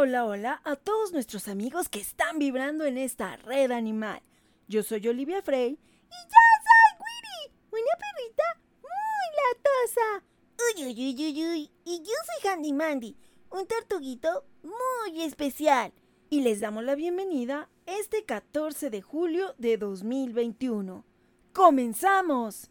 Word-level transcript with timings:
hola, 0.00 0.24
hola 0.24 0.62
a 0.64 0.76
todos 0.76 1.12
nuestros 1.12 1.46
amigos 1.46 1.90
que 1.90 2.00
están 2.00 2.38
vibrando 2.38 2.86
en 2.86 2.96
esta 2.96 3.36
red 3.36 3.70
animal. 3.70 4.22
Yo 4.66 4.82
soy 4.82 5.06
Olivia 5.06 5.42
Frey 5.42 5.72
y 5.72 5.74
yo 5.74 6.40
soy 6.64 6.96
Winnie, 7.02 7.54
una 7.70 7.96
perrita 8.00 8.42
muy 8.80 9.28
latosa. 9.36 10.24
Uy, 10.56 10.86
uy, 10.86 11.04
uy, 11.04 11.26
uy, 11.26 11.48
uy. 11.48 11.70
Y 11.84 11.98
yo 11.98 12.14
soy 12.24 12.50
Handy 12.50 12.72
Mandy, 12.72 13.14
un 13.50 13.66
tortuguito 13.66 14.46
muy 14.62 15.20
especial. 15.22 15.92
Y 16.30 16.40
les 16.40 16.60
damos 16.60 16.82
la 16.84 16.94
bienvenida 16.94 17.68
este 17.84 18.24
14 18.24 18.88
de 18.88 19.02
julio 19.02 19.54
de 19.58 19.76
2021. 19.76 21.04
¡Comenzamos! 21.52 22.70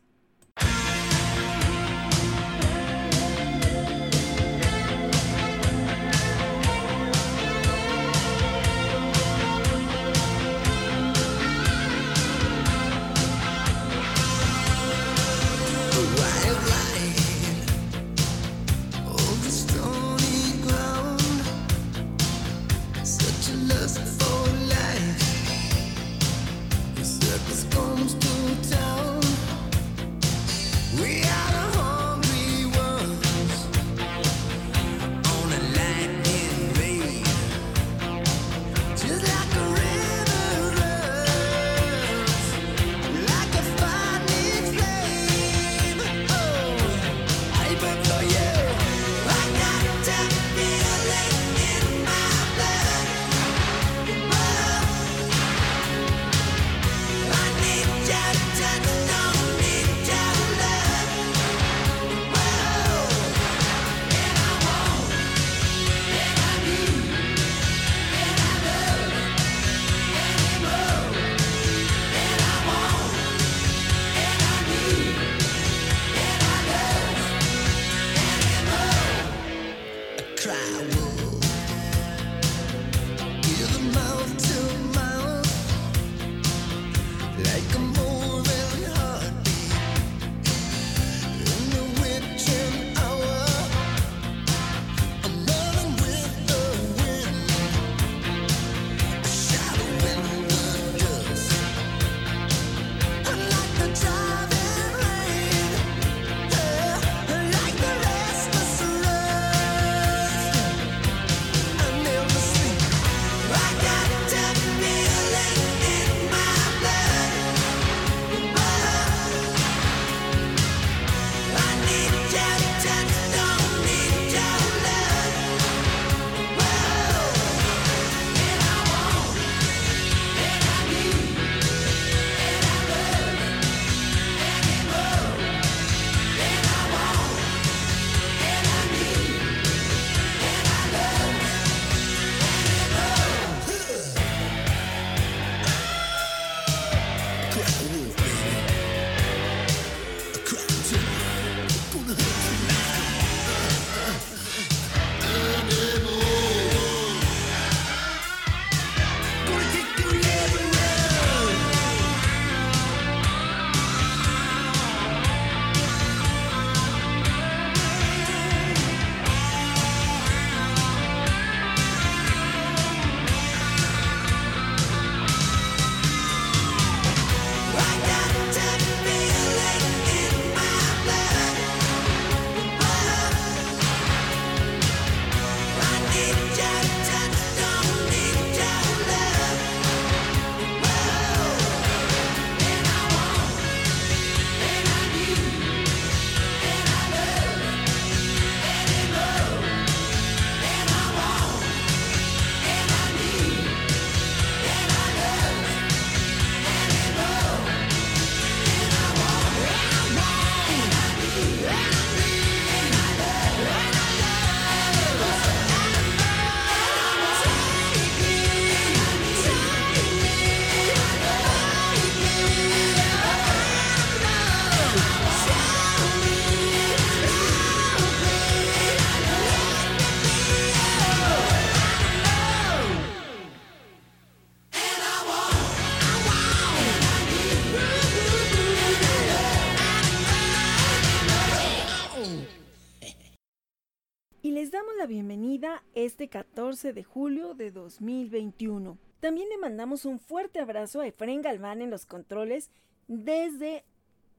14 246.70 246.94
de 246.94 247.04
julio 247.04 247.56
de 247.56 247.72
2021. 247.72 249.00
También 249.20 249.50
le 249.50 249.58
mandamos 249.58 250.06
un 250.06 250.20
fuerte 250.20 250.60
abrazo 250.60 251.02
a 251.02 251.08
Efren 251.08 251.42
Galván 251.42 251.82
en 251.82 251.90
los 251.90 252.06
controles 252.06 252.70
desde 253.08 253.86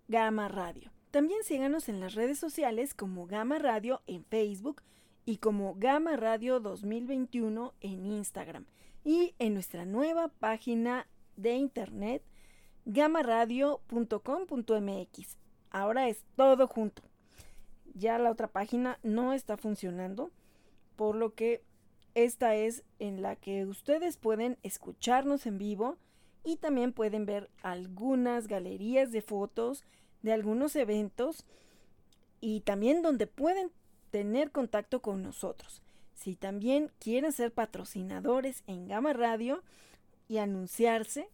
Gama 0.07 0.47
Radio. 0.47 0.93
También 1.11 1.43
síganos 1.43 1.89
en 1.89 1.99
las 1.99 2.15
redes 2.15 2.39
sociales 2.39 2.95
como 2.95 3.27
Gama 3.27 3.59
Radio 3.59 4.01
en 4.07 4.25
Facebook 4.25 4.83
y 5.25 5.39
como 5.39 5.75
Gama 5.75 6.15
Radio 6.15 6.61
2021 6.61 7.75
en 7.81 8.07
Instagram 8.07 8.65
y 9.03 9.35
en 9.41 9.55
nuestra 9.55 9.85
nueva 9.85 10.29
página 10.29 11.09
de 11.35 11.55
internet 11.55 12.23
gamaradio.com.mx. 12.85 15.37
Ahora 15.73 16.09
es 16.09 16.25
todo 16.37 16.69
junto. 16.69 17.03
Ya 17.95 18.21
la 18.21 18.31
otra 18.31 18.47
página 18.47 19.01
no 19.03 19.33
está 19.33 19.57
funcionando, 19.57 20.31
por 20.95 21.17
lo 21.17 21.35
que 21.35 21.69
esta 22.15 22.55
es 22.55 22.83
en 22.99 23.23
la 23.23 23.37
que 23.37 23.67
ustedes 23.67 24.17
pueden 24.17 24.59
escucharnos 24.63 25.47
en 25.47 25.59
vivo 25.59 25.97
y 26.45 26.57
también 26.57 26.93
pueden 26.93 27.27
ver 27.27 27.51
algunas 27.63 28.47
galerías 28.47 29.13
de 29.13 29.23
fotos 29.23 29.85
de 30.23 30.33
algunos 30.33 30.77
eventos 30.77 31.47
y 32.41 32.61
también 32.61 33.03
donde 33.03 33.27
pueden 33.27 33.71
tener 34.11 34.51
contacto 34.51 35.01
con 35.01 35.23
nosotros. 35.23 35.83
Si 36.15 36.37
también 36.37 36.91
quieren 36.99 37.33
ser 37.33 37.53
patrocinadores 37.53 38.63
en 38.67 38.89
Gama 38.89 39.13
Radio 39.13 39.63
y 40.29 40.39
anunciarse, 40.39 41.29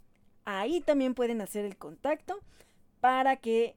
ahí 0.45 0.81
también 0.81 1.15
pueden 1.15 1.41
hacer 1.41 1.65
el 1.65 1.77
contacto 1.77 2.39
para 3.01 3.37
que 3.37 3.77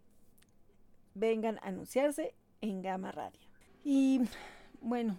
vengan 1.15 1.57
a 1.59 1.67
anunciarse 1.69 2.35
en 2.61 2.81
Gama 2.81 3.11
Radio. 3.11 3.39
Y 3.83 4.21
bueno, 4.81 5.17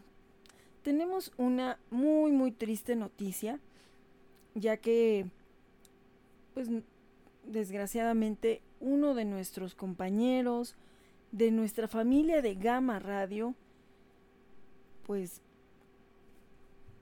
tenemos 0.82 1.32
una 1.36 1.78
muy 1.90 2.32
muy 2.32 2.52
triste 2.52 2.96
noticia, 2.96 3.58
ya 4.54 4.76
que 4.76 5.26
pues 6.54 6.68
desgraciadamente 7.44 8.62
uno 8.80 9.14
de 9.14 9.24
nuestros 9.24 9.74
compañeros 9.74 10.74
de 11.32 11.50
nuestra 11.50 11.88
familia 11.88 12.42
de 12.42 12.54
Gama 12.54 12.98
Radio 12.98 13.54
pues 15.06 15.40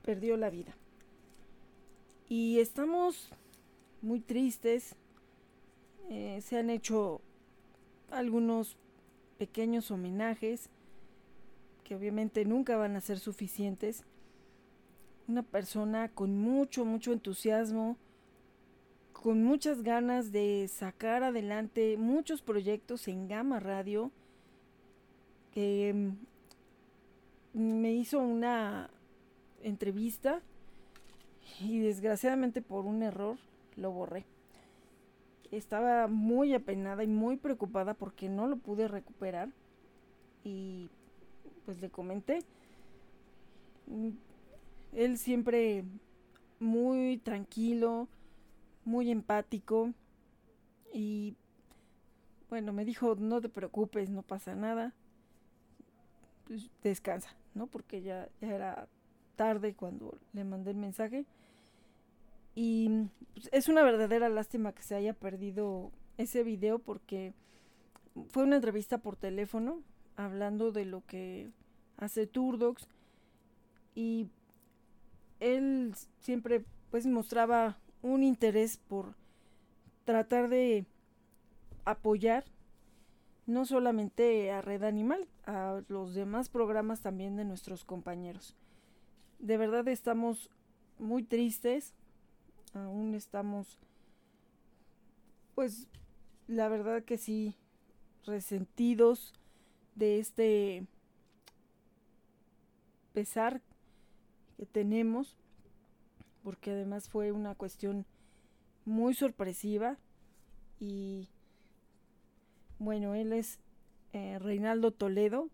perdió 0.03 0.37
la 0.37 0.49
vida. 0.49 0.75
Y 2.27 2.59
estamos 2.59 3.29
muy 4.01 4.19
tristes. 4.19 4.95
Eh, 6.09 6.41
se 6.41 6.57
han 6.57 6.69
hecho 6.69 7.21
algunos 8.11 8.77
pequeños 9.37 9.91
homenajes 9.91 10.69
que 11.89 11.95
obviamente 11.95 12.45
nunca 12.45 12.77
van 12.77 12.95
a 12.95 13.01
ser 13.01 13.17
suficientes. 13.17 14.05
Una 15.27 15.41
persona 15.41 16.09
con 16.09 16.37
mucho, 16.37 16.85
mucho 16.85 17.11
entusiasmo, 17.11 17.97
con 19.11 19.43
muchas 19.43 19.81
ganas 19.81 20.31
de 20.31 20.67
sacar 20.71 21.23
adelante 21.23 21.97
muchos 21.97 22.43
proyectos 22.43 23.07
en 23.07 23.27
Gama 23.27 23.59
Radio, 23.59 24.11
que 25.51 26.13
mm, 27.53 27.59
me 27.81 27.91
hizo 27.93 28.19
una 28.19 28.91
entrevista 29.63 30.43
y 31.59 31.79
desgraciadamente 31.79 32.61
por 32.61 32.85
un 32.85 33.01
error 33.01 33.39
lo 33.77 33.91
borré. 33.91 34.27
Estaba 35.49 36.07
muy 36.07 36.53
apenada 36.53 37.03
y 37.03 37.07
muy 37.07 37.37
preocupada 37.37 37.95
porque 37.95 38.29
no 38.29 38.45
lo 38.45 38.57
pude 38.57 38.87
recuperar 38.87 39.49
y 40.43 40.91
pues 41.69 41.81
le 41.81 41.91
comenté. 41.91 42.39
Él 44.91 45.19
siempre 45.19 45.83
muy 46.59 47.19
tranquilo, 47.19 48.07
muy 48.85 49.11
empático 49.11 49.93
y 50.91 51.35
bueno, 52.49 52.73
me 52.73 52.85
dijo, 52.85 53.13
no 53.19 53.39
te 53.39 53.49
preocupes, 53.49 54.09
no 54.09 54.23
pasa 54.23 54.55
nada, 54.55 54.95
pues, 56.45 56.71
descansa, 56.81 57.35
¿no? 57.53 57.67
Porque 57.67 58.01
ya, 58.01 58.27
ya 58.41 58.47
era 58.47 58.87
tarde 59.35 59.75
cuando 59.75 60.17
le 60.33 60.43
mandé 60.45 60.71
el 60.71 60.77
mensaje. 60.77 61.27
Y 62.55 62.89
pues, 63.35 63.47
es 63.51 63.69
una 63.69 63.83
verdadera 63.83 64.27
lástima 64.27 64.73
que 64.73 64.81
se 64.81 64.95
haya 64.95 65.13
perdido 65.13 65.91
ese 66.17 66.41
video 66.41 66.79
porque 66.79 67.35
fue 68.29 68.41
una 68.41 68.55
entrevista 68.55 68.97
por 68.97 69.17
teléfono 69.17 69.83
hablando 70.19 70.73
de 70.73 70.83
lo 70.83 71.05
que 71.05 71.49
hace 71.95 72.27
Turdox 72.27 72.87
y 73.95 74.27
él 75.39 75.95
siempre 76.19 76.65
pues 76.91 77.05
mostraba 77.05 77.77
un 78.01 78.23
interés 78.23 78.77
por 78.77 79.15
tratar 80.03 80.49
de 80.49 80.85
apoyar 81.85 82.43
no 83.45 83.65
solamente 83.65 84.51
a 84.51 84.61
Red 84.61 84.83
Animal, 84.83 85.27
a 85.45 85.81
los 85.87 86.13
demás 86.13 86.49
programas 86.49 87.01
también 87.01 87.37
de 87.37 87.45
nuestros 87.45 87.85
compañeros. 87.85 88.55
De 89.39 89.55
verdad 89.57 89.87
estamos 89.87 90.49
muy 90.99 91.23
tristes, 91.23 91.93
aún 92.73 93.15
estamos, 93.15 93.79
pues 95.55 95.87
la 96.47 96.67
verdad 96.67 97.03
que 97.03 97.17
sí, 97.17 97.55
resentidos 98.25 99.33
de 99.99 100.19
este 100.19 100.87
pesar 103.13 103.61
que 104.57 104.65
tenemos, 104.65 105.35
porque 106.43 106.71
además 106.71 107.09
fue 107.09 107.31
una 107.31 107.53
cuestión 107.53 108.05
muy 108.85 109.13
sorpresiva 109.13 109.97
y 110.79 111.27
bueno, 112.79 113.13
él 113.13 113.33
es 113.33 113.59
eh, 114.13 114.39
Reinaldo 114.39 114.91
Toledo, 114.91 115.49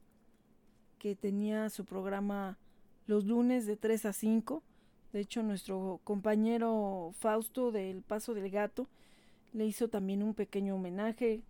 que 0.99 1.15
tenía 1.15 1.69
su 1.71 1.83
programa 1.83 2.59
los 3.07 3.25
lunes 3.25 3.65
de 3.65 3.77
3 3.77 4.05
a 4.05 4.13
5. 4.13 4.61
De 5.11 5.21
hecho, 5.21 5.41
nuestro 5.41 5.99
compañero 6.03 7.13
Fausto 7.17 7.71
del 7.71 8.03
Paso 8.03 8.35
del 8.35 8.51
Gato 8.51 8.87
le 9.53 9.65
hizo 9.65 9.87
también 9.87 10.21
un 10.21 10.35
pequeño 10.35 10.75
homenaje, 10.75 11.41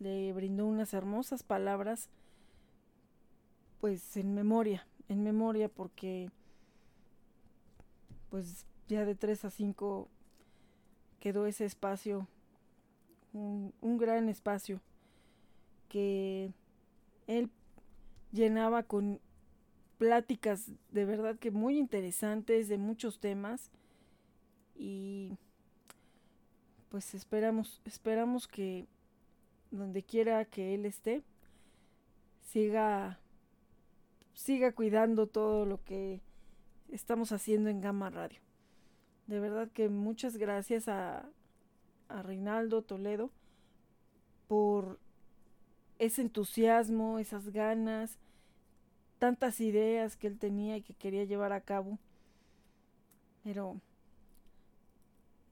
le 0.00 0.32
brindó 0.32 0.66
unas 0.66 0.92
hermosas 0.92 1.42
palabras, 1.42 2.08
pues 3.82 4.16
en 4.16 4.32
memoria, 4.32 4.86
en 5.08 5.24
memoria 5.24 5.68
porque 5.68 6.30
pues 8.30 8.64
ya 8.86 9.04
de 9.04 9.16
3 9.16 9.44
a 9.44 9.50
5 9.50 10.08
quedó 11.18 11.46
ese 11.46 11.64
espacio, 11.64 12.28
un, 13.32 13.74
un 13.80 13.98
gran 13.98 14.28
espacio 14.28 14.80
que 15.88 16.52
él 17.26 17.50
llenaba 18.30 18.84
con 18.84 19.18
pláticas 19.98 20.70
de 20.92 21.04
verdad 21.04 21.36
que 21.40 21.50
muy 21.50 21.76
interesantes 21.76 22.68
de 22.68 22.78
muchos 22.78 23.18
temas 23.18 23.72
y 24.76 25.36
pues 26.88 27.14
esperamos 27.14 27.80
esperamos 27.84 28.46
que 28.46 28.86
donde 29.72 30.04
quiera 30.04 30.44
que 30.44 30.72
él 30.76 30.86
esté 30.86 31.24
siga 32.42 33.18
siga 34.34 34.72
cuidando 34.72 35.26
todo 35.26 35.66
lo 35.66 35.82
que 35.84 36.20
estamos 36.90 37.32
haciendo 37.32 37.70
en 37.70 37.80
Gama 37.80 38.10
Radio. 38.10 38.40
De 39.26 39.40
verdad 39.40 39.68
que 39.72 39.88
muchas 39.88 40.36
gracias 40.36 40.88
a, 40.88 41.28
a 42.08 42.22
Reinaldo 42.22 42.82
Toledo 42.82 43.30
por 44.48 44.98
ese 45.98 46.22
entusiasmo, 46.22 47.18
esas 47.18 47.50
ganas, 47.50 48.18
tantas 49.18 49.60
ideas 49.60 50.16
que 50.16 50.26
él 50.26 50.38
tenía 50.38 50.76
y 50.76 50.82
que 50.82 50.94
quería 50.94 51.24
llevar 51.24 51.52
a 51.52 51.60
cabo. 51.60 51.98
Pero 53.44 53.80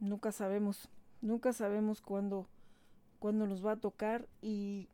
nunca 0.00 0.32
sabemos, 0.32 0.88
nunca 1.20 1.52
sabemos 1.52 2.00
cuándo, 2.00 2.48
cuándo 3.18 3.46
nos 3.46 3.64
va 3.64 3.72
a 3.72 3.80
tocar 3.80 4.26
y 4.42 4.88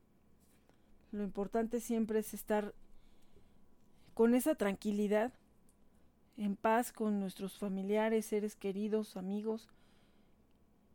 lo 1.11 1.23
importante 1.23 1.81
siempre 1.81 2.19
es 2.19 2.35
estar 2.35 2.75
con 4.17 4.35
esa 4.35 4.55
tranquilidad, 4.55 5.31
en 6.39 6.57
paz 6.57 6.91
con 6.91 7.21
nuestros 7.21 7.59
familiares, 7.59 8.25
seres 8.25 8.57
queridos, 8.57 9.15
amigos 9.19 9.69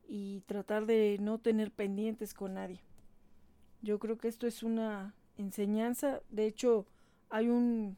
y 0.07 0.41
tratar 0.47 0.87
de 0.87 1.19
no 1.21 1.37
tener 1.37 1.69
pendientes 1.69 2.33
con 2.33 2.55
nadie. 2.55 2.81
Yo 3.83 3.99
creo 3.99 4.17
que 4.17 4.27
esto 4.27 4.47
es 4.47 4.63
una 4.63 5.13
enseñanza, 5.37 6.21
de 6.31 6.47
hecho, 6.47 6.87
hay 7.29 7.49
un 7.49 7.95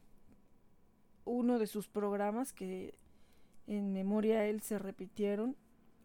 uno 1.24 1.58
de 1.58 1.68
sus 1.68 1.88
programas 1.88 2.52
que 2.52 2.92
en 3.66 3.94
memoria 3.94 4.40
a 4.40 4.44
él 4.44 4.60
se 4.60 4.78
repitieron, 4.78 5.56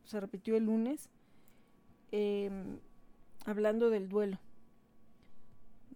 se 0.06 0.22
repitió 0.22 0.56
el 0.56 0.64
lunes, 0.64 1.10
em, 2.12 2.80
hablando 3.46 3.90
del 3.90 4.08
duelo. 4.08 4.40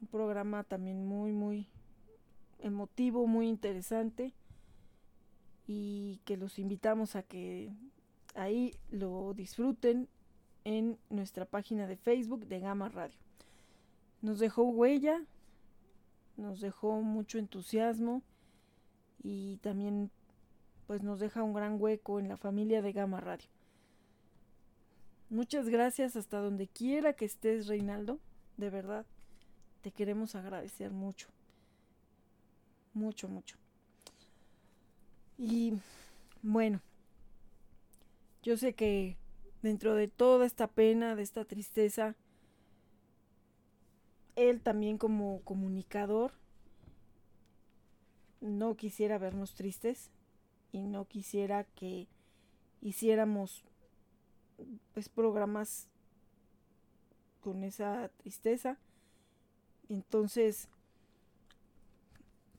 Un 0.02 0.08
programa 0.08 0.66
también 0.66 1.06
muy, 1.06 1.32
muy 1.32 1.70
emotivo, 2.64 3.28
muy 3.28 3.48
interesante 3.48 4.34
y 5.68 6.20
que 6.26 6.38
los 6.38 6.60
invitamos 6.60 7.16
a 7.16 7.24
que 7.24 7.72
ahí 8.36 8.76
lo 8.90 9.34
disfruten 9.34 10.08
en 10.64 10.98
nuestra 11.10 11.46
página 11.46 11.88
de 11.88 11.98
Facebook 11.98 12.48
de 12.48 12.60
Gama 12.60 12.90
Radio. 12.90 13.18
Nos 14.22 14.40
dejó 14.40 14.64
huella, 14.64 15.22
nos 16.38 16.62
dejó 16.62 17.02
mucho 17.02 17.38
entusiasmo 17.38 18.24
y 19.22 19.58
también 19.58 20.10
pues 20.88 21.04
nos 21.04 21.20
deja 21.20 21.44
un 21.44 21.54
gran 21.54 21.82
hueco 21.82 22.20
en 22.20 22.28
la 22.28 22.38
familia 22.38 22.82
de 22.82 22.94
Gama 22.94 23.20
Radio. 23.20 23.50
Muchas 25.30 25.68
gracias 25.70 26.16
hasta 26.16 26.40
donde 26.40 26.68
quiera 26.68 27.14
que 27.14 27.26
estés, 27.26 27.68
Reinaldo. 27.68 28.20
De 28.58 28.70
verdad, 28.70 29.06
te 29.82 29.92
queremos 29.92 30.36
agradecer 30.36 30.92
mucho. 30.92 31.30
Mucho, 32.94 33.28
mucho. 33.28 33.58
Y 35.38 35.74
bueno, 36.42 36.82
yo 38.44 38.58
sé 38.58 38.74
que 38.74 39.18
dentro 39.62 39.96
de 39.96 40.08
toda 40.08 40.46
esta 40.46 40.68
pena, 40.68 41.16
de 41.16 41.24
esta 41.24 41.46
tristeza, 41.46 42.16
él 44.36 44.62
también 44.62 44.98
como 44.98 45.42
comunicador 45.42 46.34
no 48.42 48.76
quisiera 48.76 49.18
vernos 49.18 49.54
tristes 49.54 50.12
y 50.72 50.88
no 50.88 51.06
quisiera 51.06 51.64
que 51.64 52.08
hiciéramos 52.82 53.64
pues 54.94 55.10
programas 55.10 55.88
con 57.42 57.64
esa 57.64 58.10
tristeza. 58.18 58.78
Entonces, 59.90 60.68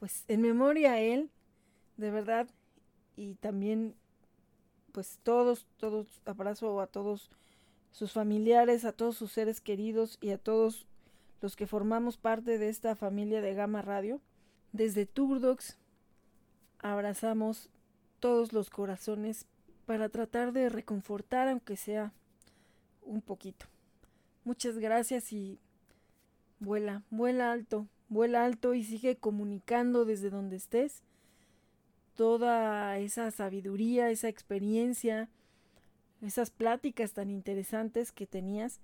pues 0.04 0.26
en 0.28 0.42
memoria 0.42 0.92
a 0.92 1.00
él, 1.00 1.30
de 1.96 2.10
verdad, 2.10 2.46
y 3.16 3.36
también 3.36 3.94
pues 4.92 5.18
todos, 5.22 5.66
todos, 5.78 6.20
abrazo 6.26 6.78
a 6.82 6.86
todos 6.86 7.30
sus 7.90 8.12
familiares, 8.12 8.84
a 8.84 8.92
todos 8.92 9.16
sus 9.16 9.32
seres 9.32 9.62
queridos 9.62 10.18
y 10.20 10.32
a 10.32 10.36
todos 10.36 10.86
los 11.40 11.56
que 11.56 11.66
formamos 11.66 12.18
parte 12.18 12.58
de 12.58 12.68
esta 12.68 12.94
familia 12.96 13.40
de 13.40 13.54
Gama 13.54 13.80
Radio. 13.80 14.20
Desde 14.72 15.06
Turdox 15.06 15.78
abrazamos 16.80 17.70
todos 18.20 18.52
los 18.52 18.68
corazones 18.68 19.46
para 19.86 20.10
tratar 20.10 20.52
de 20.52 20.68
reconfortar, 20.68 21.48
aunque 21.48 21.78
sea 21.78 22.12
un 23.00 23.22
poquito. 23.22 23.64
Muchas 24.44 24.76
gracias 24.76 25.32
y 25.32 25.58
vuela, 26.58 27.04
vuela 27.08 27.52
alto, 27.52 27.88
vuela 28.14 28.46
alto 28.46 28.72
y 28.72 28.82
sigue 28.82 29.16
comunicando 29.16 30.06
desde 30.06 30.30
donde 30.30 30.56
estés 30.56 31.02
toda 32.14 32.96
esa 32.98 33.30
sabiduría, 33.30 34.10
esa 34.10 34.28
experiencia, 34.28 35.28
esas 36.22 36.50
pláticas 36.50 37.12
tan 37.12 37.30
interesantes 37.30 38.12
que 38.12 38.26
tenías 38.26 38.80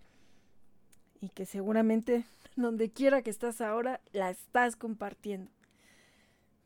y 1.20 1.30
que 1.30 1.46
seguramente 1.46 2.24
donde 2.56 2.90
quiera 2.90 3.22
que 3.22 3.30
estás 3.30 3.60
ahora 3.60 4.00
la 4.12 4.30
estás 4.30 4.76
compartiendo. 4.76 5.50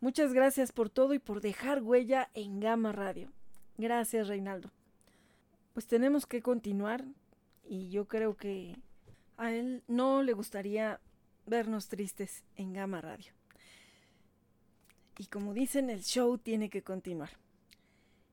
Muchas 0.01 0.33
gracias 0.35 0.73
por 0.73 0.91
todo 0.91 1.15
y 1.15 1.19
por 1.19 1.41
dejar 1.41 1.83
huella 1.83 2.29
en 2.35 2.61
Gama 2.61 2.93
Radio. 2.93 3.31
Gracias, 3.79 4.29
Reinaldo. 4.29 4.71
Pues 5.73 5.87
tenemos 5.87 6.27
que 6.27 6.43
continuar 6.43 7.05
y 7.65 7.89
yo 7.89 8.07
creo 8.07 8.37
que 8.37 8.77
a 9.37 9.53
él 9.53 9.83
no 9.89 10.23
le 10.23 10.33
gustaría 10.33 11.01
vernos 11.47 11.89
tristes 11.89 12.43
en 12.57 12.73
Gama 12.73 13.01
Radio. 13.01 13.33
Y 15.19 15.27
como 15.27 15.55
dicen, 15.55 15.91
el 15.91 16.03
show 16.03 16.39
tiene 16.39 16.71
que 16.71 16.83
continuar. 16.83 17.31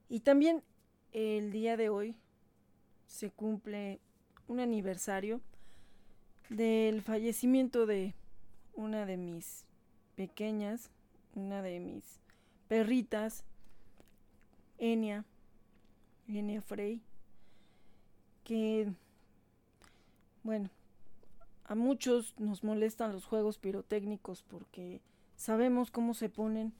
Y 0.10 0.22
también 0.22 0.64
el 1.12 1.52
día 1.52 1.78
de 1.78 1.90
hoy 1.90 2.16
se 3.08 3.30
cumple 3.30 4.00
un 4.48 4.60
aniversario 4.60 5.42
del 6.50 7.02
fallecimiento 7.02 7.86
de 7.86 8.16
una 8.74 9.06
de 9.06 9.18
mis 9.18 9.66
pequeñas, 10.16 10.90
una 11.36 11.62
de 11.62 11.80
mis 11.80 12.04
perritas, 12.68 13.44
Enia, 14.78 15.26
Enia 16.28 16.62
Frey, 16.62 17.02
que, 18.44 18.92
bueno, 20.44 20.70
a 21.72 21.76
muchos 21.76 22.38
nos 22.38 22.66
molestan 22.66 23.14
los 23.14 23.24
juegos 23.24 23.58
pirotécnicos 23.58 24.44
porque 24.44 25.00
sabemos 25.38 25.90
cómo 25.90 26.14
se 26.14 26.28
ponen 26.28 26.74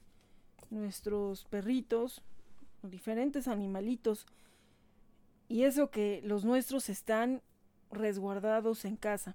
nuestros 0.68 1.46
perritos 1.46 2.20
diferentes 2.82 3.48
animalitos 3.48 4.26
y 5.48 5.62
eso 5.62 5.90
que 5.90 6.20
los 6.24 6.44
nuestros 6.44 6.90
están 6.90 7.40
resguardados 7.90 8.84
en 8.84 8.96
casa. 8.96 9.34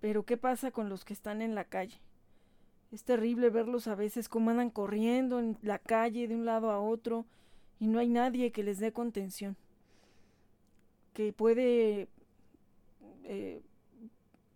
Pero 0.00 0.24
¿qué 0.24 0.38
pasa 0.38 0.70
con 0.70 0.88
los 0.88 1.04
que 1.04 1.12
están 1.12 1.42
en 1.42 1.54
la 1.54 1.64
calle? 1.64 2.00
Es 2.90 3.04
terrible 3.04 3.50
verlos 3.50 3.86
a 3.86 3.94
veces 3.94 4.30
como 4.30 4.48
andan 4.48 4.70
corriendo 4.70 5.40
en 5.40 5.58
la 5.60 5.78
calle 5.78 6.26
de 6.26 6.36
un 6.36 6.46
lado 6.46 6.70
a 6.70 6.80
otro 6.80 7.26
y 7.78 7.86
no 7.86 7.98
hay 7.98 8.08
nadie 8.08 8.50
que 8.50 8.64
les 8.64 8.78
dé 8.78 8.94
contención. 8.94 9.58
Que 11.12 11.34
puede 11.34 12.08
eh, 13.24 13.60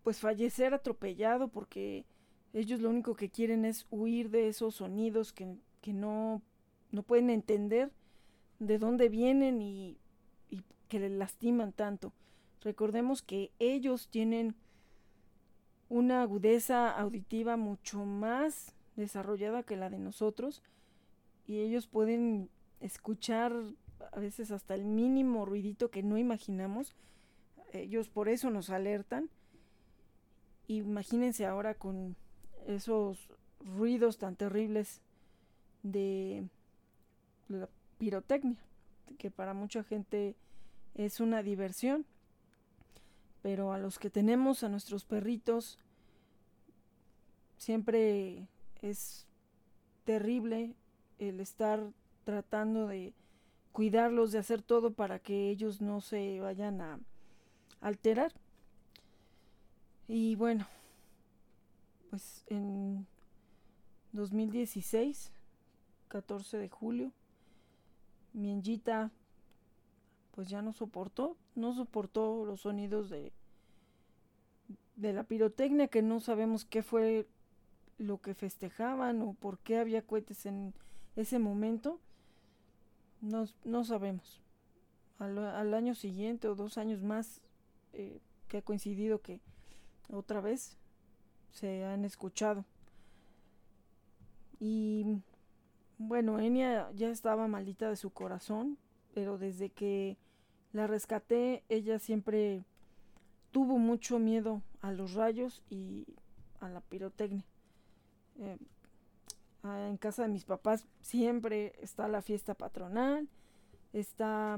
pues 0.03 0.19
fallecer 0.19 0.73
atropellado 0.73 1.49
porque 1.49 2.05
ellos 2.53 2.79
lo 2.79 2.89
único 2.89 3.15
que 3.15 3.29
quieren 3.29 3.65
es 3.65 3.85
huir 3.89 4.29
de 4.29 4.47
esos 4.47 4.75
sonidos 4.75 5.33
que, 5.33 5.57
no, 5.93 6.41
no 6.91 7.03
pueden 7.03 7.29
entender 7.29 7.91
de 8.59 8.77
dónde 8.77 9.09
vienen 9.09 9.61
y, 9.61 9.97
y 10.49 10.63
que 10.87 10.99
les 10.99 11.11
lastiman 11.11 11.73
tanto. 11.73 12.13
Recordemos 12.61 13.21
que 13.21 13.51
ellos 13.59 14.09
tienen 14.09 14.55
una 15.87 16.21
agudeza 16.21 16.89
auditiva 16.91 17.57
mucho 17.57 18.05
más 18.05 18.75
desarrollada 18.95 19.63
que 19.63 19.77
la 19.77 19.89
de 19.89 19.97
nosotros 19.97 20.61
y 21.47 21.59
ellos 21.59 21.87
pueden 21.87 22.49
escuchar 22.79 23.53
a 24.11 24.19
veces 24.19 24.51
hasta 24.51 24.75
el 24.75 24.85
mínimo 24.85 25.45
ruidito 25.45 25.89
que 25.89 26.03
no 26.03 26.17
imaginamos. 26.17 26.95
Ellos 27.73 28.09
por 28.09 28.29
eso 28.29 28.49
nos 28.49 28.69
alertan. 28.69 29.29
Imagínense 30.69 31.47
ahora 31.47 31.73
con 31.73 32.15
esos 32.67 33.17
ruidos 33.59 34.19
tan 34.19 34.35
terribles 34.35 35.01
de 35.81 36.47
la 37.47 37.67
pirotecnia, 37.97 38.59
que 39.17 39.31
para 39.31 39.55
mucha 39.55 39.83
gente 39.83 40.35
es 40.93 41.21
una 41.21 41.41
diversión, 41.41 42.05
pero 43.41 43.73
a 43.73 43.79
los 43.79 43.97
que 43.97 44.11
tenemos, 44.11 44.63
a 44.63 44.69
nuestros 44.69 45.05
perritos, 45.05 45.79
siempre 47.57 48.47
es 48.83 49.25
terrible 50.05 50.75
el 51.17 51.39
estar 51.39 51.91
tratando 52.25 52.85
de 52.85 53.15
cuidarlos, 53.71 54.31
de 54.31 54.37
hacer 54.37 54.61
todo 54.61 54.93
para 54.93 55.17
que 55.17 55.49
ellos 55.49 55.81
no 55.81 55.99
se 55.99 56.39
vayan 56.41 56.79
a 56.79 56.99
alterar. 57.81 58.31
Y 60.11 60.35
bueno, 60.35 60.65
pues 62.09 62.43
en 62.47 63.05
2016, 64.13 65.31
14 66.07 66.57
de 66.57 66.67
julio, 66.67 67.11
mi 68.33 68.51
enjita 68.51 69.11
pues 70.31 70.49
ya 70.49 70.63
no 70.63 70.73
soportó, 70.73 71.37
no 71.53 71.75
soportó 71.75 72.43
los 72.43 72.61
sonidos 72.61 73.11
de, 73.11 73.31
de 74.95 75.13
la 75.13 75.25
pirotecnia, 75.25 75.89
que 75.89 76.01
no 76.01 76.19
sabemos 76.19 76.65
qué 76.65 76.81
fue 76.81 77.27
lo 77.99 78.19
que 78.19 78.33
festejaban 78.33 79.21
o 79.21 79.33
por 79.33 79.59
qué 79.59 79.77
había 79.77 80.01
cohetes 80.01 80.47
en 80.47 80.73
ese 81.17 81.37
momento, 81.37 81.99
no, 83.21 83.45
no 83.63 83.83
sabemos. 83.83 84.41
Al, 85.19 85.73
año 85.75 85.93
siguiente 85.93 86.47
o 86.47 86.55
dos 86.55 86.79
años 86.79 87.03
más, 87.03 87.41
eh, 87.93 88.21
que 88.47 88.57
ha 88.57 88.61
coincidido 88.63 89.21
que 89.21 89.39
otra 90.11 90.41
vez 90.41 90.77
se 91.51 91.85
han 91.85 92.05
escuchado. 92.05 92.65
Y 94.59 95.21
bueno, 95.97 96.39
Enya 96.39 96.91
ya 96.93 97.09
estaba 97.09 97.47
maldita 97.47 97.89
de 97.89 97.95
su 97.95 98.11
corazón, 98.11 98.77
pero 99.13 99.37
desde 99.37 99.69
que 99.69 100.17
la 100.73 100.87
rescaté, 100.87 101.63
ella 101.69 101.99
siempre 101.99 102.63
tuvo 103.51 103.77
mucho 103.77 104.19
miedo 104.19 104.61
a 104.81 104.91
los 104.91 105.13
rayos 105.13 105.63
y 105.69 106.05
a 106.59 106.69
la 106.69 106.81
pirotecnia. 106.81 107.45
Eh, 108.37 108.57
en 109.63 109.97
casa 109.97 110.23
de 110.23 110.29
mis 110.29 110.45
papás 110.45 110.87
siempre 111.01 111.73
está 111.81 112.07
la 112.07 112.21
fiesta 112.21 112.53
patronal, 112.53 113.27
está 113.91 114.57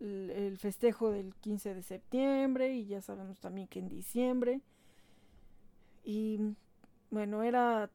el 0.00 0.56
festejo 0.58 1.10
del 1.10 1.34
15 1.36 1.74
de 1.74 1.82
septiembre 1.82 2.74
y 2.74 2.86
ya 2.86 3.00
sabemos 3.02 3.40
también 3.40 3.66
que 3.66 3.80
en 3.80 3.88
diciembre 3.88 4.60
y 6.04 6.54
bueno, 7.10 7.42
era 7.42 7.90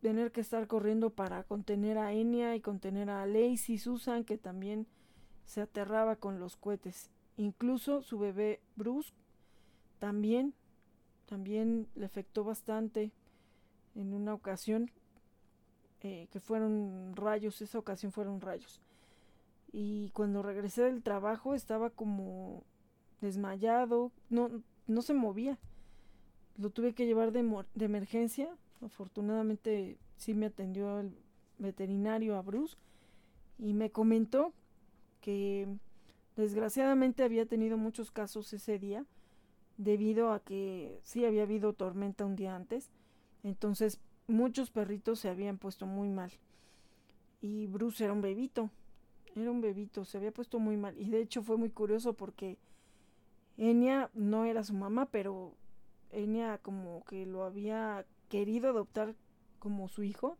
tener 0.00 0.32
que 0.32 0.40
estar 0.40 0.66
corriendo 0.66 1.10
para 1.10 1.44
contener 1.44 1.96
a 1.96 2.12
Enya 2.12 2.56
y 2.56 2.60
contener 2.60 3.08
a 3.08 3.24
Lacey 3.24 3.78
Susan, 3.78 4.24
que 4.24 4.36
también 4.36 4.88
se 5.44 5.60
aterraba 5.60 6.16
con 6.16 6.40
los 6.40 6.56
cohetes. 6.56 7.10
Incluso 7.36 8.02
su 8.02 8.18
bebé 8.18 8.60
Bruce 8.74 9.12
también, 10.00 10.54
también 11.26 11.86
le 11.94 12.06
afectó 12.06 12.42
bastante 12.42 13.12
en 13.94 14.12
una 14.12 14.34
ocasión 14.34 14.90
eh, 16.00 16.26
que 16.32 16.40
fueron 16.40 17.14
rayos, 17.14 17.62
esa 17.62 17.78
ocasión 17.78 18.10
fueron 18.10 18.40
rayos. 18.40 18.80
Y 19.72 20.10
cuando 20.10 20.42
regresé 20.42 20.82
del 20.82 21.02
trabajo 21.02 21.54
estaba 21.54 21.90
como 21.90 22.64
desmayado, 23.20 24.12
no, 24.28 24.50
no 24.86 25.02
se 25.02 25.14
movía 25.14 25.58
lo 26.58 26.70
tuve 26.70 26.94
que 26.94 27.06
llevar 27.06 27.32
de, 27.32 27.42
de 27.74 27.84
emergencia. 27.84 28.48
Afortunadamente 28.80 29.98
sí 30.16 30.34
me 30.34 30.46
atendió 30.46 31.00
el 31.00 31.16
veterinario 31.58 32.36
a 32.36 32.42
Bruce, 32.42 32.76
y 33.58 33.74
me 33.74 33.90
comentó 33.90 34.52
que 35.20 35.68
desgraciadamente 36.36 37.22
había 37.22 37.46
tenido 37.46 37.76
muchos 37.76 38.10
casos 38.10 38.52
ese 38.52 38.78
día 38.78 39.04
debido 39.76 40.32
a 40.32 40.40
que 40.40 41.00
sí 41.04 41.24
había 41.24 41.42
habido 41.42 41.72
tormenta 41.72 42.24
un 42.24 42.34
día 42.34 42.56
antes. 42.56 42.90
Entonces 43.44 44.00
muchos 44.26 44.70
perritos 44.70 45.20
se 45.20 45.28
habían 45.28 45.58
puesto 45.58 45.86
muy 45.86 46.08
mal. 46.08 46.32
Y 47.40 47.66
Bruce 47.68 48.02
era 48.02 48.12
un 48.12 48.22
bebito. 48.22 48.70
Era 49.34 49.50
un 49.50 49.60
bebito, 49.60 50.04
se 50.04 50.18
había 50.18 50.32
puesto 50.32 50.58
muy 50.58 50.76
mal. 50.76 50.98
Y 50.98 51.10
de 51.10 51.20
hecho 51.20 51.42
fue 51.42 51.56
muy 51.56 51.70
curioso 51.70 52.14
porque 52.14 52.58
Enya 53.56 54.10
no 54.14 54.44
era 54.44 54.62
su 54.64 54.74
mamá, 54.74 55.06
pero 55.06 55.54
Enya 56.10 56.58
como 56.58 57.04
que 57.04 57.26
lo 57.26 57.44
había 57.44 58.06
querido 58.28 58.70
adoptar 58.70 59.14
como 59.58 59.88
su 59.88 60.02
hijo. 60.02 60.38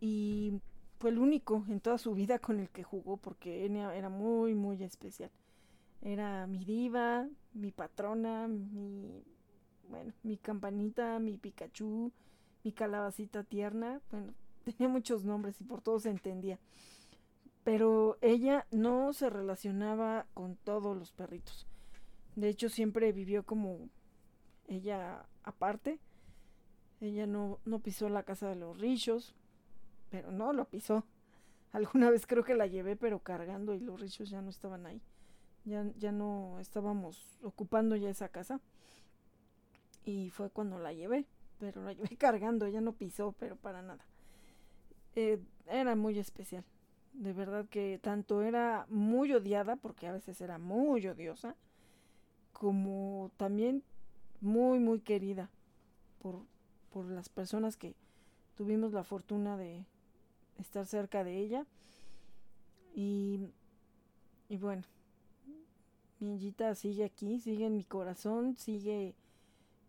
Y 0.00 0.60
fue 0.98 1.10
el 1.10 1.18
único 1.18 1.64
en 1.68 1.80
toda 1.80 1.98
su 1.98 2.14
vida 2.14 2.38
con 2.38 2.60
el 2.60 2.68
que 2.70 2.82
jugó 2.82 3.16
porque 3.16 3.64
Enya 3.64 3.94
era 3.94 4.08
muy, 4.08 4.54
muy 4.54 4.82
especial. 4.82 5.30
Era 6.00 6.46
mi 6.46 6.64
diva, 6.64 7.28
mi 7.54 7.72
patrona, 7.72 8.46
mi, 8.46 9.24
bueno, 9.88 10.12
mi 10.22 10.36
campanita, 10.36 11.18
mi 11.18 11.38
Pikachu, 11.38 12.12
mi 12.62 12.72
calabacita 12.72 13.42
tierna. 13.42 14.00
Bueno, 14.10 14.34
tenía 14.64 14.88
muchos 14.88 15.24
nombres 15.24 15.60
y 15.60 15.64
por 15.64 15.80
todos 15.80 16.04
se 16.04 16.10
entendía. 16.10 16.58
Pero 17.68 18.16
ella 18.22 18.66
no 18.70 19.12
se 19.12 19.28
relacionaba 19.28 20.24
con 20.32 20.56
todos 20.56 20.96
los 20.96 21.12
perritos. 21.12 21.66
De 22.34 22.48
hecho, 22.48 22.70
siempre 22.70 23.12
vivió 23.12 23.44
como 23.44 23.90
ella 24.68 25.26
aparte. 25.42 26.00
Ella 27.02 27.26
no, 27.26 27.58
no 27.66 27.80
pisó 27.80 28.08
la 28.08 28.22
casa 28.22 28.48
de 28.48 28.56
los 28.56 28.78
rillos, 28.78 29.34
pero 30.08 30.32
no 30.32 30.54
lo 30.54 30.64
pisó. 30.64 31.04
Alguna 31.72 32.08
vez 32.08 32.26
creo 32.26 32.42
que 32.42 32.54
la 32.54 32.66
llevé, 32.66 32.96
pero 32.96 33.18
cargando 33.18 33.74
y 33.74 33.80
los 33.80 34.00
rillos 34.00 34.30
ya 34.30 34.40
no 34.40 34.48
estaban 34.48 34.86
ahí. 34.86 35.02
Ya, 35.66 35.84
ya 35.98 36.10
no 36.10 36.58
estábamos 36.60 37.38
ocupando 37.42 37.96
ya 37.96 38.08
esa 38.08 38.30
casa. 38.30 38.62
Y 40.06 40.30
fue 40.30 40.48
cuando 40.48 40.78
la 40.78 40.94
llevé, 40.94 41.26
pero 41.58 41.82
la 41.82 41.92
llevé 41.92 42.16
cargando, 42.16 42.64
ella 42.64 42.80
no 42.80 42.94
pisó, 42.94 43.32
pero 43.38 43.56
para 43.56 43.82
nada. 43.82 44.06
Eh, 45.16 45.38
era 45.66 45.94
muy 45.96 46.18
especial. 46.18 46.64
De 47.18 47.32
verdad 47.32 47.66
que 47.68 47.98
tanto 48.00 48.42
era 48.42 48.86
muy 48.88 49.32
odiada, 49.32 49.74
porque 49.74 50.06
a 50.06 50.12
veces 50.12 50.40
era 50.40 50.58
muy 50.58 51.04
odiosa, 51.08 51.56
como 52.52 53.32
también 53.36 53.82
muy, 54.40 54.78
muy 54.78 55.00
querida 55.00 55.50
por, 56.20 56.44
por 56.92 57.06
las 57.06 57.28
personas 57.28 57.76
que 57.76 57.96
tuvimos 58.56 58.92
la 58.92 59.02
fortuna 59.02 59.56
de 59.56 59.84
estar 60.58 60.86
cerca 60.86 61.24
de 61.24 61.38
ella. 61.38 61.66
Y, 62.94 63.48
y 64.48 64.56
bueno, 64.56 64.84
mi 66.20 66.30
Anjita 66.34 66.72
sigue 66.76 67.04
aquí, 67.04 67.40
sigue 67.40 67.66
en 67.66 67.76
mi 67.76 67.84
corazón, 67.84 68.56
sigue 68.56 69.16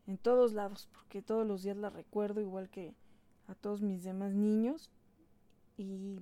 en 0.08 0.18
todos 0.18 0.54
lados, 0.54 0.90
porque 0.94 1.22
todos 1.22 1.46
los 1.46 1.62
días 1.62 1.78
la 1.78 1.92
recuerdo 1.92 2.42
igual 2.42 2.70
que 2.70 2.96
a 3.48 3.54
todos 3.54 3.84
mis 3.84 4.04
demás 4.04 4.34
niños. 4.34 4.90
Y 5.78 6.18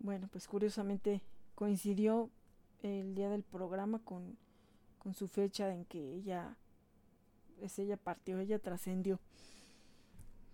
bueno, 0.00 0.28
pues 0.30 0.46
curiosamente 0.46 1.22
coincidió 1.54 2.30
el 2.82 3.14
día 3.14 3.28
del 3.28 3.42
programa 3.42 3.98
con, 4.04 4.36
con 4.98 5.14
su 5.14 5.28
fecha 5.28 5.72
en 5.72 5.84
que 5.84 6.14
ella, 6.14 6.56
pues 7.58 7.78
ella 7.78 7.96
partió, 7.96 8.38
ella 8.38 8.58
trascendió. 8.58 9.18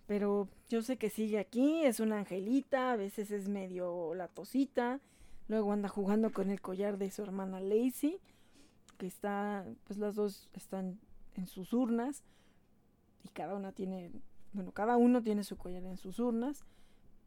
Pero 0.07 0.47
yo 0.69 0.81
sé 0.81 0.97
que 0.97 1.09
sigue 1.09 1.39
aquí, 1.39 1.83
es 1.83 1.99
una 1.99 2.19
angelita, 2.19 2.91
a 2.91 2.95
veces 2.95 3.31
es 3.31 3.47
medio 3.47 4.13
latosita, 4.13 4.99
luego 5.47 5.71
anda 5.71 5.89
jugando 5.89 6.31
con 6.31 6.49
el 6.51 6.61
collar 6.61 6.97
de 6.97 7.09
su 7.09 7.23
hermana 7.23 7.59
Lacey, 7.59 8.19
que 8.97 9.07
está, 9.07 9.65
pues 9.85 9.97
las 9.97 10.15
dos 10.15 10.47
están 10.53 10.99
en 11.35 11.47
sus 11.47 11.73
urnas, 11.73 12.23
y 13.23 13.29
cada 13.29 13.55
una 13.55 13.71
tiene, 13.71 14.11
bueno, 14.53 14.71
cada 14.71 14.97
uno 14.97 15.23
tiene 15.23 15.43
su 15.43 15.57
collar 15.57 15.83
en 15.83 15.97
sus 15.97 16.19
urnas, 16.19 16.63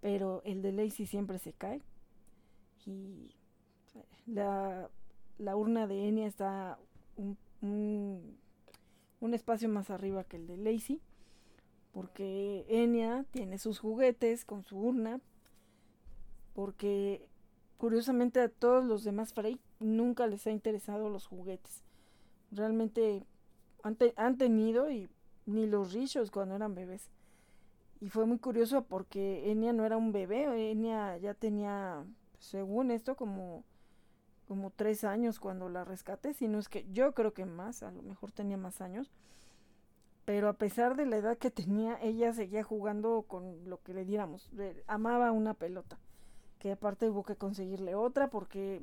pero 0.01 0.43
el 0.45 0.63
de 0.63 0.73
Lacey 0.73 1.07
siempre 1.07 1.39
se 1.39 1.53
cae. 1.53 1.83
Y 2.87 3.35
la, 4.27 4.91
la 5.39 5.57
urna 5.57 5.87
de 5.87 6.09
Enya 6.09 6.27
está 6.27 6.79
un, 7.17 7.37
un, 9.21 9.35
espacio 9.35 9.69
más 9.69 9.91
arriba 9.91 10.25
que 10.25 10.37
el 10.37 10.47
de 10.47 10.57
Lacey 10.57 11.01
porque 11.93 12.65
Enya 12.69 13.25
tiene 13.33 13.59
sus 13.59 13.81
juguetes 13.81 14.45
con 14.45 14.63
su 14.63 14.79
urna, 14.79 15.21
porque 16.55 17.29
curiosamente 17.77 18.41
a 18.41 18.49
todos 18.49 18.85
los 18.85 19.03
demás 19.03 19.33
Frey 19.33 19.59
nunca 19.81 20.27
les 20.27 20.47
ha 20.47 20.53
interesado 20.53 21.09
los 21.09 21.27
juguetes. 21.27 21.83
Realmente 22.53 23.25
han, 23.83 24.39
tenido 24.39 24.91
y 24.91 25.09
ni 25.47 25.67
los 25.67 25.93
richos 25.93 26.31
cuando 26.31 26.55
eran 26.57 26.75
bebés. 26.75 27.11
Y 28.01 28.11
fue 28.11 28.27
muy 28.27 28.39
curioso 28.39 28.85
porque 28.85 29.51
Enya 29.51 29.73
no 29.73 29.85
era 29.85 29.97
un 29.97 30.13
bebé, 30.13 30.71
Enya 30.71 31.17
ya 31.17 31.35
tenía, 31.35 32.05
según 32.39 32.91
esto, 32.91 33.17
como, 33.17 33.65
como 34.47 34.71
tres 34.71 35.05
años 35.05 35.41
cuando 35.41 35.69
la 35.69 35.85
rescaté, 35.85 36.35
si 36.35 36.49
no 36.49 36.59
es 36.59 36.69
que 36.69 36.87
yo 36.93 37.13
creo 37.15 37.35
que 37.35 37.45
más, 37.45 37.83
a 37.83 37.91
lo 37.91 38.03
mejor 38.03 38.33
tenía 38.33 38.57
más 38.57 38.81
años 38.81 39.11
pero 40.29 40.51
a 40.51 40.53
pesar 40.53 40.95
de 40.95 41.07
la 41.07 41.17
edad 41.17 41.39
que 41.39 41.51
tenía, 41.51 41.99
ella 42.03 42.35
seguía 42.35 42.63
jugando 42.63 43.25
con 43.27 43.65
lo 43.65 43.81
que 43.83 43.95
le 43.95 44.05
diéramos. 44.05 44.51
amaba 44.87 45.33
una 45.33 45.55
pelota, 45.55 45.99
que 46.59 46.73
aparte 46.73 47.09
hubo 47.09 47.23
que 47.23 47.37
conseguirle 47.37 47.95
otra 47.95 48.29
porque 48.29 48.83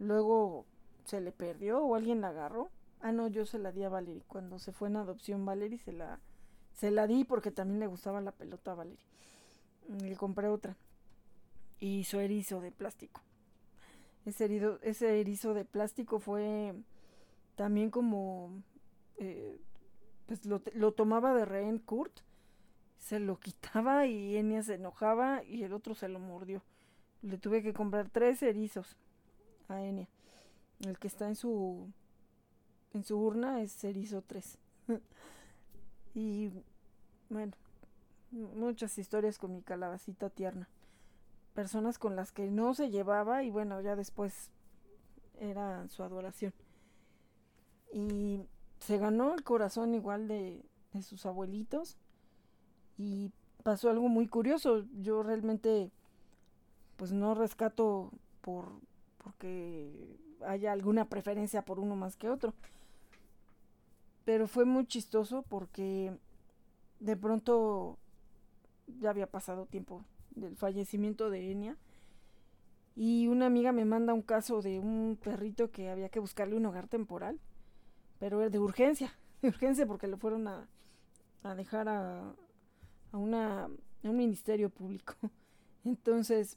luego 0.00 0.66
se 1.04 1.20
le 1.20 1.30
perdió 1.30 1.84
o 1.84 1.94
alguien 1.94 2.20
la 2.20 2.30
agarró. 2.30 2.68
Ah, 3.00 3.12
no, 3.12 3.28
yo 3.28 3.46
se 3.46 3.60
la 3.60 3.70
di 3.70 3.84
a 3.84 3.90
Valerie. 3.90 4.24
Cuando 4.26 4.58
se 4.58 4.72
fue 4.72 4.88
en 4.88 4.96
adopción 4.96 5.44
Valerie 5.44 5.78
se 5.78 5.92
la, 5.92 6.18
se 6.72 6.90
la 6.90 7.06
di 7.06 7.22
porque 7.22 7.52
también 7.52 7.78
le 7.78 7.86
gustaba 7.86 8.20
la 8.20 8.32
pelota 8.32 8.72
a 8.72 8.74
Valerie. 8.74 9.06
Le 9.86 10.16
compré 10.16 10.48
otra. 10.48 10.76
Y 11.82 12.04
su 12.04 12.20
erizo 12.20 12.60
de 12.60 12.70
plástico. 12.70 13.20
Ese, 14.24 15.20
erizo 15.20 15.52
de 15.52 15.64
plástico 15.64 16.20
fue 16.20 16.74
también 17.56 17.90
como... 17.90 18.62
Eh, 19.16 19.60
pues 20.26 20.46
lo, 20.46 20.92
tomaba 20.92 21.34
de 21.34 21.44
rehén 21.44 21.80
Kurt, 21.80 22.20
se 23.00 23.18
lo 23.18 23.40
quitaba 23.40 24.06
y 24.06 24.36
Enya 24.36 24.62
se 24.62 24.74
enojaba 24.74 25.42
y 25.42 25.64
el 25.64 25.72
otro 25.72 25.96
se 25.96 26.08
lo 26.08 26.20
mordió. 26.20 26.62
Le 27.20 27.36
tuve 27.36 27.64
que 27.64 27.72
comprar 27.72 28.10
tres 28.10 28.44
erizos 28.44 28.96
a 29.66 29.82
Enya. 29.82 30.08
El 30.86 31.00
que 31.00 31.08
está 31.08 31.26
en 31.26 31.34
su 31.34 31.90
en 32.94 33.02
su 33.02 33.18
urna 33.18 33.60
es 33.60 33.82
erizo 33.82 34.22
3. 34.22 34.56
y 36.14 36.52
bueno, 37.28 37.54
muchas 38.30 38.96
historias 38.98 39.36
con 39.36 39.52
mi 39.52 39.62
calabacita 39.62 40.30
tierna. 40.30 40.68
Personas 41.54 41.98
con 41.98 42.16
las 42.16 42.32
que 42.32 42.50
no 42.50 42.74
se 42.74 42.90
llevaba 42.90 43.42
y 43.42 43.50
bueno, 43.50 43.80
ya 43.80 43.96
después 43.96 44.50
era 45.38 45.88
su 45.88 46.02
adoración. 46.02 46.54
Y 47.92 48.40
se 48.78 48.98
ganó 48.98 49.34
el 49.34 49.44
corazón 49.44 49.94
igual 49.94 50.28
de, 50.28 50.64
sus 51.02 51.24
abuelitos 51.24 51.96
y 52.98 53.32
pasó 53.62 53.90
algo 53.90 54.08
muy 54.08 54.26
curioso. 54.28 54.84
Yo 55.00 55.22
realmente 55.22 55.90
pues 56.96 57.12
no 57.12 57.34
rescato 57.34 58.10
por 58.40 58.72
porque 59.18 60.18
haya 60.46 60.72
alguna 60.72 61.08
preferencia 61.08 61.62
por 61.64 61.78
uno 61.78 61.96
más 61.96 62.16
que 62.16 62.28
otro. 62.28 62.54
Pero 64.24 64.46
fue 64.46 64.64
muy 64.64 64.86
chistoso 64.86 65.42
porque 65.48 66.16
de 67.00 67.16
pronto 67.16 67.98
ya 69.00 69.10
había 69.10 69.26
pasado 69.26 69.66
tiempo 69.66 70.04
del 70.34 70.56
fallecimiento 70.56 71.30
de 71.30 71.50
Enya 71.50 71.76
y 72.94 73.26
una 73.28 73.46
amiga 73.46 73.72
me 73.72 73.84
manda 73.84 74.12
un 74.12 74.22
caso 74.22 74.60
de 74.62 74.78
un 74.78 75.18
perrito 75.22 75.70
que 75.70 75.88
había 75.88 76.08
que 76.08 76.20
buscarle 76.20 76.56
un 76.56 76.66
hogar 76.66 76.88
temporal 76.88 77.38
pero 78.22 78.48
de 78.48 78.58
urgencia, 78.60 79.12
de 79.42 79.48
urgencia 79.48 79.84
porque 79.84 80.06
lo 80.06 80.16
fueron 80.16 80.46
a, 80.46 80.68
a 81.42 81.54
dejar 81.56 81.88
a, 81.88 82.34
a, 83.10 83.16
una, 83.16 83.64
a 83.64 83.70
un 84.04 84.16
ministerio 84.16 84.70
público. 84.70 85.14
Entonces 85.84 86.56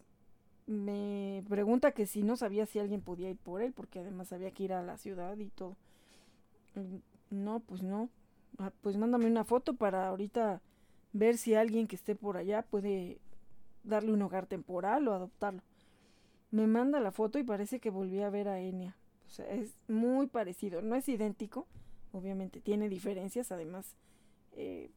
me 0.67 1.43
pregunta 1.49 1.91
que 1.91 2.05
si 2.05 2.21
no 2.21 2.35
sabía 2.35 2.67
si 2.67 2.77
alguien 2.77 3.01
podía 3.01 3.31
ir 3.31 3.38
por 3.38 3.63
él, 3.63 3.73
porque 3.73 3.99
además 3.99 4.31
había 4.31 4.51
que 4.51 4.63
ir 4.63 4.73
a 4.73 4.83
la 4.83 4.97
ciudad 4.97 5.38
y 5.38 5.49
todo. 5.49 5.75
Mm, 6.75 6.97
no, 7.31 7.61
pues 7.61 7.81
no. 7.81 8.09
Ah, 8.59 8.71
pues 8.81 8.95
mándame 8.97 9.25
una 9.25 9.43
foto 9.43 9.73
para 9.73 10.07
ahorita 10.07 10.61
ver 11.13 11.38
si 11.38 11.55
alguien 11.55 11.88
que 11.88 11.95
esté 11.95 12.15
por 12.15 12.38
allá 12.38 12.61
puede 12.61 13.19
darle 13.86 14.13
un 14.13 14.21
hogar 14.21 14.48
temporal 14.48 15.08
o 15.08 15.13
adoptarlo. 15.13 15.62
Me 16.52 16.67
manda 16.67 17.00
la 17.00 17.12
foto 17.12 17.39
y 17.39 17.43
parece 17.43 17.80
que 17.80 17.89
volví 17.89 18.21
a 18.21 18.30
ver 18.30 18.48
a 18.48 18.60
Enia. 18.60 18.95
O 19.28 19.30
sea, 19.30 19.50
es 19.50 19.76
muy 19.88 20.28
parecido. 20.28 20.82
No 20.82 20.95
es 20.95 21.08
idéntico, 21.10 21.67
obviamente 22.12 22.62
tiene 22.62 22.89
diferencias. 22.89 23.52
Además, 23.52 23.95
eh, 24.54 24.91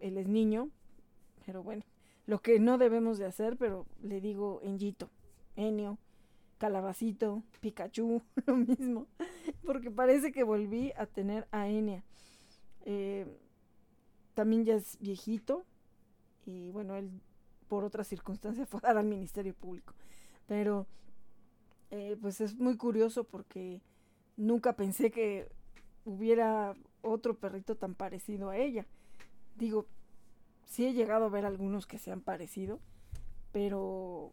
él 0.00 0.18
es 0.18 0.28
niño, 0.28 0.70
pero 1.46 1.62
bueno, 1.62 1.84
lo 2.26 2.40
que 2.40 2.58
no 2.58 2.78
debemos 2.78 3.18
de 3.18 3.26
hacer, 3.26 3.56
pero 3.56 3.86
le 4.02 4.20
digo 4.20 4.60
Enjito, 4.62 5.10
Enio, 5.56 5.98
Calabacito, 6.58 7.42
Pikachu, 7.60 8.22
lo 8.46 8.56
mismo, 8.56 9.06
porque 9.64 9.90
parece 9.90 10.32
que 10.32 10.42
volví 10.42 10.92
a 10.96 11.06
tener 11.06 11.46
a 11.50 11.68
Enya. 11.68 12.02
Eh, 12.86 13.26
también 14.34 14.64
ya 14.64 14.74
es 14.74 14.98
viejito 15.00 15.64
y 16.44 16.70
bueno, 16.70 16.96
él 16.96 17.10
por 17.68 17.84
otras 17.84 18.06
circunstancias 18.06 18.68
fue 18.70 18.80
a 18.82 18.88
dar 18.88 18.98
al 18.98 19.06
Ministerio 19.06 19.54
Público. 19.54 19.94
Pero 20.46 20.86
eh, 21.90 22.16
pues 22.20 22.40
es 22.40 22.56
muy 22.56 22.76
curioso 22.76 23.24
porque 23.24 23.80
nunca 24.36 24.74
pensé 24.74 25.10
que 25.10 25.48
hubiera 26.04 26.74
otro 27.02 27.34
perrito 27.34 27.76
tan 27.76 27.94
parecido 27.94 28.50
a 28.50 28.56
ella. 28.56 28.86
Digo, 29.56 29.86
sí 30.66 30.86
he 30.86 30.92
llegado 30.92 31.26
a 31.26 31.30
ver 31.30 31.46
algunos 31.46 31.86
que 31.86 31.98
se 31.98 32.10
han 32.10 32.20
parecido, 32.20 32.80
pero 33.52 34.32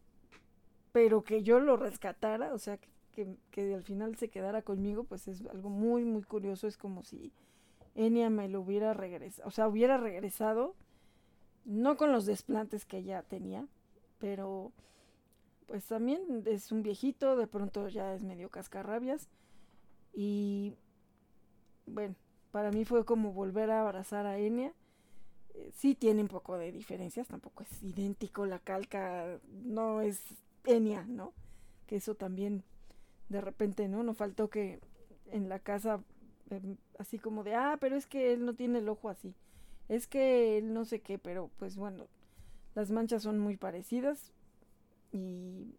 pero 0.92 1.24
que 1.24 1.44
yo 1.44 1.60
lo 1.60 1.78
rescatara, 1.78 2.54
o 2.54 2.58
sea, 2.58 2.78
que, 3.12 3.38
que, 3.52 3.74
al 3.74 3.84
final 3.84 4.16
se 4.18 4.30
quedara 4.30 4.62
conmigo, 4.62 5.04
pues 5.06 5.28
es 5.28 5.46
algo 5.48 5.70
muy, 5.70 6.04
muy 6.04 6.24
curioso. 6.24 6.68
Es 6.68 6.78
como 6.78 7.04
si 7.04 7.32
Enya 7.96 8.30
me 8.30 8.50
lo 8.50 8.62
hubiera 8.62 8.94
regresado, 8.94 9.48
o 9.48 9.52
sea, 9.52 9.68
hubiera 9.68 9.98
regresado, 9.98 10.76
no 11.66 11.98
con 11.98 12.12
los 12.12 12.26
desplantes 12.26 12.86
que 12.86 12.98
ella 12.98 13.24
tenía, 13.24 13.68
pero 14.20 14.72
pues 15.68 15.86
también 15.86 16.44
es 16.46 16.72
un 16.72 16.84
viejito, 16.84 17.38
de 17.38 17.48
pronto 17.48 17.88
ya 17.88 18.14
es 18.14 18.24
medio 18.24 18.50
cascarrabias. 18.50 19.30
Y 20.14 20.76
bueno, 21.86 22.16
para 22.52 22.72
mí 22.72 22.84
fue 22.84 23.06
como 23.06 23.32
volver 23.32 23.72
a 23.72 23.82
abrazar 23.82 24.26
a 24.26 24.38
Enya. 24.38 24.74
Eh, 25.54 25.72
sí 25.74 25.96
tiene 25.96 26.22
un 26.22 26.28
poco 26.28 26.58
de 26.58 26.72
diferencias, 26.72 27.28
tampoco 27.28 27.64
es 27.64 27.84
idéntico, 27.84 28.46
la 28.46 28.60
calca 28.60 29.40
no 29.64 30.02
es 30.02 30.22
Enya, 30.66 31.06
¿no? 31.06 31.34
Que 31.88 31.98
eso 31.98 32.16
también 32.16 32.64
de 33.30 33.42
repente, 33.42 33.88
¿no? 33.88 34.04
No 34.04 34.14
faltó 34.14 34.50
que 34.50 34.80
en 35.32 35.48
la 35.48 35.60
casa, 35.60 36.04
em, 36.50 36.76
así 37.00 37.18
como 37.18 37.44
de, 37.44 37.56
ah, 37.56 37.78
pero 37.80 37.96
es 37.96 38.08
que 38.08 38.34
él 38.34 38.46
no 38.46 38.54
tiene 38.54 38.80
el 38.80 38.90
ojo 38.90 39.10
así. 39.10 39.34
Es 39.92 40.08
que 40.08 40.62
no 40.64 40.86
sé 40.86 41.02
qué, 41.02 41.20
pero 41.20 41.52
pues 41.60 41.76
bueno, 41.76 42.08
las 42.76 42.92
manchas 42.92 43.24
son 43.24 43.40
muy 43.40 43.58
parecidas 43.58 44.32
y 45.12 45.76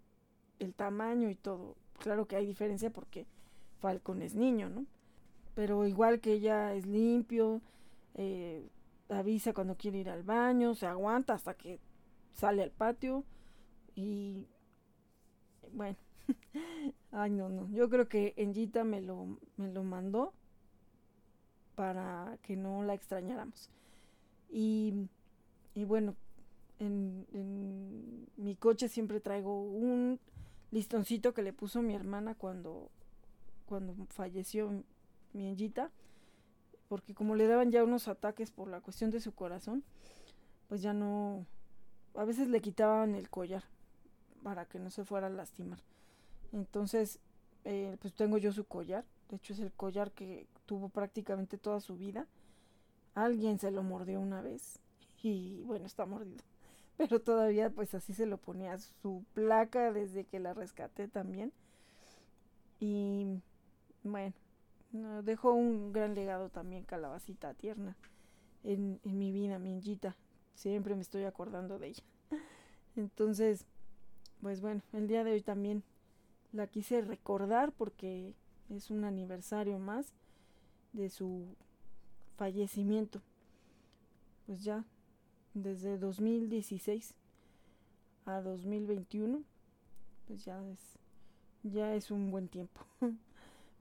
el 0.58 0.74
tamaño 0.74 1.30
y 1.30 1.34
todo. 1.34 1.76
Claro 1.98 2.26
que 2.26 2.36
hay 2.36 2.44
diferencia 2.44 2.90
porque 2.90 3.26
Falcon 3.80 4.20
es 4.20 4.34
niño, 4.34 4.68
¿no? 4.68 4.84
Pero 5.54 5.86
igual 5.86 6.20
que 6.20 6.34
ella 6.34 6.74
es 6.74 6.84
limpio, 6.84 7.62
eh, 8.12 8.68
avisa 9.08 9.54
cuando 9.54 9.78
quiere 9.78 10.00
ir 10.00 10.10
al 10.10 10.24
baño, 10.24 10.74
se 10.74 10.84
aguanta 10.84 11.32
hasta 11.32 11.54
que 11.54 11.80
sale 12.32 12.62
al 12.62 12.70
patio 12.70 13.24
y 13.94 14.46
bueno, 15.72 15.96
ay 17.12 17.30
no, 17.30 17.48
no, 17.48 17.66
yo 17.70 17.88
creo 17.88 18.10
que 18.10 18.34
Engita 18.36 18.84
me 18.84 19.00
lo, 19.00 19.38
me 19.56 19.72
lo 19.72 19.82
mandó 19.84 20.34
para 21.76 22.36
que 22.42 22.56
no 22.56 22.82
la 22.82 22.92
extrañáramos. 22.92 23.70
Y, 24.52 25.08
bueno, 25.74 26.14
en, 26.78 28.28
mi 28.36 28.54
coche 28.56 28.88
siempre 28.88 29.20
traigo 29.20 29.62
un 29.62 30.20
listoncito 30.70 31.32
que 31.32 31.42
le 31.42 31.52
puso 31.52 31.82
mi 31.82 31.94
hermana 31.94 32.34
cuando, 32.34 32.90
cuando 33.66 33.94
falleció 34.10 34.84
mi 35.32 35.48
Engita, 35.48 35.90
porque 36.88 37.14
como 37.14 37.34
le 37.34 37.46
daban 37.46 37.70
ya 37.70 37.82
unos 37.82 38.08
ataques 38.08 38.50
por 38.50 38.68
la 38.68 38.80
cuestión 38.80 39.10
de 39.10 39.20
su 39.20 39.32
corazón, 39.34 39.82
pues 40.68 40.82
ya 40.82 40.92
no, 40.92 41.46
a 42.14 42.24
veces 42.24 42.48
le 42.48 42.60
quitaban 42.60 43.14
el 43.14 43.30
collar 43.30 43.64
para 44.42 44.66
que 44.66 44.78
no 44.78 44.90
se 44.90 45.04
fuera 45.04 45.28
a 45.28 45.30
lastimar. 45.30 45.78
Entonces, 46.52 47.18
eh, 47.64 47.96
pues 48.00 48.14
tengo 48.14 48.38
yo 48.38 48.52
su 48.52 48.64
collar. 48.64 49.04
De 49.30 49.36
hecho, 49.36 49.54
es 49.54 49.60
el 49.60 49.72
collar 49.72 50.12
que 50.12 50.46
tuvo 50.66 50.88
prácticamente 50.88 51.56
toda 51.56 51.80
su 51.80 51.96
vida. 51.96 52.26
Alguien 53.14 53.58
se 53.58 53.70
lo 53.70 53.82
mordió 53.82 54.20
una 54.20 54.40
vez 54.40 54.78
y 55.22 55.62
bueno, 55.62 55.86
está 55.86 56.06
mordido. 56.06 56.42
Pero 56.96 57.20
todavía 57.20 57.70
pues 57.70 57.94
así 57.94 58.14
se 58.14 58.26
lo 58.26 58.38
ponía 58.38 58.78
su 58.78 59.24
placa 59.34 59.92
desde 59.92 60.24
que 60.24 60.40
la 60.40 60.54
rescaté 60.54 61.08
también. 61.08 61.52
Y 62.80 63.40
bueno, 64.02 64.34
dejó 65.22 65.52
un 65.52 65.92
gran 65.92 66.14
legado 66.14 66.48
también 66.48 66.84
Calabacita 66.84 67.54
Tierna 67.54 67.96
en, 68.64 69.00
mi 69.04 69.32
vida, 69.32 69.58
mi 69.58 69.80
Siempre 70.54 70.94
me 70.94 71.02
estoy 71.02 71.24
acordando 71.24 71.78
de 71.78 71.88
ella. 71.88 72.02
Entonces, 72.96 73.66
pues 74.40 74.60
bueno, 74.60 74.82
el 74.92 75.08
día 75.08 75.24
de 75.24 75.32
hoy 75.32 75.42
también 75.42 75.82
la 76.52 76.66
quise 76.66 77.00
recordar 77.00 77.72
porque 77.72 78.34
es 78.68 78.90
un 78.90 79.04
aniversario 79.04 79.78
más 79.78 80.12
de 80.92 81.08
su 81.08 81.56
fallecimiento. 82.42 83.22
Pues 84.46 84.64
ya 84.64 84.84
desde 85.54 85.96
2016 85.96 87.14
a 88.26 88.40
2021, 88.40 89.44
pues 90.26 90.44
ya 90.44 90.60
es 90.66 90.98
ya 91.62 91.94
es 91.94 92.10
un 92.10 92.32
buen 92.32 92.48
tiempo. 92.48 92.80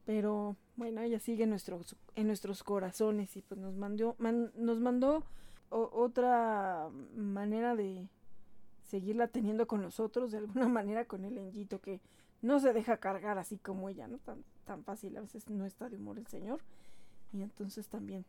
Pero 0.06 0.58
bueno, 0.76 1.02
ella 1.02 1.20
sigue 1.20 1.46
en 1.46 1.50
nuestros 1.50 1.96
en 2.16 2.28
nuestros 2.28 2.62
corazones 2.62 3.36
y 3.36 3.42
pues 3.42 3.60
nos 3.60 3.76
mandó 3.78 4.16
nos 4.20 4.80
mandó 4.80 5.24
otra 5.70 6.88
manera 7.16 7.76
de 7.76 8.10
seguirla 8.84 9.28
teniendo 9.28 9.66
con 9.66 9.82
nosotros 9.82 10.32
de 10.32 10.38
alguna 10.38 10.68
manera 10.80 11.06
con 11.06 11.26
el 11.26 11.40
enjito 11.40 11.82
que 11.82 12.00
no 12.44 12.60
se 12.60 12.74
deja 12.74 12.98
cargar 12.98 13.40
así 13.40 13.58
como 13.58 13.90
ella, 13.90 14.08
¿no? 14.08 14.20
Tan, 14.20 14.44
tan 14.66 14.84
fácil, 14.84 15.18
a 15.18 15.22
veces 15.22 15.50
no 15.50 15.66
está 15.66 15.90
de 15.90 15.98
humor 15.98 16.20
el 16.20 16.28
señor. 16.28 16.62
Y 17.34 17.42
entonces 17.42 17.88
también, 17.88 18.26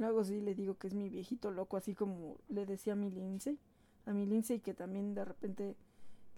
luego 0.00 0.24
sí 0.24 0.40
le 0.40 0.54
digo 0.54 0.78
que 0.78 0.86
es 0.86 0.94
mi 0.94 1.10
viejito 1.10 1.50
loco, 1.50 1.76
así 1.76 1.94
como 1.94 2.38
le 2.48 2.64
decía 2.64 2.94
a 2.94 2.96
mi 2.96 3.10
Lindsay, 3.10 3.58
a 4.06 4.12
mi 4.12 4.24
Lindsay 4.24 4.58
que 4.58 4.72
también 4.72 5.14
de 5.14 5.26
repente 5.26 5.76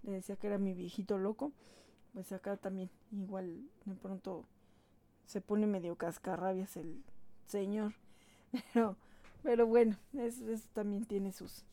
le 0.02 0.12
decía 0.12 0.34
que 0.34 0.48
era 0.48 0.58
mi 0.58 0.74
viejito 0.74 1.16
loco, 1.16 1.52
pues 2.12 2.32
acá 2.32 2.56
también 2.56 2.90
igual 3.12 3.62
de 3.84 3.94
pronto 3.94 4.44
se 5.26 5.40
pone 5.40 5.68
medio 5.68 5.94
cascarrabias 5.94 6.76
el 6.76 7.04
señor, 7.46 7.94
pero, 8.74 8.96
pero 9.44 9.66
bueno, 9.68 9.96
eso 10.12 10.44
también 10.72 11.04
tiene 11.04 11.30
sus, 11.30 11.64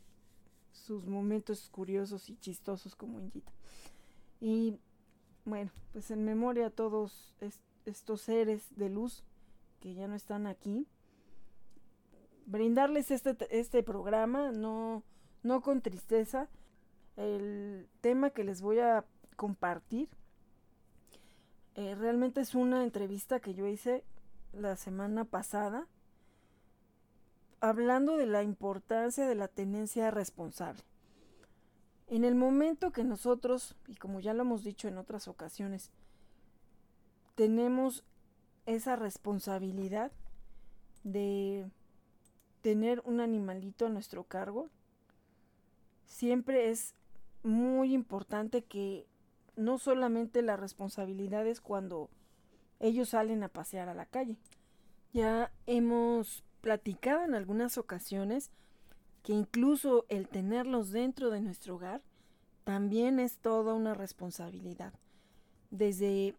sus 0.72 1.08
momentos 1.08 1.70
curiosos 1.72 2.30
y 2.30 2.38
chistosos 2.38 2.96
como 2.96 3.20
Injita. 3.20 3.52
Y 4.40 4.78
bueno, 5.44 5.72
pues 5.92 6.12
en 6.12 6.24
memoria 6.24 6.68
a 6.68 6.70
todos 6.70 7.34
estos 7.86 8.22
seres 8.22 8.68
de 8.76 8.90
luz 8.90 9.24
que 9.80 9.96
ya 9.96 10.08
no 10.08 10.14
están 10.14 10.46
aquí, 10.46 10.86
brindarles 12.50 13.12
este, 13.12 13.36
este 13.52 13.84
programa, 13.84 14.52
no, 14.52 15.04
no 15.44 15.62
con 15.62 15.82
tristeza. 15.82 16.50
El 17.16 17.88
tema 18.02 18.32
que 18.32 18.44
les 18.44 18.62
voy 18.62 18.80
a 18.80 19.06
compartir 19.36 20.10
eh, 21.76 21.96
realmente 21.96 22.42
es 22.42 22.56
una 22.56 22.84
entrevista 22.84 23.40
que 23.40 23.54
yo 23.54 23.68
hice 23.68 24.04
la 24.52 24.76
semana 24.76 25.26
pasada 25.26 25.88
hablando 27.62 28.18
de 28.18 28.26
la 28.26 28.44
importancia 28.44 29.28
de 29.28 29.36
la 29.36 29.48
tenencia 29.48 30.12
responsable. 30.12 30.82
En 32.08 32.24
el 32.24 32.36
momento 32.36 32.92
que 32.92 33.04
nosotros, 33.04 33.76
y 33.88 33.96
como 33.96 34.20
ya 34.20 34.34
lo 34.34 34.42
hemos 34.42 34.64
dicho 34.64 34.88
en 34.88 34.98
otras 34.98 35.28
ocasiones, 35.28 35.92
tenemos 37.36 38.04
esa 38.66 38.96
responsabilidad 38.96 40.12
de 41.04 41.70
tener 42.62 43.02
un 43.06 43.20
animalito 43.20 43.86
a 43.86 43.90
nuestro 43.90 44.24
cargo, 44.24 44.70
siempre 46.06 46.70
es 46.70 46.96
muy 47.44 47.94
importante 47.94 48.64
que 48.64 49.06
no 49.56 49.78
solamente 49.78 50.42
la 50.42 50.58
responsabilidad 50.58 51.46
es 51.48 51.62
cuando 51.62 52.10
ellos 52.80 53.10
salen 53.10 53.44
a 53.44 53.50
pasear 53.50 53.90
a 53.90 53.94
la 53.94 54.06
calle. 54.06 54.38
Ya 55.14 55.52
hemos 55.66 56.44
platicado 56.62 57.24
en 57.24 57.36
algunas 57.36 57.78
ocasiones 57.78 58.52
que 59.24 59.34
incluso 59.34 60.06
el 60.10 60.28
tenerlos 60.28 60.92
dentro 60.92 61.30
de 61.30 61.42
nuestro 61.42 61.76
hogar 61.76 62.02
también 62.64 63.20
es 63.20 63.38
toda 63.38 63.74
una 63.74 63.94
responsabilidad. 63.94 64.94
Desde 65.72 66.36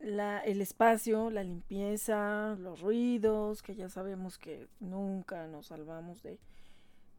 el 0.00 0.60
espacio, 0.60 1.30
la 1.30 1.42
limpieza, 1.42 2.56
los 2.58 2.80
ruidos, 2.80 3.62
que 3.62 3.74
ya 3.74 3.88
sabemos 3.88 4.38
que 4.38 4.68
nunca 4.80 5.46
nos 5.46 5.66
salvamos 5.66 6.22
de 6.22 6.38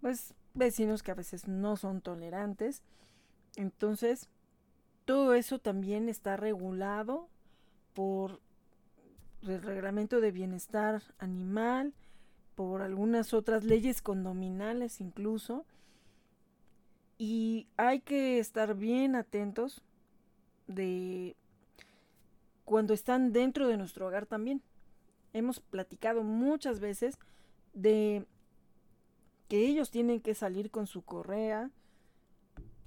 pues 0.02 0.34
vecinos 0.54 1.04
que 1.04 1.12
a 1.12 1.16
veces 1.16 1.48
no 1.48 1.76
son 1.76 2.02
tolerantes. 2.02 2.82
Entonces, 3.56 4.30
todo 5.06 5.34
eso 5.34 5.60
también 5.60 6.08
está 6.08 6.38
regulado 6.38 7.28
por 7.94 8.40
el 9.42 9.62
reglamento 9.62 10.22
de 10.22 10.32
bienestar 10.32 11.02
animal, 11.18 11.94
por 12.56 12.82
algunas 12.82 13.34
otras 13.34 13.64
leyes 13.64 14.02
condominales 14.02 15.02
incluso. 15.02 15.66
Y 17.18 17.68
hay 17.76 18.00
que 18.00 18.40
estar 18.40 18.76
bien 18.76 19.16
atentos 19.16 19.82
de 20.68 21.36
cuando 22.70 22.94
están 22.94 23.34
dentro 23.34 23.68
de 23.68 23.78
nuestro 23.78 24.06
hogar 24.06 24.28
también. 24.28 24.62
Hemos 25.34 25.60
platicado 25.60 26.22
muchas 26.22 26.80
veces 26.80 27.18
de 27.74 28.28
que 29.48 29.66
ellos 29.66 29.90
tienen 29.90 30.22
que 30.22 30.36
salir 30.36 30.70
con 30.70 30.86
su 30.86 31.02
correa, 31.02 31.72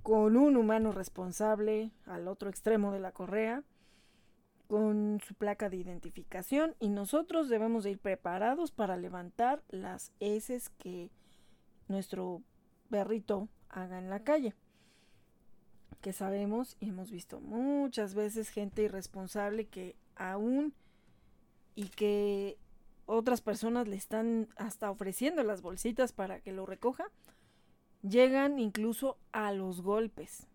con 0.04 0.36
un 0.36 0.56
humano 0.56 0.92
responsable 0.92 1.90
al 2.06 2.28
otro 2.28 2.48
extremo 2.48 2.92
de 2.92 3.00
la 3.00 3.10
correa, 3.10 3.64
con 4.68 5.20
su 5.26 5.34
placa 5.34 5.68
de 5.68 5.78
identificación 5.78 6.76
y 6.78 6.88
nosotros 6.88 7.48
debemos 7.48 7.82
de 7.82 7.90
ir 7.90 7.98
preparados 7.98 8.70
para 8.70 8.96
levantar 8.96 9.64
las 9.68 10.12
heces 10.20 10.68
que 10.78 11.10
nuestro 11.88 12.40
perrito 12.88 13.48
haga 13.68 13.98
en 13.98 14.10
la 14.10 14.22
calle. 14.22 14.54
Que 16.02 16.12
sabemos 16.12 16.76
y 16.80 16.90
hemos 16.90 17.10
visto 17.10 17.40
muchas 17.40 18.14
veces 18.14 18.50
gente 18.50 18.82
irresponsable 18.82 19.66
que 19.66 19.96
aún 20.16 20.74
y 21.74 21.88
que 21.88 22.58
otras 23.06 23.40
personas 23.40 23.88
le 23.88 23.96
están 23.96 24.48
hasta 24.56 24.90
ofreciendo 24.90 25.42
las 25.42 25.62
bolsitas 25.62 26.12
para 26.12 26.40
que 26.40 26.52
lo 26.52 26.66
recoja, 26.66 27.04
llegan 28.02 28.58
incluso 28.58 29.16
a 29.32 29.52
los 29.52 29.80
golpes 29.80 30.46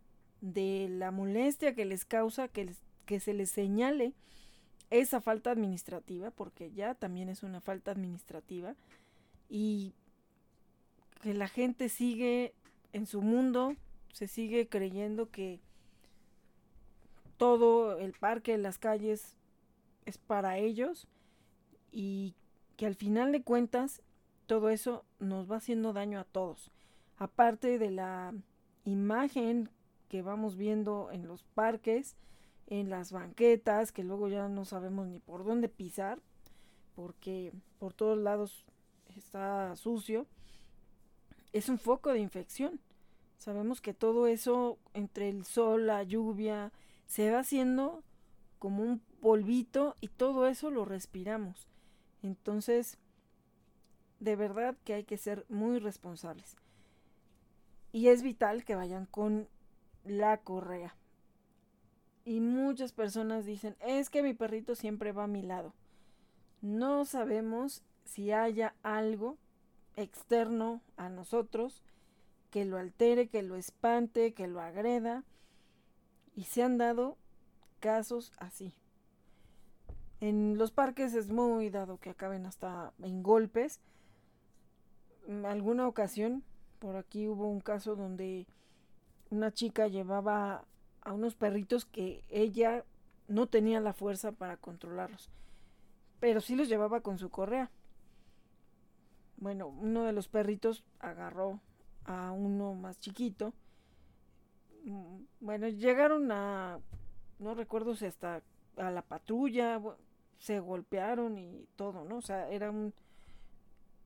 de 0.42 0.88
la 0.90 1.12
molestia 1.12 1.74
que 1.74 1.86
les 1.86 2.06
causa 2.06 2.48
que 2.48 2.76
que 3.08 3.20
se 3.20 3.34
les 3.34 3.50
señale 3.50 4.14
esa 4.92 5.22
falta 5.22 5.50
administrativa, 5.50 6.30
porque 6.30 6.72
ya 6.72 6.94
también 6.94 7.30
es 7.30 7.42
una 7.42 7.62
falta 7.62 7.92
administrativa, 7.92 8.76
y 9.50 9.94
que 11.22 11.34
la 11.34 11.48
gente 11.48 11.90
sigue 11.90 12.54
en 12.94 13.06
su 13.06 13.22
mundo, 13.22 13.76
se 14.12 14.28
sigue 14.28 14.68
creyendo 14.68 15.30
que 15.30 15.60
todo 17.38 17.98
el 17.98 18.14
parque, 18.14 18.58
las 18.58 18.78
calles 18.80 19.36
es 20.06 20.18
para 20.18 20.58
ellos 20.58 21.08
y 21.92 22.36
que 22.78 22.86
al 22.86 22.96
final 22.96 23.32
de 23.32 23.44
cuentas 23.44 24.02
todo 24.46 24.70
eso 24.70 25.06
nos 25.20 25.50
va 25.52 25.58
haciendo 25.58 25.94
daño 25.94 26.20
a 26.20 26.24
todos. 26.24 26.72
Aparte 27.18 27.78
de 27.78 27.92
la 27.92 28.34
imagen 28.86 29.70
que 30.08 30.22
vamos 30.22 30.56
viendo 30.56 31.12
en 31.12 31.28
los 31.28 31.44
parques, 31.44 32.16
en 32.68 32.90
las 32.90 33.12
banquetas, 33.12 33.92
que 33.92 34.04
luego 34.04 34.28
ya 34.30 34.48
no 34.48 34.66
sabemos 34.66 35.08
ni 35.08 35.20
por 35.20 35.44
dónde 35.44 35.70
pisar, 35.70 36.20
porque 36.96 37.52
por 37.80 37.94
todos 37.94 38.18
lados 38.18 38.66
está 39.16 39.76
sucio, 39.76 40.26
es 41.54 41.70
un 41.70 41.78
foco 41.78 42.12
de 42.12 42.20
infección. 42.20 42.80
Sabemos 43.38 43.82
que 43.82 43.94
todo 43.94 44.28
eso, 44.28 44.78
entre 44.94 45.30
el 45.30 45.46
sol, 45.46 45.88
la 45.88 46.04
lluvia, 46.04 46.72
se 47.06 47.32
va 47.32 47.40
haciendo 47.40 48.04
como 48.60 48.84
un 48.84 49.00
polvito 49.22 49.96
y 50.02 50.08
todo 50.08 50.48
eso 50.48 50.70
lo 50.72 50.86
respiramos. 50.86 51.68
Entonces, 52.24 52.98
de 54.20 54.36
verdad 54.36 54.76
que 54.84 54.94
hay 54.94 55.04
que 55.04 55.18
ser 55.18 55.46
muy 55.50 55.80
responsables. 55.80 56.56
Y 57.92 58.08
es 58.08 58.24
vital 58.24 58.66
que 58.66 58.76
vayan 58.76 59.06
con 59.06 59.48
la 60.04 60.38
correa. 60.38 60.96
Y 62.26 62.42
muchas 62.42 62.92
personas 62.92 63.46
dicen, 63.46 63.78
es 63.80 64.10
que 64.10 64.24
mi 64.24 64.34
perrito 64.34 64.76
siempre 64.76 65.12
va 65.12 65.26
a 65.26 65.28
mi 65.28 65.44
lado. 65.44 65.74
No 66.62 67.06
sabemos 67.06 67.84
si 68.04 68.32
haya 68.32 68.76
algo 68.84 69.38
externo 69.96 70.82
a 70.98 71.10
nosotros 71.10 71.84
que 72.50 72.66
lo 72.66 72.78
altere, 72.78 73.28
que 73.28 73.44
lo 73.44 73.56
espante, 73.56 74.34
que 74.34 74.48
lo 74.48 74.62
agreda. 74.62 75.24
Y 76.36 76.44
se 76.44 76.64
han 76.64 76.78
dado 76.78 77.18
casos 77.80 78.32
así. 78.38 78.74
En 80.20 80.58
los 80.58 80.72
parques 80.72 81.14
es 81.14 81.30
muy 81.30 81.70
dado 81.70 82.00
que 82.00 82.10
acaben 82.10 82.46
hasta 82.46 82.94
en 83.02 83.22
golpes. 83.22 83.80
En 85.28 85.46
alguna 85.46 85.88
ocasión, 85.88 86.44
por 86.80 86.96
aquí 86.96 87.28
hubo 87.28 87.48
un 87.48 87.60
caso 87.60 87.96
donde 87.96 88.48
una 89.30 89.52
chica 89.52 89.88
llevaba 89.88 90.66
a 91.02 91.14
unos 91.14 91.36
perritos 91.36 91.86
que 91.86 92.24
ella 92.30 92.84
no 93.28 93.48
tenía 93.48 93.80
la 93.80 93.94
fuerza 93.94 94.32
para 94.32 94.58
controlarlos, 94.58 95.30
pero 96.20 96.42
sí 96.42 96.56
los 96.56 96.70
llevaba 96.70 97.02
con 97.02 97.18
su 97.18 97.30
correa. 97.30 97.70
Bueno, 99.38 99.68
uno 99.68 100.04
de 100.04 100.14
los 100.14 100.28
perritos 100.30 100.84
agarró 101.00 101.60
a 102.08 102.32
uno 102.32 102.74
más 102.74 103.00
chiquito. 103.00 103.54
Mm, 104.86 105.20
bueno, 105.40 105.68
llegaron 105.68 106.32
a, 106.32 106.80
no 107.40 107.54
recuerdo 107.54 107.96
si 107.96 108.06
hasta 108.06 108.42
a 108.78 108.92
la 108.92 109.02
patrulla, 109.02 109.82
se 110.40 110.60
golpearon 110.60 111.38
y 111.38 111.68
todo, 111.76 112.06
¿no? 112.06 112.18
O 112.18 112.22
sea, 112.22 112.50
era 112.50 112.72
un, 112.72 112.94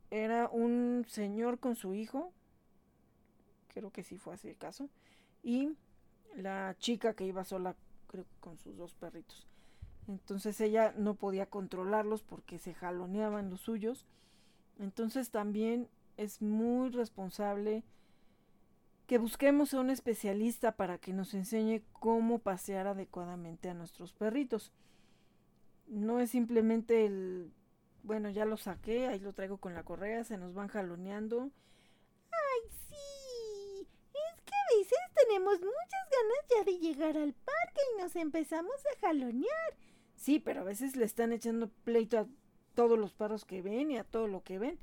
era 0.09 0.49
un 0.49 1.05
señor 1.07 1.59
con 1.59 1.75
su 1.75 1.93
hijo, 1.93 2.33
creo 3.69 3.91
que 3.91 4.03
sí 4.03 4.17
fue 4.17 4.33
así 4.33 4.49
el 4.49 4.57
caso, 4.57 4.89
y 5.43 5.75
la 6.35 6.75
chica 6.79 7.13
que 7.13 7.25
iba 7.25 7.43
sola, 7.43 7.75
creo, 8.07 8.25
con 8.39 8.57
sus 8.57 8.77
dos 8.77 8.93
perritos. 8.95 9.47
Entonces 10.07 10.59
ella 10.61 10.93
no 10.97 11.15
podía 11.15 11.45
controlarlos 11.45 12.23
porque 12.23 12.57
se 12.57 12.73
jaloneaban 12.73 13.49
los 13.49 13.61
suyos. 13.61 14.05
Entonces 14.79 15.29
también 15.29 15.87
es 16.17 16.41
muy 16.41 16.89
responsable 16.89 17.83
que 19.07 19.17
busquemos 19.17 19.73
a 19.73 19.79
un 19.79 19.89
especialista 19.89 20.73
para 20.73 20.97
que 20.97 21.13
nos 21.13 21.33
enseñe 21.33 21.81
cómo 21.91 22.39
pasear 22.39 22.87
adecuadamente 22.87 23.69
a 23.69 23.73
nuestros 23.73 24.13
perritos. 24.13 24.71
No 25.87 26.19
es 26.19 26.31
simplemente 26.31 27.05
el, 27.05 27.51
bueno, 28.03 28.29
ya 28.29 28.45
lo 28.45 28.57
saqué, 28.57 29.07
ahí 29.07 29.19
lo 29.19 29.33
traigo 29.33 29.57
con 29.57 29.73
la 29.73 29.83
correa, 29.83 30.23
se 30.23 30.37
nos 30.37 30.53
van 30.53 30.67
jaloneando 30.67 31.51
tenemos 35.31 35.61
muchas 35.61 36.09
ganas 36.11 36.45
ya 36.49 36.63
de 36.63 36.77
llegar 36.77 37.17
al 37.17 37.33
parque 37.33 37.81
y 37.93 38.01
nos 38.01 38.15
empezamos 38.15 38.75
a 38.75 38.99
jalonear. 38.99 39.73
Sí, 40.15 40.39
pero 40.39 40.61
a 40.61 40.65
veces 40.65 40.95
le 40.95 41.05
están 41.05 41.31
echando 41.31 41.69
pleito 41.83 42.19
a 42.19 42.27
todos 42.75 42.97
los 42.99 43.13
perros 43.13 43.45
que 43.45 43.61
ven 43.61 43.91
y 43.91 43.97
a 43.97 44.03
todo 44.03 44.27
lo 44.27 44.43
que 44.43 44.59
ven. 44.59 44.79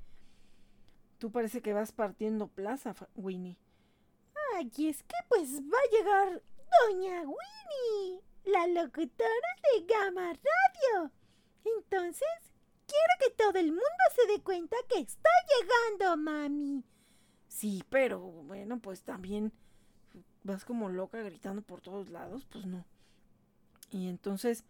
Tú 1.19 1.31
parece 1.31 1.61
que 1.61 1.73
vas 1.73 1.93
partiendo 1.93 2.47
plaza, 2.49 2.95
Winnie. 3.17 3.59
Ay, 4.55 4.71
es 4.87 5.03
que 5.03 5.17
pues 5.29 5.61
va 5.61 5.77
a 5.79 5.91
llegar 5.91 6.43
Doña 6.87 7.23
Winnie, 7.23 8.23
la 8.45 8.67
locutora 8.69 9.51
de 9.63 9.87
Gama 9.87 10.33
Radio. 10.33 11.13
Entonces, 11.77 12.29
quiero 12.87 13.13
que 13.21 13.31
todo 13.37 13.59
el 13.59 13.69
mundo 13.69 13.85
se 14.15 14.33
dé 14.33 14.41
cuenta 14.43 14.77
que 14.89 15.01
está 15.01 15.31
llegando, 15.61 16.17
mami. 16.17 16.85
Sí, 17.49 17.83
pero 17.91 18.21
bueno, 18.21 18.79
pues 18.79 19.03
también 19.03 19.53
vas 20.45 20.65
como 20.65 20.89
loca 20.89 21.21
gritando 21.23 21.63
por 21.63 21.81
todos 21.81 22.09
lados, 22.09 22.47
pues 22.51 22.67
no. 22.67 22.85
Y 23.91 24.09
entonces, 24.09 24.65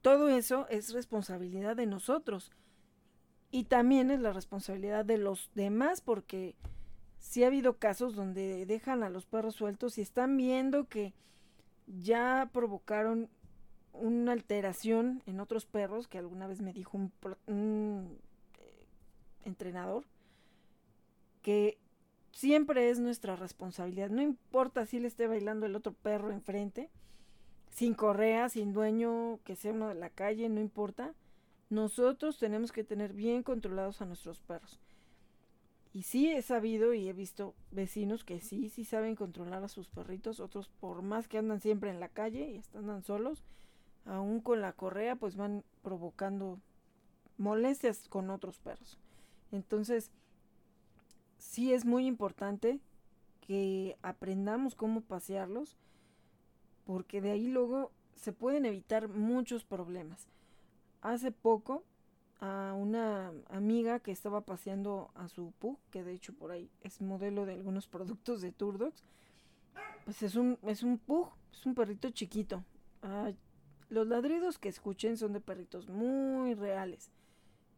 todo 0.00 0.28
eso 0.28 0.66
es 0.68 0.92
responsabilidad 0.92 1.76
de 1.76 1.86
nosotros. 1.86 2.50
Y 3.52 3.64
también 3.64 4.10
es 4.10 4.18
la 4.18 4.32
responsabilidad 4.32 5.04
de 5.04 5.18
los 5.18 5.50
demás, 5.54 6.00
porque 6.00 6.56
si 7.18 7.44
ha 7.44 7.48
habido 7.48 7.76
casos 7.76 8.16
donde 8.16 8.64
dejan 8.64 9.02
a 9.02 9.10
los 9.10 9.26
perros 9.26 9.54
sueltos 9.54 9.98
y 9.98 10.00
están 10.00 10.38
viendo 10.38 10.88
que 10.88 11.12
ya 11.86 12.48
provocaron 12.50 13.28
una 13.92 14.32
alteración 14.32 15.22
en 15.26 15.38
otros 15.38 15.66
perros, 15.66 16.08
que 16.08 16.16
alguna 16.16 16.46
vez 16.46 16.62
me 16.62 16.72
dijo 16.72 16.96
un, 16.96 17.12
un 17.46 18.18
eh, 18.58 18.86
entrenador, 19.44 20.06
que 21.42 21.76
siempre 22.32 22.88
es 22.88 23.00
nuestra 23.00 23.36
responsabilidad. 23.36 24.08
No 24.08 24.22
importa 24.22 24.86
si 24.86 24.98
le 24.98 25.08
esté 25.08 25.26
bailando 25.26 25.66
el 25.66 25.76
otro 25.76 25.92
perro 25.92 26.32
enfrente, 26.32 26.88
sin 27.68 27.92
correa, 27.92 28.48
sin 28.48 28.72
dueño, 28.72 29.40
que 29.44 29.56
sea 29.56 29.72
uno 29.72 29.88
de 29.88 29.94
la 29.94 30.08
calle, 30.08 30.48
no 30.48 30.60
importa. 30.60 31.14
Nosotros 31.72 32.36
tenemos 32.36 32.70
que 32.70 32.84
tener 32.84 33.14
bien 33.14 33.42
controlados 33.42 34.02
a 34.02 34.04
nuestros 34.04 34.40
perros. 34.40 34.78
Y 35.94 36.02
sí 36.02 36.30
he 36.30 36.42
sabido 36.42 36.92
y 36.92 37.08
he 37.08 37.14
visto 37.14 37.54
vecinos 37.70 38.24
que 38.24 38.42
sí, 38.42 38.68
sí 38.68 38.84
saben 38.84 39.16
controlar 39.16 39.64
a 39.64 39.68
sus 39.68 39.88
perritos, 39.88 40.38
otros 40.38 40.68
por 40.68 41.00
más 41.00 41.28
que 41.28 41.38
andan 41.38 41.62
siempre 41.62 41.88
en 41.88 41.98
la 41.98 42.10
calle 42.10 42.50
y 42.50 42.56
están 42.56 43.02
solos, 43.02 43.42
aún 44.04 44.42
con 44.42 44.60
la 44.60 44.74
correa 44.74 45.16
pues 45.16 45.34
van 45.34 45.64
provocando 45.80 46.60
molestias 47.38 48.06
con 48.06 48.28
otros 48.28 48.58
perros. 48.58 48.98
Entonces, 49.50 50.10
sí 51.38 51.72
es 51.72 51.86
muy 51.86 52.04
importante 52.04 52.80
que 53.40 53.96
aprendamos 54.02 54.74
cómo 54.74 55.00
pasearlos, 55.00 55.78
porque 56.84 57.22
de 57.22 57.30
ahí 57.30 57.48
luego 57.48 57.92
se 58.14 58.34
pueden 58.34 58.66
evitar 58.66 59.08
muchos 59.08 59.64
problemas. 59.64 60.28
Hace 61.02 61.32
poco 61.32 61.84
a 62.40 62.74
una 62.74 63.32
amiga 63.50 64.00
que 64.00 64.10
estaba 64.10 64.40
paseando 64.40 65.10
a 65.14 65.28
su 65.28 65.52
pug, 65.58 65.78
que 65.90 66.02
de 66.02 66.12
hecho 66.12 66.32
por 66.32 66.50
ahí 66.50 66.70
es 66.80 67.00
modelo 67.00 67.46
de 67.46 67.52
algunos 67.54 67.86
productos 67.88 68.40
de 68.40 68.50
Turdox, 68.50 69.04
pues 70.04 70.22
es 70.22 70.34
un, 70.34 70.58
es 70.66 70.82
un 70.82 70.98
pug 70.98 71.28
Es 71.52 71.64
un 71.66 71.74
perrito 71.74 72.10
chiquito. 72.10 72.64
los 73.88 74.06
ladridos 74.06 74.58
que 74.58 74.68
escuchen 74.68 75.16
son 75.16 75.32
de 75.32 75.40
perritos 75.40 75.88
muy 75.88 76.54
reales. 76.54 77.10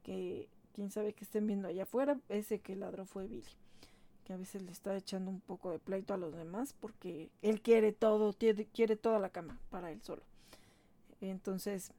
Que 0.03 0.49
quién 0.73 0.91
sabe 0.91 1.13
que 1.13 1.25
estén 1.25 1.47
viendo 1.47 1.69
allá 1.69 1.83
afuera. 1.83 2.19
Ese 2.29 2.61
que 2.61 2.77
ladró 2.77 3.05
fue 3.05 3.27
Billy. 3.27 3.45
Que 4.25 4.33
a 4.33 4.37
veces 4.37 4.63
le 4.63 4.73
está 4.73 4.97
echando 4.97 5.31
un 5.31 5.41
poco 5.41 5.71
de 5.71 5.79
pleito 5.79 6.15
a 6.15 6.17
los 6.17 6.35
demás 6.35 6.75
porque 6.81 7.31
él 7.43 7.61
quiere 7.61 7.93
todo, 7.93 8.35
quiere 8.73 8.97
toda 8.97 9.19
la 9.19 9.29
cama 9.29 9.59
para 9.71 9.91
él 9.93 10.01
solo. 10.03 10.23
Entonces, 11.21 11.93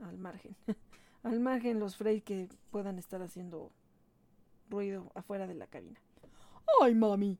al 0.00 0.18
margen. 0.18 0.56
al 1.22 1.40
margen 1.40 1.80
los 1.80 1.96
Frey 1.96 2.20
que 2.20 2.48
puedan 2.70 2.98
estar 2.98 3.22
haciendo 3.22 3.72
ruido 4.68 5.10
afuera 5.14 5.46
de 5.46 5.54
la 5.54 5.66
cabina. 5.66 6.00
¡Ay, 6.80 6.94
mami! 6.94 7.38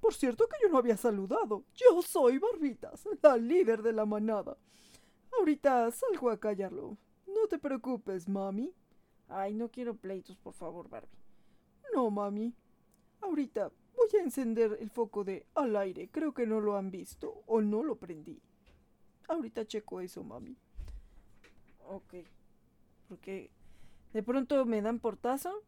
Por 0.00 0.14
cierto 0.14 0.46
que 0.46 0.56
yo 0.62 0.68
no 0.68 0.78
había 0.78 0.96
saludado. 0.96 1.64
Yo 1.74 2.02
soy 2.02 2.38
Barbitas, 2.38 3.08
la 3.22 3.36
líder 3.36 3.82
de 3.82 3.92
la 3.92 4.06
manada. 4.06 4.56
Ahorita 5.36 5.90
salgo 5.90 6.30
a 6.30 6.38
callarlo. 6.38 6.96
No 7.26 7.46
te 7.48 7.58
preocupes, 7.58 8.28
mami. 8.28 8.72
Ay, 9.28 9.54
no 9.54 9.70
quiero 9.70 9.94
pleitos, 9.94 10.36
por 10.36 10.54
favor, 10.54 10.88
Barbie. 10.88 11.18
No, 11.94 12.10
mami. 12.10 12.54
Ahorita 13.20 13.70
voy 13.96 14.20
a 14.20 14.22
encender 14.22 14.78
el 14.80 14.90
foco 14.90 15.24
de 15.24 15.46
al 15.54 15.76
aire. 15.76 16.08
Creo 16.10 16.32
que 16.32 16.46
no 16.46 16.60
lo 16.60 16.76
han 16.76 16.90
visto 16.90 17.42
o 17.46 17.60
no 17.60 17.82
lo 17.82 17.96
prendí. 17.96 18.40
Ahorita 19.28 19.66
checo 19.66 20.00
eso, 20.00 20.22
mami. 20.22 20.56
Ok. 21.88 22.14
Porque 23.08 23.50
de 24.12 24.22
pronto 24.22 24.64
me 24.64 24.82
dan 24.82 25.00
portazo, 25.00 25.62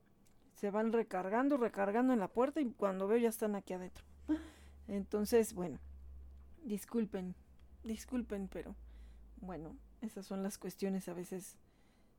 se 0.55 0.71
van 0.71 0.93
recargando, 0.93 1.57
recargando 1.57 2.13
en 2.13 2.19
la 2.19 2.29
puerta 2.29 2.61
y 2.61 2.71
cuando 2.73 3.09
veo 3.09 3.19
ya 3.19 3.29
están 3.29 3.55
aquí 3.55 3.73
adentro. 3.73 4.05
Entonces, 4.89 5.55
bueno, 5.55 5.79
disculpen, 6.63 7.35
disculpen, 7.85 8.49
pero 8.49 8.75
bueno, 9.41 9.77
esas 10.03 10.27
son 10.27 10.43
las 10.43 10.59
cuestiones 10.59 11.09
a 11.09 11.15
veces 11.15 11.57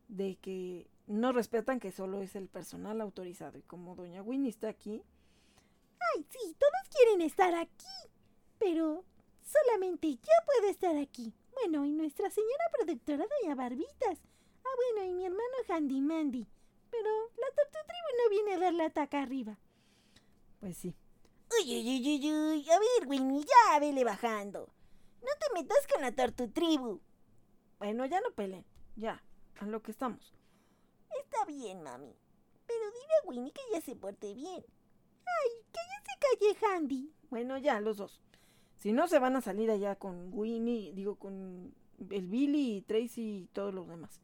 de 0.07 0.35
que 0.35 0.87
no 1.07 1.31
respetan 1.31 1.79
que 1.79 1.91
solo 1.91 2.21
es 2.21 2.35
el 2.35 2.47
personal 2.47 3.01
autorizado. 3.01 3.57
Y 3.57 3.61
como 3.61 3.95
doña 3.95 4.21
Winnie 4.21 4.49
está 4.49 4.69
aquí. 4.69 5.03
¡Ay, 6.15 6.25
sí! 6.29 6.55
Todos 6.57 6.95
quieren 6.95 7.21
estar 7.21 7.53
aquí. 7.55 7.85
Pero 8.57 9.03
solamente 9.43 10.15
yo 10.15 10.33
puedo 10.45 10.71
estar 10.71 10.95
aquí. 10.97 11.33
Bueno, 11.61 11.85
y 11.85 11.91
nuestra 11.91 12.29
señora 12.31 12.65
productora 12.71 13.25
doña 13.27 13.53
Barbitas. 13.53 14.19
Ah, 14.63 14.69
bueno, 14.75 15.11
y 15.11 15.13
mi 15.13 15.25
hermano 15.25 15.57
Handy 15.69 16.01
Mandy. 16.01 16.47
Pero 16.89 17.09
la 17.37 17.47
Tribu 17.85 18.07
no 18.17 18.29
viene 18.29 18.53
a 18.53 18.59
dar 18.59 18.73
la 18.73 19.21
arriba. 19.21 19.57
Pues 20.59 20.77
sí. 20.77 20.95
Uy, 21.51 21.71
uy, 21.71 21.87
uy, 21.87 22.07
uy, 22.07 22.31
uy. 22.31 22.69
A 22.69 22.79
ver, 22.79 23.07
Winnie, 23.07 23.45
ya 23.45 23.79
vele 23.79 24.03
bajando. 24.03 24.73
No 25.21 25.29
te 25.39 25.53
metas 25.53 25.85
con 25.87 26.01
la 26.01 26.11
Tribu. 26.51 26.99
Bueno, 27.77 28.05
ya 28.07 28.21
no 28.21 28.31
peleen. 28.31 28.65
Ya, 28.95 29.23
a 29.59 29.65
lo 29.65 29.83
que 29.83 29.91
estamos. 29.91 30.33
Está 31.23 31.45
bien, 31.45 31.83
mami. 31.83 32.15
Pero 32.65 32.85
dile 32.91 33.13
a 33.21 33.27
Winnie 33.27 33.53
que 33.53 33.61
ya 33.71 33.81
se 33.81 33.95
porte 33.95 34.33
bien. 34.33 34.65
Ay, 35.25 35.65
que 35.71 35.79
ya 35.89 36.01
se 36.05 36.57
calle 36.57 36.65
Handy. 36.65 37.13
Bueno, 37.29 37.57
ya, 37.59 37.79
los 37.79 37.97
dos. 37.97 38.19
Si 38.81 38.93
no, 38.93 39.07
se 39.07 39.19
van 39.19 39.35
a 39.35 39.41
salir 39.41 39.69
allá 39.69 39.95
con 39.95 40.31
Winnie, 40.33 40.91
digo, 40.93 41.13
con 41.13 41.71
el 42.09 42.27
Billy 42.27 42.77
y 42.77 42.81
Tracy 42.81 43.43
y 43.43 43.49
todos 43.53 43.71
los 43.71 43.87
demás. 43.87 44.19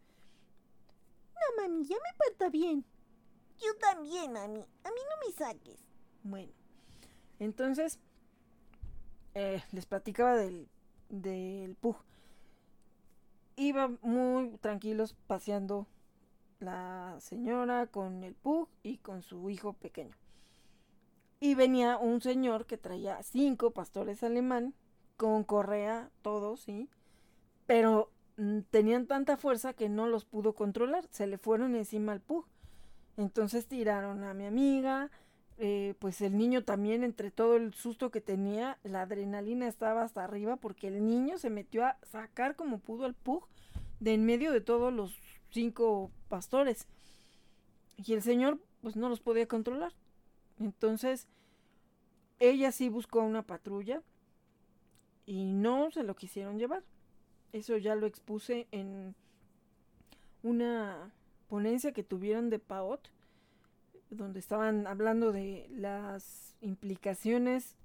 No, 1.36 1.62
mami, 1.62 1.86
ya 1.86 1.96
me 1.96 2.18
porto 2.18 2.50
bien. 2.50 2.84
Yo 3.60 3.76
también, 3.80 4.34
mami. 4.34 4.62
A 4.84 4.90
mí 4.90 5.00
no 5.10 5.28
me 5.28 5.32
saques. 5.32 5.80
Bueno, 6.24 6.52
entonces, 7.38 8.00
eh, 9.36 9.62
les 9.74 9.86
platicaba 9.86 10.36
del, 10.36 10.68
del 11.10 11.76
Pug. 11.76 11.98
Iba 13.58 13.92
muy 14.02 14.58
tranquilos 14.58 15.16
paseando 15.28 15.86
la 16.60 17.16
señora 17.20 17.86
con 17.86 18.24
el 18.24 18.34
Pug 18.34 18.70
y 18.82 18.98
con 18.98 19.22
su 19.22 19.52
hijo 19.52 19.74
pequeño. 19.74 20.16
Y 21.40 21.56
venía 21.56 21.98
un 21.98 22.22
señor 22.22 22.66
que 22.66 22.78
traía 22.78 23.22
cinco 23.22 23.72
pastores 23.72 24.24
alemán 24.24 24.74
con 25.18 25.44
correa, 25.44 26.10
todos, 26.22 26.62
¿sí? 26.62 26.90
Pero 27.66 28.12
mm, 28.38 28.62
tenían 28.72 29.08
tanta 29.08 29.38
fuerza 29.38 29.74
que 29.74 29.90
no 29.90 30.08
los 30.08 30.26
pudo 30.26 30.54
controlar. 30.54 31.08
Se 31.12 31.28
le 31.28 31.38
fueron 31.38 31.76
encima 31.76 32.12
al 32.14 32.22
Pug. 32.22 32.46
Entonces 33.18 33.68
tiraron 33.68 34.24
a 34.24 34.34
mi 34.34 34.46
amiga, 34.46 35.10
eh, 35.60 35.96
pues 36.00 36.22
el 36.22 36.38
niño 36.38 36.64
también, 36.64 37.04
entre 37.04 37.32
todo 37.32 37.56
el 37.56 37.74
susto 37.74 38.12
que 38.12 38.22
tenía, 38.22 38.78
la 38.84 39.02
adrenalina 39.02 39.68
estaba 39.68 40.04
hasta 40.04 40.24
arriba 40.24 40.58
porque 40.58 40.88
el 40.88 41.06
niño 41.06 41.40
se 41.40 41.50
metió 41.50 41.84
a 41.84 41.98
sacar 42.04 42.56
como 42.56 42.78
pudo 42.80 43.06
al 43.06 43.16
Pug 43.16 43.48
de 44.00 44.14
en 44.14 44.26
medio 44.26 44.52
de 44.52 44.62
todos 44.62 44.94
los 44.94 45.18
cinco 45.50 46.12
pastores. 46.30 46.88
Y 47.98 48.14
el 48.14 48.22
señor, 48.22 48.60
pues 48.82 48.96
no 48.96 49.10
los 49.10 49.20
podía 49.20 49.48
controlar. 49.48 49.94
Entonces, 50.60 51.28
ella 52.40 52.72
sí 52.72 52.90
buscó 52.90 53.22
una 53.22 53.44
patrulla 53.44 54.02
y 55.26 55.46
no 55.46 55.92
se 55.92 56.04
lo 56.04 56.16
quisieron 56.16 56.58
llevar. 56.58 56.84
Eso 57.52 57.78
ya 57.78 57.96
lo 57.96 58.06
expuse 58.06 58.68
en 58.72 59.16
una 60.44 61.14
ponencia 61.48 61.92
que 61.92 62.04
tuvieron 62.04 62.50
de 62.50 62.60
PAOT, 62.60 63.10
donde 64.10 64.40
estaban 64.40 64.88
hablando 64.88 65.32
de 65.32 65.68
las 65.70 66.56
implicaciones, 66.62 67.76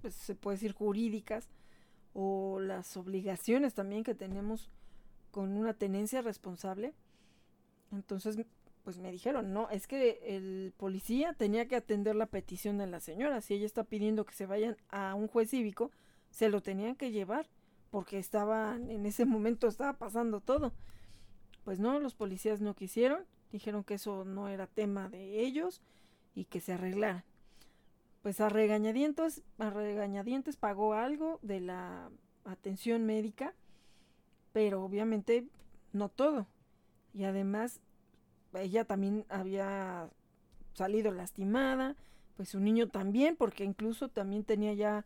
pues 0.00 0.14
se 0.14 0.34
puede 0.34 0.56
decir 0.56 0.72
jurídicas, 0.72 1.48
o 2.14 2.60
las 2.60 2.96
obligaciones 2.96 3.74
también 3.74 4.02
que 4.02 4.14
tenemos 4.14 4.70
con 5.30 5.56
una 5.56 5.74
tenencia 5.74 6.22
responsable. 6.22 6.94
Entonces 7.92 8.38
pues 8.86 8.98
me 8.98 9.10
dijeron, 9.10 9.52
no, 9.52 9.68
es 9.70 9.88
que 9.88 10.20
el 10.22 10.72
policía 10.76 11.32
tenía 11.32 11.66
que 11.66 11.74
atender 11.74 12.14
la 12.14 12.26
petición 12.26 12.78
de 12.78 12.86
la 12.86 13.00
señora. 13.00 13.40
Si 13.40 13.52
ella 13.52 13.66
está 13.66 13.82
pidiendo 13.82 14.24
que 14.24 14.32
se 14.32 14.46
vayan 14.46 14.76
a 14.90 15.16
un 15.16 15.26
juez 15.26 15.50
cívico, 15.50 15.90
se 16.30 16.48
lo 16.48 16.62
tenían 16.62 16.94
que 16.94 17.10
llevar, 17.10 17.48
porque 17.90 18.20
estaba, 18.20 18.76
en 18.76 19.04
ese 19.04 19.24
momento 19.24 19.66
estaba 19.66 19.94
pasando 19.94 20.40
todo. 20.40 20.72
Pues 21.64 21.80
no, 21.80 21.98
los 21.98 22.14
policías 22.14 22.60
no 22.60 22.76
quisieron, 22.76 23.24
dijeron 23.50 23.82
que 23.82 23.94
eso 23.94 24.24
no 24.24 24.48
era 24.48 24.68
tema 24.68 25.08
de 25.08 25.40
ellos 25.40 25.82
y 26.36 26.44
que 26.44 26.60
se 26.60 26.74
arreglaran. 26.74 27.24
Pues 28.22 28.40
a 28.40 28.48
regañadientes, 28.48 29.42
a 29.58 29.70
regañadientes 29.70 30.56
pagó 30.56 30.94
algo 30.94 31.40
de 31.42 31.58
la 31.58 32.08
atención 32.44 33.04
médica, 33.04 33.52
pero 34.52 34.84
obviamente 34.84 35.48
no 35.92 36.08
todo. 36.08 36.46
Y 37.12 37.24
además 37.24 37.80
ella 38.62 38.84
también 38.84 39.24
había 39.28 40.08
salido 40.74 41.12
lastimada, 41.12 41.96
pues 42.36 42.50
su 42.50 42.60
niño 42.60 42.88
también, 42.88 43.36
porque 43.36 43.64
incluso 43.64 44.08
también 44.08 44.44
tenía 44.44 44.74
ya 44.74 45.04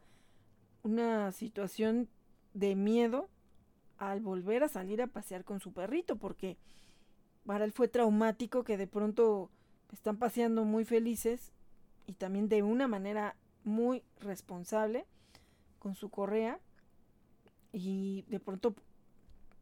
una 0.83 1.33
situación 1.33 2.09
de 2.55 2.75
miedo 2.75 3.29
al 3.99 4.21
volver 4.21 4.65
a 4.65 4.69
salir 4.69 5.03
a 5.03 5.07
pasear 5.07 5.45
con 5.45 5.61
su 5.61 5.73
perrito, 5.73 6.17
porque 6.17 6.57
para 7.45 7.65
él 7.65 7.73
fue 7.73 7.89
traumático 7.89 8.65
que 8.65 8.77
de 8.77 8.87
pronto 8.87 9.51
están 9.93 10.17
paseando 10.17 10.65
muy 10.65 10.85
felices 10.85 11.53
y 12.07 12.15
también 12.15 12.49
de 12.49 12.63
una 12.63 12.89
manera 12.89 13.37
muy 13.65 14.03
responsable 14.21 15.07
con 15.79 15.95
su 15.95 16.11
correa 16.11 16.59
y 17.73 18.23
de 18.29 18.41
pronto 18.41 18.75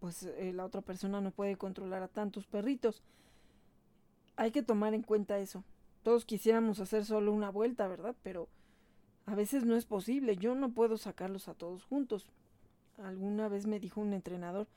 pues 0.00 0.22
eh, 0.22 0.52
la 0.54 0.64
otra 0.64 0.80
persona 0.80 1.20
no 1.20 1.30
puede 1.30 1.56
controlar 1.56 2.02
a 2.02 2.08
tantos 2.08 2.46
perritos 2.46 3.02
hay 4.38 4.52
que 4.52 4.62
tomar 4.62 4.94
en 4.94 5.02
cuenta 5.02 5.38
eso. 5.38 5.64
Todos 6.04 6.24
quisiéramos 6.24 6.78
hacer 6.78 7.04
solo 7.04 7.32
una 7.32 7.50
vuelta, 7.50 7.88
¿verdad? 7.88 8.14
Pero 8.22 8.48
a 9.26 9.34
veces 9.34 9.64
no 9.64 9.74
es 9.74 9.84
posible. 9.84 10.36
Yo 10.36 10.54
no 10.54 10.70
puedo 10.70 10.96
sacarlos 10.96 11.48
a 11.48 11.54
todos 11.54 11.84
juntos. 11.84 12.28
Alguna 12.98 13.48
vez 13.48 13.66
me 13.66 13.80
dijo 13.80 14.00
un 14.00 14.12
entrenador, 14.12 14.68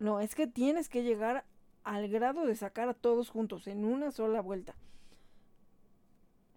no, 0.00 0.20
es 0.20 0.34
que 0.34 0.48
tienes 0.48 0.88
que 0.88 1.04
llegar 1.04 1.44
al 1.84 2.08
grado 2.08 2.44
de 2.44 2.56
sacar 2.56 2.88
a 2.88 2.94
todos 2.94 3.30
juntos 3.30 3.68
en 3.68 3.84
una 3.84 4.10
sola 4.10 4.40
vuelta. 4.40 4.74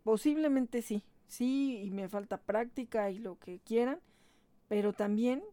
Posiblemente 0.03 0.81
sí, 0.81 1.03
sí, 1.27 1.79
y 1.83 1.91
me 1.91 2.09
falta 2.09 2.37
práctica 2.37 3.11
y 3.11 3.19
lo 3.19 3.37
que 3.37 3.59
quieran, 3.59 3.99
pero 4.67 4.93
también 4.93 5.43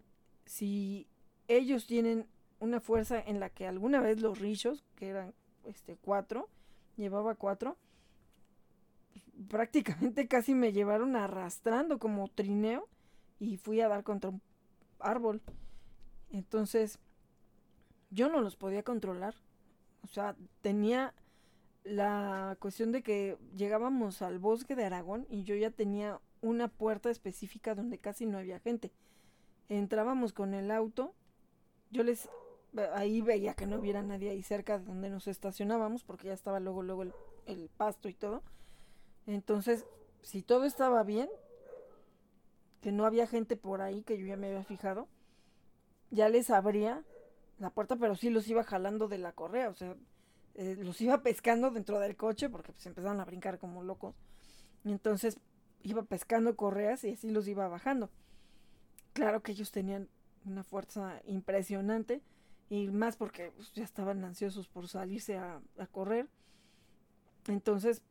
si 0.47 1.07
ellos 1.49 1.86
tienen 1.86 2.26
una 2.61 2.80
fuerza 2.80 3.20
en 3.20 3.41
la 3.41 3.51
que 3.51 3.66
alguna 3.66 4.01
vez 4.01 4.20
los 4.20 4.39
richos, 4.39 4.84
que 4.97 5.09
eran 5.09 5.34
este 5.64 5.97
cuatro, 5.97 6.49
llevaba 6.99 7.34
cuatro, 7.34 7.78
prácticamente 9.49 10.28
casi 10.28 10.55
me 10.55 10.72
llevaron 10.72 11.16
arrastrando 11.16 11.99
como 11.99 12.28
trineo 12.28 12.88
y 13.38 13.57
fui 13.57 13.80
a 13.80 13.88
dar 13.88 14.05
contra 14.05 14.30
un 14.30 14.42
árbol. 14.99 15.40
Entonces, 16.30 16.99
yo 18.11 18.28
no 18.28 18.40
los 18.40 18.57
podía 18.57 18.82
controlar. 18.82 19.34
O 20.03 20.07
sea, 20.09 20.36
tenía 20.61 21.14
la 21.84 22.57
cuestión 22.61 22.92
de 22.92 23.03
que 23.03 23.38
llegábamos 23.57 24.20
al 24.22 24.38
bosque 24.38 24.74
de 24.74 24.84
Aragón 24.84 25.26
y 25.30 25.44
yo 25.44 25.55
ya 25.55 25.70
tenía 25.70 26.20
una 26.40 26.68
puerta 26.68 27.11
específica 27.11 27.74
donde 27.74 27.99
casi 27.99 28.26
no 28.26 28.38
había 28.38 28.61
gente. 28.61 28.92
entrábamos 29.68 30.32
con 30.32 30.55
el 30.55 30.70
auto, 30.70 31.14
yo 31.90 32.03
les 32.03 32.28
ahí 32.95 33.21
veía 33.21 33.55
que 33.55 33.66
no 33.66 33.77
hubiera 33.77 34.03
nadie 34.03 34.31
ahí 34.31 34.43
cerca 34.43 34.79
de 34.79 34.85
donde 34.85 35.11
nos 35.11 35.27
estacionábamos, 35.27 36.05
porque 36.05 36.29
ya 36.29 36.35
estaba 36.35 36.61
luego, 36.61 36.83
luego 36.83 37.03
el, 37.03 37.71
pasto 37.77 38.09
y 38.09 38.14
todo. 38.14 38.43
Entonces, 39.27 39.87
si 40.23 40.43
todo 40.43 40.64
estaba 40.64 41.03
bien, 41.03 41.29
que 42.81 42.93
no 42.93 43.07
había 43.07 43.27
gente 43.27 43.57
por 43.57 43.81
ahí, 43.81 44.03
que 44.03 44.19
yo 44.19 44.27
ya 44.27 44.37
me 44.37 44.49
había 44.49 44.64
fijado, 44.64 45.09
ya 46.11 46.29
les 46.29 46.51
abría 46.51 47.05
la 47.59 47.71
puerta, 47.71 47.97
pero 47.97 48.14
sí 48.14 48.31
los 48.31 48.49
iba 48.49 48.62
jalando 48.62 49.09
de 49.09 49.19
la 49.19 49.33
correa, 49.33 49.69
o 49.69 49.75
sea, 49.75 49.97
eh, 50.55 50.77
los 50.81 51.01
iba 51.01 51.23
pescando 51.23 51.71
dentro 51.71 51.99
del 52.01 52.16
coche 52.16 52.49
porque 52.49 52.73
pues 52.73 52.85
empezaban 52.87 53.21
a 53.21 53.25
brincar 53.25 53.59
como 53.59 53.83
locos. 53.83 54.14
Y 54.85 54.93
entonces 54.93 55.39
iba 55.83 56.03
pescando 56.03 56.57
correas 56.57 57.05
y 57.05 57.12
así 57.12 57.31
los 57.31 57.47
iba 57.49 57.69
bajando. 57.69 58.11
Claro 59.12 59.43
que 59.43 59.53
ellos 59.53 59.71
tenían 59.73 60.09
una 60.45 60.62
fuerza 60.64 61.21
impresionante 61.27 62.23
y 62.71 62.89
más 62.89 63.16
porque 63.16 63.53
pues, 63.57 63.73
ya 63.73 63.85
estaban 63.85 64.25
ansiosos 64.25 64.69
por 64.69 64.89
salirse 64.89 65.39
a, 65.39 65.61
a 65.79 65.87
correr. 65.87 66.29
Entonces, 67.47 68.03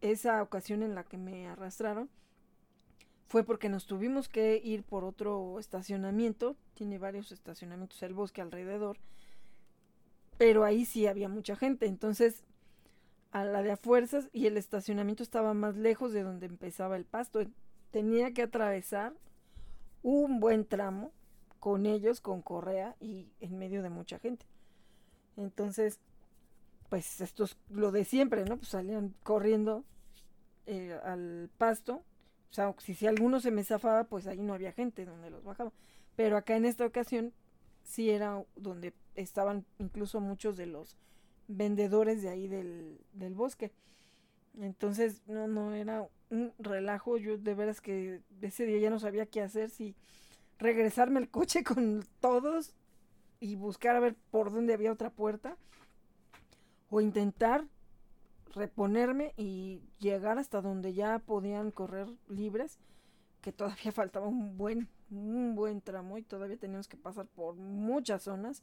esa 0.00 0.42
ocasión 0.42 0.82
en 0.82 0.94
la 0.94 1.04
que 1.04 1.18
me 1.18 1.48
arrastraron 1.48 2.10
fue 3.28 3.44
porque 3.44 3.68
nos 3.68 3.86
tuvimos 3.86 4.28
que 4.28 4.60
ir 4.62 4.82
por 4.82 5.04
otro 5.04 5.58
estacionamiento. 5.60 6.56
Tiene 6.74 6.98
varios 6.98 7.30
estacionamientos 7.30 8.02
el 8.02 8.12
bosque 8.12 8.42
alrededor. 8.42 8.98
Pero 10.36 10.64
ahí 10.64 10.84
sí 10.84 11.06
había 11.06 11.28
mucha 11.28 11.54
gente. 11.54 11.86
Entonces, 11.86 12.42
a 13.30 13.44
la 13.44 13.62
de 13.62 13.70
a 13.70 13.76
fuerzas 13.76 14.28
y 14.32 14.46
el 14.46 14.56
estacionamiento 14.56 15.22
estaba 15.22 15.54
más 15.54 15.76
lejos 15.76 16.12
de 16.12 16.22
donde 16.22 16.46
empezaba 16.46 16.96
el 16.96 17.04
pasto. 17.04 17.40
Tenía 17.92 18.34
que 18.34 18.42
atravesar 18.42 19.14
un 20.02 20.40
buen 20.40 20.64
tramo 20.64 21.12
con 21.60 21.86
ellos, 21.86 22.20
con 22.20 22.42
correa 22.42 22.96
y 23.00 23.28
en 23.40 23.58
medio 23.58 23.82
de 23.82 23.90
mucha 23.90 24.18
gente. 24.18 24.46
Entonces, 25.36 26.00
pues 26.88 27.20
esto 27.20 27.44
es 27.44 27.56
lo 27.68 27.92
de 27.92 28.04
siempre, 28.04 28.44
¿no? 28.44 28.56
Pues 28.56 28.68
salían 28.68 29.14
corriendo 29.22 29.84
eh, 30.66 30.98
al 31.04 31.50
pasto. 31.56 32.02
O 32.50 32.52
sea, 32.52 32.74
si, 32.78 32.94
si 32.94 33.06
alguno 33.06 33.38
se 33.40 33.50
me 33.50 33.62
zafaba, 33.62 34.04
pues 34.04 34.26
ahí 34.26 34.40
no 34.40 34.54
había 34.54 34.72
gente 34.72 35.04
donde 35.04 35.30
los 35.30 35.44
bajaba. 35.44 35.72
Pero 36.16 36.36
acá 36.36 36.56
en 36.56 36.64
esta 36.64 36.84
ocasión 36.84 37.32
sí 37.84 38.10
era 38.10 38.44
donde 38.56 38.92
estaban 39.14 39.64
incluso 39.78 40.20
muchos 40.20 40.56
de 40.56 40.66
los 40.66 40.96
vendedores 41.46 42.22
de 42.22 42.30
ahí 42.30 42.48
del, 42.48 42.98
del 43.12 43.34
bosque. 43.34 43.70
Entonces, 44.58 45.22
no, 45.26 45.46
no, 45.46 45.74
era 45.74 46.08
un 46.30 46.52
relajo. 46.58 47.18
Yo 47.18 47.38
de 47.38 47.54
veras 47.54 47.80
que 47.80 48.22
ese 48.40 48.66
día 48.66 48.78
ya 48.78 48.90
no 48.90 48.98
sabía 48.98 49.26
qué 49.26 49.42
hacer, 49.42 49.70
si 49.70 49.94
regresarme 50.60 51.18
al 51.18 51.28
coche 51.28 51.64
con 51.64 52.04
todos 52.20 52.74
y 53.40 53.56
buscar 53.56 53.96
a 53.96 54.00
ver 54.00 54.14
por 54.30 54.52
dónde 54.52 54.74
había 54.74 54.92
otra 54.92 55.10
puerta. 55.10 55.56
O 56.90 57.00
intentar 57.00 57.66
reponerme 58.54 59.32
y 59.36 59.80
llegar 59.98 60.38
hasta 60.38 60.60
donde 60.60 60.92
ya 60.92 61.20
podían 61.20 61.70
correr 61.70 62.08
libres, 62.28 62.78
que 63.40 63.52
todavía 63.52 63.92
faltaba 63.92 64.26
un 64.26 64.56
buen, 64.56 64.88
un 65.10 65.54
buen 65.54 65.80
tramo 65.80 66.18
y 66.18 66.22
todavía 66.22 66.56
teníamos 66.56 66.88
que 66.88 66.96
pasar 66.96 67.26
por 67.26 67.54
muchas 67.54 68.22
zonas 68.22 68.62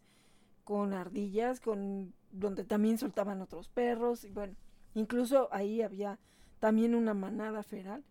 con 0.63 0.93
ardillas, 0.93 1.61
con 1.61 2.13
donde 2.31 2.65
también 2.65 2.97
soltaban 2.97 3.41
otros 3.41 3.69
perros 3.69 4.25
y 4.25 4.31
bueno, 4.31 4.55
incluso 4.93 5.47
ahí 5.51 5.81
había 5.81 6.19
también 6.59 6.93
una 6.93 7.13
manada 7.13 7.63
feral. 7.63 8.03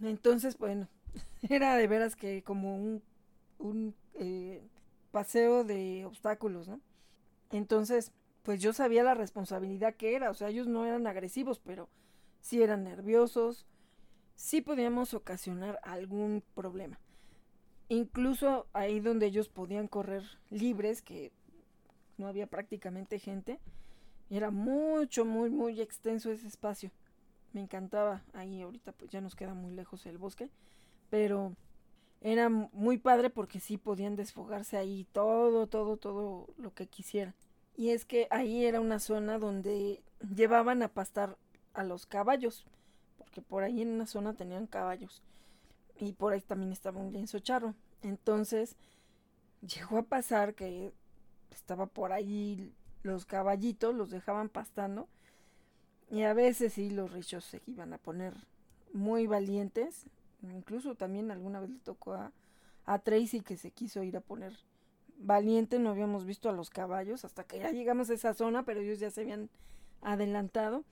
Entonces, 0.00 0.56
bueno, 0.56 0.88
era 1.48 1.76
de 1.76 1.86
veras 1.86 2.16
que 2.16 2.42
como 2.42 2.76
un, 2.76 3.02
un 3.58 3.94
eh, 4.14 4.62
paseo 5.10 5.64
de 5.64 6.04
obstáculos, 6.04 6.68
¿no? 6.68 6.80
Entonces, 7.50 8.12
pues 8.42 8.60
yo 8.60 8.72
sabía 8.72 9.02
la 9.02 9.14
responsabilidad 9.14 9.94
que 9.94 10.14
era, 10.14 10.30
o 10.30 10.34
sea, 10.34 10.48
ellos 10.48 10.66
no 10.66 10.84
eran 10.84 11.06
agresivos, 11.06 11.58
pero 11.58 11.88
sí 12.40 12.62
eran 12.62 12.84
nerviosos, 12.84 13.66
sí 14.34 14.60
podíamos 14.60 15.14
ocasionar 15.14 15.80
algún 15.82 16.42
problema. 16.54 16.98
Incluso 17.88 18.66
ahí 18.72 19.00
donde 19.00 19.26
ellos 19.26 19.48
podían 19.48 19.88
correr 19.88 20.22
libres, 20.50 21.02
que 21.02 21.32
no 22.18 22.26
había 22.26 22.46
prácticamente 22.46 23.18
gente, 23.18 23.58
era 24.30 24.50
mucho, 24.50 25.24
muy, 25.24 25.50
muy 25.50 25.80
extenso 25.80 26.30
ese 26.30 26.48
espacio. 26.48 26.90
Me 27.52 27.60
encantaba 27.60 28.22
ahí, 28.32 28.60
ahorita 28.62 28.92
pues 28.92 29.10
ya 29.10 29.20
nos 29.20 29.36
queda 29.36 29.54
muy 29.54 29.72
lejos 29.72 30.04
el 30.06 30.18
bosque, 30.18 30.50
pero 31.10 31.54
era 32.20 32.48
muy 32.48 32.98
padre 32.98 33.30
porque 33.30 33.60
sí 33.60 33.78
podían 33.78 34.16
desfogarse 34.16 34.76
ahí 34.76 35.06
todo, 35.12 35.66
todo, 35.66 35.96
todo 35.96 36.48
lo 36.56 36.74
que 36.74 36.86
quisieran. 36.86 37.34
Y 37.76 37.90
es 37.90 38.04
que 38.04 38.26
ahí 38.30 38.64
era 38.64 38.80
una 38.80 38.98
zona 38.98 39.38
donde 39.38 40.02
llevaban 40.34 40.82
a 40.82 40.88
pastar 40.88 41.36
a 41.74 41.84
los 41.84 42.06
caballos, 42.06 42.64
porque 43.18 43.42
por 43.42 43.62
ahí 43.62 43.82
en 43.82 43.90
una 43.90 44.06
zona 44.06 44.34
tenían 44.34 44.66
caballos. 44.66 45.22
Y 45.98 46.12
por 46.12 46.32
ahí 46.32 46.40
también 46.40 46.72
estaba 46.72 47.00
un 47.00 47.12
lienzo 47.12 47.38
charro. 47.38 47.74
Entonces, 48.02 48.76
llegó 49.60 49.98
a 49.98 50.02
pasar 50.02 50.54
que 50.54 50.92
estaba 51.50 51.86
por 51.86 52.12
ahí 52.12 52.72
los 53.02 53.26
caballitos, 53.26 53.94
los 53.94 54.10
dejaban 54.10 54.48
pastando. 54.48 55.08
Y 56.10 56.22
a 56.22 56.34
veces 56.34 56.74
sí, 56.74 56.90
los 56.90 57.12
richos 57.12 57.44
se 57.44 57.62
iban 57.66 57.92
a 57.92 57.98
poner 57.98 58.34
muy 58.92 59.26
valientes. 59.26 60.06
Incluso 60.42 60.94
también 60.94 61.30
alguna 61.30 61.60
vez 61.60 61.70
le 61.70 61.78
tocó 61.78 62.14
a, 62.14 62.32
a 62.84 62.98
Tracy 62.98 63.40
que 63.40 63.56
se 63.56 63.70
quiso 63.70 64.02
ir 64.02 64.16
a 64.16 64.20
poner 64.20 64.52
valiente, 65.18 65.78
no 65.78 65.90
habíamos 65.90 66.24
visto 66.24 66.48
a 66.48 66.52
los 66.52 66.70
caballos 66.70 67.24
hasta 67.24 67.44
que 67.44 67.58
ya 67.58 67.70
llegamos 67.70 68.10
a 68.10 68.14
esa 68.14 68.34
zona, 68.34 68.64
pero 68.64 68.80
ellos 68.80 68.98
ya 68.98 69.10
se 69.10 69.22
habían 69.22 69.48
adelantado. 70.02 70.84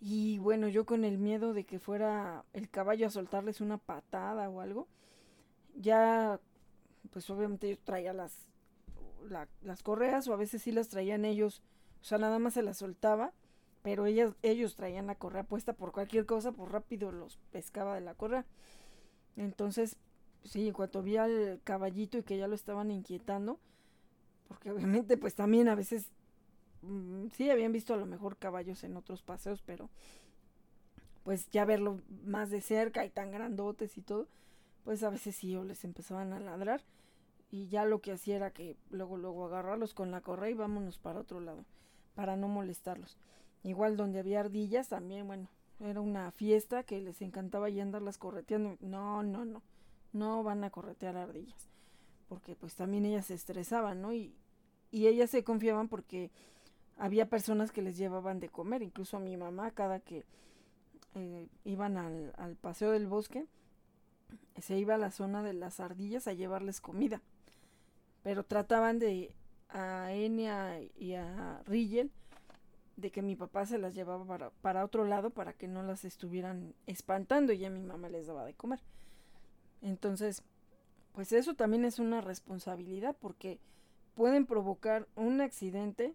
Y 0.00 0.38
bueno, 0.38 0.68
yo 0.68 0.84
con 0.84 1.04
el 1.04 1.18
miedo 1.18 1.54
de 1.54 1.64
que 1.64 1.78
fuera 1.78 2.44
el 2.52 2.68
caballo 2.68 3.06
a 3.06 3.10
soltarles 3.10 3.60
una 3.60 3.78
patada 3.78 4.48
o 4.50 4.60
algo, 4.60 4.86
ya, 5.74 6.38
pues 7.12 7.28
obviamente 7.30 7.70
yo 7.70 7.78
traía 7.78 8.12
las, 8.12 8.50
las 9.62 9.82
correas 9.82 10.28
o 10.28 10.34
a 10.34 10.36
veces 10.36 10.62
sí 10.62 10.72
las 10.72 10.88
traían 10.88 11.24
ellos, 11.24 11.62
o 12.02 12.04
sea, 12.04 12.18
nada 12.18 12.38
más 12.38 12.54
se 12.54 12.62
las 12.62 12.78
soltaba, 12.78 13.32
pero 13.86 14.04
ellas, 14.06 14.34
ellos 14.42 14.74
traían 14.74 15.06
la 15.06 15.14
correa 15.14 15.44
puesta 15.44 15.72
por 15.72 15.92
cualquier 15.92 16.26
cosa, 16.26 16.50
por 16.50 16.72
rápido 16.72 17.12
los 17.12 17.38
pescaba 17.52 17.94
de 17.94 18.00
la 18.00 18.14
correa. 18.14 18.44
Entonces, 19.36 19.96
sí, 20.42 20.66
en 20.66 20.74
cuanto 20.74 21.04
vi 21.04 21.18
al 21.18 21.60
caballito 21.62 22.18
y 22.18 22.24
que 22.24 22.36
ya 22.36 22.48
lo 22.48 22.56
estaban 22.56 22.90
inquietando, 22.90 23.60
porque 24.48 24.72
obviamente 24.72 25.16
pues 25.16 25.36
también 25.36 25.68
a 25.68 25.76
veces 25.76 26.10
mm, 26.82 27.28
sí 27.28 27.48
habían 27.48 27.70
visto 27.70 27.94
a 27.94 27.96
lo 27.96 28.06
mejor 28.06 28.38
caballos 28.38 28.82
en 28.82 28.96
otros 28.96 29.22
paseos, 29.22 29.62
pero 29.64 29.88
pues 31.22 31.48
ya 31.50 31.64
verlo 31.64 32.00
más 32.24 32.50
de 32.50 32.62
cerca 32.62 33.04
y 33.04 33.10
tan 33.10 33.30
grandotes 33.30 33.96
y 33.98 34.02
todo, 34.02 34.26
pues 34.82 35.04
a 35.04 35.10
veces 35.10 35.36
sí 35.36 35.54
o 35.54 35.62
les 35.62 35.84
empezaban 35.84 36.32
a 36.32 36.40
ladrar 36.40 36.82
y 37.52 37.68
ya 37.68 37.84
lo 37.84 38.00
que 38.00 38.10
hacía 38.10 38.34
era 38.34 38.50
que 38.50 38.76
luego 38.90 39.16
luego 39.16 39.46
agarrarlos 39.46 39.94
con 39.94 40.10
la 40.10 40.22
correa 40.22 40.50
y 40.50 40.54
vámonos 40.54 40.98
para 40.98 41.20
otro 41.20 41.38
lado 41.38 41.64
para 42.16 42.34
no 42.34 42.48
molestarlos. 42.48 43.16
Igual 43.66 43.96
donde 43.96 44.20
había 44.20 44.40
ardillas 44.40 44.88
también, 44.88 45.26
bueno, 45.26 45.48
era 45.80 46.00
una 46.00 46.30
fiesta 46.30 46.84
que 46.84 47.00
les 47.00 47.20
encantaba 47.20 47.68
y 47.68 47.80
andarlas 47.80 48.16
correteando. 48.16 48.76
No, 48.80 49.22
no, 49.22 49.44
no 49.44 49.62
no 50.16 50.42
van 50.42 50.64
a 50.64 50.70
corretear 50.70 51.16
ardillas, 51.16 51.68
porque 52.28 52.56
pues 52.56 52.74
también 52.74 53.04
ellas 53.04 53.26
se 53.26 53.34
estresaban, 53.34 54.02
¿no? 54.02 54.12
Y, 54.12 54.34
y 54.90 55.06
ellas 55.06 55.30
se 55.30 55.44
confiaban 55.44 55.88
porque 55.88 56.30
había 56.96 57.28
personas 57.28 57.70
que 57.70 57.82
les 57.82 57.96
llevaban 57.96 58.40
de 58.40 58.48
comer, 58.48 58.82
incluso 58.82 59.18
a 59.18 59.20
mi 59.20 59.36
mamá 59.36 59.70
cada 59.70 60.00
que 60.00 60.24
eh, 61.14 61.46
iban 61.64 61.98
al, 61.98 62.32
al 62.36 62.56
paseo 62.56 62.90
del 62.92 63.06
bosque, 63.06 63.46
se 64.58 64.78
iba 64.78 64.94
a 64.94 64.98
la 64.98 65.10
zona 65.10 65.42
de 65.42 65.52
las 65.52 65.80
ardillas 65.80 66.26
a 66.26 66.32
llevarles 66.32 66.80
comida, 66.80 67.20
pero 68.22 68.44
trataban 68.44 68.98
de 68.98 69.34
a 69.68 70.12
Enya 70.12 70.80
y 70.96 71.14
a 71.14 71.62
Rigel 71.66 72.10
de 72.96 73.10
que 73.10 73.22
mi 73.22 73.36
papá 73.36 73.66
se 73.66 73.78
las 73.78 73.94
llevaba 73.94 74.24
para, 74.24 74.50
para, 74.50 74.84
otro 74.84 75.04
lado 75.04 75.30
para 75.30 75.52
que 75.52 75.68
no 75.68 75.82
las 75.82 76.04
estuvieran 76.04 76.74
espantando 76.86 77.52
y 77.52 77.58
ya 77.58 77.70
mi 77.70 77.82
mamá 77.82 78.08
les 78.08 78.26
daba 78.26 78.44
de 78.44 78.54
comer. 78.54 78.80
Entonces, 79.82 80.42
pues 81.12 81.32
eso 81.32 81.54
también 81.54 81.84
es 81.84 81.98
una 81.98 82.20
responsabilidad 82.20 83.16
porque 83.20 83.58
pueden 84.14 84.46
provocar 84.46 85.06
un 85.14 85.40
accidente 85.40 86.14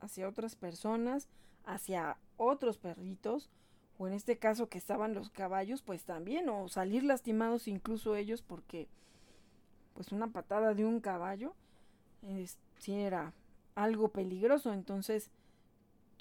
hacia 0.00 0.28
otras 0.28 0.56
personas, 0.56 1.28
hacia 1.64 2.16
otros 2.36 2.78
perritos, 2.78 3.50
o 3.98 4.06
en 4.06 4.14
este 4.14 4.38
caso 4.38 4.68
que 4.68 4.78
estaban 4.78 5.14
los 5.14 5.30
caballos, 5.30 5.82
pues 5.82 6.04
también, 6.04 6.48
o 6.48 6.68
salir 6.68 7.04
lastimados 7.04 7.68
incluso 7.68 8.16
ellos 8.16 8.42
porque 8.42 8.88
pues 9.94 10.12
una 10.12 10.28
patada 10.28 10.74
de 10.74 10.84
un 10.84 11.00
caballo 11.00 11.54
es, 12.22 12.58
sí 12.78 12.94
era 12.94 13.32
algo 13.74 14.08
peligroso. 14.08 14.72
Entonces, 14.72 15.30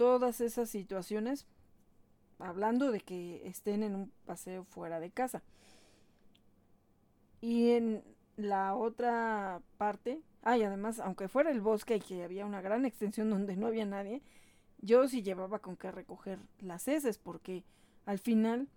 todas 0.01 0.41
esas 0.41 0.67
situaciones, 0.67 1.45
hablando 2.39 2.91
de 2.91 3.01
que 3.01 3.47
estén 3.47 3.83
en 3.83 3.93
un 3.93 4.11
paseo 4.25 4.63
fuera 4.63 4.99
de 4.99 5.11
casa. 5.11 5.43
Y 7.39 7.73
en 7.73 8.03
la 8.35 8.73
otra 8.73 9.61
parte, 9.77 10.23
ah, 10.41 10.57
y 10.57 10.63
además, 10.63 10.99
aunque 10.99 11.27
fuera 11.27 11.51
el 11.51 11.61
bosque 11.61 11.97
y 11.97 11.99
que 11.99 12.23
había 12.23 12.47
una 12.47 12.61
gran 12.61 12.83
extensión 12.83 13.29
donde 13.29 13.55
no 13.55 13.67
había 13.67 13.85
nadie, 13.85 14.23
yo 14.79 15.07
sí 15.07 15.21
llevaba 15.21 15.59
con 15.59 15.77
qué 15.77 15.91
recoger 15.91 16.39
las 16.61 16.87
heces, 16.87 17.19
porque 17.19 17.63
al 18.07 18.17
final 18.17 18.69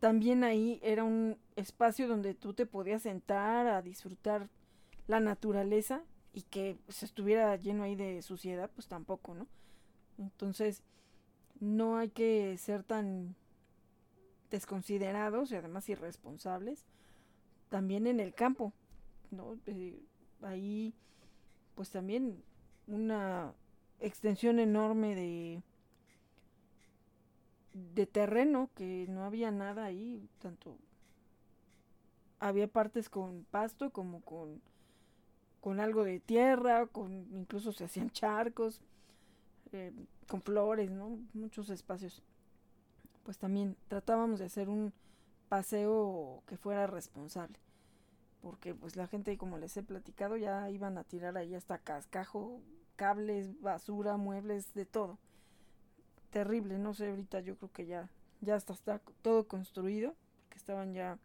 también 0.00 0.42
ahí 0.42 0.80
era 0.82 1.04
un 1.04 1.36
espacio 1.54 2.08
donde 2.08 2.32
tú 2.32 2.54
te 2.54 2.64
podías 2.64 3.02
sentar 3.02 3.66
a 3.66 3.82
disfrutar 3.82 4.48
la 5.06 5.20
naturaleza 5.20 6.02
y 6.32 6.44
que 6.44 6.78
se 6.88 7.04
estuviera 7.04 7.54
lleno 7.56 7.82
ahí 7.82 7.94
de 7.94 8.22
suciedad, 8.22 8.70
pues 8.74 8.88
tampoco, 8.88 9.34
¿no? 9.34 9.46
Entonces, 10.18 10.82
no 11.60 11.96
hay 11.96 12.10
que 12.10 12.56
ser 12.58 12.82
tan 12.82 13.34
desconsiderados 14.50 15.50
y 15.50 15.56
además 15.56 15.88
irresponsables 15.88 16.84
también 17.68 18.06
en 18.06 18.20
el 18.20 18.34
campo, 18.34 18.72
¿no? 19.30 19.58
Eh, 19.66 20.00
ahí, 20.42 20.94
pues 21.74 21.90
también 21.90 22.42
una 22.86 23.52
extensión 24.00 24.58
enorme 24.58 25.14
de 25.14 25.62
de 27.94 28.06
terreno 28.06 28.70
que 28.74 29.06
no 29.08 29.24
había 29.24 29.50
nada 29.50 29.84
ahí 29.84 30.28
tanto 30.40 30.76
había 32.40 32.66
partes 32.66 33.08
con 33.08 33.46
pasto 33.50 33.90
como 33.90 34.20
con 34.22 34.60
con 35.60 35.80
algo 35.80 36.04
de 36.04 36.18
tierra 36.18 36.86
con 36.86 37.28
incluso 37.36 37.72
se 37.72 37.84
hacían 37.84 38.10
charcos 38.10 38.80
eh, 39.72 39.92
con 40.28 40.42
flores 40.42 40.90
no 40.90 41.18
muchos 41.34 41.70
espacios. 41.70 42.22
Pues 43.24 43.38
también 43.38 43.76
tratábamos 43.88 44.38
de 44.38 44.46
hacer 44.46 44.68
un 44.68 44.92
paseo 45.48 46.42
que 46.46 46.56
fuera 46.56 46.86
responsable 46.86 47.58
porque 48.42 48.74
pues 48.74 48.96
la 48.96 49.06
gente 49.06 49.36
como 49.36 49.58
les 49.58 49.76
he 49.76 49.82
platicado 49.82 50.36
ya 50.36 50.70
iban 50.70 50.98
a 50.98 51.04
tirar 51.04 51.36
ahí 51.36 51.54
hasta 51.54 51.78
cascajo 51.78 52.60
cables 52.96 53.60
basura 53.60 54.16
muebles 54.16 54.74
de 54.74 54.84
todo. 54.84 55.18
Terrible, 56.30 56.78
no 56.78 56.94
sé, 56.94 57.10
ahorita 57.10 57.40
yo 57.40 57.56
creo 57.56 57.72
que 57.72 57.86
ya, 57.86 58.10
ya 58.40 58.56
está 58.56 59.00
todo 59.22 59.46
construido, 59.46 60.14
porque 60.42 60.58
estaban 60.58 60.92
ya, 60.92 61.18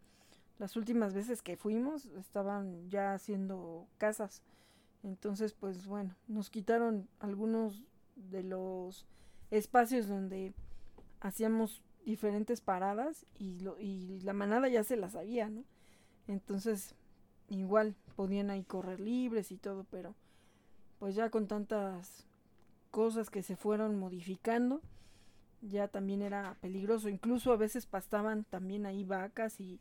las 0.58 0.76
últimas 0.76 1.14
veces 1.14 1.42
que 1.42 1.56
fuimos, 1.56 2.06
estaban 2.06 2.88
ya 2.88 3.12
haciendo 3.12 3.86
casas. 3.98 4.42
Entonces, 5.02 5.52
pues 5.52 5.86
bueno, 5.86 6.14
nos 6.26 6.48
quitaron 6.48 7.08
algunos 7.18 7.82
de 8.16 8.42
los 8.42 9.06
espacios 9.50 10.08
donde 10.08 10.52
hacíamos 11.20 11.82
diferentes 12.04 12.60
paradas 12.60 13.26
y, 13.38 13.60
lo, 13.60 13.80
y 13.80 14.20
la 14.20 14.32
manada 14.32 14.68
ya 14.68 14.84
se 14.84 14.96
las 14.96 15.12
sabía, 15.12 15.48
¿no? 15.48 15.64
Entonces, 16.26 16.94
igual 17.48 17.94
podían 18.16 18.50
ahí 18.50 18.64
correr 18.64 19.00
libres 19.00 19.50
y 19.50 19.56
todo, 19.56 19.84
pero 19.90 20.14
pues 20.98 21.14
ya 21.14 21.30
con 21.30 21.46
tantas 21.46 22.26
cosas 22.90 23.30
que 23.30 23.42
se 23.42 23.56
fueron 23.56 23.98
modificando, 23.98 24.80
ya 25.60 25.88
también 25.88 26.22
era 26.22 26.56
peligroso. 26.60 27.08
Incluso 27.08 27.52
a 27.52 27.56
veces 27.56 27.86
pastaban 27.86 28.44
también 28.44 28.86
ahí 28.86 29.04
vacas 29.04 29.60
y 29.60 29.80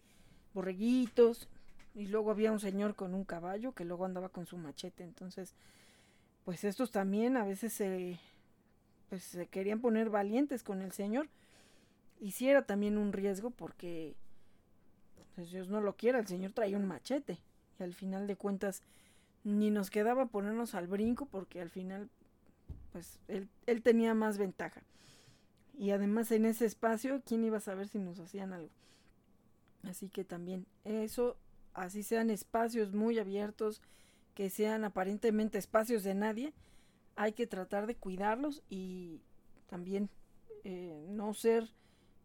borreguitos. 0.53 1.47
Y 1.95 2.07
luego 2.07 2.31
había 2.31 2.51
un 2.51 2.59
señor 2.59 2.95
con 2.95 3.13
un 3.13 3.23
caballo 3.23 3.73
que 3.73 3.85
luego 3.85 4.05
andaba 4.05 4.29
con 4.29 4.45
su 4.45 4.57
machete. 4.57 5.03
Entonces, 5.03 5.53
pues 6.45 6.63
estos 6.63 6.91
también 6.91 7.37
a 7.37 7.45
veces 7.45 7.73
se, 7.73 8.19
pues, 9.09 9.23
se 9.23 9.47
querían 9.47 9.79
poner 9.79 10.09
valientes 10.09 10.63
con 10.63 10.81
el 10.81 10.91
señor. 10.91 11.29
Y 12.19 12.31
si 12.31 12.49
era 12.49 12.65
también 12.65 12.97
un 12.97 13.13
riesgo 13.13 13.49
porque, 13.51 14.15
pues 15.35 15.51
Dios 15.51 15.69
no 15.69 15.81
lo 15.81 15.95
quiera, 15.95 16.19
el 16.19 16.27
señor 16.27 16.51
traía 16.51 16.77
un 16.77 16.85
machete. 16.85 17.39
Y 17.79 17.83
al 17.83 17.93
final 17.93 18.27
de 18.27 18.35
cuentas, 18.35 18.81
ni 19.43 19.71
nos 19.71 19.89
quedaba 19.89 20.25
ponernos 20.25 20.75
al 20.75 20.87
brinco 20.87 21.25
porque 21.25 21.61
al 21.61 21.69
final, 21.69 22.09
pues 22.91 23.19
él, 23.27 23.49
él 23.65 23.81
tenía 23.81 24.13
más 24.13 24.37
ventaja. 24.37 24.81
Y 25.77 25.91
además 25.91 26.31
en 26.31 26.45
ese 26.45 26.65
espacio, 26.65 27.21
¿quién 27.25 27.43
iba 27.43 27.57
a 27.57 27.61
saber 27.61 27.87
si 27.87 27.99
nos 27.99 28.19
hacían 28.19 28.53
algo? 28.53 28.69
Así 29.83 30.07
que 30.07 30.23
también 30.23 30.65
eso, 30.85 31.35
así 31.73 32.03
sean 32.03 32.29
espacios 32.29 32.93
muy 32.93 33.19
abiertos, 33.19 33.81
que 34.33 34.49
sean 34.49 34.83
aparentemente 34.83 35.57
espacios 35.57 36.03
de 36.03 36.15
nadie, 36.15 36.53
hay 37.15 37.33
que 37.33 37.47
tratar 37.47 37.87
de 37.87 37.95
cuidarlos 37.95 38.63
y 38.69 39.21
también 39.67 40.09
eh, 40.63 41.05
no 41.09 41.33
ser 41.33 41.69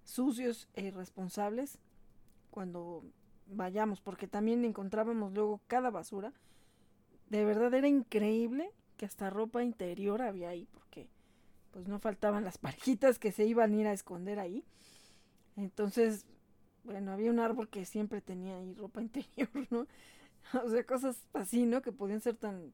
sucios 0.04 0.68
e 0.74 0.84
irresponsables 0.84 1.78
cuando 2.50 3.04
vayamos, 3.46 4.00
porque 4.00 4.26
también 4.26 4.64
encontrábamos 4.64 5.32
luego 5.32 5.61
cada 5.66 5.90
basura. 5.90 6.32
De 7.28 7.44
verdad 7.44 7.74
era 7.74 7.88
increíble 7.88 8.70
que 8.96 9.06
hasta 9.06 9.30
ropa 9.30 9.62
interior 9.62 10.22
había 10.22 10.48
ahí, 10.48 10.66
porque 10.72 11.09
pues 11.70 11.86
no 11.88 11.98
faltaban 11.98 12.44
las 12.44 12.59
parejitas 12.59 13.18
que 13.18 13.32
se 13.32 13.44
iban 13.44 13.72
a 13.72 13.76
ir 13.76 13.86
a 13.86 13.92
esconder 13.92 14.38
ahí. 14.38 14.64
Entonces, 15.56 16.24
bueno, 16.84 17.12
había 17.12 17.30
un 17.30 17.40
árbol 17.40 17.68
que 17.68 17.84
siempre 17.84 18.20
tenía 18.20 18.56
ahí 18.56 18.74
ropa 18.74 19.02
interior, 19.02 19.50
¿no? 19.70 19.86
O 20.64 20.68
sea, 20.68 20.84
cosas 20.84 21.26
así, 21.32 21.66
¿no? 21.66 21.82
Que 21.82 21.92
podían 21.92 22.20
ser 22.20 22.36
tan, 22.36 22.72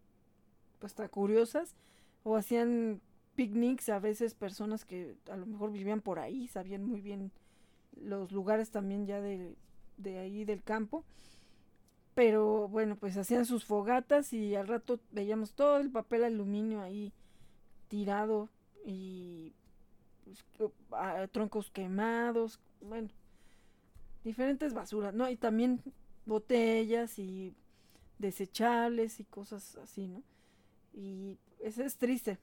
pues 0.78 0.94
tan 0.94 1.08
curiosas. 1.08 1.74
O 2.22 2.36
hacían 2.36 3.00
picnics 3.34 3.88
a 3.88 3.98
veces 3.98 4.34
personas 4.34 4.84
que 4.84 5.16
a 5.30 5.36
lo 5.36 5.46
mejor 5.46 5.72
vivían 5.72 6.00
por 6.00 6.18
ahí, 6.18 6.48
sabían 6.48 6.84
muy 6.84 7.00
bien 7.00 7.32
los 8.00 8.32
lugares 8.32 8.70
también 8.70 9.06
ya 9.06 9.20
de, 9.20 9.56
de 9.96 10.18
ahí 10.18 10.44
del 10.44 10.62
campo. 10.62 11.04
Pero 12.14 12.68
bueno, 12.68 12.96
pues 12.96 13.16
hacían 13.16 13.44
sus 13.44 13.64
fogatas 13.64 14.32
y 14.32 14.54
al 14.54 14.68
rato 14.68 15.00
veíamos 15.10 15.54
todo 15.54 15.78
el 15.78 15.90
papel 15.90 16.24
aluminio 16.24 16.80
ahí 16.80 17.12
tirado 17.88 18.48
y 18.84 19.52
pues, 20.24 20.44
troncos 21.32 21.70
quemados, 21.70 22.60
bueno, 22.80 23.08
diferentes 24.22 24.74
basuras, 24.74 25.12
¿no? 25.12 25.28
Y 25.28 25.36
también 25.36 25.80
botellas 26.24 27.18
y 27.18 27.52
desechables 28.18 29.20
y 29.20 29.24
cosas 29.24 29.76
así, 29.76 30.08
¿no? 30.08 30.22
Y 30.92 31.38
eso 31.60 31.82
es 31.82 31.96
triste. 31.96 32.38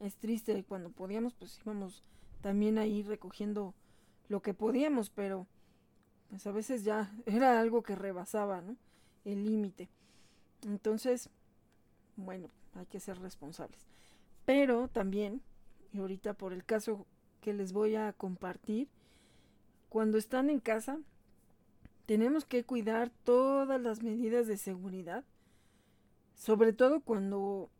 Es 0.00 0.16
triste 0.16 0.64
cuando 0.64 0.90
podíamos, 0.90 1.34
pues 1.34 1.58
íbamos 1.64 2.02
también 2.40 2.78
ahí 2.78 3.02
recogiendo 3.02 3.74
lo 4.28 4.40
que 4.40 4.54
podíamos, 4.54 5.10
pero 5.10 5.46
pues 6.28 6.46
a 6.46 6.52
veces 6.52 6.84
ya 6.84 7.12
era 7.26 7.60
algo 7.60 7.82
que 7.82 7.94
rebasaba, 7.94 8.60
¿no? 8.60 8.76
El 9.24 9.44
límite. 9.44 9.88
Entonces, 10.64 11.28
bueno, 12.16 12.48
hay 12.74 12.86
que 12.86 13.00
ser 13.00 13.18
responsables. 13.18 13.80
Pero 14.44 14.88
también, 14.88 15.42
y 15.92 15.98
ahorita 15.98 16.34
por 16.34 16.52
el 16.52 16.64
caso 16.64 17.06
que 17.40 17.52
les 17.52 17.72
voy 17.72 17.96
a 17.96 18.12
compartir, 18.12 18.88
cuando 19.88 20.18
están 20.18 20.50
en 20.50 20.60
casa, 20.60 20.98
tenemos 22.10 22.44
que 22.44 22.64
cuidar 22.64 23.08
todas 23.22 23.80
las 23.80 24.02
medidas 24.02 24.48
de 24.48 24.56
seguridad, 24.56 25.22
sobre 26.34 26.72
todo 26.72 27.02
cuando 27.02 27.70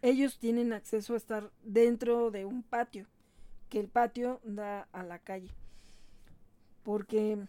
ellos 0.00 0.38
tienen 0.38 0.72
acceso 0.72 1.12
a 1.12 1.18
estar 1.18 1.50
dentro 1.64 2.30
de 2.30 2.46
un 2.46 2.62
patio, 2.62 3.06
que 3.68 3.80
el 3.80 3.88
patio 3.88 4.40
da 4.42 4.88
a 4.92 5.02
la 5.02 5.18
calle, 5.18 5.50
porque 6.82 7.46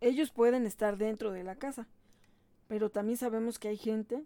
ellos 0.00 0.30
pueden 0.30 0.66
estar 0.66 0.96
dentro 0.98 1.32
de 1.32 1.42
la 1.42 1.56
casa, 1.56 1.88
pero 2.68 2.88
también 2.88 3.18
sabemos 3.18 3.58
que 3.58 3.66
hay 3.66 3.76
gente 3.76 4.24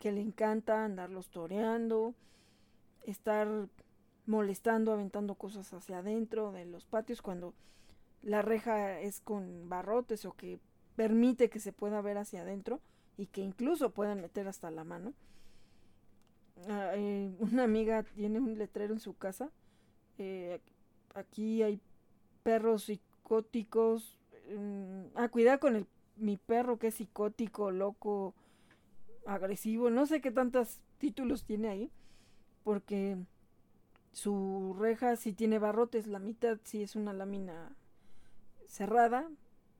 que 0.00 0.10
le 0.10 0.22
encanta 0.22 0.86
andarlos 0.86 1.28
toreando, 1.28 2.14
estar 3.02 3.68
molestando, 4.24 4.90
aventando 4.90 5.34
cosas 5.34 5.70
hacia 5.74 5.98
adentro 5.98 6.50
de 6.50 6.64
los 6.64 6.86
patios 6.86 7.20
cuando 7.20 7.52
la 8.22 8.42
reja 8.42 9.00
es 9.00 9.20
con 9.20 9.68
barrotes 9.68 10.24
o 10.24 10.32
que 10.32 10.60
permite 10.96 11.50
que 11.50 11.60
se 11.60 11.72
pueda 11.72 12.00
ver 12.00 12.18
hacia 12.18 12.42
adentro 12.42 12.80
y 13.16 13.26
que 13.26 13.40
incluso 13.40 13.90
puedan 13.90 14.20
meter 14.20 14.48
hasta 14.48 14.70
la 14.70 14.84
mano. 14.84 15.12
Ah, 16.68 16.92
eh, 16.94 17.34
una 17.40 17.64
amiga 17.64 18.02
tiene 18.02 18.38
un 18.38 18.58
letrero 18.58 18.94
en 18.94 19.00
su 19.00 19.16
casa. 19.16 19.50
Eh, 20.18 20.60
aquí 21.14 21.62
hay 21.62 21.80
perros 22.42 22.84
psicóticos. 22.84 24.18
Mm, 24.56 25.04
ah, 25.14 25.28
cuidar 25.28 25.58
con 25.58 25.76
el, 25.76 25.86
mi 26.16 26.36
perro 26.36 26.78
que 26.78 26.88
es 26.88 26.94
psicótico, 26.94 27.70
loco, 27.70 28.34
agresivo, 29.26 29.90
no 29.90 30.06
sé 30.06 30.20
qué 30.20 30.30
tantos 30.30 30.82
títulos 30.98 31.44
tiene 31.44 31.68
ahí, 31.68 31.90
porque 32.64 33.16
su 34.12 34.76
reja 34.78 35.16
sí 35.16 35.32
tiene 35.32 35.58
barrotes, 35.58 36.06
la 36.06 36.18
mitad 36.18 36.58
sí 36.64 36.82
es 36.82 36.96
una 36.96 37.12
lámina 37.12 37.74
cerrada, 38.72 39.28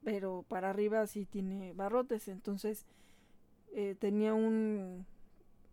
pero 0.05 0.45
para 0.49 0.70
arriba 0.70 1.07
sí 1.07 1.24
tiene 1.24 1.72
barrotes, 1.72 2.28
entonces 2.28 2.84
eh, 3.72 3.97
tenía 3.99 4.34
un, 4.34 5.07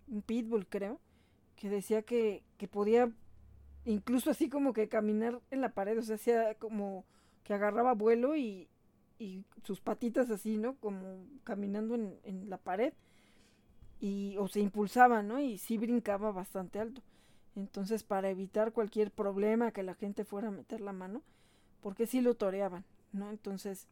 un 0.08 0.22
pitbull 0.22 0.68
creo, 0.68 1.00
que 1.58 1.70
decía 1.70 2.02
que, 2.02 2.44
que 2.58 2.68
podía 2.70 3.12
incluso 3.84 4.32
así 4.32 4.50
como 4.50 4.72
que 4.72 4.88
caminar 4.88 5.42
en 5.52 5.62
la 5.62 5.74
pared, 5.74 5.98
o 5.98 6.02
sea, 6.02 6.16
hacía 6.16 6.56
como 6.56 7.06
que 7.44 7.54
agarraba 7.54 7.94
vuelo 7.94 8.38
y, 8.38 8.70
y 9.18 9.44
sus 9.64 9.82
patitas 9.82 10.30
así, 10.30 10.58
¿no? 10.58 10.76
Como 10.76 11.26
caminando 11.44 11.96
en, 11.96 12.18
en 12.24 12.50
la 12.50 12.58
pared 12.58 12.94
y 14.00 14.38
o 14.38 14.48
se 14.48 14.62
impulsaba, 14.62 15.24
¿no? 15.24 15.40
Y 15.40 15.58
sí 15.58 15.78
brincaba 15.78 16.32
bastante 16.32 16.80
alto. 16.80 17.02
Entonces, 17.56 18.04
para 18.04 18.30
evitar 18.30 18.72
cualquier 18.72 19.12
problema 19.12 19.72
que 19.72 19.84
la 19.84 19.96
gente 19.96 20.24
fuera 20.24 20.48
a 20.48 20.52
meter 20.52 20.80
la 20.80 20.94
mano, 20.94 21.22
porque 21.82 22.06
sí 22.06 22.22
lo 22.22 22.36
toreaban, 22.36 22.86
¿no? 23.12 23.30
Entonces, 23.30 23.88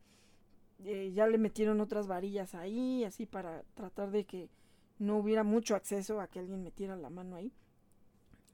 eh, 0.84 1.12
ya 1.14 1.28
le 1.28 1.38
metieron 1.38 1.82
otras 1.82 2.08
varillas 2.08 2.56
ahí, 2.56 3.04
así 3.04 3.26
para 3.26 3.64
tratar 3.74 4.12
de 4.12 4.26
que 4.26 4.50
no 5.00 5.18
hubiera 5.18 5.44
mucho 5.44 5.76
acceso 5.76 6.22
a 6.22 6.28
que 6.28 6.40
alguien 6.40 6.64
metiera 6.64 6.96
la 6.96 7.10
mano 7.10 7.36
ahí. 7.36 7.52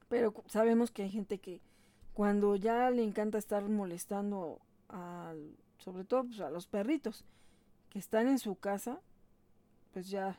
Pero 0.08 0.34
sabemos 0.46 0.90
que 0.90 1.02
hay 1.02 1.10
gente 1.10 1.38
que 1.38 1.60
cuando 2.12 2.56
ya 2.56 2.90
le 2.90 3.02
encanta 3.02 3.38
estar 3.38 3.68
molestando 3.68 4.60
al, 4.88 5.56
sobre 5.78 6.04
todo 6.04 6.24
pues, 6.24 6.40
a 6.40 6.50
los 6.50 6.66
perritos 6.66 7.24
que 7.90 7.98
están 7.98 8.28
en 8.28 8.38
su 8.38 8.56
casa, 8.56 9.00
pues 9.92 10.08
ya, 10.08 10.38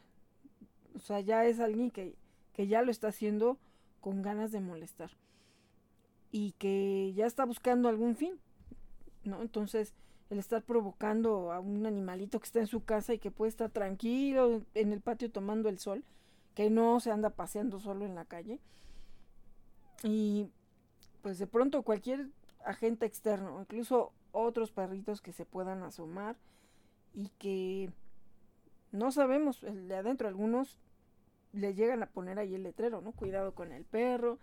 o 0.95 0.99
sea, 0.99 1.19
ya 1.19 1.45
es 1.45 1.59
alguien 1.59 1.91
que, 1.91 2.15
que 2.53 2.67
ya 2.67 2.82
lo 2.82 2.91
está 2.91 3.09
haciendo 3.09 3.57
con 4.01 4.21
ganas 4.21 4.51
de 4.51 4.59
molestar 4.59 5.11
y 6.32 6.51
que 6.53 7.13
ya 7.15 7.26
está 7.26 7.45
buscando 7.45 7.89
algún 7.89 8.15
fin, 8.15 8.39
¿no? 9.23 9.41
Entonces, 9.41 9.93
el 10.30 10.39
estar 10.39 10.63
provocando 10.63 11.51
a 11.51 11.59
un 11.59 11.86
animalito 11.86 12.39
que 12.39 12.45
está 12.45 12.59
en 12.59 12.67
su 12.67 12.84
casa 12.84 13.13
y 13.13 13.19
que 13.19 13.32
puede 13.32 13.49
estar 13.49 13.69
tranquilo 13.69 14.61
en 14.73 14.93
el 14.93 15.01
patio 15.01 15.32
tomando 15.32 15.69
el 15.69 15.78
sol, 15.78 16.03
que 16.55 16.69
no 16.69 16.99
se 16.99 17.11
anda 17.11 17.30
paseando 17.30 17.80
solo 17.80 18.05
en 18.05 18.15
la 18.15 18.26
calle. 18.26 18.59
Y 20.03 20.47
pues 21.21 21.38
de 21.38 21.47
pronto 21.47 21.84
cualquier 21.84 22.30
agente 22.63 23.05
externo, 23.05 23.61
incluso 23.61 24.11
otros 24.32 24.71
perritos 24.71 25.21
que 25.21 25.32
se 25.32 25.45
puedan 25.45 25.84
asomar 25.84 26.36
y 27.13 27.30
que 27.38 27.91
no 28.91 29.11
sabemos, 29.11 29.63
el 29.63 29.88
de 29.88 29.95
adentro 29.95 30.28
algunos 30.28 30.80
le 31.53 31.73
llegan 31.73 32.03
a 32.03 32.07
poner 32.07 32.39
ahí 32.39 32.55
el 32.55 32.63
letrero, 32.63 33.01
¿no? 33.01 33.11
Cuidado 33.11 33.53
con 33.53 33.71
el 33.71 33.86
perro, 33.86 34.39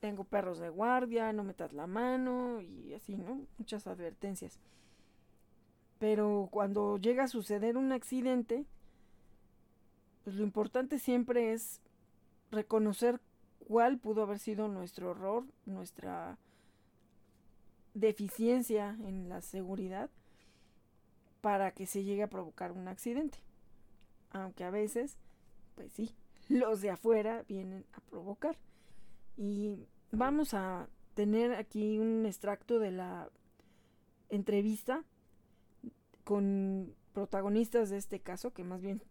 tengo 0.00 0.24
perros 0.24 0.58
de 0.58 0.68
guardia, 0.68 1.32
no 1.32 1.44
metas 1.44 1.72
la 1.72 1.86
mano 1.86 2.60
y 2.60 2.94
así, 2.94 3.16
¿no? 3.16 3.46
Muchas 3.58 3.86
advertencias. 3.86 4.58
Pero 5.98 6.48
cuando 6.50 6.96
llega 6.98 7.24
a 7.24 7.28
suceder 7.28 7.76
un 7.76 7.92
accidente, 7.92 8.64
pues 10.24 10.36
lo 10.36 10.44
importante 10.44 10.98
siempre 10.98 11.52
es 11.52 11.80
reconocer 12.50 13.20
cuál 13.58 13.98
pudo 13.98 14.22
haber 14.22 14.38
sido 14.38 14.68
nuestro 14.68 15.10
error, 15.10 15.44
nuestra 15.66 16.38
deficiencia 17.94 18.96
en 19.04 19.28
la 19.28 19.42
seguridad 19.42 20.10
para 21.40 21.72
que 21.72 21.86
se 21.86 22.04
llegue 22.04 22.22
a 22.22 22.30
provocar 22.30 22.72
un 22.72 22.88
accidente. 22.88 23.38
Aunque 24.30 24.64
a 24.64 24.70
veces, 24.70 25.16
pues 25.74 25.92
sí, 25.92 26.14
los 26.48 26.80
de 26.80 26.90
afuera 26.90 27.44
vienen 27.48 27.84
a 27.92 28.00
provocar. 28.00 28.56
Y 29.36 29.76
vamos 30.12 30.54
a 30.54 30.88
tener 31.14 31.54
aquí 31.54 31.98
un 31.98 32.26
extracto 32.26 32.78
de 32.78 32.92
la 32.92 33.30
entrevista 34.28 35.04
con 36.28 36.94
protagonistas 37.14 37.88
de 37.88 37.96
este 37.96 38.20
caso, 38.20 38.52
que 38.52 38.62
más 38.62 38.82
bien 38.82 39.02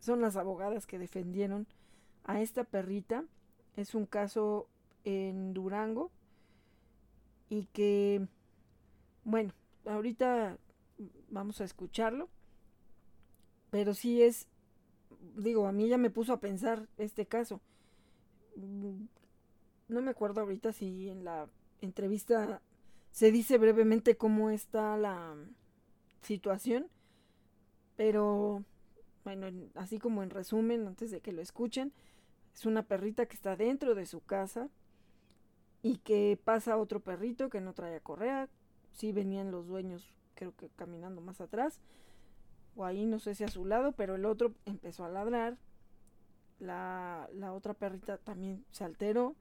son 0.00 0.20
las 0.20 0.36
abogadas 0.36 0.86
que 0.86 0.98
defendieron 0.98 1.66
a 2.24 2.42
esta 2.42 2.62
perrita. 2.62 3.24
Es 3.74 3.94
un 3.94 4.04
caso 4.04 4.68
en 5.04 5.54
Durango 5.54 6.10
y 7.48 7.64
que, 7.72 8.28
bueno, 9.24 9.54
ahorita 9.86 10.58
vamos 11.30 11.62
a 11.62 11.64
escucharlo, 11.64 12.28
pero 13.70 13.94
sí 13.94 14.22
es, 14.22 14.46
digo, 15.38 15.68
a 15.68 15.72
mí 15.72 15.88
ya 15.88 15.96
me 15.96 16.10
puso 16.10 16.34
a 16.34 16.40
pensar 16.40 16.86
este 16.98 17.24
caso. 17.24 17.62
No 18.56 20.02
me 20.02 20.10
acuerdo 20.10 20.42
ahorita 20.42 20.72
si 20.72 21.08
en 21.08 21.24
la 21.24 21.48
entrevista 21.80 22.60
se 23.10 23.32
dice 23.32 23.56
brevemente 23.56 24.18
cómo 24.18 24.50
está 24.50 24.98
la 24.98 25.34
situación, 26.22 26.88
pero 27.96 28.64
bueno, 29.24 29.48
así 29.74 29.98
como 29.98 30.22
en 30.22 30.30
resumen, 30.30 30.86
antes 30.86 31.10
de 31.10 31.20
que 31.20 31.32
lo 31.32 31.42
escuchen, 31.42 31.92
es 32.54 32.66
una 32.66 32.82
perrita 32.82 33.26
que 33.26 33.34
está 33.34 33.56
dentro 33.56 33.94
de 33.94 34.06
su 34.06 34.20
casa 34.20 34.68
y 35.82 35.98
que 35.98 36.38
pasa 36.42 36.76
otro 36.76 37.00
perrito 37.00 37.50
que 37.50 37.60
no 37.60 37.72
trae 37.72 38.00
correa, 38.00 38.48
sí 38.92 39.12
venían 39.12 39.50
los 39.50 39.66
dueños 39.66 40.14
creo 40.34 40.54
que 40.54 40.68
caminando 40.76 41.20
más 41.20 41.40
atrás, 41.40 41.80
o 42.76 42.84
ahí 42.84 43.06
no 43.06 43.18
sé 43.18 43.34
si 43.34 43.42
a 43.42 43.48
su 43.48 43.64
lado, 43.64 43.92
pero 43.92 44.14
el 44.14 44.24
otro 44.24 44.54
empezó 44.66 45.04
a 45.04 45.08
ladrar, 45.08 45.58
la, 46.60 47.28
la 47.34 47.52
otra 47.52 47.74
perrita 47.74 48.18
también 48.18 48.64
se 48.70 48.84
alteró, 48.84 49.34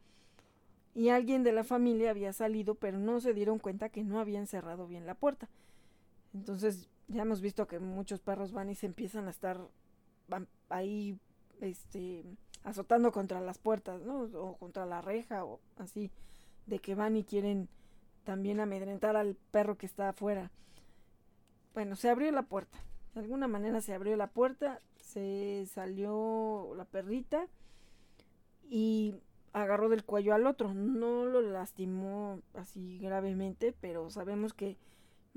y 0.96 1.10
alguien 1.10 1.44
de 1.44 1.52
la 1.52 1.64
familia 1.64 2.10
había 2.10 2.34
salido, 2.34 2.74
pero 2.74 2.98
no 2.98 3.20
se 3.22 3.36
dieron 3.36 3.60
cuenta 3.60 3.90
que 3.90 4.04
no 4.04 4.20
habían 4.20 4.48
cerrado 4.48 4.88
bien 4.88 5.06
la 5.06 5.14
puerta. 5.14 5.48
Entonces 6.34 6.90
ya 7.08 7.22
hemos 7.22 7.42
visto 7.42 7.68
que 7.68 7.80
muchos 7.80 8.20
perros 8.20 8.52
van 8.52 8.70
y 8.70 8.76
se 8.76 8.86
empiezan 8.86 9.28
a 9.28 9.32
estar 9.32 9.60
ahí 10.70 11.18
este 11.62 12.24
azotando 12.64 13.12
contra 13.12 13.40
las 13.40 13.58
puertas, 13.58 14.02
¿no? 14.02 14.24
O 14.24 14.58
contra 14.58 14.86
la 14.86 15.02
reja 15.02 15.46
o 15.46 15.60
así, 15.78 16.12
de 16.66 16.80
que 16.80 16.96
van 16.96 17.16
y 17.16 17.24
quieren 17.24 17.70
también 18.24 18.60
amedrentar 18.60 19.16
al 19.16 19.36
perro 19.52 19.78
que 19.78 19.86
está 19.86 20.10
afuera. 20.10 20.52
Bueno, 21.74 21.96
se 21.96 22.10
abrió 22.10 22.32
la 22.32 22.44
puerta. 22.44 22.78
De 23.14 23.22
alguna 23.22 23.48
manera 23.48 23.82
se 23.82 23.94
abrió 23.94 24.18
la 24.18 24.28
puerta, 24.28 24.82
se 24.98 25.66
salió 25.68 26.74
la 26.76 26.86
perrita 26.86 27.48
y 28.70 29.16
agarró 29.54 29.88
del 29.88 30.04
cuello 30.04 30.34
al 30.34 30.46
otro. 30.46 30.74
No 30.74 31.26
lo 31.26 31.42
lastimó 31.42 32.42
así 32.54 33.00
gravemente, 33.00 33.74
pero 33.80 34.10
sabemos 34.10 34.54
que 34.54 34.78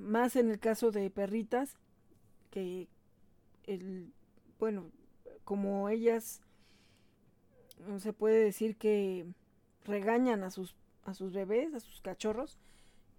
más 0.01 0.36
en 0.36 0.51
el 0.51 0.59
caso 0.59 0.90
de 0.90 1.11
perritas, 1.11 1.76
que 2.51 2.88
el, 3.64 4.12
bueno, 4.59 4.90
como 5.44 5.88
ellas, 5.88 6.40
se 7.98 8.12
puede 8.12 8.42
decir 8.42 8.76
que 8.76 9.26
regañan 9.84 10.42
a 10.42 10.51
sus, 10.51 10.74
a 11.05 11.14
sus 11.14 11.32
bebés, 11.32 11.74
a 11.74 11.80
sus 11.80 12.01
cachorros, 12.01 12.59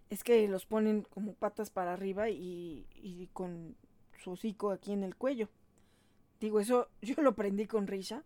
es 0.10 0.24
que 0.24 0.48
los 0.48 0.66
ponen 0.66 1.04
como 1.04 1.34
patas 1.34 1.70
para 1.70 1.94
arriba 1.94 2.30
y, 2.30 2.86
y 2.96 3.30
con 3.34 3.76
su 4.22 4.32
hocico 4.32 4.72
aquí 4.72 4.92
en 4.92 5.04
el 5.04 5.16
cuello. 5.16 5.50
Digo, 6.40 6.60
eso 6.60 6.90
yo 7.02 7.16
lo 7.18 7.32
aprendí 7.32 7.66
con 7.66 7.88
Risha, 7.88 8.24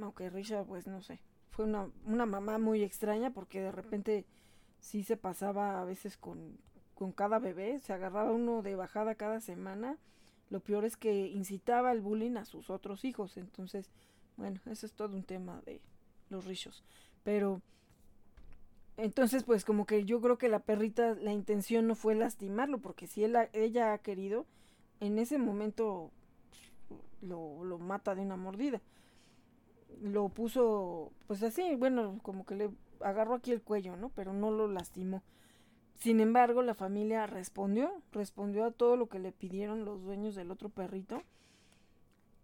aunque 0.00 0.30
Risha, 0.30 0.64
pues 0.64 0.86
no 0.86 1.02
sé, 1.02 1.20
fue 1.50 1.64
una, 1.64 1.90
una 2.04 2.26
mamá 2.26 2.58
muy 2.58 2.82
extraña 2.82 3.32
porque 3.32 3.60
de 3.60 3.72
repente 3.72 4.26
sí 4.80 5.02
se 5.02 5.16
pasaba 5.16 5.80
a 5.80 5.84
veces 5.84 6.16
con, 6.16 6.58
con 6.98 7.12
cada 7.12 7.38
bebé, 7.38 7.78
se 7.78 7.92
agarraba 7.92 8.32
uno 8.32 8.60
de 8.60 8.74
bajada 8.74 9.14
cada 9.14 9.38
semana. 9.38 9.96
Lo 10.50 10.58
peor 10.58 10.84
es 10.84 10.96
que 10.96 11.28
incitaba 11.28 11.92
el 11.92 12.00
bullying 12.00 12.36
a 12.36 12.44
sus 12.44 12.70
otros 12.70 13.04
hijos. 13.04 13.36
Entonces, 13.36 13.88
bueno, 14.36 14.58
eso 14.66 14.84
es 14.84 14.94
todo 14.94 15.14
un 15.14 15.22
tema 15.22 15.62
de 15.64 15.80
los 16.28 16.44
rizos. 16.44 16.82
Pero, 17.22 17.62
entonces, 18.96 19.44
pues 19.44 19.64
como 19.64 19.86
que 19.86 20.04
yo 20.06 20.20
creo 20.20 20.38
que 20.38 20.48
la 20.48 20.58
perrita, 20.58 21.14
la 21.14 21.32
intención 21.32 21.86
no 21.86 21.94
fue 21.94 22.16
lastimarlo, 22.16 22.78
porque 22.80 23.06
si 23.06 23.22
él, 23.22 23.36
ella 23.52 23.92
ha 23.92 23.98
querido, 23.98 24.44
en 24.98 25.20
ese 25.20 25.38
momento 25.38 26.10
lo, 27.22 27.62
lo 27.62 27.78
mata 27.78 28.16
de 28.16 28.22
una 28.22 28.36
mordida. 28.36 28.82
Lo 30.02 30.30
puso, 30.30 31.12
pues 31.28 31.44
así, 31.44 31.76
bueno, 31.76 32.18
como 32.24 32.44
que 32.44 32.56
le 32.56 32.70
agarró 33.02 33.34
aquí 33.34 33.52
el 33.52 33.62
cuello, 33.62 33.94
¿no? 33.94 34.08
Pero 34.16 34.32
no 34.32 34.50
lo 34.50 34.66
lastimó. 34.66 35.22
Sin 35.98 36.20
embargo, 36.20 36.62
la 36.62 36.74
familia 36.74 37.26
respondió, 37.26 37.90
respondió 38.12 38.64
a 38.64 38.70
todo 38.70 38.96
lo 38.96 39.08
que 39.08 39.18
le 39.18 39.32
pidieron 39.32 39.84
los 39.84 40.02
dueños 40.02 40.36
del 40.36 40.52
otro 40.52 40.68
perrito 40.68 41.22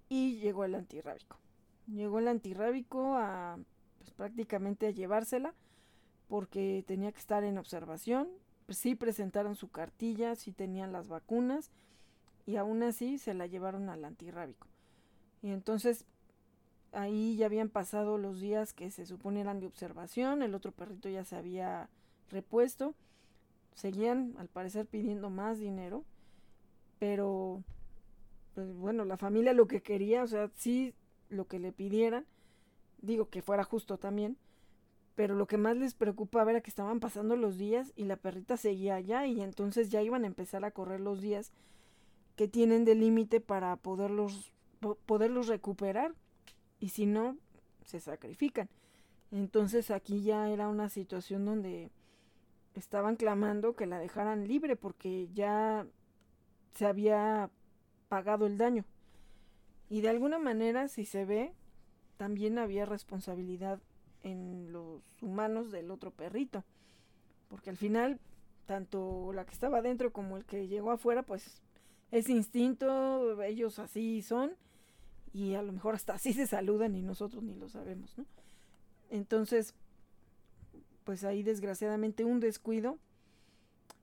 y 0.09 0.41
llegó 0.41 0.65
el 0.65 0.75
antirrábico. 0.75 1.39
Llegó 1.87 2.19
el 2.19 2.27
antirrábico 2.27 3.17
a 3.17 3.59
pues, 3.99 4.11
prácticamente 4.11 4.89
a 4.89 4.91
llevársela 4.91 5.55
porque 6.29 6.83
tenía 6.87 7.13
que 7.13 7.21
estar 7.21 7.45
en 7.45 7.59
observación. 7.59 8.29
Sí 8.71 8.97
presentaron 8.97 9.55
su 9.55 9.71
cartilla, 9.71 10.35
sí 10.35 10.51
tenían 10.51 10.91
las 10.91 11.07
vacunas 11.07 11.71
y 12.47 12.57
aún 12.57 12.83
así 12.83 13.19
se 13.19 13.35
la 13.35 13.47
llevaron 13.47 13.89
al 13.89 14.05
antirrábico. 14.05 14.67
Y 15.43 15.51
entonces 15.51 16.07
ahí 16.91 17.37
ya 17.37 17.47
habían 17.47 17.69
pasado 17.69 18.19
los 18.19 18.41
días 18.41 18.73
que 18.73 18.91
se 18.91 19.07
supone 19.07 19.43
eran 19.43 19.61
de 19.61 19.67
observación, 19.67 20.43
el 20.43 20.55
otro 20.57 20.73
perrito 20.73 21.09
ya 21.09 21.25
se 21.25 21.37
había 21.37 21.89
repuesto 22.31 22.95
seguían 23.75 24.35
al 24.39 24.49
parecer 24.49 24.87
pidiendo 24.87 25.31
más 25.31 25.59
dinero, 25.59 26.05
pero 26.99 27.63
pues 28.55 28.73
bueno, 28.73 29.05
la 29.05 29.17
familia 29.17 29.53
lo 29.53 29.67
que 29.67 29.83
quería, 29.83 30.23
o 30.23 30.27
sea, 30.27 30.51
sí 30.55 30.95
lo 31.29 31.47
que 31.47 31.59
le 31.59 31.73
pidieran, 31.73 32.25
digo 33.03 33.29
que 33.29 33.43
fuera 33.43 33.65
justo 33.65 33.99
también, 33.99 34.37
pero 35.17 35.35
lo 35.35 35.47
que 35.47 35.59
más 35.59 35.77
les 35.77 35.95
preocupaba 35.95 36.51
era 36.51 36.61
que 36.61 36.71
estaban 36.71 37.01
pasando 37.01 37.37
los 37.37 37.59
días 37.59 37.93
y 37.97 38.05
la 38.05 38.17
perrita 38.17 38.57
seguía 38.57 38.97
allá 38.97 39.27
y 39.27 39.41
entonces 39.41 39.91
ya 39.91 40.03
iban 40.03 40.25
a 40.25 40.29
empezar 40.29 40.65
a 40.65 40.71
correr 40.71 41.01
los 41.01 41.21
días 41.21 41.53
que 42.37 42.49
tienen 42.49 42.85
de 42.85 42.95
límite 42.95 43.41
para 43.41 43.77
poderlos, 43.77 44.53
poderlos 45.07 45.47
recuperar 45.47 46.15
y 46.81 46.89
si 46.89 47.07
no, 47.07 47.37
se 47.85 48.01
sacrifican. 48.01 48.69
Entonces 49.31 49.91
aquí 49.91 50.23
ya 50.23 50.49
era 50.51 50.69
una 50.69 50.89
situación 50.89 51.45
donde 51.45 51.91
estaban 52.81 53.17
clamando 53.17 53.75
que 53.75 53.87
la 53.87 53.99
dejaran 53.99 54.49
libre 54.49 54.77
porque 54.77 55.29
ya 55.33 55.87
se 56.75 56.87
había 56.87 57.51
pagado 58.09 58.47
el 58.47 58.59
daño. 58.59 58.85
Y 59.89 60.01
de 60.01 60.09
alguna 60.09 60.39
manera, 60.39 60.89
si 60.89 61.05
se 61.05 61.25
ve, 61.25 61.53
también 62.17 62.59
había 62.59 62.87
responsabilidad 62.87 63.81
en 64.23 64.73
los 64.73 65.03
humanos 65.21 65.71
del 65.71 65.91
otro 65.91 66.11
perrito. 66.11 66.65
Porque 67.49 67.71
al 67.71 67.77
final, 67.77 68.19
tanto 68.67 69.33
la 69.33 69.45
que 69.45 69.53
estaba 69.53 69.79
adentro 69.79 70.13
como 70.13 70.37
el 70.37 70.45
que 70.45 70.67
llegó 70.67 70.91
afuera, 70.91 71.23
pues 71.23 71.63
es 72.11 72.29
instinto, 72.29 73.41
ellos 73.43 73.79
así 73.79 74.23
son. 74.23 74.53
Y 75.33 75.55
a 75.55 75.63
lo 75.63 75.73
mejor 75.73 75.95
hasta 75.95 76.15
así 76.15 76.33
se 76.33 76.47
saludan 76.47 76.95
y 76.95 77.03
nosotros 77.03 77.43
ni 77.43 77.55
lo 77.55 77.69
sabemos, 77.69 78.17
¿no? 78.17 78.25
Entonces, 79.11 79.75
pues 81.05 81.25
ahí 81.25 81.43
desgraciadamente 81.43 82.25
un 82.25 82.41
descuido 82.41 82.99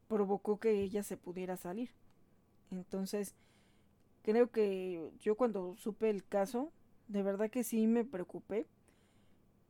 provocó 0.07 0.59
que 0.59 0.81
ella 0.81 1.03
se 1.03 1.17
pudiera 1.17 1.57
salir. 1.57 1.89
Entonces, 2.69 3.35
creo 4.23 4.51
que 4.51 5.11
yo 5.19 5.35
cuando 5.35 5.75
supe 5.77 6.09
el 6.09 6.25
caso, 6.25 6.71
de 7.07 7.23
verdad 7.23 7.49
que 7.49 7.63
sí 7.63 7.87
me 7.87 8.05
preocupé. 8.05 8.67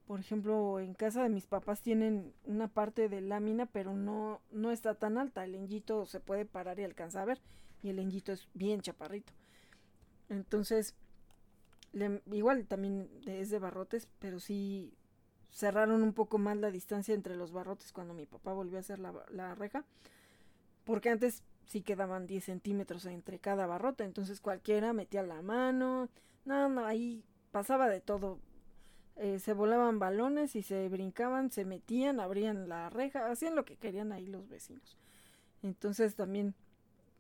Por 0.08 0.20
ejemplo, 0.20 0.80
en 0.80 0.94
casa 0.94 1.24
de 1.24 1.30
mis 1.30 1.48
papás 1.48 1.82
tienen 1.82 2.34
una 2.46 2.68
parte 2.68 3.08
de 3.08 3.22
lámina, 3.22 3.66
pero 3.66 3.96
no, 3.96 4.42
no 4.52 4.72
está 4.72 4.96
tan 4.96 5.18
alta. 5.18 5.46
El 5.46 5.56
enjito 5.56 6.06
se 6.06 6.20
puede 6.20 6.46
parar 6.46 6.80
y 6.80 6.84
alcanza 6.84 7.22
a 7.22 7.26
ver. 7.26 7.40
Y 7.82 7.90
el 7.90 8.00
enjito 8.00 8.32
es 8.32 8.48
bien 8.54 8.82
chaparrito. 8.82 9.32
Entonces, 10.28 10.96
igual 12.32 12.68
también 12.68 13.10
es 13.26 13.50
de 13.50 13.60
barrotes, 13.60 14.08
pero 14.20 14.40
sí 14.40 14.94
cerraron 15.52 16.02
un 16.02 16.14
poco 16.14 16.38
más 16.38 16.58
la 16.58 16.72
distancia 16.72 17.14
entre 17.14 17.36
los 17.36 17.52
barrotes 17.52 17.92
cuando 17.92 18.14
mi 18.14 18.26
papá 18.26 18.54
volvió 18.54 18.78
a 18.78 18.82
hacer 18.82 19.00
la, 19.00 19.14
la 19.30 19.56
reja. 19.56 19.84
Porque 20.84 21.10
antes 21.10 21.44
sí 21.66 21.82
quedaban 21.82 22.28
10 22.28 22.44
centímetros 22.44 23.06
entre 23.06 23.40
cada 23.40 23.68
barrote, 23.68 24.04
entonces 24.04 24.42
cualquiera 24.42 24.94
metía 24.94 25.24
la 25.24 25.42
mano, 25.42 26.10
no, 26.46 26.70
no, 26.70 26.86
ahí 26.86 27.24
pasaba 27.52 27.88
de 27.90 28.02
todo. 28.02 28.40
Eh, 29.18 29.40
se 29.40 29.54
volaban 29.54 30.00
balones 30.00 30.56
y 30.56 30.64
se 30.64 30.90
brincaban, 30.90 31.52
se 31.52 31.66
metían, 31.66 32.20
abrían 32.20 32.68
la 32.68 32.90
reja, 32.90 33.30
hacían 33.30 33.56
lo 33.56 33.66
que 33.66 33.76
querían 33.76 34.12
ahí 34.12 34.26
los 34.26 34.50
vecinos. 34.50 34.98
Entonces 35.62 36.16
también 36.16 36.56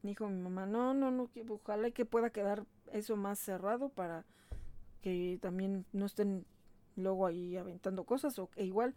dijo 0.01 0.27
mi 0.27 0.41
mamá, 0.41 0.65
no, 0.65 0.93
no, 0.93 1.11
no, 1.11 1.29
ojalá 1.49 1.91
que 1.91 2.05
pueda 2.05 2.31
quedar 2.31 2.65
eso 2.91 3.15
más 3.15 3.39
cerrado 3.39 3.89
para 3.89 4.25
que 5.01 5.37
también 5.41 5.85
no 5.93 6.05
estén 6.05 6.45
luego 6.95 7.25
ahí 7.25 7.57
aventando 7.57 8.03
cosas 8.03 8.37
o 8.39 8.49
que 8.49 8.63
igual 8.63 8.93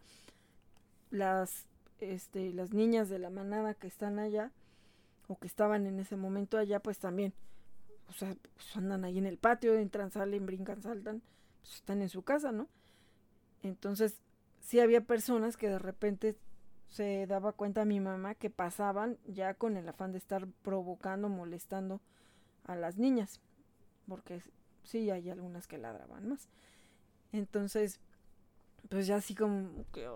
las 1.11 1.67
este 2.01 2.53
las 2.53 2.73
niñas 2.73 3.09
de 3.09 3.19
la 3.19 3.31
manada 3.31 3.75
que 3.75 3.87
están 3.87 4.19
allá 4.19 4.51
o 5.29 5.39
que 5.39 5.47
estaban 5.47 5.87
en 5.87 5.99
ese 6.01 6.17
momento 6.17 6.59
allá, 6.59 6.81
pues 6.81 6.99
también, 6.99 7.33
o 8.09 8.13
sea, 8.13 8.37
pues 8.55 8.77
andan 8.77 9.05
ahí 9.05 9.19
en 9.19 9.27
el 9.27 9.39
patio, 9.39 9.75
entran, 9.75 10.11
salen, 10.11 10.47
brincan, 10.47 10.83
saltan, 10.83 11.23
pues 11.61 11.77
están 11.77 12.03
en 12.03 12.09
su 12.09 12.23
casa, 12.23 12.53
¿no? 12.53 12.69
Entonces, 13.63 14.21
sí 14.61 14.81
había 14.81 15.01
personas 15.01 15.57
que 15.57 15.69
de 15.69 15.79
repente 15.79 16.37
se 16.89 17.27
daba 17.27 17.53
cuenta 17.53 17.85
mi 17.85 18.01
mamá 18.01 18.35
que 18.35 18.51
pasaban 18.51 19.19
ya 19.27 19.55
con 19.55 19.77
el 19.77 19.89
afán 19.89 20.13
de 20.13 20.19
estar 20.19 20.47
provocando, 20.63 21.29
molestando 21.29 22.01
a 22.65 22.77
las 22.77 22.99
niñas, 22.99 23.41
porque 24.07 24.43
sí 24.85 25.11
hay 25.11 25.31
algunas 25.31 25.67
que 25.67 25.79
ladraban 25.79 26.29
más. 26.29 26.49
Entonces, 27.35 27.99
pues 28.89 29.09
ya 29.09 29.17
así 29.17 29.35
como 29.35 29.85
que, 29.93 30.09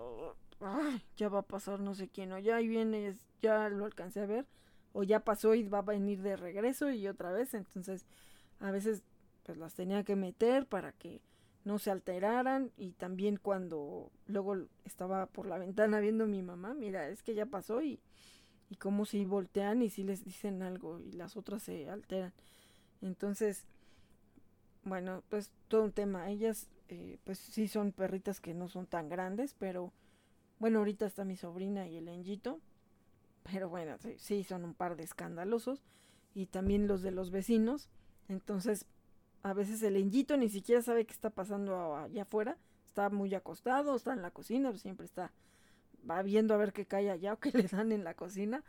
ya 1.17 1.27
va 1.27 1.39
a 1.39 1.41
pasar 1.41 1.81
no 1.81 1.93
sé 1.93 2.07
quién, 2.07 2.31
o 2.31 2.39
ya 2.39 2.55
ahí 2.55 2.67
viene, 2.69 3.13
ya 3.41 3.67
lo 3.67 3.83
alcancé 3.83 4.21
a 4.21 4.25
ver, 4.25 4.45
o 4.93 5.03
ya 5.03 5.19
pasó 5.19 5.53
y 5.53 5.67
va 5.67 5.79
a 5.79 5.81
venir 5.81 6.21
de 6.21 6.37
regreso 6.37 6.89
y 6.91 7.07
otra 7.09 7.33
vez, 7.33 7.53
entonces 7.53 8.05
a 8.61 8.71
veces 8.71 9.03
pues 9.43 9.57
las 9.57 9.73
tenía 9.73 10.05
que 10.05 10.15
meter 10.15 10.65
para 10.65 10.93
que 10.93 11.21
no 11.65 11.77
se 11.77 11.91
alteraran 11.91 12.71
y 12.77 12.91
también 12.91 13.35
cuando 13.35 14.11
luego 14.27 14.55
estaba 14.85 15.25
por 15.25 15.45
la 15.45 15.57
ventana 15.57 15.99
viendo 15.99 16.23
a 16.23 16.27
mi 16.27 16.41
mamá, 16.41 16.73
mira, 16.73 17.09
es 17.09 17.21
que 17.21 17.35
ya 17.35 17.47
pasó 17.47 17.81
y, 17.81 17.99
y 18.69 18.77
cómo 18.77 19.05
si 19.05 19.25
voltean 19.25 19.81
y 19.81 19.89
si 19.89 20.03
les 20.03 20.23
dicen 20.23 20.61
algo 20.61 20.99
y 21.01 21.11
las 21.11 21.35
otras 21.35 21.63
se 21.63 21.89
alteran. 21.89 22.33
Entonces, 23.01 23.65
bueno, 24.83 25.21
pues 25.29 25.51
todo 25.67 25.83
un 25.83 25.91
tema. 25.91 26.29
Ellas, 26.29 26.67
eh, 26.89 27.19
pues 27.23 27.37
sí 27.37 27.67
son 27.67 27.91
perritas 27.91 28.41
que 28.41 28.53
no 28.53 28.67
son 28.67 28.85
tan 28.85 29.09
grandes, 29.09 29.55
pero 29.57 29.93
bueno, 30.59 30.79
ahorita 30.79 31.05
está 31.05 31.23
mi 31.23 31.37
sobrina 31.37 31.87
y 31.87 31.97
el 31.97 32.07
enjito, 32.07 32.59
pero 33.43 33.69
bueno, 33.69 33.97
sí, 34.17 34.43
son 34.43 34.65
un 34.65 34.73
par 34.73 34.95
de 34.95 35.03
escandalosos. 35.03 35.83
Y 36.35 36.45
también 36.45 36.87
los 36.87 37.01
de 37.01 37.11
los 37.11 37.31
vecinos. 37.31 37.89
Entonces, 38.27 38.85
a 39.41 39.53
veces 39.53 39.81
el 39.81 39.95
enjito 39.95 40.37
ni 40.37 40.49
siquiera 40.49 40.81
sabe 40.81 41.05
qué 41.05 41.13
está 41.13 41.29
pasando 41.29 41.95
allá 41.95 42.23
afuera. 42.23 42.57
Está 42.85 43.09
muy 43.09 43.33
acostado, 43.33 43.95
está 43.95 44.13
en 44.13 44.21
la 44.21 44.31
cocina, 44.31 44.75
siempre 44.77 45.05
está 45.05 45.31
va 46.09 46.21
viendo 46.21 46.53
a 46.53 46.57
ver 46.57 46.73
qué 46.73 46.85
cae 46.85 47.09
allá 47.09 47.33
o 47.33 47.39
qué 47.39 47.51
le 47.53 47.63
dan 47.63 47.91
en 47.91 48.03
la 48.03 48.13
cocina. 48.13 48.63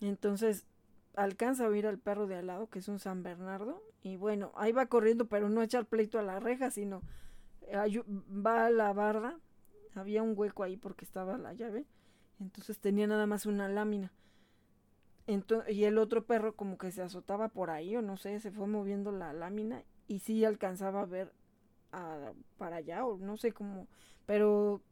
Entonces 0.00 0.66
alcanza 1.14 1.64
a 1.64 1.68
oír 1.68 1.86
al 1.86 1.98
perro 1.98 2.26
de 2.26 2.36
al 2.36 2.46
lado, 2.46 2.68
que 2.68 2.78
es 2.78 2.88
un 2.88 2.98
San 3.00 3.22
Bernardo, 3.22 3.82
y 4.02 4.16
bueno, 4.16 4.52
ahí 4.54 4.70
va 4.70 4.86
corriendo, 4.86 5.26
pero 5.26 5.48
no 5.48 5.60
a 5.60 5.64
echar 5.64 5.86
pleito 5.86 6.18
a 6.18 6.22
la 6.22 6.38
reja, 6.38 6.70
sino 6.70 7.02
va 7.74 8.66
a 8.66 8.70
la 8.70 8.92
barra, 8.92 9.38
había 9.94 10.22
un 10.22 10.34
hueco 10.36 10.62
ahí 10.62 10.76
porque 10.76 11.04
estaba 11.04 11.38
la 11.38 11.52
llave, 11.52 11.86
entonces 12.40 12.78
tenía 12.78 13.06
nada 13.06 13.26
más 13.26 13.46
una 13.46 13.68
lámina. 13.68 14.12
y 15.68 15.84
el 15.84 15.98
otro 15.98 16.24
perro 16.24 16.54
como 16.54 16.78
que 16.78 16.90
se 16.90 17.02
azotaba 17.02 17.48
por 17.48 17.70
ahí 17.70 17.96
o 17.96 18.02
no 18.02 18.16
sé, 18.16 18.40
se 18.40 18.50
fue 18.50 18.66
moviendo 18.66 19.12
la 19.12 19.32
lámina 19.32 19.84
y 20.06 20.20
sí 20.20 20.44
alcanzaba 20.44 21.02
a 21.02 21.06
ver 21.06 21.32
para 22.56 22.76
allá 22.76 23.04
o 23.04 23.18
no 23.18 23.36
sé 23.36 23.52
cómo, 23.52 23.88
pero 24.26 24.82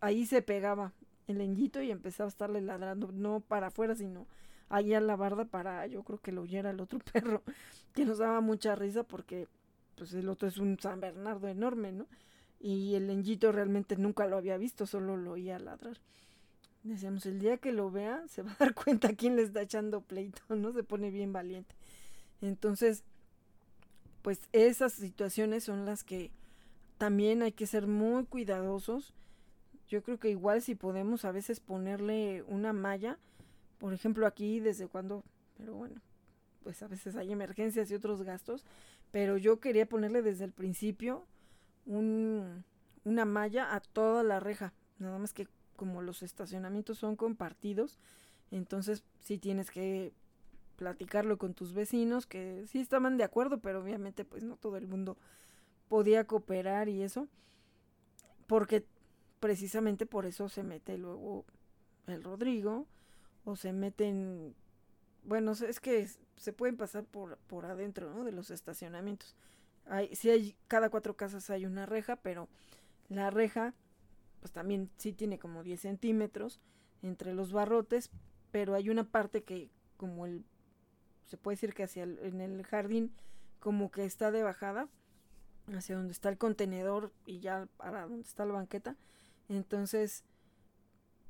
ahí 0.00 0.26
se 0.26 0.42
pegaba 0.42 0.92
el 1.26 1.40
enjito 1.40 1.82
y 1.82 1.90
empezaba 1.90 2.26
a 2.26 2.30
estarle 2.30 2.60
ladrando, 2.60 3.12
no 3.12 3.40
para 3.40 3.68
afuera, 3.68 3.94
sino 3.94 4.26
ahí 4.68 4.94
a 4.94 5.00
la 5.00 5.16
barda 5.16 5.44
para, 5.44 5.86
yo 5.86 6.02
creo 6.02 6.18
que 6.18 6.32
lo 6.32 6.42
oyera 6.42 6.70
el 6.70 6.80
otro 6.80 6.98
perro, 7.12 7.42
que 7.92 8.04
nos 8.04 8.18
daba 8.18 8.40
mucha 8.40 8.74
risa 8.74 9.02
porque 9.02 9.48
pues 10.00 10.14
el 10.14 10.30
otro 10.30 10.48
es 10.48 10.56
un 10.56 10.78
San 10.80 10.98
Bernardo 10.98 11.46
enorme, 11.46 11.92
¿no? 11.92 12.06
Y 12.58 12.94
el 12.94 13.10
enjito 13.10 13.52
realmente 13.52 13.98
nunca 13.98 14.26
lo 14.26 14.38
había 14.38 14.56
visto, 14.56 14.86
solo 14.86 15.18
lo 15.18 15.32
oía 15.32 15.58
ladrar. 15.58 15.98
Decíamos, 16.84 17.26
el 17.26 17.38
día 17.38 17.58
que 17.58 17.70
lo 17.70 17.90
vea, 17.90 18.26
se 18.26 18.40
va 18.40 18.52
a 18.52 18.56
dar 18.58 18.74
cuenta 18.82 19.12
quién 19.12 19.36
le 19.36 19.42
está 19.42 19.60
echando 19.60 20.00
pleito, 20.00 20.40
¿no? 20.56 20.72
Se 20.72 20.84
pone 20.84 21.10
bien 21.10 21.34
valiente. 21.34 21.74
Entonces, 22.40 23.04
pues 24.22 24.40
esas 24.52 24.94
situaciones 24.94 25.64
son 25.64 25.84
las 25.84 26.02
que 26.02 26.30
también 26.96 27.42
hay 27.42 27.52
que 27.52 27.66
ser 27.66 27.86
muy 27.86 28.24
cuidadosos. 28.24 29.12
Yo 29.86 30.02
creo 30.02 30.18
que 30.18 30.30
igual 30.30 30.62
si 30.62 30.76
podemos 30.76 31.26
a 31.26 31.32
veces 31.32 31.60
ponerle 31.60 32.42
una 32.44 32.72
malla, 32.72 33.18
por 33.76 33.92
ejemplo 33.92 34.26
aquí 34.26 34.60
desde 34.60 34.88
cuando, 34.88 35.24
pero 35.58 35.74
bueno, 35.74 36.00
pues 36.62 36.82
a 36.82 36.88
veces 36.88 37.16
hay 37.16 37.32
emergencias 37.32 37.90
y 37.90 37.94
otros 37.94 38.22
gastos, 38.22 38.64
pero 39.10 39.36
yo 39.36 39.60
quería 39.60 39.86
ponerle 39.86 40.22
desde 40.22 40.44
el 40.44 40.52
principio 40.52 41.26
un, 41.86 42.64
una 43.04 43.24
malla 43.24 43.74
a 43.74 43.80
toda 43.80 44.22
la 44.22 44.40
reja, 44.40 44.72
nada 44.98 45.18
más 45.18 45.32
que 45.32 45.48
como 45.76 46.02
los 46.02 46.22
estacionamientos 46.22 46.98
son 46.98 47.16
compartidos, 47.16 47.98
entonces 48.50 49.02
sí 49.20 49.38
tienes 49.38 49.70
que 49.70 50.12
platicarlo 50.76 51.38
con 51.38 51.54
tus 51.54 51.74
vecinos 51.74 52.26
que 52.26 52.64
sí 52.66 52.80
estaban 52.80 53.16
de 53.16 53.24
acuerdo, 53.24 53.58
pero 53.60 53.82
obviamente 53.82 54.24
pues 54.24 54.44
no 54.44 54.56
todo 54.56 54.76
el 54.76 54.86
mundo 54.86 55.16
podía 55.88 56.24
cooperar 56.24 56.88
y 56.88 57.02
eso, 57.02 57.28
porque 58.46 58.84
precisamente 59.40 60.06
por 60.06 60.26
eso 60.26 60.48
se 60.48 60.62
mete 60.62 60.98
luego 60.98 61.44
el 62.06 62.22
Rodrigo 62.22 62.86
o 63.44 63.56
se 63.56 63.72
meten, 63.72 64.54
bueno, 65.24 65.52
es 65.52 65.80
que 65.80 66.08
se 66.36 66.52
pueden 66.52 66.76
pasar 66.76 67.04
por, 67.04 67.36
por 67.46 67.66
adentro, 67.66 68.12
¿no? 68.14 68.24
De 68.24 68.32
los 68.32 68.50
estacionamientos. 68.50 69.36
Hay, 69.86 70.14
sí 70.14 70.30
hay, 70.30 70.56
cada 70.68 70.90
cuatro 70.90 71.16
casas 71.16 71.50
hay 71.50 71.66
una 71.66 71.86
reja, 71.86 72.16
pero 72.16 72.48
la 73.08 73.30
reja 73.30 73.74
pues 74.40 74.52
también 74.52 74.90
sí 74.96 75.12
tiene 75.12 75.38
como 75.38 75.62
10 75.62 75.80
centímetros 75.80 76.60
entre 77.02 77.34
los 77.34 77.52
barrotes, 77.52 78.10
pero 78.50 78.74
hay 78.74 78.88
una 78.90 79.04
parte 79.04 79.42
que 79.42 79.70
como 79.96 80.26
el, 80.26 80.44
se 81.26 81.36
puede 81.36 81.56
decir 81.56 81.74
que 81.74 81.84
hacia 81.84 82.04
el, 82.04 82.18
en 82.20 82.40
el 82.40 82.64
jardín 82.64 83.12
como 83.60 83.90
que 83.90 84.04
está 84.04 84.30
de 84.30 84.42
bajada, 84.42 84.88
hacia 85.74 85.96
donde 85.96 86.12
está 86.12 86.30
el 86.30 86.38
contenedor 86.38 87.12
y 87.26 87.40
ya 87.40 87.68
para 87.76 88.02
donde 88.02 88.22
está 88.26 88.46
la 88.46 88.54
banqueta, 88.54 88.96
entonces 89.48 90.24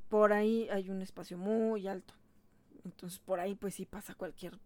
por 0.09 0.33
ahí 0.33 0.69
hay 0.71 0.91
un 0.91 1.03
espacio 1.03 1.37
muy 1.37 1.89
alto, 1.89 2.15
entonces 2.85 3.19
por 3.19 3.41
ahí 3.41 3.55
pues 3.55 3.75
sí 3.75 3.87
pasa 3.87 4.15
cualquier 4.15 4.59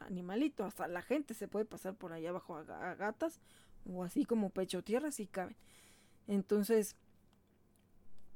animalito. 0.00 0.64
Hasta 0.64 0.88
la 0.88 1.02
gente 1.02 1.34
se 1.34 1.48
puede 1.48 1.64
pasar 1.64 1.94
por 1.94 2.12
allá 2.12 2.30
abajo 2.30 2.56
a, 2.56 2.94
gatas 2.94 3.40
o 3.86 4.04
así 4.04 4.24
como 4.24 4.50
pecho 4.50 4.82
tierra 4.82 5.10
si 5.10 5.26
caben. 5.26 5.56
Entonces, 6.26 6.96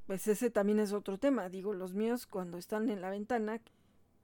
pues 0.07 0.26
ese 0.28 0.51
también 0.51 0.78
es 0.78 0.93
otro 0.93 1.18
tema. 1.18 1.49
Digo, 1.49 1.74
los 1.74 1.95
míos 1.95 2.26
cuando 2.26 2.59
están 2.59 2.91
en 2.91 3.01
la 3.01 3.11
ventana, 3.11 3.61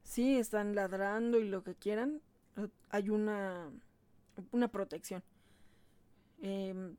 sí 0.02 0.36
están 0.36 0.74
ladrando 0.74 1.38
y 1.38 1.48
lo 1.48 1.62
que 1.62 1.74
quieran, 1.74 2.20
eh, 2.56 2.68
hay 2.90 3.10
una, 3.10 3.70
una 4.50 4.68
protección. 4.68 5.22
Em, 6.40 6.96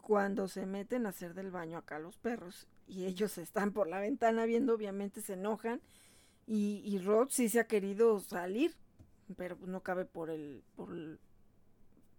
cuando 0.00 0.48
se 0.48 0.66
meten 0.66 1.04
a 1.04 1.10
hacer 1.10 1.34
del 1.34 1.50
baño 1.50 1.76
acá 1.78 1.98
los 1.98 2.16
perros 2.16 2.66
y 2.86 3.04
ellos 3.04 3.36
están 3.38 3.72
por 3.72 3.88
la 3.88 4.00
ventana 4.00 4.46
viendo, 4.46 4.74
obviamente 4.74 5.20
se 5.20 5.34
enojan 5.34 5.80
y, 6.46 6.82
y 6.84 6.98
Rod 6.98 7.28
sí 7.30 7.48
se 7.48 7.60
ha 7.60 7.66
querido 7.66 8.20
salir, 8.20 8.74
pero 9.36 9.56
no 9.66 9.82
cabe 9.82 10.04
por 10.04 10.30
el, 10.30 10.62
por, 10.76 11.18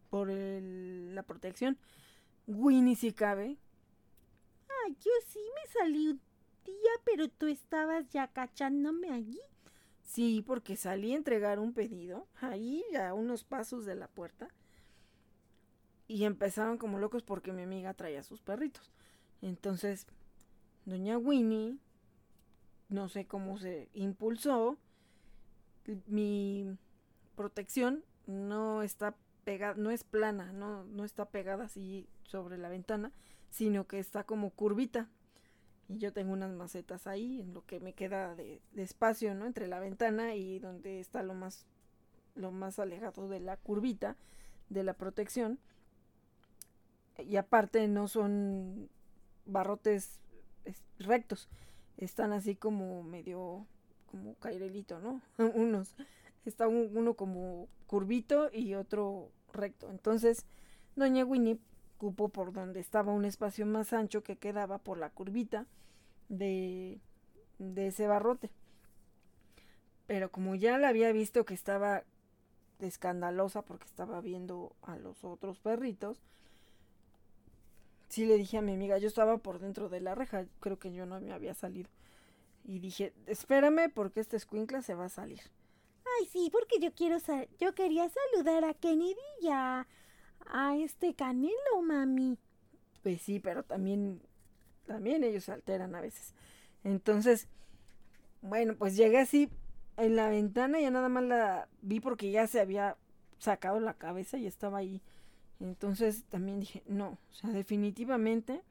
por 0.10 0.30
el, 0.30 1.16
la 1.16 1.24
protección. 1.24 1.78
Winnie 2.48 2.96
sí 2.96 3.12
cabe, 3.14 3.58
yo 5.00 5.12
sí 5.28 5.40
me 5.40 5.72
salí 5.72 6.08
un 6.08 6.22
día, 6.66 6.92
pero 7.04 7.28
tú 7.30 7.48
estabas 7.48 8.10
ya 8.10 8.28
cachándome 8.28 9.12
allí. 9.12 9.40
Sí, 10.04 10.44
porque 10.46 10.78
salí 10.78 11.14
a 11.14 11.18
entregar 11.18 11.60
un 11.60 11.74
pedido, 11.74 12.28
ahí 12.40 12.84
a 12.96 13.14
unos 13.14 13.44
pasos 13.44 13.86
de 13.86 13.96
la 13.96 14.08
puerta. 14.08 14.48
Y 16.08 16.24
empezaron 16.24 16.78
como 16.78 17.00
locos 17.00 17.24
porque 17.24 17.52
mi 17.52 17.64
amiga 17.64 17.94
traía 17.94 18.24
sus 18.24 18.42
perritos. 18.42 18.92
Entonces, 19.42 20.08
doña 20.86 21.18
Winnie, 21.18 21.78
no 22.90 23.10
sé 23.10 23.26
cómo 23.26 23.58
se 23.58 23.90
impulsó, 23.94 24.78
mi 26.08 26.78
protección 27.36 28.04
no 28.26 28.84
está 28.84 29.16
pegada, 29.44 29.76
no 29.76 29.92
es 29.92 30.04
plana, 30.04 30.52
no, 30.52 30.84
no 30.84 31.06
está 31.06 31.26
pegada 31.30 31.66
así 31.66 32.08
sobre 32.24 32.58
la 32.58 32.70
ventana, 32.70 33.12
sino 33.50 33.88
que 33.88 34.00
está 34.00 34.24
como 34.26 34.50
curvita. 34.50 35.10
Y 35.90 36.00
yo 36.00 36.12
tengo 36.12 36.34
unas 36.34 36.52
macetas 36.52 37.08
ahí, 37.08 37.40
en 37.40 37.54
lo 37.54 37.66
que 37.66 37.80
me 37.80 37.94
queda 37.94 38.36
de, 38.36 38.62
espacio, 38.76 39.34
¿no? 39.36 39.46
Entre 39.46 39.68
la 39.68 39.80
ventana 39.80 40.36
y 40.36 40.60
donde 40.60 41.00
está 41.00 41.24
lo 41.24 41.34
más, 41.34 41.66
lo 42.36 42.52
más 42.52 42.78
alejado 42.80 43.30
de 43.30 43.40
la 43.40 43.56
curvita 43.56 44.18
de 44.70 44.84
la 44.84 44.94
protección. 44.94 45.60
Y 47.18 47.38
aparte 47.38 47.88
no 47.88 48.10
son 48.10 48.90
barrotes 49.46 50.20
rectos, 51.00 51.48
están 51.98 52.32
así 52.34 52.56
como 52.56 53.04
medio, 53.04 53.66
como 54.12 54.36
cairelito, 54.36 55.00
¿no? 55.00 55.22
Unos, 55.56 55.96
está 56.46 56.68
uno 56.68 57.16
como 57.16 57.68
curvito 57.88 58.50
y 58.54 58.76
otro 58.76 59.32
recto. 59.54 59.90
Entonces, 59.90 60.46
doña 60.96 61.26
Winnie 61.26 61.60
cupo 61.98 62.30
por 62.30 62.54
donde 62.54 62.80
estaba 62.80 63.12
un 63.12 63.26
espacio 63.26 63.66
más 63.66 63.92
ancho 63.92 64.24
que 64.24 64.38
quedaba 64.38 64.78
por 64.78 64.98
la 64.98 65.10
curvita 65.10 65.66
de, 66.30 67.00
de 67.60 67.88
ese 67.88 68.08
barrote. 68.08 68.52
Pero 70.06 70.32
como 70.32 70.56
ya 70.56 70.78
la 70.78 70.90
había 70.90 71.12
visto 71.12 71.46
que 71.46 71.54
estaba 71.54 72.04
escandalosa 72.80 73.64
porque 73.64 73.86
estaba 73.86 74.22
viendo 74.22 74.76
a 74.84 74.96
los 74.98 75.24
otros 75.24 75.60
perritos, 75.60 76.22
sí 78.10 78.26
le 78.26 78.38
dije 78.38 78.58
a 78.58 78.62
mi 78.62 78.74
amiga, 78.74 78.98
yo 78.98 79.08
estaba 79.08 79.38
por 79.38 79.60
dentro 79.60 79.90
de 79.90 80.02
la 80.02 80.16
reja, 80.16 80.46
creo 80.60 80.80
que 80.80 80.94
yo 80.94 81.06
no 81.06 81.20
me 81.20 81.34
había 81.34 81.54
salido. 81.54 81.90
Y 82.64 82.80
dije, 82.80 83.14
espérame 83.28 83.92
porque 83.94 84.20
este 84.20 84.36
escuincla 84.38 84.82
se 84.82 84.94
va 84.94 85.06
a 85.06 85.10
salir. 85.10 85.42
Ay, 86.20 86.28
sí, 86.28 86.50
porque 86.52 86.80
yo 86.80 86.94
quiero 86.94 87.18
yo 87.60 87.74
quería 87.76 88.10
saludar 88.10 88.66
a 88.66 88.74
Kennedy 88.74 89.16
y 89.42 89.50
a, 89.50 89.88
a 90.48 90.78
este 90.78 91.14
Canelo, 91.14 91.82
mami. 91.84 92.38
Pues 93.04 93.22
sí, 93.22 93.40
pero 93.40 93.64
también, 93.64 94.22
también 94.86 95.24
ellos 95.24 95.46
se 95.46 95.54
alteran 95.54 95.96
a 95.96 96.02
veces. 96.02 96.34
Entonces, 96.84 97.48
bueno, 98.42 98.76
pues 98.76 98.96
llegué 98.96 99.20
así 99.20 99.50
en 99.98 100.16
la 100.16 100.30
ventana, 100.30 100.80
ya 100.80 100.92
nada 100.92 101.10
más 101.10 101.24
la 101.24 101.68
vi 101.82 102.00
porque 102.00 102.32
ya 102.32 102.48
se 102.48 102.60
había 102.60 102.98
sacado 103.40 103.80
la 103.80 103.94
cabeza 103.94 104.38
y 104.38 104.46
estaba 104.46 104.80
ahí. 104.80 105.02
Entonces 105.60 106.24
también 106.26 106.60
dije, 106.60 106.84
no, 106.88 107.18
o 107.32 107.34
sea, 107.34 107.50
definitivamente 107.52 108.62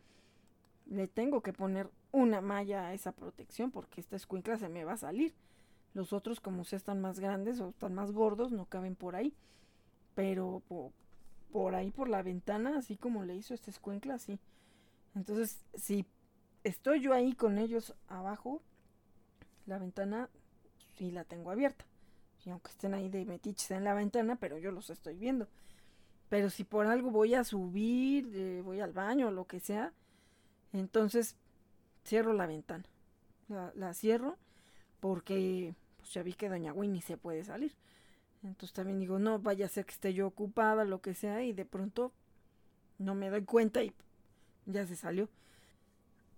le 0.86 1.08
tengo 1.08 1.42
que 1.42 1.52
poner 1.52 1.90
una 2.12 2.40
malla 2.40 2.86
a 2.86 2.94
esa 2.94 3.12
protección 3.12 3.70
porque 3.70 4.00
esta 4.00 4.16
escuincla 4.16 4.56
se 4.56 4.68
me 4.68 4.84
va 4.84 4.92
a 4.92 4.98
salir. 4.98 5.34
Los 5.94 6.12
otros, 6.12 6.40
como 6.40 6.64
se 6.64 6.76
están 6.76 7.00
más 7.00 7.18
grandes 7.18 7.60
o 7.60 7.70
están 7.70 7.94
más 7.94 8.12
gordos, 8.12 8.52
no 8.52 8.66
caben 8.66 8.94
por 8.94 9.16
ahí. 9.16 9.34
Pero 10.14 10.62
por 11.50 11.74
ahí 11.74 11.90
por 11.90 12.08
la 12.08 12.22
ventana, 12.22 12.78
así 12.78 12.96
como 12.96 13.24
le 13.24 13.34
hizo 13.34 13.54
este 13.54 13.70
escuencla, 13.70 14.14
así. 14.14 14.38
Entonces, 15.14 15.58
si 15.74 16.06
estoy 16.64 17.00
yo 17.00 17.12
ahí 17.12 17.34
con 17.34 17.58
ellos 17.58 17.94
abajo, 18.08 18.62
la 19.66 19.78
ventana 19.78 20.28
sí 20.96 21.10
la 21.10 21.24
tengo 21.24 21.50
abierta. 21.50 21.84
Y 22.44 22.50
aunque 22.50 22.70
estén 22.70 22.94
ahí 22.94 23.08
de 23.08 23.24
metiches 23.24 23.70
en 23.72 23.84
la 23.84 23.94
ventana, 23.94 24.36
pero 24.36 24.58
yo 24.58 24.70
los 24.70 24.90
estoy 24.90 25.16
viendo. 25.16 25.48
Pero 26.28 26.50
si 26.50 26.64
por 26.64 26.86
algo 26.86 27.10
voy 27.10 27.34
a 27.34 27.44
subir, 27.44 28.30
eh, 28.34 28.62
voy 28.64 28.80
al 28.80 28.92
baño 28.92 29.30
lo 29.30 29.46
que 29.46 29.60
sea, 29.60 29.92
entonces 30.72 31.36
cierro 32.04 32.32
la 32.32 32.46
ventana. 32.46 32.84
La, 33.48 33.72
la 33.76 33.94
cierro 33.94 34.36
porque 35.00 35.74
pues 35.98 36.12
ya 36.12 36.22
vi 36.22 36.32
que 36.32 36.48
doña 36.48 36.72
Winnie 36.72 37.02
se 37.02 37.16
puede 37.16 37.44
salir. 37.44 37.72
Entonces 38.42 38.72
también 38.72 38.98
digo, 38.98 39.18
no 39.18 39.38
vaya 39.38 39.66
a 39.66 39.68
ser 39.68 39.86
que 39.86 39.92
esté 39.92 40.14
yo 40.14 40.26
ocupada, 40.26 40.84
lo 40.84 41.00
que 41.00 41.14
sea, 41.14 41.42
y 41.42 41.52
de 41.52 41.64
pronto 41.64 42.12
no 42.98 43.14
me 43.14 43.30
doy 43.30 43.44
cuenta 43.44 43.82
y 43.82 43.92
ya 44.66 44.86
se 44.86 44.96
salió. 44.96 45.28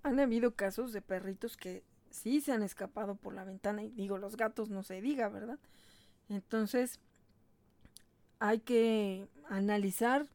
Han 0.03 0.20
habido 0.20 0.55
casos 0.55 0.93
de 0.93 1.03
perritos 1.03 1.57
que 1.57 1.82
sí 2.11 2.41
se 2.41 2.53
han 2.53 2.62
escapado 2.62 3.14
por 3.14 3.34
la 3.34 3.45
ventana 3.45 3.82
y 3.82 3.91
digo, 3.91 4.18
los 4.18 4.36
gatos 4.36 4.70
no 4.70 4.82
se 4.82 5.01
diga, 5.01 5.28
¿verdad? 5.28 5.59
Entonces 6.28 7.01
hay 8.39 8.61
que 8.61 9.28
analizar 9.49 10.26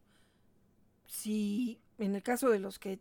si 1.08 1.80
en 1.98 2.16
el 2.16 2.24
caso 2.24 2.50
de 2.50 2.60
los 2.60 2.80
que 2.80 3.00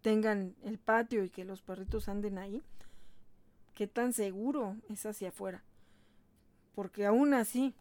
tengan 0.00 0.54
el 0.62 0.78
patio 0.78 1.24
y 1.24 1.30
que 1.30 1.44
los 1.44 1.62
perritos 1.62 2.08
anden 2.08 2.38
ahí, 2.38 2.62
qué 3.74 3.86
tan 3.86 4.12
seguro 4.12 4.76
es 4.88 5.04
hacia 5.06 5.28
afuera. 5.28 5.64
Porque 6.74 7.06
aún 7.06 7.34
así, 7.34 7.74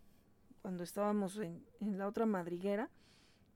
cuando 0.61 0.83
estábamos 0.83 1.37
en, 1.37 1.63
la 1.79 2.07
otra 2.07 2.25
madriguera, 2.25 2.89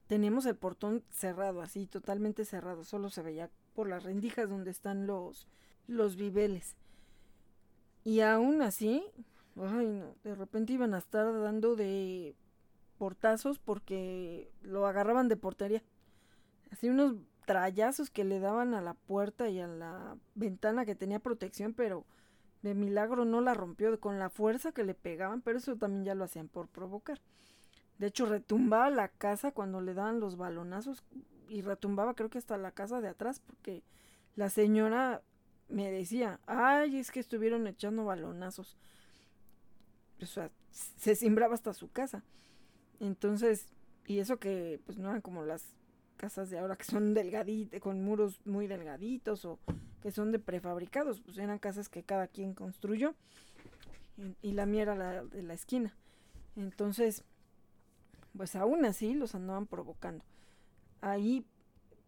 tenemos 0.07 0.45
el 0.45 0.55
portón 0.55 1.03
cerrado, 1.09 1.61
así 1.61 1.86
totalmente 1.86 2.45
cerrado, 2.45 2.84
solo 2.84 3.09
se 3.09 3.22
veía 3.22 3.49
por 3.74 3.88
las 3.88 4.03
rendijas 4.03 4.49
donde 4.49 4.72
están 4.72 5.07
los, 5.07 5.47
los 5.88 6.15
viveles. 6.15 6.76
Y 8.03 8.22
aún 8.22 8.61
así, 8.61 9.03
ay 9.55 9.88
no, 9.88 10.15
de 10.24 10.36
repente 10.36 10.74
iban 10.74 10.93
a 10.93 10.99
estar 10.99 11.26
dando 11.41 11.76
de 11.76 12.36
portazos 12.98 13.60
porque 13.60 14.52
lo 14.62 14.88
agarraban 14.88 15.28
de 15.28 15.38
portería. 15.38 15.84
Así 16.72 16.89
unos 16.89 17.16
trayazos 17.45 18.10
que 18.10 18.26
le 18.26 18.39
daban 18.39 18.74
a 18.74 18.82
la 18.82 18.93
puerta 18.93 19.50
y 19.50 19.60
a 19.60 19.68
la 19.68 20.18
ventana 20.36 20.86
que 20.86 20.95
tenía 20.95 21.20
protección, 21.20 21.74
pero 21.74 22.06
de 22.62 22.74
milagro 22.76 23.24
no 23.24 23.39
la 23.39 23.54
rompió 23.54 23.98
con 24.00 24.20
la 24.20 24.30
fuerza 24.30 24.72
que 24.72 24.84
le 24.84 24.93
pegaban, 24.93 25.41
pero 25.41 25.58
eso 25.58 25.76
también 25.78 26.04
ya 26.04 26.16
lo 26.16 26.26
hacían 26.26 26.50
por 26.50 26.68
provocar. 26.68 27.22
De 28.00 28.08
hecho, 28.08 28.26
retumbaba 28.26 28.89
la 28.89 29.08
casa 29.08 29.52
cuando 29.52 29.82
le 29.82 29.93
daban 29.93 30.20
los 30.20 30.38
balonazos 30.38 31.04
y 31.50 31.62
retumbaba 31.62 32.14
creo 32.14 32.30
que 32.30 32.38
hasta 32.38 32.58
la 32.58 32.72
casa 32.72 33.00
de 33.00 33.08
atrás 33.08 33.39
porque 33.39 33.84
la 34.36 34.50
señora 34.50 35.22
me 35.70 35.91
decía, 35.91 36.39
ay, 36.45 36.98
es 36.98 37.12
que 37.12 37.20
estuvieron 37.20 37.68
echando 37.68 38.06
balonazos. 38.06 38.78
O 40.22 40.26
sea, 40.26 40.52
se 40.72 41.16
simbraba 41.16 41.54
hasta 41.54 41.74
su 41.74 41.91
casa. 41.91 42.24
Entonces, 43.00 43.68
y 44.06 44.20
eso 44.20 44.38
que 44.38 44.80
pues 44.86 44.98
no 44.98 45.10
eran 45.10 45.22
como 45.22 45.43
las 45.43 45.66
casas 46.18 46.50
de 46.50 46.60
ahora 46.60 46.76
que 46.76 46.84
son 46.84 47.14
delgaditas, 47.14 47.80
con 47.80 48.04
muros 48.04 48.41
muy 48.45 48.68
delgaditos 48.68 49.45
o 49.45 49.60
que 50.02 50.12
son 50.12 50.32
de 50.32 50.39
prefabricados, 50.39 51.22
pues 51.22 51.38
eran 51.38 51.60
casas 51.60 51.89
que 51.89 52.04
cada 52.04 52.28
quien 52.28 52.54
construyó 52.54 53.14
y, 54.41 54.52
la 54.54 54.66
mía 54.66 54.82
era 54.84 54.95
la 54.95 55.24
de 55.24 55.43
la 55.43 55.54
esquina. 55.54 55.93
Entonces, 56.56 57.24
pues 58.36 58.56
aún 58.56 58.86
así 58.86 59.14
los 59.14 59.36
andaban 59.36 59.68
provocando. 59.68 60.24
Ahí 61.02 61.45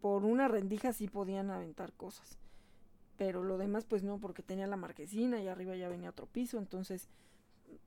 por 0.02 0.26
una 0.26 0.48
rendija 0.48 0.94
sí 0.94 1.08
podían 1.08 1.52
aventar 1.52 1.94
cosas, 1.94 2.38
pero 3.18 3.44
lo 3.44 3.58
demás 3.58 3.86
pues 3.86 4.04
no, 4.04 4.20
porque 4.20 4.42
tenía 4.42 4.66
la 4.66 4.78
marquesina 4.78 5.42
y 5.42 5.48
arriba 5.48 5.76
ya 5.76 5.90
venía 5.90 6.10
otro 6.10 6.26
piso, 6.26 6.58
entonces 6.58 7.10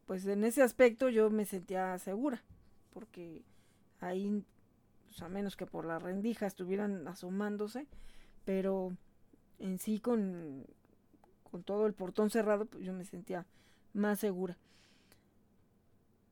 pues 0.06 0.26
en 0.26 0.44
ese 0.44 0.62
aspecto 0.62 1.08
yo 1.08 1.30
me 1.30 1.44
sentía 1.44 1.98
segura, 1.98 2.42
porque 2.92 3.42
ahí 4.00 4.44
pues, 5.06 5.22
a 5.22 5.28
menos 5.28 5.56
que 5.56 5.66
por 5.66 5.84
la 5.84 5.98
rendija 5.98 6.46
estuvieran 6.46 7.06
asomándose, 7.08 7.86
pero 8.44 8.96
en 9.58 9.78
sí 9.78 10.00
con, 10.00 10.64
con 11.50 11.62
todo 11.62 11.86
el 11.86 11.92
portón 11.92 12.30
cerrado, 12.30 12.66
pues 12.66 12.84
yo 12.84 12.92
me 12.92 13.04
sentía 13.04 13.46
más 13.92 14.20
segura. 14.20 14.56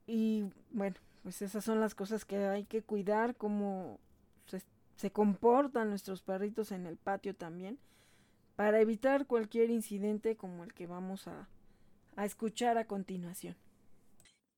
Y 0.06 0.44
bueno, 0.70 0.96
pues 1.22 1.42
esas 1.42 1.64
son 1.64 1.80
las 1.80 1.94
cosas 1.94 2.24
que 2.24 2.38
hay 2.38 2.64
que 2.64 2.82
cuidar, 2.82 3.36
cómo 3.36 3.98
se, 4.46 4.62
se 4.96 5.10
comportan 5.10 5.90
nuestros 5.90 6.22
perritos 6.22 6.72
en 6.72 6.86
el 6.86 6.96
patio 6.96 7.34
también, 7.34 7.78
para 8.56 8.80
evitar 8.80 9.26
cualquier 9.26 9.70
incidente 9.70 10.36
como 10.36 10.64
el 10.64 10.74
que 10.74 10.86
vamos 10.86 11.28
a, 11.28 11.48
a 12.16 12.24
escuchar 12.24 12.78
a 12.78 12.86
continuación. 12.86 13.56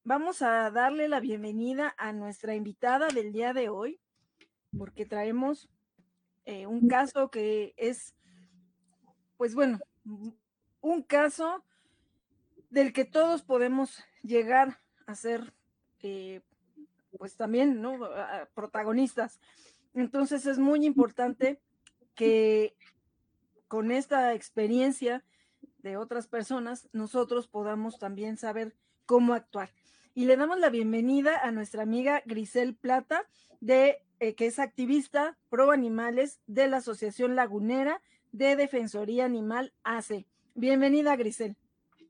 Vamos 0.04 0.42
a 0.42 0.68
darle 0.72 1.06
la 1.06 1.20
bienvenida 1.20 1.94
a 1.96 2.12
nuestra 2.12 2.56
invitada 2.56 3.06
del 3.06 3.32
día 3.32 3.52
de 3.52 3.68
hoy, 3.68 4.00
porque 4.76 5.06
traemos 5.06 5.70
eh, 6.44 6.66
un 6.66 6.88
caso 6.88 7.30
que 7.30 7.72
es, 7.76 8.12
pues 9.36 9.54
bueno, 9.54 9.78
un 10.80 11.02
caso 11.04 11.64
del 12.68 12.92
que 12.92 13.04
todos 13.04 13.42
podemos 13.42 14.02
llegar 14.24 14.80
a 15.06 15.14
ser, 15.14 15.54
eh, 16.00 16.40
pues 17.16 17.36
también, 17.36 17.80
¿no? 17.80 18.00
Protagonistas. 18.54 19.38
Entonces 19.94 20.46
es 20.46 20.58
muy 20.58 20.84
importante 20.84 21.60
que 22.16 22.74
con 23.68 23.92
esta 23.92 24.34
experiencia 24.34 25.24
de 25.78 25.96
otras 25.96 26.26
personas, 26.26 26.88
nosotros 26.92 27.46
podamos 27.46 28.00
también 28.00 28.36
saber 28.36 28.74
cómo 29.06 29.34
actuar. 29.34 29.70
Y 30.14 30.26
le 30.26 30.36
damos 30.36 30.58
la 30.58 30.68
bienvenida 30.68 31.38
a 31.38 31.50
nuestra 31.52 31.84
amiga 31.84 32.22
Grisel 32.26 32.74
Plata, 32.74 33.24
de, 33.60 34.02
eh, 34.20 34.34
que 34.34 34.44
es 34.44 34.58
activista 34.58 35.38
pro 35.48 35.70
animales 35.70 36.38
de 36.46 36.68
la 36.68 36.78
Asociación 36.78 37.34
Lagunera 37.34 38.02
de 38.30 38.54
Defensoría 38.54 39.24
Animal 39.24 39.72
ACE. 39.84 40.26
Bienvenida, 40.54 41.16
Grisel. 41.16 41.56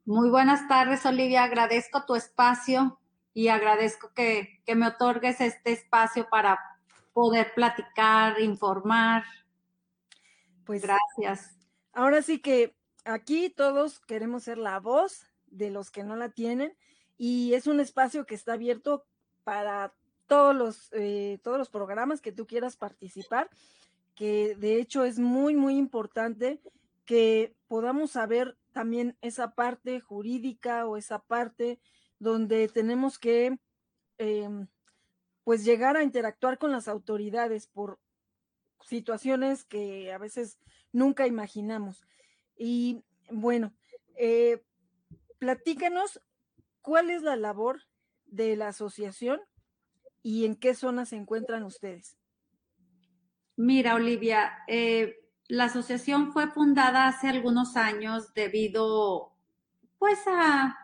Muy 0.03 0.29
buenas 0.29 0.67
tardes, 0.67 1.05
Olivia. 1.05 1.43
Agradezco 1.43 2.03
tu 2.05 2.15
espacio 2.15 2.99
y 3.33 3.47
agradezco 3.47 4.11
que, 4.13 4.61
que 4.65 4.75
me 4.75 4.87
otorgues 4.87 5.39
este 5.39 5.71
espacio 5.71 6.27
para 6.29 6.59
poder 7.13 7.53
platicar, 7.53 8.41
informar. 8.41 9.23
Pues 10.65 10.81
gracias. 10.81 11.55
Ahora 11.93 12.21
sí 12.21 12.39
que 12.39 12.75
aquí 13.05 13.49
todos 13.49 14.01
queremos 14.01 14.43
ser 14.43 14.57
la 14.57 14.81
voz 14.81 15.25
de 15.47 15.69
los 15.69 15.89
que 15.89 16.03
no 16.03 16.17
la 16.17 16.27
tienen 16.27 16.75
y 17.25 17.53
es 17.53 17.67
un 17.67 17.79
espacio 17.79 18.25
que 18.25 18.35
está 18.35 18.51
abierto 18.51 19.05
para 19.45 19.93
todos 20.27 20.53
los, 20.53 20.89
eh, 20.91 21.39
todos 21.41 21.57
los 21.57 21.69
programas 21.69 22.19
que 22.19 22.33
tú 22.33 22.45
quieras 22.45 22.75
participar, 22.75 23.49
que 24.13 24.55
de 24.57 24.81
hecho 24.81 25.05
es 25.05 25.19
muy, 25.19 25.55
muy 25.55 25.77
importante 25.77 26.59
que 27.05 27.55
podamos 27.69 28.11
saber 28.11 28.57
también 28.73 29.17
esa 29.21 29.55
parte 29.55 30.01
jurídica 30.01 30.85
o 30.85 30.97
esa 30.97 31.19
parte 31.19 31.79
donde 32.19 32.67
tenemos 32.67 33.17
que 33.17 33.57
em, 34.17 34.67
pues 35.45 35.63
llegar 35.63 35.95
a 35.95 36.03
interactuar 36.03 36.57
con 36.57 36.73
las 36.73 36.89
autoridades 36.89 37.67
por 37.67 37.99
situaciones 38.81 39.63
que 39.63 40.11
a 40.11 40.17
veces 40.17 40.57
nunca 40.91 41.25
imaginamos. 41.25 42.05
Y 42.57 43.01
bueno, 43.29 43.73
eh, 44.17 44.61
platícanos 45.39 46.19
cuál 46.83 47.09
es 47.09 47.23
la 47.23 47.35
labor 47.35 47.81
de 48.25 48.55
la 48.55 48.67
asociación 48.67 49.39
y 50.21 50.45
en 50.45 50.55
qué 50.55 50.75
zona 50.75 51.07
se 51.07 51.15
encuentran 51.15 51.63
ustedes. 51.63 52.17
Mira, 53.55 53.95
Olivia, 53.95 54.51
eh, 54.67 55.15
la 55.47 55.65
asociación 55.65 56.31
fue 56.31 56.51
fundada 56.51 57.07
hace 57.07 57.27
algunos 57.27 57.75
años 57.75 58.33
debido, 58.33 59.33
pues, 59.97 60.19
a, 60.27 60.77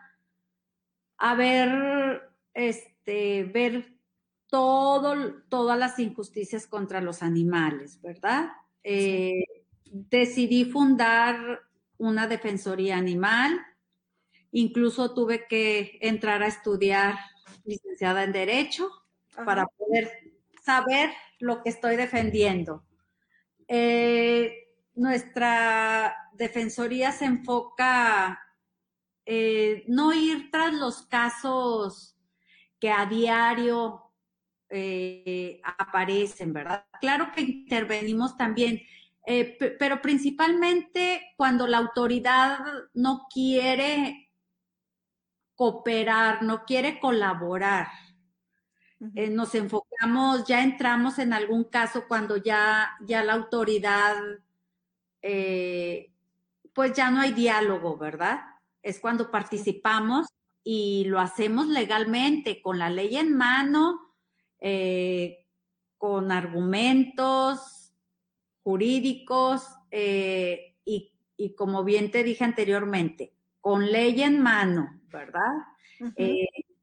a 1.18 1.34
ver, 1.34 2.32
este, 2.54 3.44
ver 3.44 3.96
todo, 4.48 5.42
todas 5.48 5.78
las 5.78 5.98
injusticias 5.98 6.66
contra 6.66 7.00
los 7.00 7.22
animales, 7.22 8.00
¿verdad? 8.00 8.50
Eh, 8.82 9.44
decidí 9.84 10.64
fundar 10.64 11.60
una 11.98 12.26
defensoría 12.26 12.96
animal. 12.96 13.60
Incluso 14.52 15.14
tuve 15.14 15.46
que 15.46 15.98
entrar 16.00 16.42
a 16.42 16.48
estudiar 16.48 17.14
licenciada 17.64 18.24
en 18.24 18.32
Derecho 18.32 18.88
para 19.44 19.66
poder 19.66 20.10
saber 20.62 21.10
lo 21.38 21.62
que 21.62 21.70
estoy 21.70 21.96
defendiendo. 21.96 22.84
Eh, 23.68 24.70
nuestra 24.94 26.16
defensoría 26.34 27.12
se 27.12 27.26
enfoca 27.26 28.40
eh, 29.24 29.84
no 29.86 30.12
ir 30.12 30.50
tras 30.50 30.74
los 30.74 31.02
casos 31.02 32.16
que 32.80 32.90
a 32.90 33.06
diario 33.06 34.10
eh, 34.68 35.60
aparecen, 35.78 36.52
¿verdad? 36.52 36.86
Claro 37.00 37.30
que 37.34 37.42
intervenimos 37.42 38.36
también, 38.36 38.80
eh, 39.26 39.56
pero 39.78 40.00
principalmente 40.00 41.34
cuando 41.36 41.66
la 41.66 41.78
autoridad 41.78 42.58
no 42.94 43.26
quiere 43.32 44.29
cooperar, 45.60 46.42
no 46.42 46.64
quiere 46.64 46.98
colaborar. 46.98 47.88
Eh, 49.14 49.28
nos 49.28 49.54
enfocamos, 49.54 50.46
ya 50.46 50.62
entramos 50.62 51.18
en 51.18 51.34
algún 51.34 51.64
caso 51.64 52.08
cuando 52.08 52.38
ya, 52.38 52.92
ya 53.02 53.22
la 53.22 53.34
autoridad, 53.34 54.16
eh, 55.20 56.14
pues 56.72 56.94
ya 56.94 57.10
no 57.10 57.20
hay 57.20 57.32
diálogo, 57.32 57.98
¿verdad? 57.98 58.40
Es 58.82 59.00
cuando 59.00 59.30
participamos 59.30 60.28
y 60.64 61.04
lo 61.04 61.20
hacemos 61.20 61.66
legalmente, 61.66 62.62
con 62.62 62.78
la 62.78 62.88
ley 62.88 63.18
en 63.18 63.36
mano, 63.36 64.14
eh, 64.60 65.46
con 65.98 66.32
argumentos 66.32 67.92
jurídicos 68.62 69.66
y, 69.92 71.12
y, 71.36 71.54
como 71.54 71.84
bien 71.84 72.10
te 72.10 72.24
dije 72.24 72.44
anteriormente, 72.44 73.34
con 73.60 73.92
ley 73.92 74.22
en 74.22 74.40
mano, 74.40 74.99
¿verdad? 75.10 75.52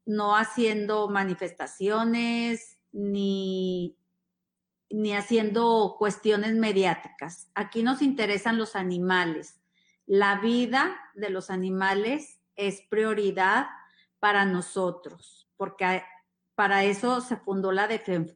no 0.06 0.36
haciendo 0.36 1.08
manifestaciones 1.08 2.78
ni, 2.92 3.98
ni 4.90 5.14
haciendo 5.14 5.96
cuestiones 5.98 6.54
mediáticas. 6.54 7.50
Aquí 7.54 7.82
nos 7.82 8.00
interesan 8.00 8.56
los 8.56 8.74
animales. 8.74 9.60
La 10.06 10.40
vida 10.40 10.98
de 11.14 11.30
los 11.30 11.50
animales 11.50 12.40
es 12.56 12.80
prioridad 12.88 13.66
para 14.18 14.44
nosotros, 14.46 15.48
porque 15.56 16.02
para 16.54 16.84
eso 16.84 17.20
se 17.20 17.36
fundó 17.36 17.70
la, 17.70 17.88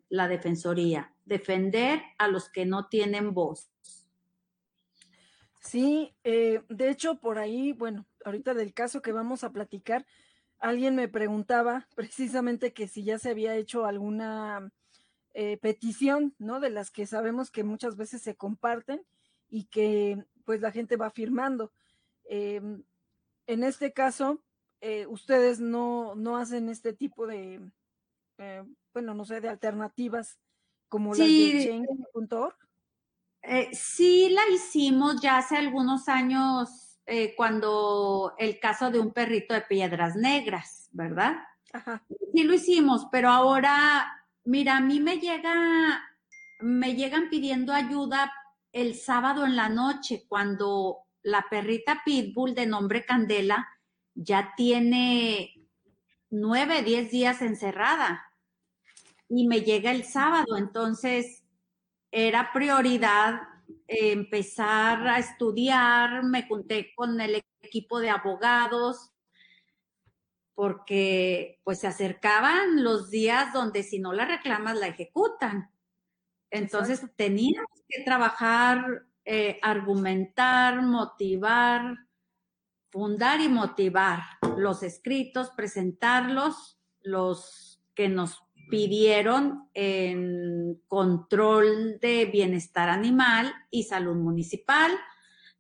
la 0.08 0.28
Defensoría, 0.28 1.14
defender 1.24 2.02
a 2.18 2.28
los 2.28 2.48
que 2.48 2.66
no 2.66 2.88
tienen 2.88 3.34
voz. 3.34 3.70
Sí, 5.60 6.14
eh, 6.22 6.62
de 6.68 6.90
hecho, 6.90 7.20
por 7.20 7.38
ahí, 7.38 7.72
bueno, 7.72 8.06
ahorita 8.24 8.54
del 8.54 8.74
caso 8.74 9.02
que 9.02 9.12
vamos 9.12 9.44
a 9.44 9.52
platicar, 9.52 10.06
alguien 10.62 10.94
me 10.96 11.08
preguntaba 11.08 11.88
precisamente 11.94 12.72
que 12.72 12.88
si 12.88 13.04
ya 13.04 13.18
se 13.18 13.30
había 13.30 13.56
hecho 13.56 13.84
alguna 13.84 14.72
eh, 15.34 15.58
petición, 15.58 16.34
¿no? 16.38 16.60
De 16.60 16.70
las 16.70 16.90
que 16.90 17.06
sabemos 17.06 17.50
que 17.50 17.64
muchas 17.64 17.96
veces 17.96 18.22
se 18.22 18.36
comparten 18.36 19.04
y 19.50 19.64
que 19.64 20.24
pues 20.44 20.60
la 20.60 20.72
gente 20.72 20.96
va 20.96 21.10
firmando. 21.10 21.72
Em, 22.24 22.82
en 23.46 23.64
este 23.64 23.92
caso, 23.92 24.42
eh, 24.80 25.06
ustedes 25.06 25.58
no, 25.60 26.14
no 26.14 26.36
hacen 26.36 26.68
este 26.68 26.92
tipo 26.92 27.26
de, 27.26 27.60
eh, 28.38 28.64
bueno, 28.92 29.14
no 29.14 29.24
sé, 29.24 29.40
de 29.40 29.48
alternativas 29.48 30.38
como 30.88 31.14
sí, 31.14 31.52
las 31.52 31.64
de 31.64 31.70
Change.org. 31.70 32.56
sí, 33.72 34.28
la 34.30 34.42
hicimos 34.54 35.20
ya 35.20 35.38
hace 35.38 35.56
algunos 35.56 36.08
años 36.08 36.81
eh, 37.06 37.34
cuando 37.36 38.34
el 38.38 38.58
caso 38.60 38.90
de 38.90 39.00
un 39.00 39.12
perrito 39.12 39.54
de 39.54 39.62
piedras 39.62 40.14
negras, 40.16 40.88
¿verdad? 40.92 41.36
Ajá. 41.72 42.04
Sí 42.32 42.42
lo 42.44 42.54
hicimos, 42.54 43.06
pero 43.10 43.30
ahora, 43.30 44.24
mira, 44.44 44.76
a 44.76 44.80
mí 44.80 45.00
me 45.00 45.18
llega, 45.18 46.02
me 46.60 46.94
llegan 46.94 47.28
pidiendo 47.28 47.72
ayuda 47.72 48.32
el 48.72 48.94
sábado 48.94 49.44
en 49.44 49.56
la 49.56 49.68
noche 49.68 50.24
cuando 50.28 50.98
la 51.22 51.46
perrita 51.50 52.02
Pitbull 52.04 52.54
de 52.54 52.66
nombre 52.66 53.04
Candela 53.04 53.68
ya 54.14 54.54
tiene 54.56 55.54
nueve, 56.30 56.82
diez 56.82 57.10
días 57.10 57.42
encerrada 57.42 58.24
y 59.28 59.46
me 59.46 59.62
llega 59.62 59.90
el 59.90 60.04
sábado, 60.04 60.56
entonces 60.56 61.42
era 62.10 62.52
prioridad 62.52 63.40
empezar 63.86 65.06
a 65.06 65.18
estudiar, 65.18 66.24
me 66.24 66.46
junté 66.46 66.92
con 66.94 67.20
el 67.20 67.42
equipo 67.62 68.00
de 68.00 68.10
abogados, 68.10 69.10
porque 70.54 71.60
pues 71.64 71.80
se 71.80 71.86
acercaban 71.86 72.84
los 72.84 73.10
días 73.10 73.52
donde 73.52 73.82
si 73.82 73.98
no 73.98 74.12
la 74.12 74.26
reclamas 74.26 74.78
la 74.78 74.88
ejecutan. 74.88 75.70
Entonces 76.50 77.02
teníamos 77.16 77.82
que 77.88 78.02
trabajar, 78.04 79.06
eh, 79.24 79.58
argumentar, 79.62 80.82
motivar, 80.82 81.96
fundar 82.90 83.40
y 83.40 83.48
motivar 83.48 84.22
los 84.56 84.82
escritos, 84.82 85.50
presentarlos, 85.50 86.78
los 87.00 87.82
que 87.94 88.08
nos 88.08 88.41
pidieron 88.70 89.68
en 89.74 90.80
control 90.86 91.98
de 92.00 92.26
bienestar 92.26 92.88
animal 92.88 93.52
y 93.70 93.84
salud 93.84 94.16
municipal. 94.16 94.92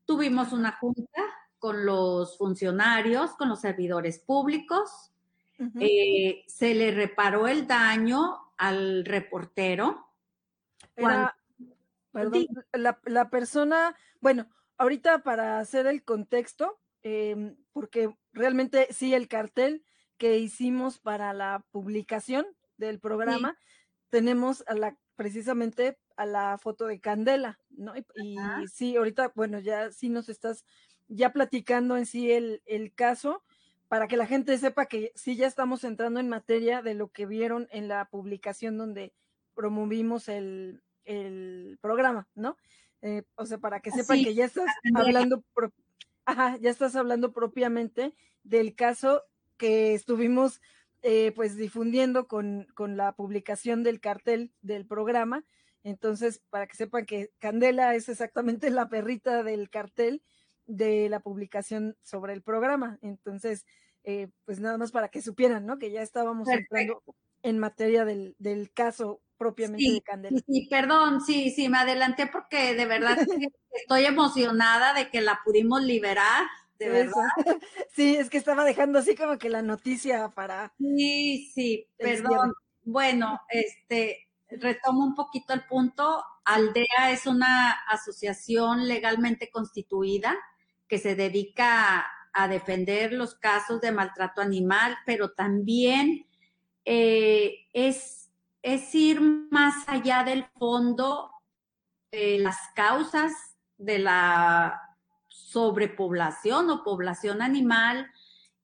Tuvimos 0.04 0.52
una 0.52 0.72
junta 0.72 1.22
con 1.58 1.84
los 1.86 2.36
funcionarios, 2.38 3.32
con 3.32 3.48
los 3.48 3.60
servidores 3.60 4.18
públicos. 4.18 5.12
Eh, 5.78 6.42
se 6.48 6.74
le 6.74 6.90
reparó 6.90 7.46
el 7.46 7.68
daño 7.68 8.52
al 8.56 9.04
reportero. 9.04 10.08
perdón, 12.12 12.46
la, 12.72 13.30
persona, 13.30 13.94
bueno, 14.20 14.48
ahorita 14.76 15.22
para 15.22 15.60
hacer 15.60 15.86
el 15.86 16.02
contexto, 16.02 16.80
em, 17.02 17.56
porque 17.72 18.12
realmente 18.32 18.88
sí, 18.90 19.14
el 19.14 19.28
cartel 19.28 19.84
que 20.18 20.38
hicimos 20.38 20.98
para 20.98 21.32
la 21.32 21.64
publicación 21.70 22.46
del 22.76 23.00
programa, 23.00 23.58
tenemos 24.10 24.64
a 24.66 24.74
la, 24.74 24.96
precisamente 25.16 25.98
a 26.16 26.26
la 26.26 26.58
foto 26.58 26.86
de 26.86 27.00
Candela, 27.00 27.58
¿no? 27.70 27.94
Y, 27.96 28.04
sí, 28.68 28.96
ahorita, 28.96 29.32
bueno, 29.34 29.58
ya 29.58 29.90
sí 29.90 30.08
nos 30.08 30.28
estás 30.28 30.64
ya 31.08 31.32
platicando 31.32 31.96
en 31.96 32.06
sí 32.06 32.30
el, 32.32 32.62
el 32.66 32.94
caso 32.94 33.42
para 33.92 34.08
que 34.08 34.16
la 34.16 34.26
gente 34.26 34.56
sepa 34.56 34.86
que 34.86 35.12
sí 35.14 35.36
ya 35.36 35.46
estamos 35.46 35.84
entrando 35.84 36.18
en 36.18 36.26
materia 36.26 36.80
de 36.80 36.94
lo 36.94 37.08
que 37.08 37.26
vieron 37.26 37.68
en 37.70 37.88
la 37.88 38.06
publicación 38.06 38.78
donde 38.78 39.12
promovimos 39.54 40.30
el, 40.30 40.82
programa, 41.82 42.26
¿no? 42.34 42.56
Eh, 43.02 43.24
o 43.34 43.44
sea, 43.44 43.58
para 43.58 43.80
que 43.80 43.90
sepan 43.90 44.24
que 44.24 44.34
ya 44.34 44.46
estás 44.46 44.64
hablando, 44.94 45.44
ya 46.60 46.70
estás 46.70 46.96
hablando 46.96 47.34
propiamente 47.34 48.14
del 48.44 48.74
caso 48.74 49.24
que 49.58 49.92
estuvimos 49.92 50.62
eh, 51.02 51.32
pues 51.34 51.56
difundiendo 51.56 52.28
con, 52.28 52.66
con 52.74 52.96
la 52.96 53.12
publicación 53.12 53.82
del 53.82 54.00
cartel 54.00 54.52
del 54.60 54.86
programa. 54.86 55.44
Entonces, 55.82 56.42
para 56.50 56.66
que 56.66 56.76
sepan 56.76 57.06
que 57.06 57.30
Candela 57.38 57.94
es 57.94 58.08
exactamente 58.08 58.70
la 58.70 58.88
perrita 58.88 59.42
del 59.42 59.68
cartel 59.70 60.22
de 60.66 61.08
la 61.08 61.20
publicación 61.20 61.96
sobre 62.02 62.32
el 62.32 62.42
programa. 62.42 62.98
Entonces, 63.02 63.66
eh, 64.04 64.28
pues 64.44 64.60
nada 64.60 64.78
más 64.78 64.92
para 64.92 65.08
que 65.08 65.22
supieran, 65.22 65.66
¿no? 65.66 65.78
Que 65.78 65.90
ya 65.90 66.02
estábamos 66.02 66.48
entrando 66.48 67.02
en 67.42 67.58
materia 67.58 68.04
del, 68.04 68.36
caso 68.74 69.20
propiamente 69.36 69.92
de 69.92 70.02
Candela. 70.02 70.40
Sí, 70.46 70.68
perdón, 70.70 71.20
sí, 71.20 71.50
sí, 71.50 71.68
me 71.68 71.78
adelanté 71.78 72.26
porque 72.26 72.74
de 72.74 72.86
verdad 72.86 73.18
estoy 73.70 74.04
emocionada 74.04 74.94
de 74.94 75.10
que 75.10 75.20
la 75.20 75.40
pudimos 75.44 75.82
liberar, 75.82 76.44
de 76.84 76.88
verdad. 76.88 77.26
Sí, 77.94 78.16
es 78.16 78.30
que 78.30 78.38
estaba 78.38 78.64
dejando 78.64 78.98
así 78.98 79.14
como 79.14 79.36
que 79.36 79.50
la 79.50 79.60
noticia 79.60 80.30
para... 80.30 80.72
Sí, 80.78 81.50
sí, 81.54 81.86
perdón. 81.98 82.54
Bueno, 82.84 83.38
este, 83.50 84.28
retomo 84.48 85.04
un 85.04 85.14
poquito 85.14 85.52
el 85.52 85.64
punto. 85.66 86.24
Aldea 86.44 87.10
es 87.10 87.26
una 87.26 87.72
asociación 87.88 88.88
legalmente 88.88 89.50
constituida 89.50 90.34
que 90.88 90.98
se 90.98 91.14
dedica 91.14 92.06
a 92.32 92.48
defender 92.48 93.12
los 93.12 93.34
casos 93.34 93.80
de 93.80 93.92
maltrato 93.92 94.40
animal, 94.40 94.96
pero 95.04 95.32
también 95.32 96.26
eh, 96.86 97.66
es, 97.74 98.30
es 98.62 98.94
ir 98.94 99.20
más 99.20 99.86
allá 99.86 100.24
del 100.24 100.46
fondo 100.58 101.30
las 102.12 102.56
causas 102.74 103.32
de 103.78 103.98
la 103.98 104.81
sobrepoblación 105.52 106.70
o 106.70 106.82
población 106.82 107.42
animal, 107.42 108.10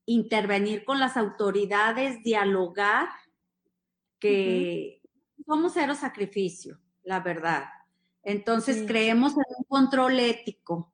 intervenir 0.07 0.85
con 0.85 0.99
las 0.99 1.17
autoridades, 1.17 2.23
dialogar, 2.23 3.09
que 4.19 5.01
somos 5.47 5.73
cero 5.75 5.95
sacrificio, 5.95 6.79
la 7.05 7.21
verdad. 7.21 7.65
Entonces 8.23 8.85
creemos 8.87 9.33
en 9.33 9.45
un 9.57 9.65
control 9.65 10.19
ético, 10.19 10.93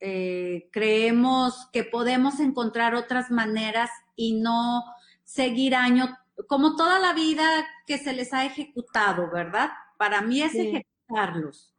eh, 0.00 0.68
creemos 0.72 1.68
que 1.72 1.84
podemos 1.84 2.40
encontrar 2.40 2.94
otras 2.94 3.30
maneras 3.30 3.90
y 4.16 4.40
no 4.40 4.82
seguir 5.22 5.74
año, 5.76 6.16
como 6.48 6.74
toda 6.74 6.98
la 6.98 7.12
vida 7.12 7.44
que 7.86 7.98
se 7.98 8.12
les 8.12 8.32
ha 8.32 8.44
ejecutado, 8.44 9.30
¿verdad? 9.30 9.70
Para 9.98 10.20
mí 10.22 10.42
es 10.42 10.54
ejecutarlos. 10.54 11.71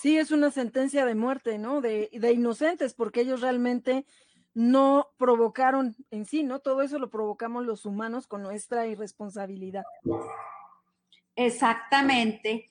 Sí, 0.00 0.16
es 0.16 0.30
una 0.30 0.52
sentencia 0.52 1.04
de 1.04 1.16
muerte, 1.16 1.58
¿no? 1.58 1.80
De, 1.80 2.08
de 2.12 2.32
inocentes, 2.32 2.94
porque 2.94 3.22
ellos 3.22 3.40
realmente 3.40 4.06
no 4.54 5.08
provocaron 5.18 5.96
en 6.10 6.24
sí, 6.24 6.44
¿no? 6.44 6.60
Todo 6.60 6.82
eso 6.82 6.98
lo 6.98 7.10
provocamos 7.10 7.66
los 7.66 7.84
humanos 7.84 8.26
con 8.26 8.42
nuestra 8.42 8.86
irresponsabilidad. 8.86 9.82
Exactamente. 11.34 12.70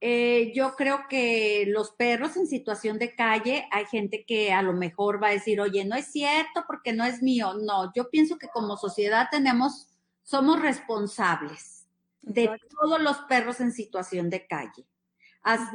Eh, 0.00 0.52
yo 0.54 0.76
creo 0.76 1.06
que 1.08 1.64
los 1.66 1.92
perros 1.92 2.36
en 2.36 2.46
situación 2.46 2.98
de 2.98 3.14
calle, 3.14 3.66
hay 3.70 3.86
gente 3.86 4.24
que 4.26 4.52
a 4.52 4.60
lo 4.60 4.74
mejor 4.74 5.22
va 5.22 5.28
a 5.28 5.32
decir, 5.32 5.60
oye, 5.60 5.84
no 5.86 5.96
es 5.96 6.12
cierto 6.12 6.64
porque 6.66 6.92
no 6.92 7.04
es 7.04 7.22
mío. 7.22 7.54
No, 7.54 7.92
yo 7.94 8.10
pienso 8.10 8.38
que 8.38 8.48
como 8.48 8.76
sociedad 8.76 9.28
tenemos, 9.30 9.88
somos 10.22 10.60
responsables 10.60 11.86
de 12.20 12.50
todos 12.70 13.00
los 13.00 13.18
perros 13.28 13.60
en 13.60 13.72
situación 13.72 14.28
de 14.28 14.46
calle. 14.46 14.86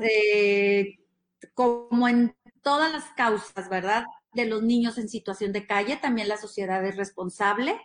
Eh, 0.02 1.00
como 1.54 2.08
en 2.08 2.36
todas 2.62 2.92
las 2.92 3.06
causas, 3.16 3.70
¿verdad? 3.70 4.06
De 4.34 4.46
los 4.46 4.62
niños 4.64 4.98
en 4.98 5.10
situación 5.10 5.54
de 5.54 5.66
calle, 5.66 5.98
también 5.98 6.28
la 6.28 6.38
sociedad 6.38 6.86
es 6.86 6.98
responsable. 6.98 7.80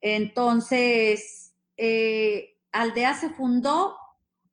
Entonces, 0.00 1.54
eh, 1.76 2.58
Aldea 2.72 3.14
se 3.14 3.30
fundó 3.30 3.96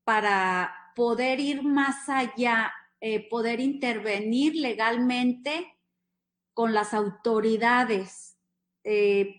para 0.04 0.74
poder 0.96 1.40
ir 1.40 1.64
más 1.64 2.08
allá, 2.08 2.72
eh, 3.00 3.28
poder 3.28 3.60
intervenir 3.60 4.56
legalmente 4.56 5.78
con 6.54 6.74
las 6.74 6.94
autoridades, 6.94 8.38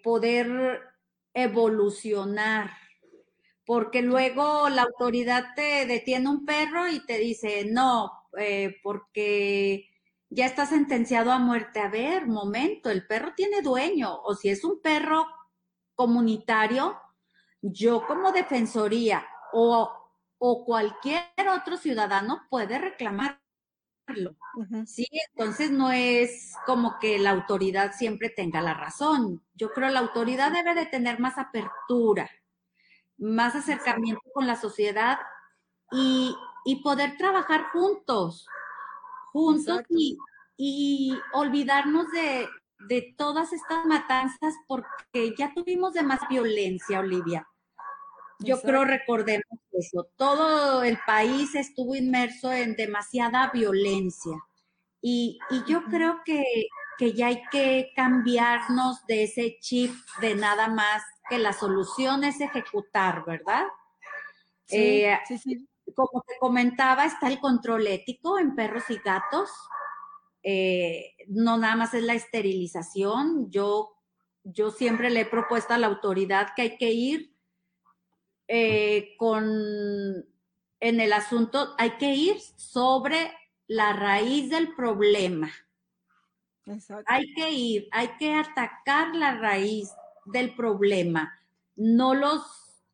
poder 0.03 0.80
evolucionar, 1.35 2.70
porque 3.65 4.03
luego 4.03 4.69
la 4.69 4.83
autoridad 4.83 5.55
te 5.57 5.87
detiene 5.87 6.29
un 6.29 6.45
perro 6.45 6.89
y 6.89 7.05
te 7.07 7.19
dice, 7.19 7.67
no, 7.71 8.11
eh, 8.39 8.76
porque 8.83 9.89
ya 10.30 10.47
está 10.47 10.67
sentenciado 10.67 11.33
a 11.33 11.39
muerte. 11.39 11.80
A 11.80 11.89
ver, 11.89 12.26
momento, 12.26 12.91
el 12.91 13.07
perro 13.07 13.33
tiene 13.37 13.63
dueño, 13.63 14.21
o 14.22 14.34
si 14.34 14.49
es 14.49 14.64
un 14.64 14.80
perro 14.80 15.26
comunitario, 15.95 16.97
yo 17.61 18.07
como 18.07 18.33
defensoría 18.33 19.26
o 19.53 20.03
o 20.45 20.64
cualquier 20.64 21.22
otro 21.57 21.76
ciudadano 21.76 22.43
puede 22.51 22.76
reclamarlo. 22.76 23.39
Sí, 24.87 25.07
entonces 25.30 25.71
no 25.71 25.93
es 25.93 26.53
como 26.67 26.99
que 26.99 27.17
la 27.21 27.30
autoridad 27.30 27.93
siempre 27.93 28.29
tenga 28.29 28.61
la 28.61 28.75
razón. 28.75 29.41
Yo 29.55 29.71
creo 29.71 29.87
que 29.87 29.95
la 29.95 30.01
autoridad 30.01 30.51
debe 30.51 30.75
de 30.75 30.87
tener 30.87 31.21
más 31.21 31.39
apertura, 31.39 32.29
más 33.22 33.54
acercamiento 33.54 34.22
con 34.34 34.46
la 34.46 34.57
sociedad 34.57 35.18
y, 35.90 36.36
poder 36.82 37.16
trabajar 37.16 37.70
juntos, 37.72 38.46
juntos 39.32 39.82
y, 39.88 40.16
y, 40.57 41.18
olvidarnos 41.32 42.11
de, 42.12 42.49
de 42.88 43.14
todas 43.16 43.53
estas 43.53 43.84
matanzas 43.86 44.54
porque 44.66 45.34
ya 45.36 45.53
tuvimos 45.54 45.92
de 45.92 46.03
más 46.03 46.20
violencia, 46.28 47.00
Olivia. 47.00 47.46
Yo 48.40 48.61
creo 48.61 48.84
recordemos 48.84 49.44
eso. 49.72 50.08
Todo 50.16 50.82
el 50.82 50.99
país 51.07 51.54
estuvo 51.54 51.94
inmerso 51.94 52.53
en 52.53 52.74
demasiada 52.74 53.50
violencia. 53.53 54.36
Y, 55.00 55.38
yo 55.66 55.82
creo 55.84 56.20
que, 56.24 56.44
ya 57.14 57.26
hay 57.26 57.42
que 57.50 57.90
cambiarnos 57.96 59.04
de 59.07 59.24
ese 59.24 59.58
chip 59.61 59.92
de 60.20 60.36
nada 60.36 60.68
más 60.68 61.03
que 61.33 61.38
la 61.38 61.54
solución 61.54 62.25
es 62.25 62.42
ejecutar, 62.42 63.25
¿verdad? 63.25 63.64
Sí, 64.67 65.03
eh, 65.03 65.18
sí, 65.26 65.38
sí. 65.38 65.67
Como 65.95 66.22
te 66.29 66.34
comentaba, 66.38 67.07
está 67.07 67.29
el 67.29 67.41
control 67.41 67.87
ético 67.87 68.38
en 68.38 68.54
perros 68.54 68.84
y 68.91 68.99
gatos. 68.99 69.49
Eh, 70.42 71.14
no 71.29 71.57
nada 71.57 71.75
más 71.75 71.95
es 71.95 72.03
la 72.03 72.13
esterilización. 72.13 73.50
Yo, 73.50 73.96
yo 74.45 74.71
siempre 74.71 75.09
le 75.09 75.21
he 75.21 75.25
propuesto 75.25 75.72
a 75.72 75.79
la 75.79 75.87
autoridad 75.87 76.49
que 76.54 76.63
hay 76.63 76.76
que 76.76 76.92
ir 76.92 77.34
eh, 78.46 79.14
con, 79.17 79.46
en 80.80 81.00
el 81.00 81.14
asunto, 81.14 81.75
hay 81.79 81.92
que 81.92 82.14
ir 82.14 82.38
sobre 82.57 83.33
la 83.68 83.95
raíz 83.95 84.50
del 84.50 84.75
problema. 84.75 85.50
Hay 87.07 87.33
que 87.33 87.50
ir, 87.50 87.88
hay 87.91 88.09
que 88.18 88.34
atacar 88.34 89.17
la 89.17 89.38
raíz 89.38 89.88
del 90.24 90.54
problema, 90.54 91.38
no 91.76 92.14
los 92.14 92.42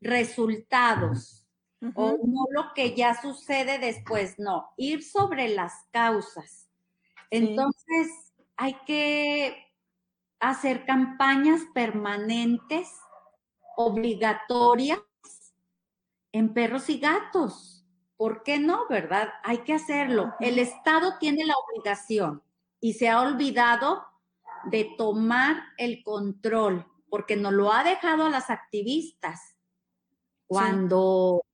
resultados 0.00 1.46
o 1.94 2.18
no 2.24 2.46
lo 2.50 2.72
que 2.74 2.94
ya 2.96 3.20
sucede 3.20 3.78
después, 3.78 4.38
no, 4.38 4.70
ir 4.76 5.05
sobre 5.05 5.48
las 5.48 5.72
causas. 5.92 6.68
Entonces, 7.30 8.09
hay 8.56 8.74
que 8.86 9.56
hacer 10.40 10.84
campañas 10.86 11.62
permanentes, 11.74 12.88
obligatorias, 13.76 15.00
en 16.32 16.52
perros 16.52 16.88
y 16.88 16.98
gatos. 16.98 17.84
¿Por 18.16 18.42
qué 18.42 18.59
no, 18.59 18.88
verdad? 18.88 19.28
Hay 19.44 19.59
que 19.59 19.74
hacerlo. 19.74 20.34
El 20.40 20.59
Estado 20.59 21.18
tiene 21.18 21.44
la 21.44 21.55
obligación 21.55 22.42
y 22.80 22.94
se 22.94 23.09
ha 23.09 23.20
olvidado 23.20 24.05
de 24.64 24.94
tomar 24.96 25.62
el 25.76 26.02
control, 26.02 26.84
porque 27.10 27.36
nos 27.36 27.52
lo 27.52 27.72
ha 27.72 27.85
dejado 27.85 28.26
a 28.26 28.30
las 28.30 28.51
activistas 28.51 29.56
cuando, 30.47 31.44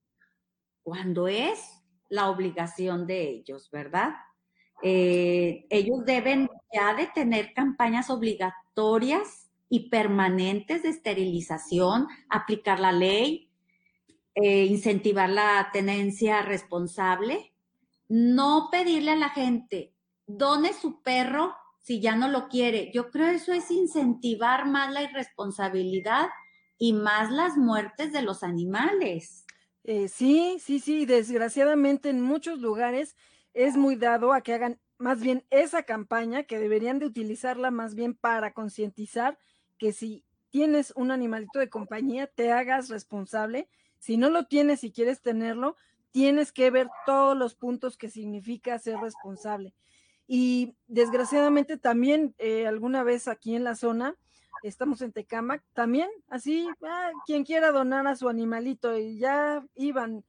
cuando 0.83 1.29
es 1.29 1.61
la 2.09 2.31
obligación 2.31 3.07
de 3.07 3.29
ellos, 3.29 3.71
¿verdad? 3.71 4.15
Eh, 4.83 5.67
ellos 5.71 6.05
deben 6.05 6.49
ya 6.73 6.95
de 6.95 7.07
tener 7.07 7.55
campañas 7.55 8.11
obligatorias 8.11 9.51
y 9.69 9.89
permanentes 9.89 10.83
de 10.83 10.91
esterilización, 10.91 12.07
aplicar 12.29 12.81
la 12.81 12.93
ley, 12.93 13.51
eh, 14.35 14.65
incentivar 14.65 15.31
la 15.31 15.71
tenencia 15.73 16.43
responsable, 16.43 17.55
no 18.09 18.69
pedirle 18.71 19.13
a 19.13 19.17
la 19.17 19.31
gente, 19.31 19.95
done 20.27 20.73
su 20.73 21.03
perro 21.03 21.57
si 21.85 22.01
ya 22.01 22.17
no 22.17 22.29
lo 22.29 22.49
quiere. 22.49 22.91
Yo 22.95 23.11
creo 23.11 23.29
eso 23.29 23.53
es 23.53 23.71
incentivar 23.71 24.67
más 24.67 24.91
la 24.91 25.03
irresponsabilidad 25.03 26.29
y 26.79 26.95
más 26.95 27.31
las 27.31 27.59
muertes 27.59 28.11
de 28.11 28.23
los 28.23 28.43
animales. 28.43 29.45
Eh, 29.85 30.09
sí, 30.09 30.57
sí, 30.61 30.81
sí, 30.81 31.05
desgraciadamente 31.05 32.09
en 32.09 32.23
muchos 32.23 32.59
lugares 32.59 33.17
es 33.53 33.77
muy 33.77 33.97
dado 33.97 34.33
a 34.33 34.41
que 34.41 34.55
hagan 34.55 34.81
más 34.97 35.21
bien 35.21 35.45
esa 35.51 35.83
campaña, 35.83 36.45
que 36.45 36.59
deberían 36.59 36.99
de 36.99 37.07
utilizarla 37.07 37.71
más 37.71 37.95
bien 37.95 38.15
para 38.15 38.55
concientizar 38.55 39.39
que 39.77 39.93
si 39.93 40.25
tienes 40.49 40.95
un 40.97 41.11
animalito 41.11 41.59
de 41.59 41.69
compañía, 41.69 42.27
te 42.29 42.51
hagas 42.51 42.89
responsable. 42.89 43.69
Si 43.99 44.17
no 44.17 44.31
lo 44.31 44.47
tienes 44.47 44.85
y 44.85 44.91
quieres 44.93 45.21
tenerlo, 45.21 45.77
tienes 46.13 46.51
que 46.51 46.71
ver 46.71 46.89
todos 47.05 47.37
los 47.37 47.55
puntos 47.55 47.99
que 47.99 48.09
significa 48.09 48.79
ser 48.79 48.97
responsable. 49.01 49.75
Y 50.27 50.77
desgraciadamente 50.87 51.77
también 51.77 52.35
eh, 52.39 52.67
alguna 52.67 53.03
vez 53.03 53.29
aquí 53.29 53.55
en 53.55 53.65
la 53.65 53.75
zona, 53.75 54.17
estamos 54.63 55.03
en 55.03 55.13
Tecamac, 55.13 55.63
también 55.75 56.09
así, 56.29 56.67
ah, 56.83 57.11
quien 57.27 57.45
quiera 57.45 57.73
donar 57.73 58.07
a 58.07 58.17
su 58.17 58.29
animalito 58.29 58.97
y 58.97 59.19
ya 59.19 59.65
iban, 59.75 60.25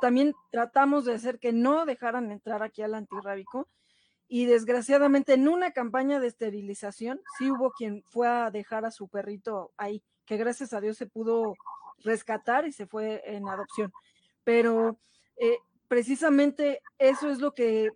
también 0.00 0.34
tratamos 0.50 1.04
de 1.04 1.14
hacer 1.14 1.38
que 1.38 1.52
no 1.52 1.86
dejaran 1.86 2.32
entrar 2.32 2.62
aquí 2.62 2.82
al 2.82 2.94
antirrábico 2.94 3.68
y 4.28 4.46
desgraciadamente 4.46 5.34
en 5.34 5.48
una 5.48 5.70
campaña 5.70 6.18
de 6.18 6.26
esterilización 6.26 7.20
sí 7.38 7.50
hubo 7.50 7.70
quien 7.70 8.02
fue 8.02 8.26
a 8.26 8.50
dejar 8.50 8.84
a 8.84 8.90
su 8.90 9.08
perrito 9.08 9.72
ahí, 9.76 10.02
que 10.24 10.36
gracias 10.36 10.72
a 10.72 10.80
Dios 10.80 10.96
se 10.96 11.06
pudo 11.06 11.54
rescatar 12.02 12.66
y 12.66 12.72
se 12.72 12.86
fue 12.86 13.22
en 13.24 13.48
adopción. 13.48 13.92
Pero 14.42 14.98
eh, 15.36 15.58
precisamente 15.86 16.82
eso 16.98 17.30
es 17.30 17.38
lo 17.38 17.54
que 17.54 17.90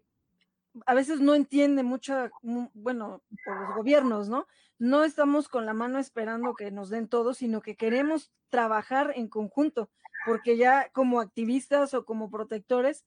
a 0.86 0.94
veces 0.94 1.20
no 1.20 1.34
entiende 1.34 1.82
mucho, 1.82 2.30
bueno, 2.42 3.22
por 3.44 3.60
los 3.60 3.76
gobiernos, 3.76 4.28
¿no? 4.28 4.46
No 4.78 5.04
estamos 5.04 5.48
con 5.48 5.66
la 5.66 5.74
mano 5.74 5.98
esperando 5.98 6.54
que 6.54 6.70
nos 6.70 6.90
den 6.90 7.08
todo, 7.08 7.34
sino 7.34 7.60
que 7.60 7.76
queremos 7.76 8.32
trabajar 8.48 9.12
en 9.16 9.28
conjunto, 9.28 9.90
porque 10.26 10.56
ya 10.56 10.90
como 10.92 11.20
activistas 11.20 11.94
o 11.94 12.04
como 12.04 12.30
protectores, 12.30 13.04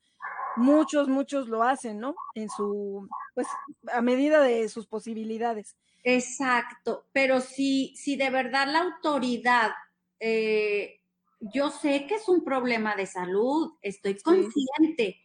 muchos, 0.55 1.07
muchos 1.07 1.47
lo 1.47 1.63
hacen, 1.63 1.99
¿no? 1.99 2.15
En 2.35 2.49
su, 2.49 3.07
pues, 3.33 3.47
a 3.91 4.01
medida 4.01 4.41
de 4.41 4.69
sus 4.69 4.87
posibilidades. 4.87 5.77
Exacto, 6.03 7.07
pero 7.13 7.39
si, 7.39 7.95
si 7.95 8.17
de 8.17 8.29
verdad 8.29 8.67
la 8.67 8.81
autoridad, 8.81 9.71
eh, 10.19 10.99
yo 11.39 11.69
sé 11.69 12.05
que 12.07 12.15
es 12.15 12.27
un 12.27 12.43
problema 12.43 12.95
de 12.95 13.05
salud, 13.05 13.73
estoy 13.81 14.19
consciente, 14.19 15.22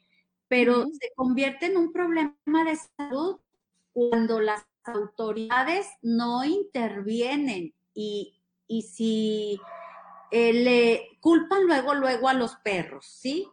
pero 0.48 0.86
se 0.86 1.12
convierte 1.14 1.66
en 1.66 1.76
un 1.76 1.92
problema 1.92 2.64
de 2.64 2.76
salud 2.96 3.38
cuando 3.92 4.40
las 4.40 4.66
autoridades 4.84 5.86
no 6.02 6.44
intervienen 6.44 7.74
y, 7.94 8.34
si 8.82 9.60
eh, 10.30 10.52
le 10.52 11.18
culpan 11.20 11.64
luego, 11.64 11.94
luego 11.94 12.28
a 12.28 12.34
los 12.34 12.56
perros, 12.56 13.06
¿sí? 13.06 13.46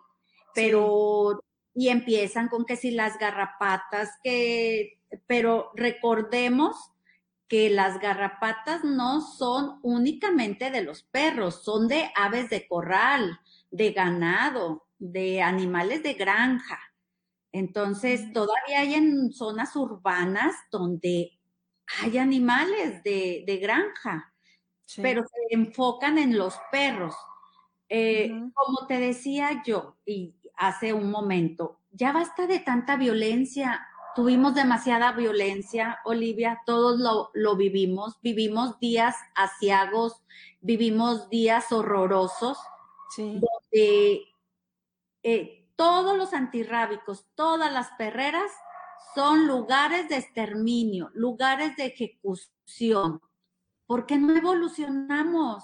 Pero, 0.53 1.43
y 1.73 1.89
empiezan 1.89 2.47
con 2.47 2.65
que 2.65 2.76
si 2.76 2.91
las 2.91 3.17
garrapatas, 3.17 4.11
que, 4.23 4.99
pero 5.27 5.72
recordemos 5.76 6.91
que 7.47 7.69
las 7.69 7.99
garrapatas 7.99 8.84
no 8.84 9.22
son 9.22 9.80
únicamente 9.84 10.72
de 10.72 10.84
los 10.84 11.03
perros, 11.03 11.63
son 11.63 11.88
de 11.88 12.11
aves 12.15 12.49
de 12.49 12.67
corral, 12.67 13.39
de 13.72 13.91
ganado, 13.91 14.85
de 14.99 15.41
animales 15.41 16.03
de 16.03 16.13
granja. 16.13 16.80
Entonces, 17.51 18.34
todavía 18.34 18.80
hay 18.80 18.95
en 18.95 19.31
zonas 19.31 19.76
urbanas 19.76 20.55
donde 20.72 21.31
hay 22.01 22.17
animales 22.17 23.03
de, 23.03 23.59
granja, 23.61 24.34
pero 25.01 25.23
se 25.23 25.55
enfocan 25.55 26.17
en 26.17 26.38
los 26.38 26.55
perros. 26.72 27.15
Eh, 27.88 28.30
como 28.53 28.88
te 28.88 28.99
decía 28.99 29.61
yo 29.65 29.95
y 30.05 30.35
hace 30.57 30.91
un 30.93 31.11
momento, 31.11 31.80
ya 31.91 32.11
basta 32.11 32.47
de 32.47 32.59
tanta 32.59 32.97
violencia. 32.97 33.88
Tuvimos 34.15 34.55
demasiada 34.55 35.11
violencia, 35.11 35.99
Olivia, 36.03 36.61
todos 36.65 36.99
lo, 36.99 37.31
lo 37.34 37.55
vivimos. 37.55 38.19
Vivimos 38.22 38.80
días 38.80 39.15
asiagos, 39.35 40.22
vivimos 40.61 41.30
días 41.30 41.72
horrorosos, 41.72 42.57
donde 43.17 44.35
eh, 45.27 45.68
todos 45.76 46.15
los 46.15 46.34
antirrábicos, 46.34 47.26
todas 47.34 47.73
las 47.73 47.89
perreras 47.97 48.52
son 49.15 49.47
lugares 49.47 50.07
de 50.07 50.18
exterminio, 50.18 51.10
lugares 51.15 51.76
de 51.77 51.85
ejecución. 51.88 53.19
¿Por 53.88 54.06
qué 54.06 54.19
no 54.19 54.35
evolucionamos? 54.35 55.64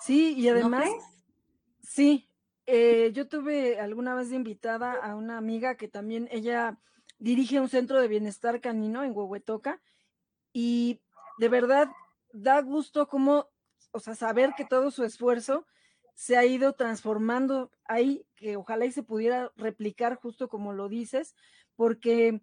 Sí, 0.00 0.32
y 0.38 0.48
además, 0.48 0.88
sí, 1.82 2.30
eh, 2.64 3.10
yo 3.12 3.28
tuve 3.28 3.78
alguna 3.78 4.14
vez 4.14 4.30
de 4.30 4.36
invitada 4.36 4.94
a 4.94 5.14
una 5.14 5.36
amiga 5.36 5.76
que 5.76 5.88
también 5.88 6.28
ella 6.32 6.78
dirige 7.18 7.60
un 7.60 7.68
centro 7.68 8.00
de 8.00 8.08
bienestar 8.08 8.62
canino 8.62 9.04
en 9.04 9.14
Huehuetoca 9.14 9.82
y 10.50 11.02
de 11.36 11.50
verdad 11.50 11.90
da 12.32 12.62
gusto 12.62 13.06
como, 13.06 13.50
o 13.90 14.00
sea, 14.00 14.14
saber 14.14 14.54
que 14.56 14.64
todo 14.64 14.90
su 14.90 15.04
esfuerzo 15.04 15.66
se 16.16 16.36
ha 16.38 16.46
ido 16.46 16.72
transformando 16.72 17.70
ahí, 17.84 18.26
que 18.36 18.56
ojalá 18.56 18.86
y 18.86 18.90
se 18.90 19.02
pudiera 19.02 19.52
replicar 19.54 20.16
justo 20.16 20.48
como 20.48 20.72
lo 20.72 20.88
dices, 20.88 21.36
porque, 21.76 22.40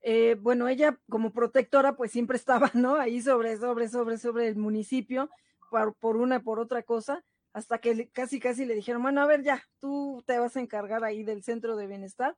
eh, 0.00 0.36
bueno, 0.40 0.66
ella 0.66 0.98
como 1.08 1.32
protectora 1.32 1.94
pues 1.94 2.10
siempre 2.10 2.36
estaba, 2.36 2.70
¿no? 2.74 2.96
Ahí 2.96 3.22
sobre, 3.22 3.56
sobre, 3.56 3.88
sobre, 3.88 4.18
sobre 4.18 4.48
el 4.48 4.56
municipio, 4.56 5.30
por, 5.70 5.94
por 5.94 6.16
una, 6.16 6.42
por 6.42 6.58
otra 6.58 6.82
cosa, 6.82 7.24
hasta 7.52 7.78
que 7.78 8.08
casi, 8.08 8.40
casi 8.40 8.64
le 8.64 8.74
dijeron, 8.74 9.02
bueno, 9.02 9.22
a 9.22 9.26
ver, 9.26 9.44
ya, 9.44 9.62
tú 9.78 10.24
te 10.26 10.38
vas 10.40 10.56
a 10.56 10.60
encargar 10.60 11.04
ahí 11.04 11.22
del 11.22 11.44
centro 11.44 11.76
de 11.76 11.86
bienestar. 11.86 12.36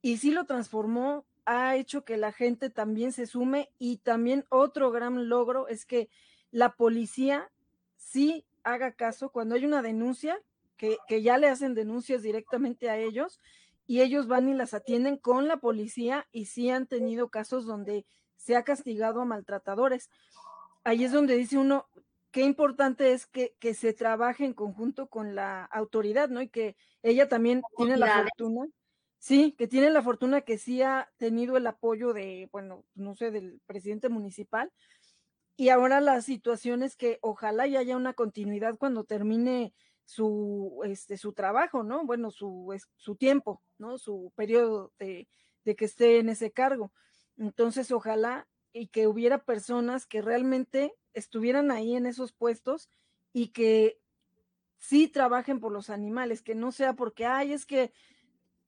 Y 0.00 0.18
sí 0.18 0.30
lo 0.30 0.44
transformó, 0.44 1.26
ha 1.44 1.74
hecho 1.74 2.04
que 2.04 2.16
la 2.16 2.30
gente 2.30 2.70
también 2.70 3.10
se 3.10 3.26
sume 3.26 3.68
y 3.78 3.96
también 3.96 4.44
otro 4.48 4.92
gran 4.92 5.28
logro 5.28 5.66
es 5.66 5.84
que 5.84 6.08
la 6.52 6.76
policía 6.76 7.50
sí 7.96 8.46
haga 8.64 8.92
caso 8.92 9.30
cuando 9.30 9.54
hay 9.54 9.64
una 9.64 9.82
denuncia, 9.82 10.40
que, 10.78 11.22
ya 11.22 11.36
le 11.38 11.48
hacen 11.48 11.74
denuncias 11.74 12.22
directamente 12.22 12.88
a 12.88 12.96
ellos 12.96 13.40
y 13.86 14.00
ellos 14.00 14.28
van 14.28 14.48
y 14.48 14.54
las 14.54 14.74
atienden 14.74 15.16
con 15.16 15.48
la 15.48 15.58
policía 15.58 16.26
y 16.30 16.46
sí 16.46 16.70
han 16.70 16.86
tenido 16.86 17.28
casos 17.28 17.66
donde 17.66 18.06
se 18.36 18.56
ha 18.56 18.62
castigado 18.62 19.20
a 19.20 19.24
maltratadores. 19.24 20.08
Ahí 20.84 21.04
es 21.04 21.12
donde 21.12 21.36
dice 21.36 21.58
uno, 21.58 21.88
qué 22.30 22.42
importante 22.42 23.12
es 23.12 23.26
que, 23.26 23.54
se 23.74 23.92
trabaje 23.92 24.44
en 24.44 24.54
conjunto 24.54 25.08
con 25.08 25.34
la 25.34 25.64
autoridad, 25.64 26.28
¿no? 26.28 26.40
Y 26.40 26.48
que 26.48 26.76
ella 27.02 27.28
también 27.28 27.62
tiene 27.76 27.96
la 27.96 28.22
fortuna, 28.22 28.66
sí, 29.18 29.52
que 29.58 29.66
tiene 29.66 29.90
la 29.90 30.02
fortuna 30.02 30.42
que 30.42 30.58
sí 30.58 30.82
ha 30.82 31.10
tenido 31.16 31.56
el 31.56 31.66
apoyo 31.66 32.12
de, 32.12 32.48
bueno, 32.52 32.84
no 32.94 33.14
sé, 33.16 33.30
del 33.30 33.60
presidente 33.66 34.08
municipal, 34.08 34.70
y 35.60 35.70
ahora 35.70 36.00
la 36.00 36.22
situación 36.22 36.84
es 36.84 36.94
que 36.94 37.18
ojalá 37.20 37.66
y 37.66 37.76
haya 37.76 37.96
una 37.96 38.14
continuidad 38.14 38.78
cuando 38.78 39.02
termine 39.02 39.74
su, 40.04 40.82
este, 40.84 41.16
su 41.16 41.32
trabajo, 41.32 41.82
¿no? 41.82 42.06
Bueno, 42.06 42.30
su, 42.30 42.72
su 42.94 43.16
tiempo, 43.16 43.60
¿no? 43.76 43.98
Su 43.98 44.32
periodo 44.36 44.92
de, 45.00 45.28
de 45.64 45.74
que 45.74 45.86
esté 45.86 46.20
en 46.20 46.28
ese 46.28 46.52
cargo. 46.52 46.92
Entonces, 47.36 47.90
ojalá 47.90 48.46
y 48.72 48.86
que 48.86 49.08
hubiera 49.08 49.42
personas 49.42 50.06
que 50.06 50.22
realmente 50.22 50.94
estuvieran 51.12 51.72
ahí 51.72 51.96
en 51.96 52.06
esos 52.06 52.32
puestos 52.32 52.88
y 53.32 53.48
que 53.48 53.98
sí 54.78 55.08
trabajen 55.08 55.58
por 55.58 55.72
los 55.72 55.90
animales, 55.90 56.40
que 56.40 56.54
no 56.54 56.70
sea 56.70 56.92
porque, 56.92 57.26
ay, 57.26 57.52
es 57.52 57.66
que, 57.66 57.92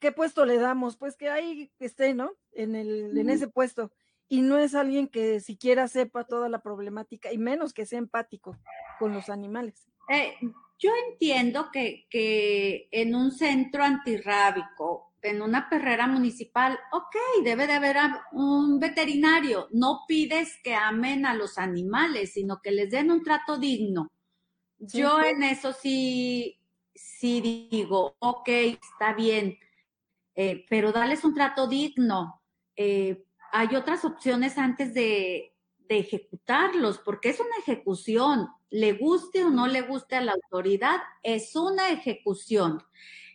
¿qué 0.00 0.10
puesto 0.10 0.44
le 0.44 0.58
damos? 0.58 0.96
Pues 0.96 1.16
que 1.16 1.28
ahí 1.28 1.70
esté, 1.78 2.14
¿no? 2.14 2.32
En, 2.50 2.74
el, 2.74 3.16
en 3.16 3.30
ese 3.30 3.46
puesto 3.46 3.92
y 4.30 4.42
no 4.42 4.58
es 4.58 4.76
alguien 4.76 5.08
que 5.08 5.40
siquiera 5.40 5.88
sepa 5.88 6.24
toda 6.24 6.48
la 6.48 6.62
problemática 6.62 7.32
y 7.32 7.38
menos 7.38 7.74
que 7.74 7.84
sea 7.84 7.98
empático 7.98 8.56
con 9.00 9.12
los 9.12 9.28
animales. 9.28 9.90
Eh, 10.08 10.36
yo 10.78 10.90
entiendo 11.10 11.68
que, 11.72 12.06
que 12.08 12.88
en 12.92 13.16
un 13.16 13.32
centro 13.32 13.82
antirrábico, 13.82 15.12
en 15.20 15.42
una 15.42 15.68
perrera 15.68 16.06
municipal, 16.06 16.78
ok, 16.92 17.42
debe 17.42 17.66
de 17.66 17.72
haber 17.72 17.96
un 18.30 18.78
veterinario. 18.78 19.66
No 19.72 20.04
pides 20.06 20.56
que 20.62 20.76
amen 20.76 21.26
a 21.26 21.34
los 21.34 21.58
animales, 21.58 22.34
sino 22.34 22.60
que 22.62 22.70
les 22.70 22.88
den 22.88 23.10
un 23.10 23.24
trato 23.24 23.58
digno. 23.58 24.12
Yo 24.78 25.20
en 25.20 25.42
eso 25.42 25.72
sí, 25.72 26.56
sí 26.94 27.68
digo, 27.68 28.14
ok, 28.20 28.48
está 28.48 29.12
bien, 29.12 29.58
eh, 30.36 30.64
pero 30.70 30.92
dales 30.92 31.24
un 31.24 31.34
trato 31.34 31.66
digno. 31.66 32.40
Eh, 32.76 33.24
hay 33.52 33.76
otras 33.76 34.04
opciones 34.04 34.58
antes 34.58 34.94
de, 34.94 35.46
ejecutarlos, 35.88 36.98
porque 36.98 37.30
es 37.30 37.40
una 37.40 37.56
ejecución, 37.58 38.46
le 38.70 38.92
guste 38.92 39.44
o 39.44 39.50
no 39.50 39.66
le 39.66 39.82
guste 39.82 40.14
a 40.14 40.20
la 40.20 40.34
autoridad, 40.34 40.98
es 41.24 41.56
una 41.56 41.88
ejecución. 41.88 42.80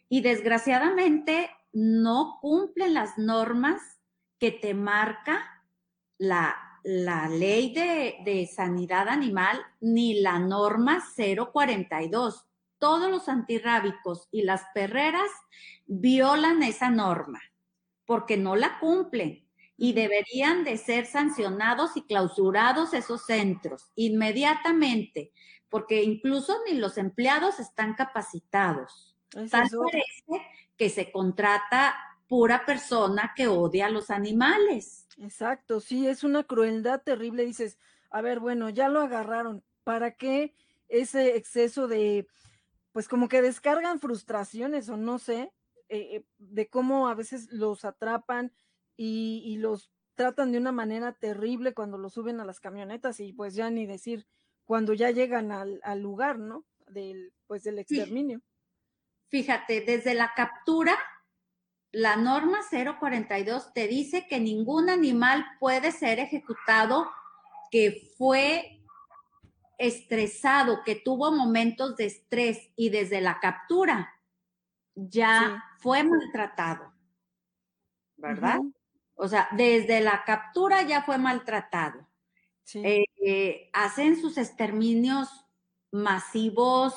Y 0.08 0.22
desgraciadamente 0.22 1.50
no 1.74 2.38
cumplen 2.42 2.94
las 2.94 3.18
normas 3.18 4.00
que 4.40 4.52
te 4.52 4.74
marca 4.74 5.66
la, 6.18 6.56
ley 6.84 7.74
de, 7.74 8.20
de, 8.24 8.48
sanidad 8.48 9.10
animal 9.10 9.60
ni 9.82 10.22
la 10.22 10.40
norma 10.40 11.04
042. 11.14 12.46
Todos 12.80 13.12
los 13.12 13.28
antirrábicos 13.28 14.30
y 14.32 14.44
las 14.44 14.64
perreras 14.74 15.30
violan 15.88 16.64
esa 16.64 16.90
norma 16.90 17.42
porque 18.06 18.38
no 18.38 18.56
la 18.56 18.80
cumplen 18.80 19.45
y 19.78 19.94
deberían 19.94 20.64
de 20.64 20.78
ser 20.78 21.06
sancionados 21.06 21.98
y 21.98 22.04
clausurados 22.04 22.94
esos 22.94 23.26
centros 23.26 23.92
inmediatamente, 23.96 25.32
porque 25.70 26.04
incluso 26.04 26.56
ni 26.66 26.78
los 26.78 26.98
empleados 26.98 27.60
están 27.60 27.94
capacitados. 27.94 29.16
Tal 29.30 29.68
parece 29.70 30.48
que 30.78 30.90
se 30.90 31.12
contrata 31.12 31.96
pura 32.28 32.66
persona 32.66 33.34
que 33.36 33.48
odia 33.48 33.88
a 33.88 33.90
los 33.90 34.10
animales. 34.10 35.08
Exacto, 35.18 35.80
sí, 35.80 36.08
es 36.08 36.24
una 36.24 36.44
crueldad 36.44 37.02
terrible. 37.02 37.46
Dices, 37.46 37.78
a 38.10 38.22
ver, 38.22 38.40
bueno, 38.40 38.70
ya 38.70 38.90
lo 38.90 39.02
agarraron, 39.02 39.64
¿para 39.84 40.12
qué 40.12 40.56
ese 40.88 41.36
exceso 41.36 41.88
de, 41.88 42.28
pues 42.92 43.08
como 43.08 43.28
que 43.28 43.42
descargan 43.42 44.00
frustraciones 44.00 44.90
o 44.90 44.98
no 44.98 45.20
sé, 45.20 45.52
eh, 45.90 46.24
de 46.38 46.68
cómo 46.68 47.08
a 47.08 47.14
veces 47.14 47.52
los 47.52 47.86
atrapan 47.86 48.52
y, 48.98 49.42
y, 49.46 49.58
los 49.58 49.92
tratan 50.16 50.52
de 50.52 50.58
una 50.58 50.72
manera 50.72 51.14
terrible 51.14 51.74
cuando 51.74 51.98
los 51.98 52.14
suben 52.14 52.40
a 52.40 52.46
las 52.46 52.60
camionetas 52.60 53.20
y 53.20 53.34
pues 53.34 53.54
ya 53.56 53.70
ni 53.70 53.86
decir 53.86 54.26
cuando 54.66 54.94
ya 54.94 55.12
llegan 55.12 55.52
al, 55.52 55.80
al 55.84 56.02
lugar, 56.02 56.40
¿no? 56.40 56.66
Del, 56.88 57.34
pues 57.48 57.64
del 57.64 57.80
exterminio. 57.80 58.42
Fíjate, 59.30 59.82
desde 59.82 60.14
la 60.14 60.34
captura, 60.36 60.98
la 61.92 62.16
norma 62.16 62.60
042 62.70 63.74
te 63.74 63.88
dice 63.88 64.28
que 64.28 64.40
ningún 64.40 64.90
animal 64.90 65.46
puede 65.60 65.92
ser 65.92 66.20
ejecutado 66.20 67.10
que 67.72 68.12
fue 68.18 68.82
estresado, 69.78 70.84
que 70.86 70.96
tuvo 70.96 71.32
momentos 71.32 71.96
de 71.98 72.06
estrés 72.06 72.70
y 72.76 72.90
desde 72.90 73.22
la 73.22 73.40
captura 73.40 74.14
ya 74.96 75.40
sí. 75.40 75.80
fue 75.82 76.04
maltratado, 76.04 76.94
¿verdad? 78.18 78.60
Uh 78.60 78.64
-huh. 78.64 78.74
O 79.16 79.28
sea, 79.28 79.48
desde 79.52 80.02
la 80.02 80.24
captura 80.26 80.82
ya 80.84 81.02
fue 81.02 81.18
maltratado. 81.18 82.08
Sí. 82.64 82.82
Eh, 82.84 83.06
eh, 83.26 83.70
hacen 83.74 84.20
sus 84.20 84.38
exterminios 84.38 85.46
masivos, 85.92 86.94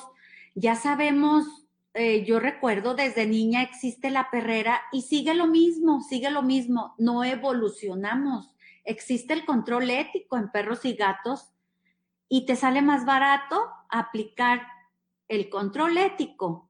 ya 0.55 0.75
sabemos, 0.75 1.45
eh, 1.93 2.23
yo 2.25 2.39
recuerdo 2.39 2.93
desde 2.93 3.25
niña 3.25 3.63
existe 3.63 4.09
la 4.09 4.29
perrera 4.29 4.81
y 4.91 5.03
sigue 5.03 5.33
lo 5.33 5.47
mismo, 5.47 6.01
sigue 6.01 6.29
lo 6.29 6.41
mismo, 6.41 6.93
no 6.97 7.23
evolucionamos. 7.23 8.53
Existe 8.83 9.33
el 9.33 9.45
control 9.45 9.89
ético 9.89 10.37
en 10.37 10.51
perros 10.51 10.85
y 10.85 10.93
gatos 10.93 11.51
y 12.27 12.45
te 12.45 12.55
sale 12.55 12.81
más 12.81 13.05
barato 13.05 13.69
aplicar 13.89 14.67
el 15.27 15.49
control 15.49 15.97
ético 15.97 16.69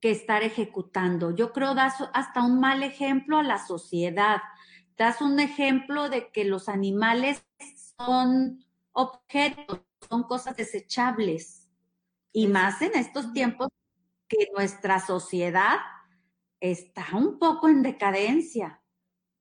que 0.00 0.10
estar 0.10 0.42
ejecutando. 0.42 1.34
Yo 1.34 1.52
creo 1.52 1.74
das 1.74 1.96
hasta 2.12 2.42
un 2.42 2.60
mal 2.60 2.82
ejemplo 2.82 3.38
a 3.38 3.42
la 3.42 3.58
sociedad. 3.58 4.42
Das 4.96 5.20
un 5.20 5.40
ejemplo 5.40 6.08
de 6.08 6.30
que 6.30 6.44
los 6.44 6.68
animales 6.68 7.44
son 7.96 8.64
objetos, 8.92 9.80
son 10.08 10.22
cosas 10.24 10.56
desechables. 10.56 11.68
Y 12.32 12.46
más 12.46 12.82
en 12.82 12.94
estos 12.94 13.32
tiempos 13.32 13.68
que 14.28 14.48
nuestra 14.54 15.00
sociedad 15.00 15.78
está 16.60 17.06
un 17.12 17.38
poco 17.38 17.68
en 17.68 17.82
decadencia. 17.82 18.80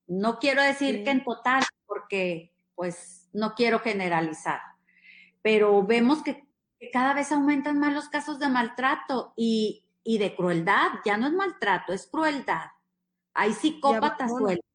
No 0.07 0.39
quiero 0.39 0.61
decir 0.61 0.97
sí. 0.97 1.03
que 1.03 1.11
en 1.11 1.23
total, 1.23 1.63
porque 1.85 2.53
pues 2.75 3.29
no 3.33 3.55
quiero 3.55 3.79
generalizar, 3.79 4.59
pero 5.41 5.85
vemos 5.85 6.21
que, 6.23 6.47
que 6.79 6.91
cada 6.91 7.13
vez 7.13 7.31
aumentan 7.31 7.79
más 7.79 7.93
los 7.93 8.09
casos 8.09 8.39
de 8.39 8.49
maltrato 8.49 9.33
y, 9.37 9.85
y, 10.03 10.17
de 10.17 10.35
crueldad. 10.35 10.89
Ya 11.05 11.17
no 11.17 11.27
es 11.27 11.33
maltrato, 11.33 11.93
es 11.93 12.07
crueldad. 12.07 12.71
Hay 13.33 13.53
psicópatas 13.53 14.31
sueltos. 14.31 14.72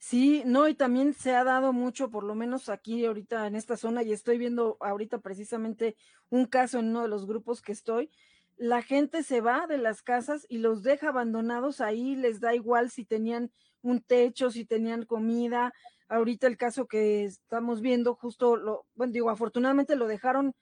Sí, 0.00 0.42
no, 0.46 0.68
y 0.68 0.74
también 0.74 1.12
se 1.12 1.34
ha 1.34 1.42
dado 1.42 1.72
mucho, 1.72 2.08
por 2.08 2.22
lo 2.22 2.36
menos 2.36 2.68
aquí 2.68 3.04
ahorita 3.04 3.46
en 3.48 3.56
esta 3.56 3.76
zona, 3.76 4.04
y 4.04 4.12
estoy 4.12 4.38
viendo 4.38 4.76
ahorita 4.80 5.18
precisamente 5.18 5.96
un 6.30 6.46
caso 6.46 6.78
en 6.78 6.88
uno 6.90 7.02
de 7.02 7.08
los 7.08 7.26
grupos 7.26 7.62
que 7.62 7.72
estoy, 7.72 8.10
la 8.56 8.80
gente 8.82 9.22
se 9.24 9.40
va 9.40 9.66
de 9.66 9.78
las 9.78 10.02
casas 10.02 10.46
y 10.48 10.58
los 10.58 10.82
deja 10.84 11.08
abandonados 11.08 11.80
ahí, 11.80 12.14
les 12.14 12.40
da 12.40 12.54
igual 12.54 12.90
si 12.90 13.04
tenían 13.04 13.52
un 13.82 14.00
techo, 14.00 14.50
si 14.50 14.64
tenían 14.64 15.04
comida. 15.04 15.72
Ahorita 16.08 16.46
el 16.46 16.56
caso 16.56 16.86
que 16.86 17.24
estamos 17.24 17.80
viendo, 17.80 18.14
justo 18.14 18.56
lo, 18.56 18.86
bueno, 18.94 19.12
digo, 19.12 19.30
afortunadamente 19.30 19.94
lo 19.96 20.06
dejaron 20.08 20.54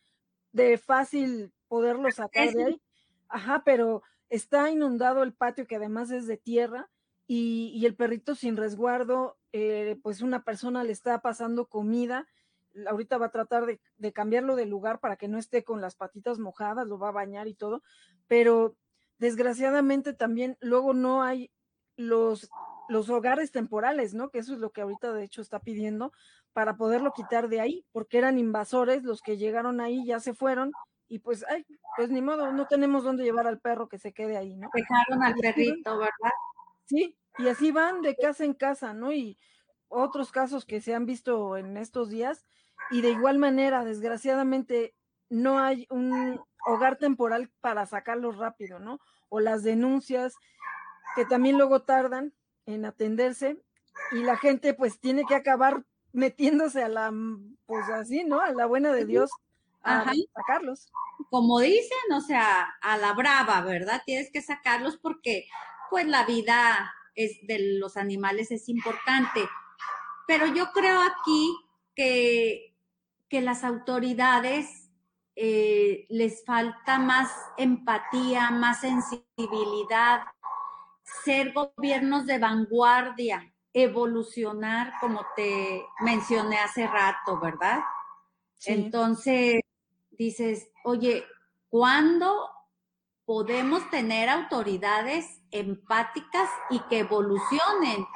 de 0.52 0.78
fácil 0.78 1.52
poderlo 1.68 2.10
sacar 2.10 2.50
de 2.52 2.64
ahí. 2.64 2.82
Ajá, 3.28 3.62
pero 3.64 4.02
está 4.30 4.70
inundado 4.70 5.22
el 5.22 5.34
patio 5.34 5.66
que 5.66 5.76
además 5.76 6.10
es 6.10 6.26
de 6.26 6.36
tierra 6.36 6.90
y, 7.26 7.72
y 7.74 7.86
el 7.86 7.96
perrito 7.96 8.34
sin 8.34 8.56
resguardo, 8.56 9.38
eh, 9.52 9.98
pues 10.02 10.22
una 10.22 10.44
persona 10.44 10.84
le 10.84 10.92
está 10.92 11.20
pasando 11.20 11.66
comida 11.66 12.26
ahorita 12.88 13.18
va 13.18 13.26
a 13.26 13.30
tratar 13.30 13.66
de, 13.66 13.80
de, 13.96 14.12
cambiarlo 14.12 14.56
de 14.56 14.66
lugar 14.66 15.00
para 15.00 15.16
que 15.16 15.28
no 15.28 15.38
esté 15.38 15.64
con 15.64 15.80
las 15.80 15.96
patitas 15.96 16.38
mojadas, 16.38 16.86
lo 16.86 16.98
va 16.98 17.08
a 17.08 17.12
bañar 17.12 17.48
y 17.48 17.54
todo, 17.54 17.82
pero 18.26 18.76
desgraciadamente 19.18 20.12
también 20.12 20.56
luego 20.60 20.92
no 20.92 21.22
hay 21.22 21.50
los, 21.96 22.50
los 22.88 23.08
hogares 23.08 23.50
temporales, 23.50 24.14
¿no? 24.14 24.30
Que 24.30 24.40
eso 24.40 24.52
es 24.52 24.58
lo 24.58 24.70
que 24.70 24.82
ahorita 24.82 25.12
de 25.12 25.24
hecho 25.24 25.40
está 25.40 25.60
pidiendo 25.60 26.12
para 26.52 26.76
poderlo 26.76 27.12
quitar 27.12 27.48
de 27.48 27.60
ahí, 27.60 27.84
porque 27.92 28.18
eran 28.18 28.38
invasores 28.38 29.02
los 29.02 29.22
que 29.22 29.36
llegaron 29.36 29.80
ahí, 29.80 30.04
ya 30.06 30.20
se 30.20 30.34
fueron 30.34 30.72
y 31.08 31.20
pues, 31.20 31.44
ay, 31.48 31.64
pues 31.96 32.10
ni 32.10 32.20
modo, 32.20 32.52
no 32.52 32.66
tenemos 32.66 33.04
dónde 33.04 33.22
llevar 33.24 33.46
al 33.46 33.60
perro 33.60 33.88
que 33.88 33.98
se 33.98 34.12
quede 34.12 34.36
ahí, 34.36 34.56
¿no? 34.56 34.68
Dejaron 34.74 35.22
al 35.22 35.34
perrito, 35.34 35.98
¿verdad? 35.98 36.32
Sí, 36.88 37.18
y 37.38 37.48
así 37.48 37.72
van 37.72 38.00
de 38.02 38.16
casa 38.16 38.44
en 38.44 38.54
casa, 38.54 38.94
¿no? 38.94 39.12
Y 39.12 39.38
otros 39.88 40.30
casos 40.30 40.64
que 40.64 40.80
se 40.80 40.94
han 40.94 41.04
visto 41.04 41.56
en 41.56 41.76
estos 41.76 42.10
días, 42.10 42.44
y 42.90 43.02
de 43.02 43.10
igual 43.10 43.38
manera, 43.38 43.84
desgraciadamente, 43.84 44.94
no 45.28 45.58
hay 45.58 45.86
un 45.90 46.40
hogar 46.66 46.96
temporal 46.96 47.50
para 47.60 47.86
sacarlos 47.86 48.36
rápido, 48.36 48.78
¿no? 48.78 49.00
O 49.28 49.40
las 49.40 49.64
denuncias 49.64 50.34
que 51.16 51.24
también 51.24 51.56
luego 51.58 51.82
tardan 51.82 52.34
en 52.66 52.84
atenderse 52.84 53.62
y 54.12 54.22
la 54.22 54.36
gente 54.36 54.74
pues 54.74 55.00
tiene 55.00 55.24
que 55.26 55.34
acabar 55.34 55.84
metiéndose 56.12 56.82
a 56.82 56.88
la, 56.88 57.12
pues 57.66 57.88
así, 57.90 58.24
¿no? 58.24 58.40
A 58.40 58.52
la 58.52 58.66
buena 58.66 58.92
de 58.92 59.04
Dios 59.06 59.30
a 59.82 60.02
Ajá. 60.02 60.12
sacarlos. 60.34 60.92
Como 61.30 61.60
dicen, 61.60 62.12
o 62.14 62.20
sea, 62.20 62.62
a 62.80 62.96
la 62.98 63.12
brava, 63.14 63.62
¿verdad? 63.62 64.02
Tienes 64.04 64.30
que 64.30 64.42
sacarlos 64.42 64.96
porque 64.98 65.46
pues 65.90 66.06
la 66.06 66.24
vida 66.24 66.92
es 67.14 67.38
de 67.46 67.78
los 67.78 67.96
animales 67.96 68.50
es 68.50 68.68
importante. 68.68 69.48
Pero 70.26 70.46
yo 70.46 70.70
creo 70.72 71.00
aquí 71.00 71.56
que, 71.94 72.76
que 73.28 73.40
las 73.40 73.64
autoridades 73.64 74.90
eh, 75.34 76.06
les 76.08 76.44
falta 76.44 76.98
más 76.98 77.30
empatía, 77.56 78.50
más 78.50 78.80
sensibilidad, 78.80 80.22
ser 81.24 81.52
gobiernos 81.52 82.26
de 82.26 82.38
vanguardia, 82.38 83.52
evolucionar, 83.72 84.94
como 85.00 85.26
te 85.36 85.84
mencioné 86.00 86.56
hace 86.58 86.86
rato, 86.86 87.38
¿verdad? 87.38 87.80
Sí. 88.56 88.72
Entonces, 88.72 89.60
dices, 90.10 90.70
oye, 90.84 91.24
¿cuándo 91.68 92.55
podemos 93.26 93.90
tener 93.90 94.28
autoridades 94.28 95.42
empáticas 95.50 96.48
y 96.70 96.80
que 96.88 97.00
evolucionen? 97.00 98.06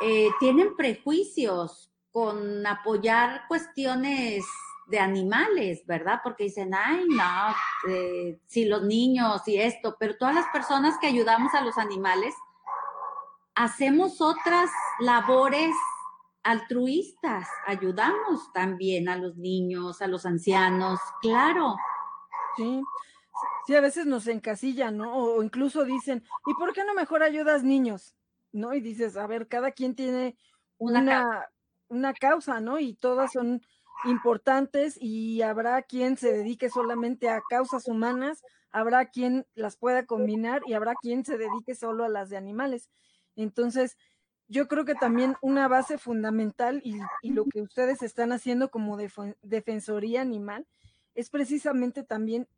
Eh, 0.00 0.30
tienen 0.40 0.76
prejuicios, 0.76 1.90
con 2.14 2.64
apoyar 2.64 3.42
cuestiones 3.48 4.44
de 4.86 5.00
animales, 5.00 5.84
¿verdad? 5.84 6.20
Porque 6.22 6.44
dicen, 6.44 6.72
ay, 6.72 7.04
no, 7.08 7.54
eh, 7.88 8.38
si 8.46 8.66
los 8.66 8.82
niños 8.82 9.42
y 9.48 9.56
esto, 9.56 9.96
pero 9.98 10.16
todas 10.16 10.32
las 10.32 10.46
personas 10.52 10.96
que 11.00 11.08
ayudamos 11.08 11.52
a 11.54 11.62
los 11.62 11.76
animales, 11.76 12.32
hacemos 13.56 14.20
otras 14.20 14.70
labores 15.00 15.74
altruistas, 16.44 17.48
ayudamos 17.66 18.52
también 18.52 19.08
a 19.08 19.16
los 19.16 19.36
niños, 19.36 20.00
a 20.00 20.06
los 20.06 20.24
ancianos, 20.24 21.00
claro. 21.20 21.74
Sí, 22.56 22.80
sí, 23.66 23.74
a 23.74 23.80
veces 23.80 24.06
nos 24.06 24.26
encasillan, 24.26 24.96
¿no? 24.96 25.16
O 25.16 25.42
incluso 25.42 25.84
dicen, 25.84 26.24
¿y 26.46 26.54
por 26.54 26.72
qué 26.72 26.84
no 26.84 26.94
mejor 26.94 27.22
ayudas 27.22 27.62
niños? 27.62 28.16
¿No? 28.52 28.74
Y 28.74 28.80
dices, 28.80 29.16
a 29.16 29.26
ver, 29.26 29.48
cada 29.48 29.72
quien 29.72 29.94
tiene 29.94 30.36
una, 30.78 31.00
una, 31.00 31.46
una 31.88 32.14
causa, 32.14 32.60
¿no? 32.60 32.78
Y 32.78 32.94
todas 32.94 33.32
son 33.32 33.62
importantes 34.04 34.96
y 35.00 35.42
habrá 35.42 35.82
quien 35.82 36.16
se 36.16 36.32
dedique 36.32 36.68
solamente 36.68 37.28
a 37.28 37.42
causas 37.48 37.88
humanas, 37.88 38.42
habrá 38.70 39.06
quien 39.06 39.46
las 39.54 39.76
pueda 39.76 40.04
combinar 40.04 40.62
y 40.66 40.74
habrá 40.74 40.94
quien 41.00 41.24
se 41.24 41.38
dedique 41.38 41.74
solo 41.74 42.04
a 42.04 42.08
las 42.08 42.28
de 42.28 42.36
animales. 42.36 42.90
Entonces, 43.36 43.96
yo 44.48 44.68
creo 44.68 44.84
que 44.84 44.94
también 44.94 45.36
una 45.40 45.68
base 45.68 45.96
fundamental 45.98 46.82
y, 46.84 46.98
lo 47.30 47.44
que 47.46 47.62
ustedes 47.62 48.02
están 48.02 48.32
haciendo 48.32 48.70
como 48.70 48.98
defensoría 49.42 50.20
animal 50.20 50.66
es 51.14 51.30
precisamente 51.30 52.02
también 52.02 52.48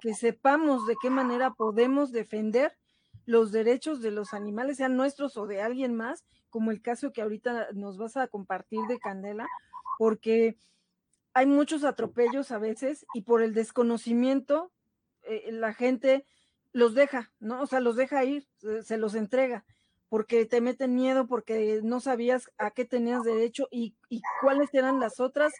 que 0.00 0.14
sepamos 0.14 0.86
de 0.86 0.96
qué 1.00 1.10
manera 1.10 1.52
podemos 1.52 2.12
defender 2.12 2.76
los 3.24 3.52
derechos 3.52 4.02
de 4.02 4.10
los 4.10 4.34
animales, 4.34 4.78
sean 4.78 4.96
nuestros 4.96 5.36
o 5.36 5.46
de 5.46 5.62
alguien 5.62 5.94
más, 5.94 6.24
como 6.50 6.70
el 6.70 6.82
caso 6.82 7.12
que 7.12 7.22
ahorita 7.22 7.68
nos 7.72 7.96
vas 7.98 8.16
a 8.16 8.26
compartir 8.26 8.80
de 8.88 8.98
Candela, 8.98 9.46
porque 9.98 10.56
hay 11.34 11.46
muchos 11.46 11.84
atropellos 11.84 12.50
a 12.50 12.58
veces 12.58 13.06
y 13.14 13.22
por 13.22 13.42
el 13.42 13.54
desconocimiento 13.54 14.72
eh, 15.22 15.50
la 15.52 15.72
gente 15.72 16.26
los 16.72 16.94
deja, 16.94 17.30
¿no? 17.38 17.62
O 17.62 17.66
sea, 17.66 17.80
los 17.80 17.96
deja 17.96 18.24
ir, 18.24 18.46
se 18.82 18.96
los 18.96 19.14
entrega 19.14 19.64
porque 20.12 20.44
te 20.44 20.60
meten 20.60 20.94
miedo, 20.94 21.26
porque 21.26 21.80
no 21.82 21.98
sabías 21.98 22.52
a 22.58 22.70
qué 22.70 22.84
tenías 22.84 23.24
derecho 23.24 23.66
y, 23.70 23.94
cuáles 24.42 24.68
eran 24.74 25.00
las 25.00 25.20
otras 25.20 25.54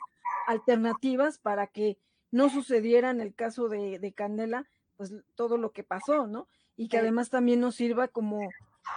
alternativas 0.47 1.39
para 1.39 1.69
que 1.69 1.97
no 2.33 2.49
sucediera 2.49 3.11
en 3.11 3.21
el 3.21 3.33
caso 3.35 3.69
de, 3.69 4.13
Candela, 4.17 4.67
pues 4.97 5.15
todo 5.37 5.57
lo 5.57 5.71
que 5.71 5.85
pasó, 5.85 6.27
¿no? 6.27 6.49
Y 6.77 6.89
que 6.89 6.99
además 6.99 7.31
también 7.31 7.61
nos 7.61 7.77
sirva 7.77 8.09
como, 8.09 8.41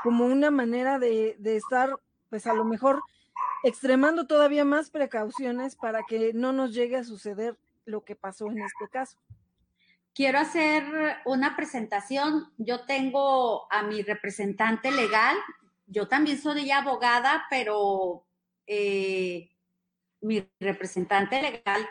como 0.02 0.26
una 0.26 0.50
manera 0.50 0.98
de, 0.98 1.36
de 1.38 1.56
estar, 1.56 2.00
pues 2.32 2.48
a 2.48 2.54
lo 2.56 2.66
mejor 2.66 3.04
extremando 3.64 4.26
todavía 4.26 4.66
más 4.66 4.90
precauciones 4.90 5.76
para 5.76 6.02
que 6.08 6.34
no 6.34 6.54
nos 6.54 6.74
llegue 6.74 6.98
a 6.98 7.04
suceder 7.04 7.56
lo 7.86 8.04
que 8.04 8.16
pasó 8.16 8.50
en 8.50 8.64
este 8.64 8.88
caso 8.90 9.20
quiero 10.16 10.40
hacer 10.40 10.84
una 11.26 11.56
presentación. 11.56 12.52
Yo 12.58 12.86
tengo 12.86 13.72
a 13.72 13.84
mi 13.84 14.02
representante 14.02 14.90
legal. 14.90 15.38
Yo 15.86 16.08
también 16.08 16.42
soy 16.42 16.72
abogada, 16.72 17.46
pero 17.50 18.26
eh, 18.66 19.52
mi 20.22 20.50
representante 20.60 21.40
legal 21.42 21.88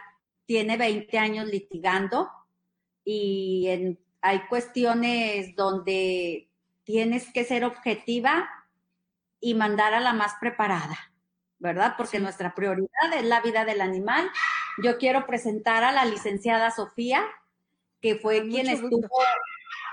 tiene 0.47 0.77
20 0.77 1.19
años 1.19 1.47
litigando 1.47 2.31
y 3.05 3.97
hay 4.21 4.41
cuestiones 4.49 5.55
donde 5.57 6.49
tienes 6.85 7.33
que 7.33 7.45
ser 7.45 7.65
objetiva 7.65 8.49
y 9.41 9.55
mandar 9.55 9.95
a 9.95 10.01
la 10.01 10.12
más 10.12 10.35
preparada, 10.41 10.99
¿verdad? 11.59 11.95
Porque 11.97 12.21
nuestra 12.21 12.55
prioridad 12.55 13.12
es 13.15 13.25
la 13.25 13.41
vida 13.41 13.65
del 13.65 13.81
animal. 13.81 14.31
Yo 14.83 14.99
quiero 14.99 15.27
presentar 15.27 15.85
a 15.85 15.93
la 15.93 16.05
licenciada 16.05 16.71
Sofía 16.71 17.25
que 18.01 18.16
fue 18.16 18.47
quien 18.49 18.69
estuvo 18.69 19.09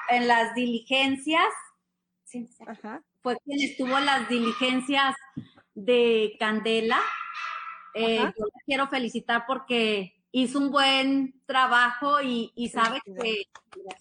en 0.09 0.27
las 0.27 0.53
diligencias, 0.53 1.47
fue 3.21 3.37
quien 3.45 3.61
estuvo 3.61 3.97
en 3.97 4.05
las 4.05 4.27
diligencias 4.27 5.15
de 5.75 6.35
Candela. 6.37 6.99
Eh, 7.93 8.17
yo 8.17 8.45
la 8.45 8.61
quiero 8.65 8.87
felicitar 8.87 9.45
porque 9.47 10.20
hizo 10.31 10.59
un 10.59 10.71
buen 10.71 11.41
trabajo 11.45 12.21
y, 12.21 12.69
sabe 12.73 12.99
que, 13.05 13.43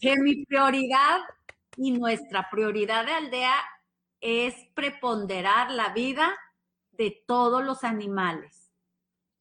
que 0.00 0.16
mi 0.16 0.44
prioridad 0.44 1.20
y 1.76 1.92
nuestra 1.92 2.48
prioridad 2.50 3.06
de 3.06 3.12
aldea 3.12 3.54
es 4.20 4.54
preponderar 4.74 5.70
la 5.70 5.92
vida 5.92 6.30
de 6.92 7.22
todos 7.26 7.64
los 7.64 7.84
animales. 7.84 8.70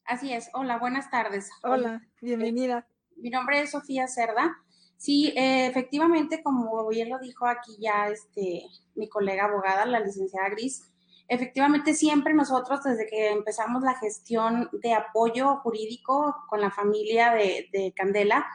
Así 0.05 0.33
es. 0.33 0.49
Hola, 0.53 0.79
buenas 0.79 1.11
tardes. 1.11 1.49
Hola, 1.61 2.01
bienvenida. 2.21 2.87
Mi 3.17 3.29
nombre 3.29 3.61
es 3.61 3.71
Sofía 3.71 4.07
Cerda. 4.07 4.57
Sí, 4.97 5.33
eh, 5.35 5.67
efectivamente, 5.67 6.41
como 6.41 6.87
bien 6.87 7.09
lo 7.09 7.19
dijo 7.19 7.45
aquí 7.45 7.77
ya 7.79 8.09
este, 8.09 8.63
mi 8.95 9.07
colega 9.07 9.45
abogada, 9.45 9.85
la 9.85 9.99
licenciada 9.99 10.49
Gris, 10.49 10.88
efectivamente 11.29 11.93
siempre 11.93 12.33
nosotros 12.33 12.83
desde 12.83 13.05
que 13.05 13.29
empezamos 13.29 13.83
la 13.83 13.95
gestión 13.95 14.69
de 14.73 14.93
apoyo 14.93 15.57
jurídico 15.57 16.35
con 16.49 16.59
la 16.59 16.71
familia 16.71 17.31
de, 17.31 17.93
Candela, 17.95 18.47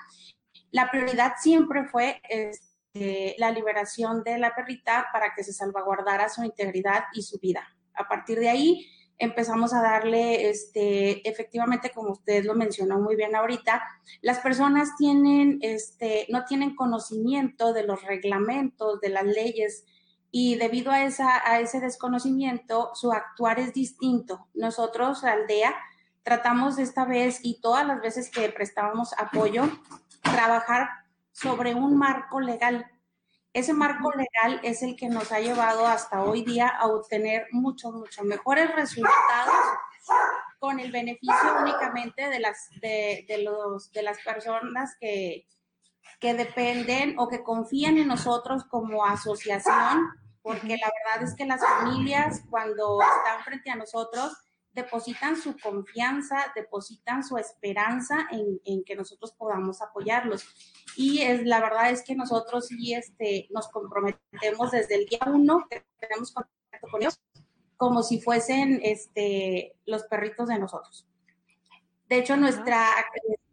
la 0.72 0.90
prioridad 0.90 1.34
siempre 1.40 1.84
fue 1.84 2.20
este, 2.28 3.36
la 3.38 3.52
liberación 3.52 4.24
de 4.24 4.38
la 4.38 4.54
perrita 4.54 5.06
para 5.12 5.34
que 5.34 5.44
se 5.44 5.52
salvaguardara 5.52 6.28
su 6.28 6.42
integridad 6.42 7.04
y 7.14 7.22
su 7.22 7.38
vida. 7.38 7.64
A 7.94 8.08
partir 8.08 8.40
de 8.40 8.48
ahí, 8.48 8.86
empezamos 9.18 9.72
a 9.72 9.80
darle, 9.80 10.50
este, 10.50 11.28
efectivamente, 11.28 11.90
como 11.90 12.10
usted 12.10 12.44
lo 12.44 12.54
mencionó 12.54 12.98
muy 12.98 13.14
bien 13.14 13.36
ahorita, 13.36 13.82
las 14.20 14.40
personas 14.40 14.96
tienen, 14.98 15.58
este, 15.62 16.26
no 16.28 16.44
tienen 16.44 16.74
conocimiento 16.74 17.72
de 17.72 17.84
los 17.84 18.02
reglamentos, 18.02 19.00
de 19.00 19.10
las 19.10 19.24
leyes, 19.24 19.84
y 20.36 20.56
debido 20.56 20.90
a, 20.90 21.04
esa, 21.04 21.48
a 21.48 21.60
ese 21.60 21.78
desconocimiento, 21.78 22.90
su 22.94 23.12
actuar 23.12 23.60
es 23.60 23.72
distinto. 23.72 24.48
Nosotros, 24.52 25.22
la 25.22 25.32
aldea, 25.32 25.72
tratamos 26.24 26.78
esta 26.80 27.04
vez 27.04 27.38
y 27.44 27.60
todas 27.60 27.86
las 27.86 28.00
veces 28.00 28.32
que 28.32 28.48
prestábamos 28.48 29.12
apoyo, 29.16 29.62
trabajar 30.22 30.88
sobre 31.30 31.76
un 31.76 31.96
marco 31.96 32.40
legal 32.40 32.84
ese 33.54 33.72
marco 33.72 34.10
legal 34.10 34.58
es 34.64 34.82
el 34.82 34.96
que 34.96 35.08
nos 35.08 35.30
ha 35.30 35.38
llevado 35.38 35.86
hasta 35.86 36.24
hoy 36.24 36.42
día 36.42 36.66
a 36.66 36.88
obtener 36.88 37.46
muchos, 37.52 37.94
mucho 37.94 38.24
mejores 38.24 38.74
resultados 38.74 39.54
con 40.58 40.80
el 40.80 40.90
beneficio 40.90 41.60
únicamente 41.60 42.28
de 42.30 42.40
las, 42.40 42.68
de, 42.80 43.24
los, 43.44 43.92
de 43.92 44.02
las 44.02 44.18
personas 44.22 44.96
que, 45.00 45.46
que 46.18 46.34
dependen 46.34 47.16
o 47.16 47.28
que 47.28 47.44
confían 47.44 47.96
en 47.96 48.08
nosotros 48.08 48.64
como 48.64 49.04
asociación, 49.04 50.00
porque 50.44 50.76
la 50.76 50.92
verdad 50.92 51.22
es 51.22 51.34
que 51.34 51.46
las 51.46 51.62
familias 51.62 52.42
cuando 52.50 53.00
están 53.00 53.42
frente 53.44 53.70
a 53.70 53.76
nosotros 53.76 54.36
depositan 54.72 55.40
su 55.40 55.56
confianza, 55.56 56.52
depositan 56.54 57.24
su 57.24 57.38
esperanza 57.38 58.28
en, 58.30 58.84
que 58.84 58.94
nosotros 58.94 59.32
podamos 59.32 59.80
apoyarlos. 59.80 60.44
Y 60.96 61.22
es, 61.22 61.46
la 61.46 61.60
verdad 61.60 61.90
es 61.90 62.02
que 62.02 62.14
nosotros 62.14 62.66
sí 62.66 62.92
este, 62.92 63.48
nos 63.52 63.68
comprometemos 63.68 64.70
desde 64.70 64.96
el 64.96 65.06
día 65.06 65.20
uno 65.26 65.66
que 65.70 65.86
tenemos 65.98 66.30
contacto 66.30 66.88
con 66.90 67.00
ellos, 67.00 67.18
como 67.78 68.02
si 68.02 68.20
fuesen 68.20 68.80
este, 68.82 69.74
los 69.86 70.02
perritos 70.02 70.48
de 70.48 70.58
nosotros. 70.58 71.08
De 72.06 72.18
hecho, 72.18 72.36
nuestra, 72.36 72.86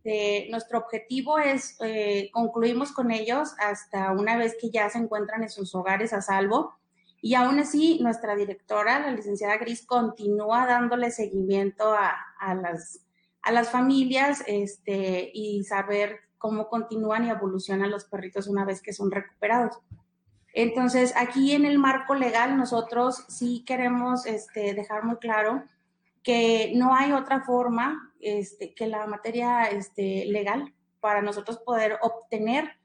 este, 0.03 0.49
nuestro 0.51 0.79
objetivo 0.79 1.39
es, 1.39 1.77
eh, 1.79 2.29
concluimos 2.33 2.91
con 2.91 3.11
ellos 3.11 3.53
hasta 3.59 4.11
una 4.11 4.35
vez 4.35 4.57
que 4.59 4.71
ya 4.71 4.89
se 4.89 4.97
encuentran 4.97 5.43
en 5.43 5.49
sus 5.49 5.73
hogares 5.73 6.11
a 6.11 6.21
salvo 6.21 6.80
y 7.21 7.35
aún 7.35 7.59
así, 7.59 7.99
nuestra 8.01 8.35
directora, 8.35 8.99
la 8.99 9.11
licenciada 9.11 9.57
Gris, 9.57 9.85
continúa 9.85 10.65
dándole 10.65 11.11
seguimiento 11.11 11.93
a, 11.93 12.55
las, 12.55 13.01
a 13.43 13.51
las 13.51 13.69
familias 13.69 14.43
este, 14.47 15.29
y 15.31 15.63
saber 15.63 16.21
cómo 16.39 16.67
continúan 16.67 17.25
y 17.25 17.29
evolucionan 17.29 17.91
los 17.91 18.05
perritos 18.05 18.47
una 18.47 18.65
vez 18.65 18.81
que 18.81 18.91
son 18.91 19.11
recuperados. 19.11 19.77
Entonces, 20.53 21.13
aquí 21.15 21.51
en 21.51 21.65
el 21.65 21.77
marco 21.77 22.15
legal, 22.15 22.57
nosotros 22.57 23.23
sí 23.29 23.63
queremos 23.67 24.25
este, 24.25 24.73
dejar 24.73 25.03
muy 25.03 25.17
claro 25.17 25.63
que 26.23 26.73
no 26.75 26.95
hay 26.95 27.11
otra 27.11 27.41
forma 27.41 28.13
este, 28.19 28.73
que 28.73 28.87
la 28.87 29.05
materia 29.05 29.65
este, 29.65 30.25
legal 30.25 30.73
para 30.99 31.21
nosotros 31.21 31.59
poder 31.59 31.99
obtener 32.01 32.79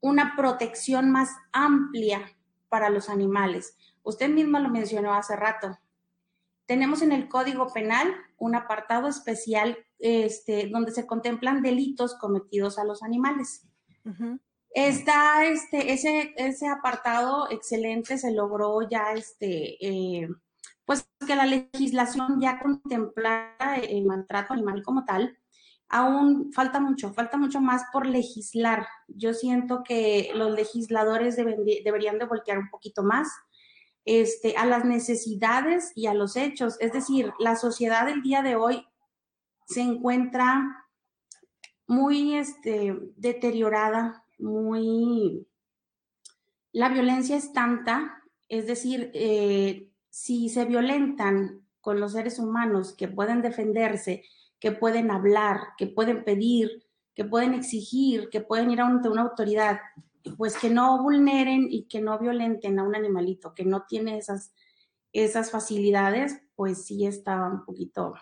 una 0.00 0.34
protección 0.36 1.10
más 1.10 1.30
amplia 1.52 2.34
para 2.74 2.90
los 2.90 3.08
animales. 3.08 3.76
Usted 4.02 4.28
misma 4.28 4.58
lo 4.58 4.68
mencionó 4.68 5.14
hace 5.14 5.36
rato. 5.36 5.78
Tenemos 6.66 7.02
en 7.02 7.12
el 7.12 7.28
Código 7.28 7.72
Penal 7.72 8.12
un 8.36 8.56
apartado 8.56 9.06
especial 9.06 9.78
este, 10.00 10.66
donde 10.66 10.90
se 10.90 11.06
contemplan 11.06 11.62
delitos 11.62 12.16
cometidos 12.16 12.80
a 12.80 12.84
los 12.84 13.04
animales. 13.04 13.68
Está 14.70 15.44
este, 15.44 15.92
ese, 15.92 16.34
ese 16.36 16.66
apartado 16.66 17.48
excelente, 17.48 18.18
se 18.18 18.32
logró 18.32 18.80
ya 18.90 19.12
este, 19.12 19.76
eh, 19.80 20.28
pues 20.84 21.08
que 21.24 21.36
la 21.36 21.46
legislación 21.46 22.40
ya 22.40 22.58
contemplara 22.58 23.76
el 23.76 24.04
maltrato 24.04 24.52
animal 24.52 24.82
como 24.82 25.04
tal. 25.04 25.38
Aún 25.94 26.52
falta 26.52 26.80
mucho, 26.80 27.12
falta 27.12 27.36
mucho 27.36 27.60
más 27.60 27.84
por 27.92 28.04
legislar. 28.04 28.84
Yo 29.06 29.32
siento 29.32 29.84
que 29.84 30.32
los 30.34 30.50
legisladores 30.50 31.36
deberían 31.36 32.18
de 32.18 32.24
voltear 32.24 32.58
un 32.58 32.68
poquito 32.68 33.04
más 33.04 33.28
este, 34.04 34.56
a 34.56 34.66
las 34.66 34.84
necesidades 34.84 35.92
y 35.94 36.08
a 36.08 36.14
los 36.14 36.36
hechos. 36.36 36.76
Es 36.80 36.92
decir, 36.92 37.32
la 37.38 37.54
sociedad 37.54 38.06
del 38.06 38.22
día 38.22 38.42
de 38.42 38.56
hoy 38.56 38.84
se 39.68 39.82
encuentra 39.82 40.84
muy 41.86 42.34
este, 42.34 42.98
deteriorada, 43.14 44.24
muy... 44.38 45.46
La 46.72 46.88
violencia 46.88 47.36
es 47.36 47.52
tanta, 47.52 48.20
es 48.48 48.66
decir, 48.66 49.12
eh, 49.14 49.92
si 50.10 50.48
se 50.48 50.64
violentan 50.64 51.64
con 51.80 52.00
los 52.00 52.12
seres 52.12 52.40
humanos 52.40 52.94
que 52.94 53.06
pueden 53.06 53.42
defenderse, 53.42 54.24
que 54.64 54.72
pueden 54.72 55.10
hablar, 55.10 55.74
que 55.76 55.86
pueden 55.86 56.24
pedir, 56.24 56.86
que 57.14 57.22
pueden 57.22 57.52
exigir, 57.52 58.30
que 58.30 58.40
pueden 58.40 58.70
ir 58.70 58.80
ante 58.80 59.10
una 59.10 59.20
autoridad, 59.20 59.78
pues 60.38 60.56
que 60.56 60.70
no 60.70 61.02
vulneren 61.02 61.66
y 61.70 61.84
que 61.84 62.00
no 62.00 62.18
violenten 62.18 62.78
a 62.78 62.82
un 62.82 62.96
animalito 62.96 63.52
que 63.52 63.66
no 63.66 63.84
tiene 63.86 64.16
esas, 64.16 64.54
esas 65.12 65.50
facilidades, 65.50 66.40
pues 66.54 66.86
sí 66.86 67.04
está 67.04 67.46
un 67.46 67.66
poquito 67.66 68.14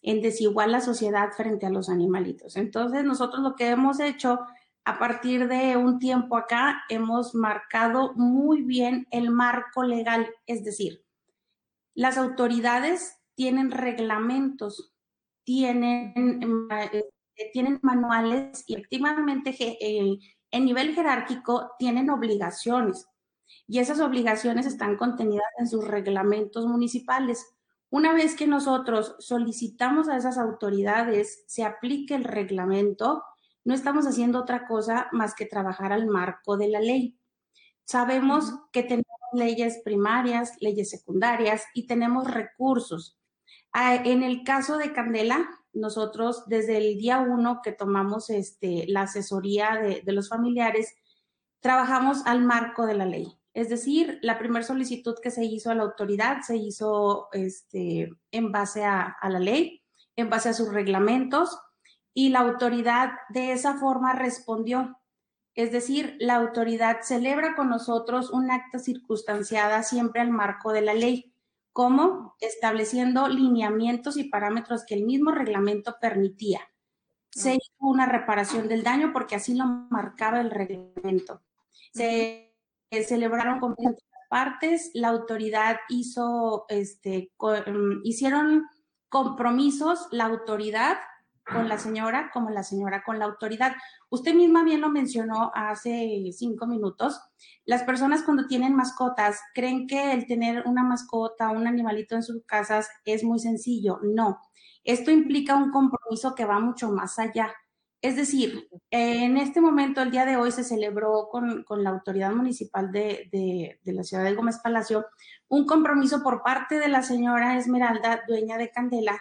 en 0.00 0.22
desigual 0.22 0.72
la 0.72 0.80
sociedad 0.80 1.32
frente 1.36 1.66
a 1.66 1.70
los 1.70 1.90
animalitos. 1.90 2.56
Entonces, 2.56 3.04
nosotros 3.04 3.42
lo 3.42 3.54
que 3.54 3.68
hemos 3.68 4.00
hecho 4.00 4.40
a 4.86 4.98
partir 4.98 5.48
de 5.48 5.76
un 5.76 5.98
tiempo 5.98 6.38
acá, 6.38 6.82
hemos 6.88 7.34
marcado 7.34 8.14
muy 8.14 8.62
bien 8.62 9.06
el 9.10 9.30
marco 9.30 9.82
legal, 9.82 10.30
es 10.46 10.64
decir, 10.64 11.04
las 11.92 12.16
autoridades 12.16 13.18
tienen 13.34 13.70
reglamentos, 13.70 14.93
tienen, 15.44 16.68
eh, 16.70 17.04
tienen 17.52 17.78
manuales 17.82 18.64
y 18.66 18.74
efectivamente 18.74 19.54
eh, 19.60 20.18
en 20.50 20.64
nivel 20.64 20.94
jerárquico 20.94 21.72
tienen 21.78 22.10
obligaciones 22.10 23.06
y 23.66 23.78
esas 23.78 24.00
obligaciones 24.00 24.66
están 24.66 24.96
contenidas 24.96 25.46
en 25.58 25.68
sus 25.68 25.86
reglamentos 25.86 26.66
municipales. 26.66 27.46
Una 27.90 28.12
vez 28.12 28.34
que 28.34 28.46
nosotros 28.46 29.16
solicitamos 29.18 30.08
a 30.08 30.16
esas 30.16 30.38
autoridades 30.38 31.44
se 31.46 31.64
aplique 31.64 32.14
el 32.14 32.24
reglamento, 32.24 33.22
no 33.64 33.74
estamos 33.74 34.06
haciendo 34.06 34.40
otra 34.40 34.66
cosa 34.66 35.08
más 35.12 35.34
que 35.34 35.46
trabajar 35.46 35.92
al 35.92 36.06
marco 36.06 36.56
de 36.56 36.68
la 36.68 36.80
ley. 36.80 37.18
Sabemos 37.84 38.52
que 38.72 38.82
tenemos 38.82 39.06
leyes 39.32 39.80
primarias, 39.84 40.52
leyes 40.60 40.90
secundarias 40.90 41.64
y 41.74 41.86
tenemos 41.86 42.30
recursos. 42.30 43.18
Ah, 43.76 43.96
en 43.96 44.22
el 44.22 44.44
caso 44.44 44.78
de 44.78 44.92
Candela, 44.92 45.50
nosotros 45.72 46.44
desde 46.46 46.76
el 46.76 46.96
día 46.96 47.18
uno 47.18 47.60
que 47.60 47.72
tomamos 47.72 48.30
este, 48.30 48.84
la 48.86 49.02
asesoría 49.02 49.74
de, 49.74 50.12
los 50.12 50.28
familiares, 50.28 50.94
trabajamos 51.58 52.24
al 52.24 52.40
marco 52.42 52.86
de 52.86 52.94
la 52.94 53.04
ley. 53.04 53.36
Es 53.52 53.68
decir, 53.68 54.20
la 54.22 54.38
primera 54.38 54.64
solicitud 54.64 55.16
que 55.20 55.32
se 55.32 55.44
hizo 55.44 55.72
a 55.72 55.74
la 55.74 55.82
autoridad 55.82 56.42
se 56.42 56.56
hizo 56.56 57.26
este, 57.32 58.12
en 58.30 58.52
base 58.52 58.84
a, 58.84 59.16
la 59.28 59.40
ley, 59.40 59.82
en 60.14 60.30
base 60.30 60.50
a 60.50 60.54
sus 60.54 60.72
reglamentos, 60.72 61.58
y 62.12 62.28
la 62.28 62.40
autoridad 62.40 63.10
de 63.30 63.50
esa 63.50 63.74
forma 63.78 64.12
respondió. 64.12 65.00
Es 65.56 65.72
decir, 65.72 66.16
la 66.20 66.36
autoridad 66.36 66.98
celebra 67.02 67.56
con 67.56 67.70
nosotros 67.70 68.30
un 68.30 68.52
acto 68.52 68.78
circunstanciada 68.78 69.82
siempre 69.82 70.20
al 70.20 70.30
marco 70.30 70.70
de 70.70 70.82
la 70.82 70.94
ley, 70.94 71.33
como 71.74 72.36
estableciendo 72.40 73.26
lineamientos 73.26 74.16
y 74.16 74.30
parámetros 74.30 74.84
que 74.86 74.94
el 74.94 75.04
mismo 75.04 75.32
reglamento 75.32 75.96
permitía. 76.00 76.60
Se 77.32 77.54
hizo 77.54 77.74
una 77.80 78.06
reparación 78.06 78.68
del 78.68 78.84
daño 78.84 79.10
porque 79.12 79.34
así 79.34 79.54
lo 79.54 79.66
marcaba 79.66 80.40
el 80.40 80.52
reglamento. 80.52 81.42
Se 81.92 82.54
celebraron 83.08 83.58
con 83.58 83.74
partes, 84.30 84.92
la 84.94 85.08
autoridad 85.08 85.78
hizo, 85.88 86.64
este, 86.68 87.32
mm, 87.40 88.02
hicieron 88.04 88.68
compromisos, 89.08 90.06
la 90.12 90.26
autoridad 90.26 90.98
con 91.44 91.68
la 91.68 91.78
señora 91.78 92.30
como 92.32 92.50
la 92.50 92.62
señora 92.62 93.02
con 93.04 93.18
la 93.18 93.26
autoridad. 93.26 93.74
Usted 94.08 94.34
misma 94.34 94.64
bien 94.64 94.80
lo 94.80 94.90
mencionó 94.90 95.52
hace 95.54 96.30
cinco 96.32 96.66
minutos. 96.66 97.20
Las 97.64 97.82
personas 97.82 98.22
cuando 98.22 98.46
tienen 98.46 98.74
mascotas 98.74 99.40
creen 99.54 99.86
que 99.86 100.12
el 100.12 100.26
tener 100.26 100.64
una 100.66 100.84
mascota, 100.84 101.50
un 101.50 101.66
animalito 101.66 102.14
en 102.14 102.22
sus 102.22 102.44
casas 102.44 102.88
es 103.04 103.24
muy 103.24 103.38
sencillo. 103.38 104.00
No, 104.02 104.40
esto 104.84 105.10
implica 105.10 105.56
un 105.56 105.70
compromiso 105.70 106.34
que 106.34 106.44
va 106.44 106.58
mucho 106.60 106.90
más 106.90 107.18
allá. 107.18 107.54
Es 108.04 108.16
decir, 108.16 108.68
en 108.90 109.38
este 109.38 109.62
momento, 109.62 110.02
el 110.02 110.10
día 110.10 110.26
de 110.26 110.36
hoy, 110.36 110.52
se 110.52 110.62
celebró 110.62 111.28
con, 111.30 111.64
la 111.82 111.88
autoridad 111.88 112.32
municipal 112.32 112.92
de, 112.92 113.80
la 113.82 114.04
ciudad 114.04 114.24
de 114.24 114.34
Gómez 114.34 114.58
Palacio 114.58 115.06
un 115.48 115.64
compromiso 115.64 116.22
por 116.22 116.42
parte 116.42 116.78
de 116.78 116.88
la 116.88 117.02
señora 117.02 117.56
Esmeralda, 117.56 118.22
dueña 118.28 118.58
de 118.58 118.70
Candela, 118.70 119.18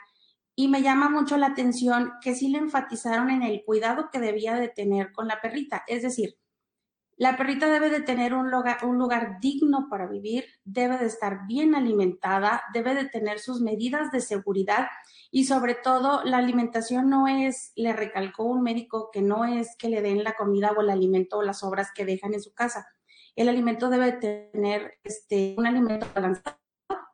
y 0.56 0.68
me 0.68 0.82
llama 0.82 1.10
mucho 1.10 1.38
la 1.38 1.48
atención 1.48 2.14
que 2.22 2.36
sí 2.36 2.50
le 2.50 2.60
enfatizaron 2.60 3.30
en 3.32 3.44
el 3.44 3.64
cuidado 3.64 4.10
que 4.12 4.20
debía 4.20 4.56
de 4.56 4.68
tener 4.68 5.12
con 5.12 5.28
la 5.28 5.42
perrita. 5.42 5.84
Es 5.88 6.04
decir, 6.04 6.38
la 7.16 7.38
perrita 7.38 7.72
debe 7.72 7.90
de 7.90 8.02
tener 8.02 8.34
un 8.34 8.50
lugar, 8.50 8.84
un 8.84 8.98
lugar 8.98 9.40
digno 9.40 9.88
para 9.90 10.08
vivir, 10.08 10.46
debe 10.64 10.98
de 10.98 11.06
estar 11.06 11.46
bien 11.48 11.76
alimentada, 11.76 12.64
debe 12.74 12.96
de 12.96 13.06
tener 13.06 13.40
sus 13.40 13.62
medidas 13.62 14.12
de 14.12 14.20
seguridad 14.20 14.88
y 15.30 15.46
sobre 15.46 15.76
todo 15.76 16.24
la 16.24 16.38
alimentación 16.38 17.10
no 17.10 17.28
es, 17.28 17.72
le 17.76 17.94
recalcó 17.94 18.44
un 18.44 18.64
médico, 18.64 19.10
que 19.12 19.22
no 19.22 19.46
es 19.46 19.76
que 19.78 19.90
le 19.90 20.02
den 20.02 20.24
la 20.24 20.34
comida 20.34 20.72
o 20.72 20.82
el 20.82 20.90
alimento 20.90 21.38
o 21.38 21.44
las 21.44 21.60
sobras 21.60 21.92
que 21.94 22.06
dejan 22.06 22.34
en 22.34 22.42
su 22.42 22.54
casa. 22.54 22.88
El 23.36 23.50
alimento 23.50 23.90
debe 23.90 24.14
tener 24.14 25.00
este, 25.04 25.56
un 25.58 25.68
alimento 25.68 26.08
balanceado 26.14 26.58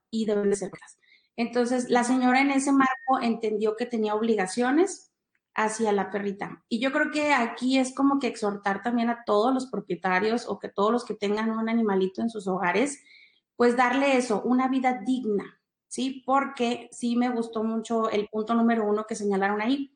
y 0.09 0.25
debe 0.25 0.47
de 0.47 0.55
ser 0.55 0.71
Entonces, 1.39 1.89
la 1.89 2.03
señora 2.03 2.41
en 2.41 2.51
ese 2.51 2.73
marco 2.73 3.21
entendió 3.21 3.77
que 3.77 3.85
tenía 3.85 4.13
obligaciones, 4.13 5.09
hacia 5.55 5.93
la 5.93 6.11
perrita. 6.11 6.65
Y 6.67 6.79
yo 6.79 6.91
creo 6.91 7.11
que 7.11 7.33
aquí 7.33 7.77
es 7.77 7.95
como 7.95 8.19
que 8.19 8.27
exhortar 8.27 8.83
también 8.83 9.09
a 9.09 9.23
todos 9.25 9.53
los 9.53 9.67
propietarios 9.67 10.45
o 10.47 10.59
que 10.59 10.67
todos 10.67 10.91
los 10.91 11.05
que 11.05 11.15
tengan 11.15 11.51
un 11.51 11.69
animalito 11.69 12.21
en 12.21 12.29
sus 12.29 12.45
hogares, 12.47 13.01
pues 13.55 13.77
darle 13.77 14.17
eso, 14.17 14.41
una 14.43 14.67
vida 14.67 15.01
digna, 15.05 15.61
¿sí? 15.87 16.23
Porque 16.25 16.89
sí 16.91 17.15
me 17.15 17.29
gustó 17.29 17.63
mucho 17.63 18.09
el 18.09 18.27
punto 18.27 18.53
número 18.53 18.85
uno 18.85 19.05
que 19.07 19.15
señalaron 19.15 19.61
ahí. 19.61 19.93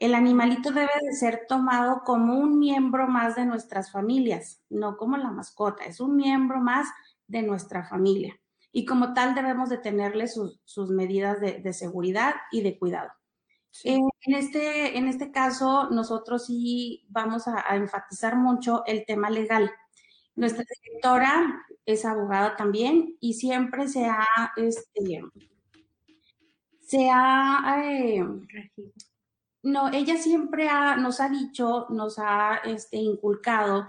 El 0.00 0.16
animalito 0.16 0.72
debe 0.72 0.90
de 1.00 1.14
ser 1.14 1.46
tomado 1.48 2.02
como 2.04 2.38
un 2.38 2.58
miembro 2.58 3.06
más 3.06 3.36
de 3.36 3.46
nuestras 3.46 3.92
familias, 3.92 4.62
no 4.68 4.96
como 4.96 5.16
la 5.16 5.30
mascota, 5.30 5.84
es 5.84 6.00
un 6.00 6.16
miembro 6.16 6.60
más 6.60 6.88
de 7.28 7.42
nuestra 7.42 7.84
familia. 7.84 8.41
Y 8.72 8.86
como 8.86 9.12
tal 9.12 9.34
debemos 9.34 9.68
de 9.68 9.78
tenerle 9.78 10.26
sus, 10.28 10.90
medidas 10.90 11.40
de 11.40 11.72
seguridad 11.72 12.34
y 12.50 12.62
de 12.62 12.78
cuidado. 12.78 13.10
Eh, 13.84 13.98
en, 14.26 14.34
este, 14.34 14.98
en 14.98 15.08
este 15.08 15.32
caso, 15.32 15.88
nosotros 15.90 16.46
sí 16.46 17.06
vamos 17.08 17.48
a, 17.48 17.74
enfatizar 17.74 18.36
mucho 18.36 18.82
el 18.86 19.04
tema 19.06 19.30
legal. 19.30 19.70
Nuestra 20.34 20.64
directora 20.82 21.64
es 21.84 22.04
abogada 22.04 22.56
también 22.56 23.16
y 23.20 23.34
siempre 23.34 23.88
se 23.88 24.06
ha, 24.06 24.26
este, 24.56 25.22
se 26.80 27.10
ha, 27.10 27.82
eh, 27.84 28.24
no, 29.62 29.90
ella 29.90 30.16
siempre 30.16 30.68
nos 30.98 31.20
ha 31.20 31.28
dicho, 31.28 31.86
nos 31.90 32.18
ha 32.18 32.56
este, 32.64 32.98
inculcado 32.98 33.86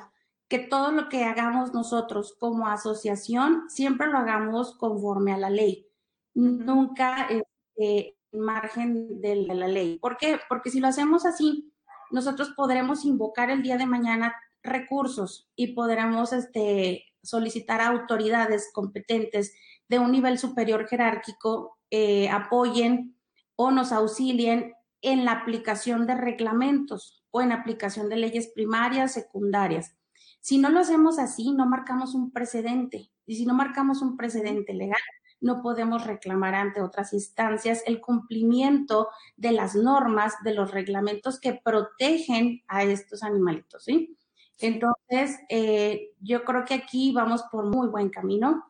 que 0.48 0.60
todo 0.60 0.92
lo 0.92 1.10
que 1.10 1.24
hagamos 1.24 1.74
nosotros 1.74 2.36
como 2.40 2.68
asociación, 2.68 3.70
siempre 3.70 4.08
lo 4.08 4.18
hagamos 4.18 4.76
conforme 4.78 5.34
a 5.34 5.38
la 5.38 5.50
ley. 5.50 5.88
Nunca 6.34 7.28
este, 7.30 8.18
margen 8.32 9.22
de 9.22 9.36
la 9.48 9.68
ley. 9.68 9.98
¿Por 10.00 10.18
qué? 10.18 10.40
Porque 10.50 10.70
si 10.70 10.80
lo 10.80 10.88
hacemos 10.88 11.26
así, 11.26 11.74
nosotros 12.12 12.54
podremos 12.56 13.06
invocar 13.06 13.50
el 13.50 13.64
día 13.64 13.78
de 13.78 13.86
mañana 13.86 14.36
recursos 14.62 15.50
y 15.56 15.74
podremos 15.74 16.34
este, 16.34 17.06
solicitar 17.22 17.82
a 17.82 17.88
autoridades 17.88 18.72
competentes 18.74 19.54
de 19.88 20.00
un 20.00 20.12
nivel 20.12 20.38
superior 20.38 20.88
jerárquico 20.88 21.78
eh, 21.92 22.30
apoyen 22.30 23.18
o 23.56 23.72
nos 23.72 23.92
auxilien 23.92 24.74
en 25.02 25.26
la 25.26 25.34
aplicación 25.34 26.08
de 26.08 26.16
reglamentos 26.16 27.24
o 27.32 27.42
en 27.42 27.52
aplicación 27.52 28.10
de 28.10 28.16
leyes 28.16 28.48
primarias, 28.48 29.14
secundarias. 29.14 29.96
Si 30.44 30.58
no 30.58 30.70
lo 30.70 30.82
hacemos 30.82 31.20
así, 31.20 31.54
no 31.54 31.66
marcamos 31.66 32.14
un 32.14 32.30
precedente. 32.30 33.10
Y 33.26 33.38
si 33.38 33.46
no 33.46 33.54
marcamos 33.54 34.02
un 34.02 34.18
precedente 34.18 34.74
legal, 34.74 35.00
no 35.40 35.62
podemos 35.62 36.06
reclamar 36.06 36.54
ante 36.54 36.82
otras 36.82 37.14
instancias 37.14 37.82
el 37.86 38.02
cumplimiento 38.02 39.08
de 39.38 39.54
las 39.54 39.74
normas, 39.74 40.34
de 40.44 40.54
los 40.54 40.72
reglamentos 40.72 41.40
que 41.40 41.62
protegen 41.64 42.62
a 42.68 42.84
estos 42.84 43.24
animalitos, 43.24 43.86
¿sí? 43.86 44.18
Entonces, 44.60 45.40
eh, 45.48 46.12
yo 46.20 46.44
creo 46.44 46.66
que 46.66 46.74
aquí 46.74 47.14
vamos 47.14 47.44
por 47.50 47.66
muy 47.66 47.88
buen 47.88 48.10
camino. 48.10 48.66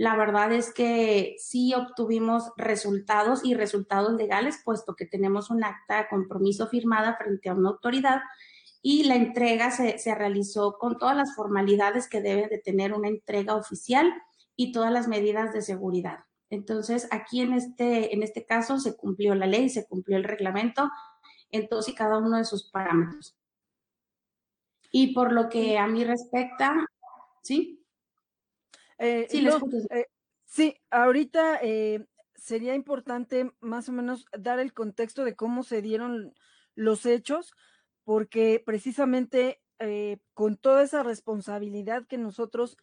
la 0.00 0.16
verdad 0.16 0.52
es 0.52 0.72
que 0.72 1.34
sí 1.38 1.74
obtuvimos 1.74 2.52
resultados 2.56 3.44
y 3.44 3.54
resultados 3.54 4.14
legales, 4.14 4.62
puesto 4.64 4.94
que 4.94 5.06
tenemos 5.06 5.50
un 5.50 5.64
acta 5.64 5.98
de 5.98 6.08
compromiso 6.08 6.68
firmada 6.68 7.16
frente 7.16 7.48
a 7.48 7.54
una 7.54 7.70
autoridad 7.70 8.20
y 8.82 9.04
la 9.04 9.16
entrega 9.16 9.70
se, 9.70 9.98
se 9.98 10.14
realizó 10.14 10.78
con 10.78 10.98
todas 10.98 11.16
las 11.16 11.34
formalidades 11.34 12.08
que 12.08 12.20
debe 12.20 12.48
de 12.48 12.58
tener 12.58 12.92
una 12.92 13.08
entrega 13.08 13.54
oficial 13.54 14.12
y 14.56 14.72
todas 14.72 14.92
las 14.92 15.08
medidas 15.08 15.52
de 15.52 15.62
seguridad. 15.62 16.20
Entonces, 16.50 17.08
aquí 17.10 17.42
en 17.42 17.52
este, 17.52 18.14
en 18.14 18.22
este 18.22 18.46
caso 18.46 18.78
se 18.78 18.96
cumplió 18.96 19.34
la 19.34 19.46
ley, 19.46 19.68
se 19.68 19.86
cumplió 19.86 20.16
el 20.16 20.24
reglamento 20.24 20.90
en 21.50 21.68
todos 21.68 21.88
y 21.88 21.94
cada 21.94 22.18
uno 22.18 22.36
de 22.36 22.44
sus 22.44 22.70
parámetros. 22.70 23.36
Y 24.90 25.14
por 25.14 25.32
lo 25.32 25.48
que 25.48 25.78
a 25.78 25.86
mí 25.86 26.04
respecta, 26.04 26.74
¿sí? 27.42 27.84
Eh, 28.98 29.26
sí, 29.30 29.46
eh, 29.90 30.06
sí, 30.44 30.76
ahorita 30.90 31.60
eh, 31.62 32.06
sería 32.34 32.74
importante 32.74 33.52
más 33.60 33.88
o 33.88 33.92
menos 33.92 34.26
dar 34.36 34.58
el 34.58 34.72
contexto 34.72 35.24
de 35.24 35.36
cómo 35.36 35.62
se 35.62 35.82
dieron 35.82 36.34
los 36.74 37.06
hechos, 37.06 37.54
porque 38.08 38.62
precisamente 38.64 39.60
con 40.32 40.56
toda 40.56 40.82
esa 40.82 41.02
responsabilidad 41.02 42.06
que 42.06 42.16
nosotros 42.16 42.78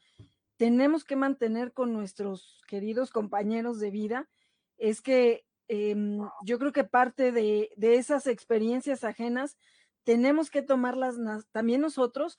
tenemos 0.56 1.04
que 1.04 1.16
mantener 1.16 1.74
con 1.74 1.94
nuestros 1.94 2.62
queridos 2.68 3.10
compañeros 3.10 3.80
de 3.80 3.90
vida, 3.90 4.30
es 4.78 5.02
que 5.02 5.44
em, 5.68 6.20
yo 6.44 6.60
creo 6.60 6.72
que 6.72 6.84
parte 6.84 7.32
de, 7.32 7.72
de 7.76 7.96
esas 7.96 8.28
experiencias 8.28 9.04
ajenas 9.04 9.58
tenemos 10.04 10.52
que 10.52 10.62
tomarlas 10.62 11.16
también 11.52 11.82
nosotros 11.82 12.38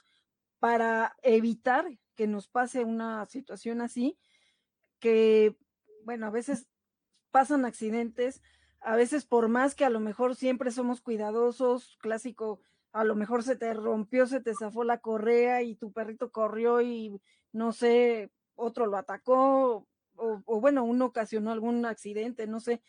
para 0.60 1.16
evitar 1.22 1.98
que 2.14 2.28
nos 2.28 2.46
pase 2.46 2.84
una 2.84 3.26
situación 3.26 3.80
así, 3.80 4.16
que, 5.00 5.56
bueno, 6.04 6.28
a 6.28 6.30
veces 6.30 6.68
pasan 7.32 7.64
accidentes, 7.64 8.42
a 8.78 8.94
veces 8.94 9.26
por 9.26 9.48
más 9.48 9.74
que 9.74 9.84
a 9.84 9.90
lo 9.90 9.98
mejor 9.98 10.36
siempre 10.36 10.70
somos 10.70 11.00
cuidadosos, 11.00 11.98
clásico, 12.00 12.60
a 12.96 13.04
lo 13.04 13.14
mejor 13.14 13.42
se 13.42 13.56
te 13.56 13.74
rompió, 13.74 14.26
se 14.26 14.40
te 14.40 14.54
zafó 14.54 14.82
la 14.82 14.98
correa 14.98 15.62
y 15.62 15.76
tu 15.76 15.92
perrito 15.92 16.32
corrió 16.32 16.80
y 16.80 17.20
no 17.52 17.72
sé, 17.72 18.30
otro 18.54 18.86
lo 18.86 18.96
atacó, 18.96 19.86
o, 20.14 20.60
bueno, 20.60 20.82
uno 20.82 21.06
ocasionó 21.06 21.52
algún 21.52 21.84
accidente, 21.84 22.46
no 22.46 22.58
sé, 22.58 22.82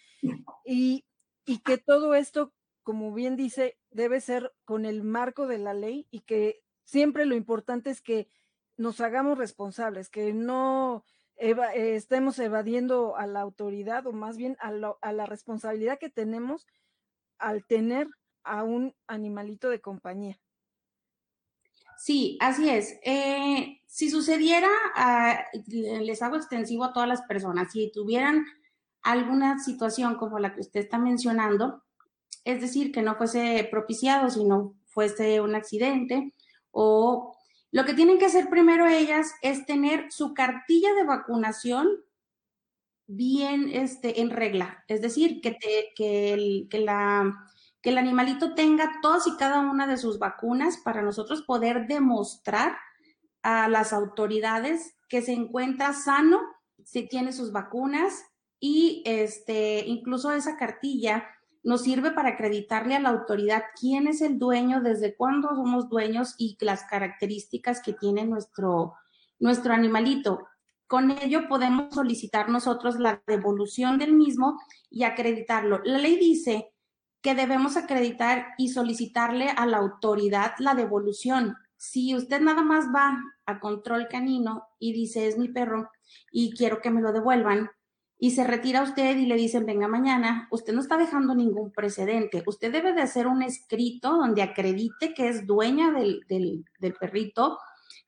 y, 0.65 1.05
y 1.45 1.59
que 1.59 1.77
todo 1.77 2.15
esto, 2.15 2.53
como 2.83 3.13
bien 3.13 3.35
dice, 3.35 3.77
debe 3.91 4.21
ser 4.21 4.53
con 4.63 4.85
el 4.85 5.03
marco 5.03 5.45
de 5.45 5.57
la 5.57 5.73
ley 5.73 6.07
y 6.09 6.21
que 6.21 6.63
siempre 6.85 7.25
lo 7.25 7.35
importante 7.35 7.89
es 7.89 8.01
que 8.01 8.29
nos 8.77 9.01
hagamos 9.01 9.37
responsables, 9.37 10.09
que 10.09 10.33
no 10.33 11.03
estemos 11.35 12.39
evadiendo 12.39 13.17
a 13.17 13.27
la 13.27 13.41
autoridad 13.41 14.07
o 14.07 14.13
más 14.13 14.37
bien 14.37 14.55
a, 14.61 14.71
a, 15.01 15.11
la 15.11 15.25
responsabilidad 15.25 15.99
que 15.99 16.09
tenemos 16.09 16.65
al 17.39 17.65
tener 17.65 18.07
a 18.47 18.63
un 18.63 18.95
animalito 19.07 19.69
de 19.69 19.81
compañía. 19.81 20.39
Sí, 21.97 22.37
así 22.39 22.69
es. 22.69 22.99
Eh, 23.03 23.81
si 23.87 24.09
sucediera, 24.09 24.69
ah, 24.95 25.45
les 25.65 26.21
hago 26.21 26.35
extensivo 26.35 26.83
a 26.83 26.93
todas 26.93 27.09
las 27.09 27.23
personas, 27.23 27.71
si 27.71 27.91
tuvieran 27.91 28.45
alguna 29.01 29.59
situación 29.59 30.15
como 30.15 30.39
la 30.39 30.53
que 30.53 30.61
usted 30.61 30.81
está 30.81 30.99
mencionando, 30.99 31.83
es 32.45 32.61
decir, 32.61 32.91
que 32.91 33.01
no 33.01 33.15
fuese 33.15 33.67
propiciado, 33.71 34.29
sino 34.29 34.75
fuese 34.85 35.41
un 35.41 35.55
accidente 35.55 36.33
o 36.71 37.35
lo 37.71 37.85
que 37.85 37.93
tienen 37.93 38.17
que 38.17 38.25
hacer 38.25 38.49
primero 38.49 38.87
ellas 38.87 39.33
es 39.41 39.65
tener 39.65 40.11
su 40.11 40.33
cartilla 40.33 40.93
de 40.93 41.03
vacunación 41.03 41.87
bien 43.07 43.69
este, 43.71 44.21
en 44.21 44.29
regla, 44.29 44.83
es 44.87 45.01
decir, 45.01 45.41
que, 45.41 45.57
que, 45.95 46.33
el, 46.33 46.67
que, 46.69 46.79
la, 46.79 47.33
que 47.81 47.89
el 47.89 47.97
animalito 47.97 48.55
tenga 48.55 48.99
todas 49.01 49.27
y 49.27 49.37
cada 49.37 49.59
una 49.59 49.87
de 49.87 49.97
sus 49.97 50.19
vacunas 50.19 50.77
para 50.77 51.01
nosotros 51.01 51.43
poder 51.43 51.87
demostrar 51.87 52.77
a 53.43 53.67
las 53.67 53.93
autoridades 53.93 54.95
que 55.09 55.21
se 55.21 55.33
encuentra 55.33 55.93
sano, 55.93 56.41
si 56.83 57.07
tiene 57.07 57.31
sus 57.31 57.51
vacunas 57.51 58.23
y 58.59 59.03
este, 59.05 59.85
incluso 59.85 60.31
esa 60.31 60.57
cartilla 60.57 61.25
nos 61.63 61.81
sirve 61.83 62.11
para 62.11 62.29
acreditarle 62.29 62.95
a 62.95 62.99
la 62.99 63.09
autoridad 63.09 63.63
quién 63.79 64.07
es 64.07 64.21
el 64.21 64.39
dueño, 64.39 64.81
desde 64.81 65.15
cuándo 65.15 65.49
somos 65.49 65.89
dueños 65.89 66.35
y 66.37 66.57
las 66.61 66.83
características 66.85 67.81
que 67.81 67.93
tiene 67.93 68.25
nuestro, 68.25 68.93
nuestro 69.39 69.73
animalito. 69.73 70.47
Con 70.87 71.11
ello 71.11 71.49
podemos 71.49 71.93
solicitar 71.93 72.47
nosotros 72.47 72.97
la 72.97 73.21
devolución 73.27 73.97
del 73.97 74.13
mismo 74.13 74.57
y 74.89 75.03
acreditarlo. 75.03 75.81
La 75.83 75.97
ley 75.97 76.17
dice 76.17 76.71
que 77.21 77.35
debemos 77.35 77.77
acreditar 77.77 78.47
y 78.57 78.69
solicitarle 78.69 79.49
a 79.49 79.65
la 79.65 79.77
autoridad 79.77 80.53
la 80.59 80.75
devolución. 80.75 81.55
Si 81.75 82.15
usted 82.15 82.41
nada 82.41 82.63
más 82.63 82.85
va 82.93 83.19
a 83.45 83.59
control 83.59 84.07
canino 84.07 84.67
y 84.79 84.93
dice 84.93 85.27
es 85.27 85.37
mi 85.37 85.49
perro 85.49 85.89
y 86.31 86.55
quiero 86.55 86.81
que 86.81 86.89
me 86.89 87.01
lo 87.01 87.11
devuelvan, 87.11 87.69
y 88.19 88.31
se 88.31 88.43
retira 88.43 88.81
usted 88.81 89.15
y 89.17 89.27
le 89.27 89.35
dicen, 89.35 89.65
venga 89.65 89.87
mañana, 89.87 90.47
usted 90.49 90.73
no 90.73 90.81
está 90.81 90.97
dejando 90.97 91.35
ningún 91.35 91.71
precedente. 91.71 92.43
Usted 92.47 92.71
debe 92.71 92.93
de 92.93 93.01
hacer 93.01 93.27
un 93.27 93.43
escrito 93.43 94.17
donde 94.17 94.41
acredite 94.41 95.13
que 95.13 95.27
es 95.27 95.45
dueña 95.45 95.91
del, 95.91 96.21
del, 96.27 96.65
del 96.79 96.93
perrito, 96.95 97.59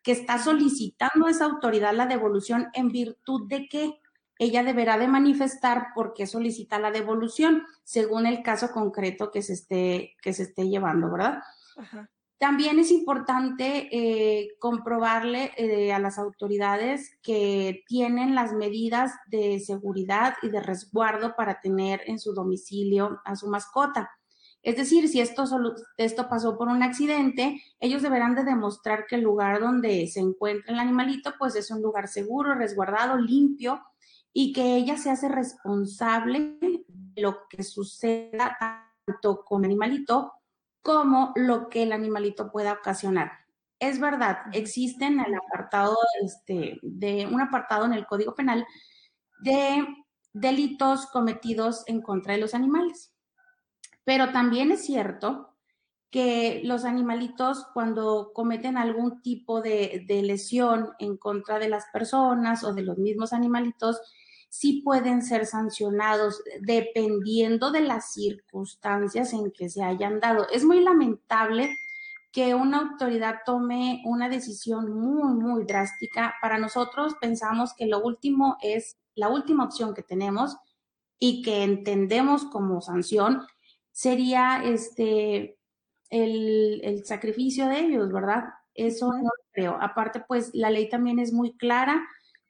que 0.02 0.12
está 0.12 0.40
solicitando 0.40 1.28
a 1.28 1.30
esa 1.30 1.46
autoridad 1.46 1.94
la 1.94 2.08
devolución 2.08 2.70
en 2.74 2.90
virtud 2.90 3.48
de 3.48 3.68
que 3.68 4.00
ella 4.40 4.64
deberá 4.64 4.98
de 4.98 5.08
manifestar 5.08 5.90
por 5.94 6.14
qué 6.14 6.26
solicita 6.26 6.80
la 6.80 6.92
devolución, 6.92 7.64
según 7.84 8.26
el 8.26 8.42
caso 8.42 8.72
concreto 8.72 9.30
que 9.30 9.44
se 9.44 9.54
esté, 9.54 10.16
que 10.22 10.34
se 10.34 10.44
esté 10.44 10.68
llevando, 10.68 11.12
¿verdad? 11.12 11.44
Ajá. 11.78 12.10
También 12.40 12.80
es 12.80 12.90
importante 12.90 13.90
eh, 13.92 14.56
comprobarle 14.60 15.52
eh, 15.58 15.92
a 15.92 16.00
las 16.00 16.18
autoridades 16.18 17.18
que 17.22 17.84
tienen 17.86 18.34
las 18.34 18.54
medidas 18.54 19.12
de 19.28 19.60
seguridad 19.60 20.36
y 20.42 20.48
de 20.48 20.62
resguardo 20.62 21.36
para 21.36 21.60
tener 21.60 22.02
en 22.06 22.18
su 22.18 22.34
domicilio 22.34 23.20
a 23.26 23.36
su 23.36 23.50
mascota. 23.50 24.10
Es 24.64 24.78
decir, 24.78 25.10
si 25.10 25.20
esto, 25.20 25.44
esto 25.98 26.30
pasó 26.30 26.58
por 26.58 26.70
un 26.70 26.82
accidente, 26.82 27.62
ellos 27.78 28.02
deberán 28.02 28.36
de 28.36 28.46
demostrar 28.46 29.06
que 29.06 29.16
el 29.16 29.22
lugar 29.22 29.60
donde 29.60 30.08
se 30.08 30.22
encuentra 30.22 30.74
el 30.74 30.80
animalito, 30.80 31.34
pues 31.38 31.58
es 31.58 31.70
un 31.72 31.82
lugar 31.82 32.08
seguro, 32.08 32.56
resguardado, 32.56 33.18
limpio 33.18 33.82
y 34.34 34.54
que 34.54 34.76
ella 34.76 34.98
se 34.98 35.10
hace 35.10 35.30
responsable 35.30 36.58
de 36.62 37.22
lo 37.22 37.48
que 37.50 37.64
suceda 37.64 38.58
tanto 39.06 39.44
con 39.44 39.66
el 39.66 39.72
animalito 39.72 40.34
como 40.82 41.34
lo 41.36 41.70
que 41.70 41.84
el 41.84 41.92
animalito 41.92 42.52
pueda 42.52 42.74
ocasionar. 42.74 43.32
Es 43.80 44.00
verdad, 44.00 44.40
existen 44.54 45.20
el 45.20 45.36
apartado, 45.36 45.96
este, 46.24 46.80
de 46.82 47.28
un 47.28 47.42
apartado 47.42 47.86
en 47.86 47.94
el 47.94 48.06
Código 48.06 48.36
Penal 48.36 48.66
de 49.42 49.86
delitos 50.34 51.06
cometidos 51.08 51.84
en 51.88 52.02
contra 52.02 52.34
de 52.34 52.40
los 52.40 52.54
animales. 52.54 53.14
Pero 54.04 54.32
también 54.32 54.72
es 54.72 54.86
cierto 54.86 55.56
que 56.12 56.62
los 56.64 56.86
animalitos 56.86 57.68
cuando 57.74 58.32
cometen 58.34 58.78
algún 58.78 59.22
tipo 59.22 59.62
de, 59.62 60.04
de, 60.08 60.24
lesión 60.24 60.90
en 60.98 61.18
contra 61.18 61.60
de 61.60 61.70
las 61.70 61.86
personas 61.94 62.64
o 62.64 62.74
de 62.74 62.82
los 62.82 62.98
mismos 62.98 63.32
animalitos, 63.32 64.02
sí 64.50 64.82
pueden 64.84 65.22
ser 65.22 65.46
sancionados 65.46 66.42
dependiendo 66.62 67.72
de 67.72 67.82
las 67.82 68.14
circunstancias 68.14 69.32
en 69.34 69.52
que 69.52 69.70
se 69.70 69.84
hayan 69.84 70.20
dado. 70.20 70.48
Es 70.50 70.66
muy 70.66 70.82
lamentable 70.82 71.70
que 72.32 72.54
una 72.56 72.80
autoridad 72.80 73.38
tome 73.46 74.02
una 74.06 74.28
decisión 74.28 74.92
muy, 74.92 75.34
muy 75.34 75.66
drástica. 75.66 76.36
Para 76.42 76.58
nosotros 76.58 77.16
pensamos 77.22 77.74
que 77.76 77.86
lo 77.86 78.02
último 78.02 78.58
es 78.62 78.98
la 79.16 79.30
última 79.30 79.66
opción 79.66 79.94
que 79.94 80.04
tenemos 80.04 80.58
y 81.20 81.42
que 81.42 81.64
entendemos 81.64 82.46
como 82.46 82.82
sanción 82.82 83.46
sería 83.92 84.64
este 84.64 85.58
el, 86.10 86.82
el 86.84 87.06
sacrificio 87.06 87.68
de 87.68 87.80
ellos, 87.82 88.12
¿verdad? 88.12 88.46
Eso 88.74 89.12
no 89.12 89.24
lo 89.24 89.30
creo. 89.52 89.78
Aparte, 89.80 90.24
pues 90.28 90.52
la 90.54 90.70
ley 90.70 90.90
también 90.90 91.20
es 91.20 91.34
muy 91.34 91.56
clara 91.58 92.08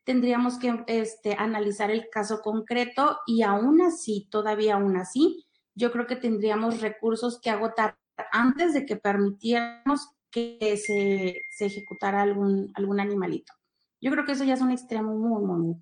tendríamos 0.10 0.58
que 0.58 0.84
este, 0.88 1.36
analizar 1.38 1.92
el 1.92 2.10
caso 2.10 2.42
concreto 2.42 3.20
y 3.28 3.44
aún 3.44 3.80
así, 3.80 4.28
todavía 4.32 4.74
aún 4.74 4.98
así, 4.98 5.46
yo 5.76 5.92
creo 5.92 6.08
que 6.08 6.16
tendríamos 6.16 6.82
recursos 6.82 7.40
que 7.40 7.52
agotar 7.52 7.96
antes 8.32 8.74
de 8.74 8.88
que 8.88 8.96
permitiéramos 8.96 10.10
que 10.32 10.78
se, 10.78 11.44
se 11.52 11.66
ejecutara 11.68 12.24
algún, 12.24 12.72
algún 12.74 13.00
animalito. 13.00 13.54
Yo 14.02 14.10
creo 14.10 14.26
que 14.26 14.32
eso 14.32 14.44
ya 14.46 14.56
es 14.56 14.62
un 14.62 14.72
extremo 14.72 15.14
muy, 15.16 15.46
muy. 15.46 15.76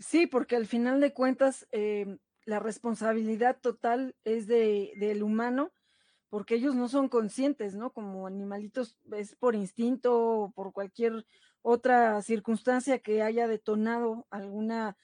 Sí, 0.00 0.26
porque 0.26 0.56
al 0.56 0.66
final 0.66 1.00
de 1.00 1.12
cuentas 1.12 1.68
eh, 1.70 2.18
la 2.44 2.58
responsabilidad 2.58 3.56
total 3.60 4.16
es 4.24 4.48
de, 4.48 4.94
del 4.96 5.22
humano, 5.22 5.70
porque 6.28 6.56
ellos 6.56 6.74
no 6.74 6.88
son 6.88 7.08
conscientes, 7.08 7.76
¿no? 7.76 7.90
Como 7.92 8.26
animalitos 8.26 8.98
es 9.12 9.36
por 9.36 9.54
instinto 9.54 10.18
o 10.18 10.50
por 10.50 10.72
cualquier 10.72 11.24
otra 11.68 12.22
circunstancia 12.22 13.00
que 13.00 13.22
haya 13.22 13.48
detonado 13.48 14.28
alguna 14.30 14.96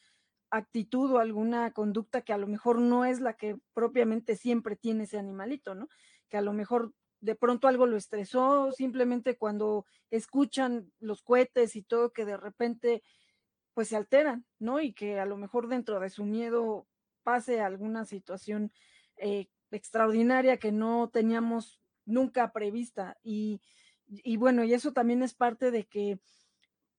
actitud 0.49 1.11
o 1.11 1.19
alguna 1.19 1.73
conducta 1.73 2.21
que 2.21 2.33
a 2.33 2.39
lo 2.39 2.47
mejor 2.47 2.79
no 2.79 3.05
es 3.05 3.19
la 3.21 3.33
que 3.33 3.57
propiamente 3.75 4.37
siempre 4.37 4.77
tiene 4.77 5.05
ese 5.05 5.19
animalito, 5.19 5.75
¿no? 5.75 5.89
Que 6.29 6.37
a 6.37 6.41
lo 6.41 6.53
mejor 6.53 6.93
de 7.21 7.35
pronto 7.35 7.67
algo 7.67 7.87
lo 7.87 7.97
estresó, 7.97 8.71
simplemente 8.71 9.37
cuando 9.37 9.87
escuchan 10.13 10.93
los 11.01 11.25
cohetes 11.25 11.75
y 11.75 11.83
todo, 11.83 12.13
que 12.13 12.25
de 12.25 12.37
repente 12.37 13.03
pues 13.75 13.89
se 13.89 13.97
alteran, 13.97 14.47
¿no? 14.61 14.81
Y 14.81 14.93
que 14.93 15.19
a 15.19 15.27
lo 15.27 15.37
mejor 15.37 15.67
dentro 15.67 15.99
de 15.99 16.11
su 16.11 16.25
miedo 16.25 16.87
pase 17.25 17.61
alguna 17.61 18.05
situación 18.05 18.71
eh, 19.17 19.49
extraordinaria 19.73 20.59
que 20.59 20.71
no 20.71 21.11
teníamos 21.13 21.81
nunca 22.05 22.53
prevista. 22.53 23.19
Y, 23.25 23.61
y 24.07 24.37
bueno, 24.37 24.63
y 24.63 24.75
eso 24.75 24.93
también 24.93 25.25
es 25.25 25.35
parte 25.35 25.73
de 25.73 25.89
que 25.89 26.21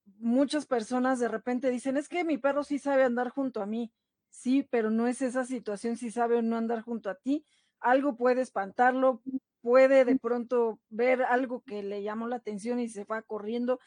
muchas 0.06 0.66
personas 0.66 1.20
de 1.20 1.28
repente 1.28 1.70
dicen, 1.70 1.98
es 1.98 2.10
que 2.10 2.24
mi 2.24 2.38
perro 2.38 2.64
sí 2.64 2.80
sabe 2.80 3.04
andar 3.04 3.30
junto 3.30 3.62
a 3.62 3.66
mí. 3.66 3.92
Sí, 4.30 4.68
pero 4.70 4.90
no 4.90 5.08
es 5.08 5.22
esa 5.22 5.46
situación 5.46 5.96
si 5.98 6.12
sabe 6.12 6.38
o 6.38 6.42
no 6.42 6.58
andar 6.58 6.82
junto 6.82 7.10
a 7.10 7.16
ti. 7.16 7.46
Algo 7.80 8.16
puede 8.16 8.42
espantarlo, 8.42 9.22
puede 9.62 10.06
de 10.06 10.18
pronto 10.18 10.80
ver 10.90 11.24
algo 11.24 11.62
que 11.62 11.84
le 11.84 12.04
llamó 12.04 12.28
la 12.28 12.38
atención 12.38 12.80
y 12.80 12.90
se 12.90 13.06
va 13.06 13.22
corriendo. 13.22 13.80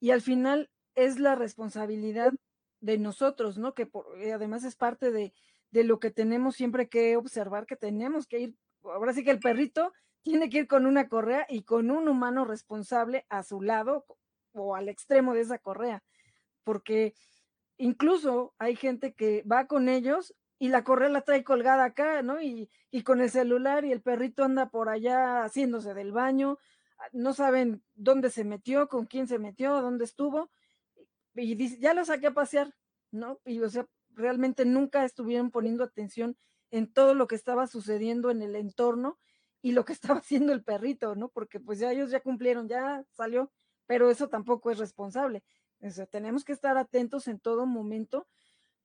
Y 0.00 0.10
al 0.10 0.20
final 0.20 0.70
es 0.94 1.18
la 1.18 1.34
responsabilidad 1.34 2.32
de 2.80 2.98
nosotros, 2.98 3.58
¿no? 3.58 3.74
Que 3.74 3.88
eh, 4.18 4.32
además 4.32 4.64
es 4.64 4.76
parte 4.76 5.10
de, 5.10 5.32
de 5.70 5.84
lo 5.84 5.98
que 5.98 6.10
tenemos 6.10 6.56
siempre 6.56 6.88
que 6.88 7.16
observar, 7.16 7.66
que 7.66 7.76
tenemos 7.76 8.26
que 8.26 8.40
ir, 8.40 8.56
ahora 8.82 9.12
sí 9.12 9.24
que 9.24 9.30
el 9.30 9.40
perrito 9.40 9.92
tiene 10.22 10.50
que 10.50 10.58
ir 10.58 10.66
con 10.68 10.86
una 10.86 11.08
correa 11.08 11.46
y 11.48 11.62
con 11.62 11.90
un 11.90 12.08
humano 12.08 12.44
responsable 12.44 13.26
a 13.28 13.42
su 13.42 13.62
lado 13.62 14.04
o 14.56 14.74
al 14.74 14.88
extremo 14.88 15.34
de 15.34 15.42
esa 15.42 15.58
correa, 15.58 16.02
porque 16.64 17.14
incluso 17.78 18.54
hay 18.58 18.76
gente 18.76 19.14
que 19.14 19.42
va 19.50 19.66
con 19.66 19.88
ellos 19.88 20.34
y 20.58 20.68
la 20.68 20.84
correa 20.84 21.08
la 21.08 21.20
trae 21.20 21.44
colgada 21.44 21.84
acá, 21.84 22.22
¿no? 22.22 22.40
Y, 22.40 22.70
y 22.90 23.02
con 23.02 23.20
el 23.20 23.30
celular 23.30 23.84
y 23.84 23.92
el 23.92 24.02
perrito 24.02 24.44
anda 24.44 24.70
por 24.70 24.88
allá 24.88 25.44
haciéndose 25.44 25.94
del 25.94 26.12
baño, 26.12 26.58
no 27.12 27.34
saben 27.34 27.82
dónde 27.94 28.30
se 28.30 28.44
metió, 28.44 28.88
con 28.88 29.06
quién 29.06 29.28
se 29.28 29.38
metió, 29.38 29.82
dónde 29.82 30.04
estuvo, 30.04 30.50
y 31.34 31.54
dice, 31.54 31.78
ya 31.78 31.92
lo 31.94 32.04
saqué 32.04 32.28
a 32.28 32.34
pasear, 32.34 32.74
¿no? 33.10 33.40
Y 33.44 33.60
o 33.60 33.68
sea, 33.68 33.86
realmente 34.10 34.64
nunca 34.64 35.04
estuvieron 35.04 35.50
poniendo 35.50 35.84
atención 35.84 36.36
en 36.70 36.92
todo 36.92 37.14
lo 37.14 37.26
que 37.26 37.34
estaba 37.34 37.66
sucediendo 37.66 38.30
en 38.30 38.42
el 38.42 38.56
entorno 38.56 39.18
y 39.62 39.72
lo 39.72 39.84
que 39.84 39.92
estaba 40.16 40.20
haciendo 40.20 40.52
el 40.52 40.64
perrito, 40.64 41.14
¿no? 41.14 41.28
Porque 41.28 41.60
pues 41.60 41.78
ya 41.78 41.92
ellos 41.92 42.10
ya 42.10 42.20
cumplieron, 42.20 42.68
ya 42.68 43.04
salió, 43.12 43.52
pero 43.86 44.10
eso 44.10 44.28
tampoco 44.28 44.70
es 44.70 44.78
responsable. 44.78 45.42
Tenemos 46.10 46.44
que 46.44 46.52
estar 46.52 46.76
atentos 46.76 47.28
en 47.28 47.38
todo 47.38 47.66
momento, 47.66 48.26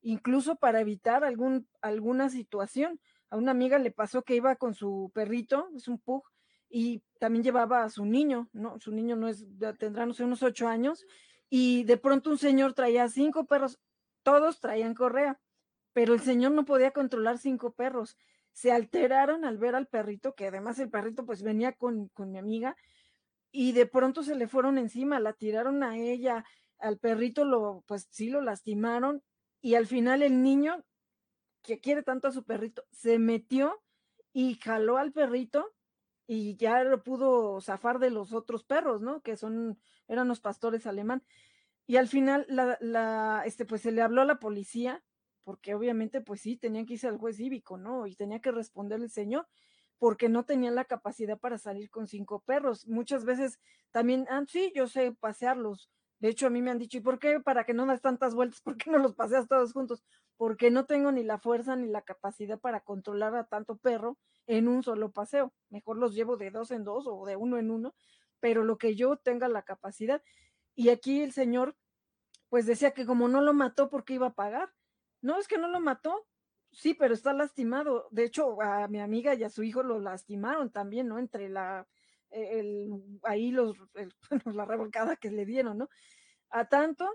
incluso 0.02 0.56
para 0.56 0.82
evitar 0.82 1.24
algún, 1.24 1.68
alguna 1.82 2.30
situación. 2.30 3.00
A 3.30 3.38
una 3.38 3.52
amiga 3.52 3.80
le 3.80 3.92
pasó 3.92 4.24
que 4.24 4.36
iba 4.36 4.56
con 4.56 4.74
su 4.74 5.12
perrito, 5.14 5.70
es 5.76 5.88
un 5.88 6.00
pug, 6.00 6.24
y 6.70 7.04
también 7.20 7.44
llevaba 7.44 7.84
a 7.84 7.90
su 7.90 8.06
niño, 8.06 8.50
¿no? 8.54 8.80
Su 8.80 8.92
niño 8.92 9.16
no 9.16 9.28
es, 9.28 9.46
tendrá, 9.78 10.06
no 10.06 10.14
sé, 10.14 10.24
unos 10.24 10.44
ocho 10.44 10.68
años, 10.68 11.06
y 11.50 11.84
de 11.84 11.98
pronto 11.98 12.30
un 12.30 12.38
señor 12.38 12.74
traía 12.74 13.08
cinco 13.10 13.46
perros, 13.46 13.80
todos 14.24 14.60
traían 14.60 14.94
correa, 14.94 15.40
pero 15.94 16.14
el 16.14 16.22
señor 16.22 16.52
no 16.52 16.64
podía 16.66 16.92
controlar 16.92 17.38
cinco 17.38 17.74
perros. 17.74 18.18
Se 18.54 18.72
alteraron 18.72 19.46
al 19.46 19.58
ver 19.58 19.76
al 19.76 19.88
perrito, 19.88 20.34
que 20.36 20.48
además 20.48 20.80
el 20.80 20.90
perrito 20.90 21.26
pues 21.26 21.42
venía 21.42 21.74
con, 21.74 22.10
con 22.10 22.32
mi 22.32 22.38
amiga, 22.38 22.76
y 23.52 23.74
de 23.74 23.86
pronto 23.86 24.24
se 24.24 24.36
le 24.36 24.48
fueron 24.48 24.78
encima, 24.78 25.20
la 25.20 25.34
tiraron 25.34 25.84
a 25.84 25.98
ella, 25.98 26.46
al 26.80 26.98
perrito 26.98 27.46
lo, 27.46 27.84
pues 27.88 28.08
sí 28.10 28.30
lo 28.30 28.42
lastimaron, 28.42 29.24
y 29.62 29.76
al 29.76 29.88
final 29.88 30.24
el 30.24 30.42
niño, 30.42 30.84
que 31.62 31.80
quiere 31.80 32.02
tanto 32.02 32.28
a 32.28 32.32
su 32.32 32.44
perrito, 32.44 32.84
se 32.92 33.20
metió 33.20 33.84
y 34.34 34.56
jaló 34.56 34.98
al 34.98 35.12
perrito 35.12 35.76
y 36.26 36.56
ya 36.56 36.84
lo 36.84 37.04
pudo 37.04 37.60
zafar 37.62 38.00
de 38.00 38.10
los 38.10 38.34
otros 38.34 38.64
perros, 38.64 39.02
¿no? 39.02 39.22
Que 39.22 39.36
son, 39.36 39.80
eran 40.08 40.28
los 40.28 40.40
pastores 40.40 40.88
alemán. 40.88 41.24
Y 41.86 41.98
al 41.98 42.08
final, 42.08 42.46
la, 42.48 43.44
este, 43.46 43.66
pues 43.66 43.82
se 43.82 43.92
le 43.92 44.02
habló 44.02 44.22
a 44.22 44.26
la 44.26 44.40
policía, 44.40 45.04
porque 45.44 45.76
obviamente, 45.76 46.22
pues 46.22 46.42
sí, 46.42 46.56
tenían 46.56 46.86
que 46.86 46.94
irse 46.94 47.08
al 47.08 47.18
juez 47.18 47.38
cívico, 47.38 47.78
¿no? 47.78 48.08
Y 48.08 48.16
tenía 48.16 48.40
que 48.40 48.52
responder 48.52 49.02
el 49.02 49.10
señor, 49.10 49.48
porque 50.02 50.30
no 50.30 50.46
tenían 50.46 50.74
la 50.74 50.86
capacidad 50.86 51.38
para 51.38 51.60
salir 51.60 51.92
con 51.92 52.08
cinco 52.08 52.40
perros. 52.40 52.88
Muchas 52.88 53.24
veces 53.24 53.60
también, 53.92 54.26
ah, 54.32 54.44
sí, 54.48 54.74
yo 54.74 54.88
sé 54.88 55.12
pasearlos. 55.12 55.92
De 56.18 56.30
hecho, 56.30 56.48
a 56.48 56.50
mí 56.50 56.60
me 56.64 56.72
han 56.72 56.80
dicho, 56.80 56.98
¿y 56.98 57.02
por 57.02 57.20
qué? 57.20 57.40
Para 57.40 57.66
que 57.66 57.76
no 57.76 57.86
das 57.86 58.02
tantas 58.02 58.34
vueltas, 58.34 58.62
¿por 58.62 58.78
qué 58.78 58.90
no 58.90 58.98
los 58.98 59.14
paseas 59.14 59.48
todos 59.48 59.74
juntos? 59.74 60.04
Porque 60.38 60.72
no 60.72 60.88
tengo 60.88 61.12
ni 61.12 61.22
la 61.22 61.38
fuerza 61.38 61.76
ni 61.76 61.88
la 61.88 62.02
capacidad 62.02 62.60
para 62.60 62.80
controlar 62.80 63.36
a 63.36 63.44
tanto 63.44 63.78
perro 63.78 64.18
en 64.48 64.68
un 64.68 64.82
solo 64.82 65.12
paseo. 65.12 65.54
Mejor 65.70 65.98
los 65.98 66.16
llevo 66.16 66.36
de 66.36 66.50
dos 66.50 66.72
en 66.72 66.84
dos 66.84 67.06
o 67.06 67.24
de 67.28 67.36
uno 67.36 67.60
en 67.60 67.70
uno, 67.70 67.94
pero 68.40 68.64
lo 68.64 68.80
que 68.80 68.96
yo 68.96 69.18
tenga 69.18 69.50
la 69.50 69.62
capacidad. 69.62 70.24
Y 70.74 70.90
aquí 70.90 71.22
el 71.22 71.32
señor, 71.32 71.76
pues 72.50 72.66
decía 72.66 72.96
que 72.96 73.06
como 73.06 73.28
no 73.28 73.42
lo 73.42 73.54
mató, 73.54 73.88
¿por 73.92 74.04
qué 74.04 74.16
iba 74.16 74.26
a 74.26 74.34
pagar? 74.34 74.74
No, 75.22 75.38
es 75.38 75.48
que 75.48 75.60
no 75.60 75.68
lo 75.68 75.80
mató. 75.80 76.26
Sí, 76.72 76.94
pero 76.94 77.14
está 77.14 77.34
lastimado. 77.34 78.08
De 78.12 78.24
hecho, 78.24 78.62
a 78.62 78.88
mi 78.88 79.00
amiga 79.00 79.36
y 79.36 79.44
a 79.44 79.50
su 79.50 79.64
hijo 79.64 79.84
lo 79.84 80.00
lastimaron 80.00 80.72
también, 80.72 81.08
¿no? 81.08 81.20
Entre 81.20 81.50
la, 81.50 81.88
e, 82.30 82.60
el, 82.60 83.20
ahí 83.24 83.52
los, 83.52 83.76
la 84.56 84.66
revolcada 84.66 85.16
que 85.18 85.32
le 85.32 85.46
dieron, 85.46 85.78
¿no? 85.78 85.90
A 86.50 86.66
tanto, 86.70 87.10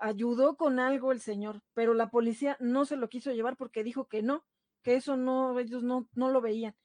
ayudó 0.00 0.56
con 0.56 0.80
algo 0.80 1.12
el 1.12 1.20
señor, 1.20 1.62
pero 1.74 1.94
la 1.94 2.10
policía 2.10 2.56
no 2.60 2.84
se 2.84 2.96
lo 2.96 3.08
quiso 3.08 3.32
llevar 3.32 3.56
porque 3.56 3.84
dijo 3.84 4.08
que 4.08 4.22
no, 4.22 4.44
que 4.82 4.96
eso 4.96 5.16
no, 5.16 5.58
ellos 5.58 5.82
no, 5.82 6.08
no 6.14 6.30
lo 6.30 6.40
veían. 6.40 6.76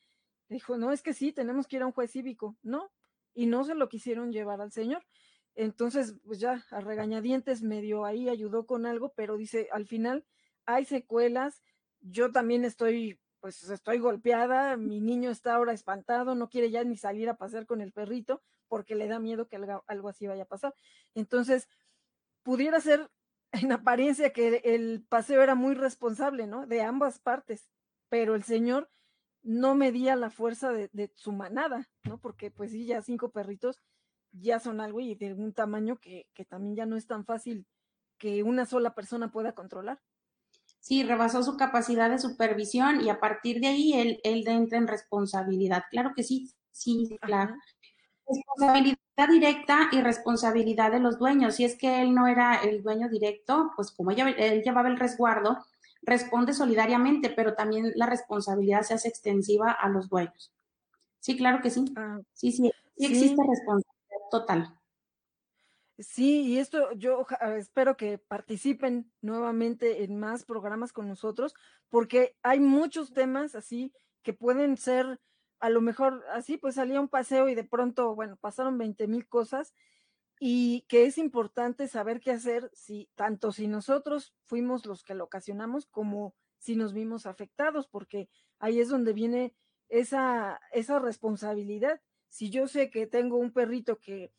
Dijo, 0.50 0.78
no, 0.78 0.92
es 0.92 1.02
que 1.02 1.14
sí, 1.14 1.32
tenemos 1.32 1.68
que 1.68 1.78
ir 1.78 1.82
a 1.84 1.88
un 1.88 1.94
juez 1.94 2.12
cívico, 2.12 2.58
¿no? 2.62 2.92
Y 3.34 3.48
no 3.48 3.64
se 3.64 3.76
lo 3.76 3.90
quisieron 3.90 4.32
llevar 4.32 4.62
al 4.62 4.72
señor. 4.72 5.04
Entonces, 5.56 6.16
pues 6.26 6.40
ya 6.40 6.64
a 6.72 6.82
regañadientes 6.82 7.62
medio 7.64 8.06
ahí 8.06 8.30
ayudó 8.30 8.66
con 8.66 8.86
algo, 8.86 9.14
pero 9.16 9.38
dice, 9.38 9.68
al 9.72 9.88
final 9.88 10.26
hay 10.66 10.86
secuelas, 10.86 11.64
yo 12.04 12.32
también 12.32 12.66
estoy, 12.66 13.20
pues 13.40 13.64
estoy 13.70 14.00
golpeada, 14.00 14.78
mi 14.78 15.00
niño 15.02 15.32
está 15.32 15.56
ahora 15.56 15.74
espantado, 15.74 16.36
no 16.36 16.50
quiere 16.50 16.70
ya 16.70 16.84
ni 16.84 16.98
salir 16.98 17.30
a 17.30 17.38
pasear 17.38 17.66
con 17.66 17.82
el 17.82 17.92
perrito 17.92 18.44
porque 18.68 18.96
le 18.96 19.08
da 19.08 19.20
miedo 19.20 19.48
que 19.48 19.56
algo, 19.56 19.84
algo 19.88 20.10
así 20.10 20.28
vaya 20.28 20.44
a 20.44 20.48
pasar. 20.48 20.74
Entonces, 21.16 21.68
pudiera 22.44 22.80
ser 22.82 23.10
en 23.52 23.72
apariencia 23.72 24.34
que 24.34 24.62
el 24.64 25.06
paseo 25.08 25.42
era 25.42 25.56
muy 25.56 25.76
responsable, 25.76 26.48
¿no? 26.48 26.66
De 26.68 26.82
ambas 26.82 27.20
partes, 27.20 27.70
pero 28.10 28.36
el 28.36 28.44
señor 28.44 28.90
no 29.44 29.76
medía 29.76 30.16
la 30.16 30.30
fuerza 30.30 30.72
de, 30.72 31.12
su 31.16 31.32
manada, 31.32 31.90
¿no? 32.04 32.20
Porque 32.20 32.50
pues 32.50 32.72
sí, 32.72 32.86
ya 32.86 33.02
cinco 33.02 33.32
perritos 33.32 33.82
ya 34.32 34.60
son 34.60 34.82
algo 34.82 35.00
y 35.00 35.16
de 35.16 35.34
un 35.34 35.54
tamaño 35.54 36.00
que 36.00 36.28
también 36.50 36.76
ya 36.76 36.86
no 36.86 36.98
es 36.98 37.06
tan 37.06 37.26
fácil 37.26 37.68
que 38.18 38.42
una 38.42 38.66
sola 38.66 38.96
persona 38.96 39.32
pueda 39.32 39.54
controlar. 39.54 40.02
Sí, 40.84 41.02
rebasó 41.02 41.44
su 41.44 41.56
capacidad 41.56 42.10
de 42.10 42.20
supervisión 42.20 43.00
y 43.00 43.10
a 43.10 43.22
partir 43.22 43.62
de 43.62 43.68
ahí 43.68 43.94
él, 43.94 44.20
él 44.26 44.44
entra 44.46 44.78
en 44.78 44.86
responsabilidad. 44.86 45.86
Claro 45.90 46.12
que 46.14 46.24
sí, 46.24 46.52
sí, 46.74 47.18
claro. 47.22 47.56
Responsabilidad 48.28 48.98
directa 49.30 49.88
y 49.94 50.02
responsabilidad 50.02 50.92
de 50.92 51.00
los 51.00 51.18
dueños. 51.18 51.56
Si 51.56 51.64
es 51.64 51.78
que 51.78 52.02
él 52.02 52.14
no 52.14 52.28
era 52.28 52.56
el 52.56 52.84
dueño 52.84 53.08
directo, 53.08 53.72
pues 53.78 53.92
como 53.92 54.12
ella, 54.12 54.28
él 54.32 54.62
llevaba 54.62 54.90
el 54.90 55.00
resguardo, 55.00 55.58
responde 56.02 56.52
solidariamente, 56.52 57.30
pero 57.30 57.54
también 57.54 57.94
la 57.96 58.08
responsabilidad 58.08 58.82
se 58.82 58.96
hace 58.96 59.08
extensiva 59.08 59.72
a 59.72 59.88
los 59.88 60.10
dueños. 60.10 60.52
Sí, 61.22 61.38
claro 61.38 61.62
que 61.62 61.70
sí. 61.70 61.86
Ah, 61.96 62.20
sí, 62.34 62.52
sí, 62.52 62.74
sí, 62.98 63.06
existe 63.06 63.42
responsabilidad 63.42 64.30
total. 64.30 64.78
Sí, 66.00 66.42
y 66.42 66.58
esto 66.58 66.92
yo 66.94 67.26
espero 67.56 67.96
que 67.98 68.18
participen 68.18 69.12
nuevamente 69.22 70.04
en 70.04 70.18
más 70.20 70.44
programas 70.44 70.92
con 70.92 71.08
nosotros, 71.08 71.54
porque 71.90 72.36
hay 72.42 72.60
muchos 72.60 73.14
temas 73.14 73.54
así 73.54 73.94
que 74.24 74.34
pueden 74.34 74.78
ser, 74.78 75.20
a 75.60 75.70
lo 75.70 75.82
mejor 75.82 76.26
así, 76.32 76.58
pues 76.58 76.76
salía 76.76 77.00
un 77.00 77.10
paseo 77.10 77.48
y 77.48 77.54
de 77.56 77.64
pronto, 77.64 78.16
bueno, 78.16 78.38
pasaron 78.38 78.78
20 78.80 79.08
mil 79.08 79.28
cosas 79.28 79.74
y 80.40 80.82
que 80.90 81.06
es 81.06 81.20
importante 81.20 81.88
saber 81.88 82.20
qué 82.22 82.32
hacer 82.32 82.72
si, 82.74 83.10
tanto 83.16 83.52
si 83.52 83.68
nosotros 83.68 84.34
fuimos 84.46 84.88
los 84.88 85.04
que 85.04 85.14
lo 85.14 85.26
ocasionamos 85.26 85.86
como 85.86 86.36
si 86.58 86.76
nos 86.76 86.94
vimos 86.94 87.28
afectados, 87.28 87.88
porque 87.88 88.30
ahí 88.58 88.80
es 88.80 88.90
donde 88.90 89.14
viene 89.14 89.54
esa, 89.90 90.60
esa 90.72 90.98
responsabilidad. 90.98 92.02
Si 92.30 92.50
yo 92.50 92.68
sé 92.68 92.90
que 92.90 93.06
tengo 93.06 93.38
un 93.38 93.54
perrito 93.54 94.00
que 94.00 94.34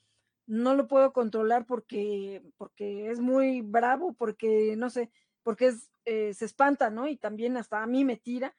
no 0.47 0.75
lo 0.75 0.89
puedo 0.89 1.13
controlar 1.13 1.67
porque, 1.67 2.43
porque 2.57 3.11
es 3.11 3.21
muy 3.21 3.63
bravo, 3.63 4.15
porque 4.15 4.77
no 4.77 4.91
sé, 4.91 5.11
porque 5.43 5.69
es, 5.69 5.91
eh, 6.05 6.35
se 6.35 6.45
espanta, 6.45 6.91
¿no? 6.91 7.09
Y 7.09 7.17
también 7.17 7.57
hasta 7.57 7.83
a 7.83 7.87
mí 7.87 8.05
me 8.05 8.17
tira. 8.17 8.55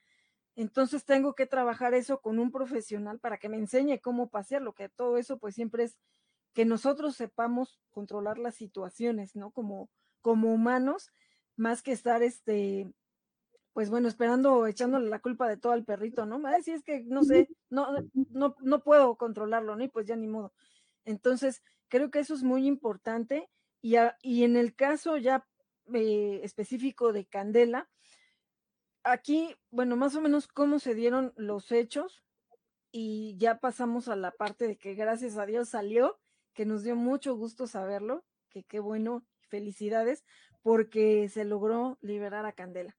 Entonces 0.56 1.06
tengo 1.06 1.36
que 1.36 1.48
trabajar 1.48 1.94
eso 1.94 2.22
con 2.22 2.40
un 2.40 2.52
profesional 2.52 3.20
para 3.20 3.38
que 3.38 3.50
me 3.50 3.58
enseñe 3.58 4.00
cómo 4.02 4.30
pasearlo, 4.30 4.74
que 4.74 4.90
todo 4.90 5.18
eso 5.18 5.38
pues 5.40 5.56
siempre 5.56 5.84
es 5.86 5.98
que 6.54 6.66
nosotros 6.66 7.16
sepamos 7.18 7.80
controlar 7.92 8.40
las 8.40 8.56
situaciones, 8.56 9.36
¿no? 9.36 9.52
Como, 9.52 9.90
como 10.22 10.54
humanos, 10.54 11.12
más 11.58 11.84
que 11.84 11.92
estar 11.92 12.24
este, 12.24 12.94
pues 13.74 13.90
bueno, 13.90 14.08
esperando, 14.08 14.68
echándole 14.68 15.10
la 15.10 15.20
culpa 15.20 15.50
de 15.50 15.58
todo 15.58 15.74
al 15.74 15.84
perrito, 15.86 16.26
¿no? 16.26 16.42
Ay, 16.48 16.64
si 16.64 16.72
es 16.72 16.84
que 16.84 17.04
no 17.04 17.24
sé, 17.24 17.50
no, 17.70 17.88
no, 18.32 18.56
no 18.62 18.84
puedo 18.84 19.18
controlarlo, 19.18 19.76
¿no? 19.76 19.84
Y 19.84 19.90
pues 19.90 20.06
ya 20.08 20.16
ni 20.16 20.28
modo. 20.28 20.54
Entonces, 21.06 21.64
creo 21.88 22.12
que 22.12 22.20
eso 22.20 22.34
es 22.34 22.44
muy 22.44 22.68
importante. 22.68 23.50
Y, 23.82 23.96
y 24.22 24.44
en 24.44 24.58
el 24.58 24.76
caso 24.76 25.18
ya 25.18 25.48
eh, 25.94 26.42
específico 26.44 27.14
de 27.14 27.26
Candela, 27.26 27.90
aquí, 29.04 29.56
bueno, 29.70 29.96
más 29.96 30.16
o 30.16 30.22
menos 30.22 30.48
cómo 30.48 30.80
se 30.80 30.96
dieron 30.96 31.34
los 31.38 31.72
hechos 31.72 32.24
y 32.92 33.36
ya 33.38 33.60
pasamos 33.60 34.08
a 34.08 34.16
la 34.16 34.32
parte 34.32 34.68
de 34.68 34.78
que 34.78 34.96
gracias 34.96 35.38
a 35.38 35.46
Dios 35.46 35.70
salió, 35.70 36.20
que 36.54 36.66
nos 36.66 36.84
dio 36.84 36.96
mucho 36.96 37.36
gusto 37.36 37.68
saberlo, 37.68 38.26
que 38.50 38.64
qué 38.64 38.80
bueno, 38.80 39.24
felicidades, 39.48 40.26
porque 40.64 41.30
se 41.30 41.46
logró 41.46 41.98
liberar 42.02 42.46
a 42.46 42.54
Candela. 42.54 42.98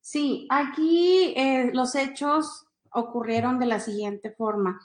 Sí, 0.00 0.46
aquí 0.50 1.34
eh, 1.36 1.70
los 1.72 1.94
hechos 1.94 2.66
ocurrieron 2.90 3.58
de 3.58 3.66
la 3.66 3.80
siguiente 3.80 4.30
forma. 4.32 4.80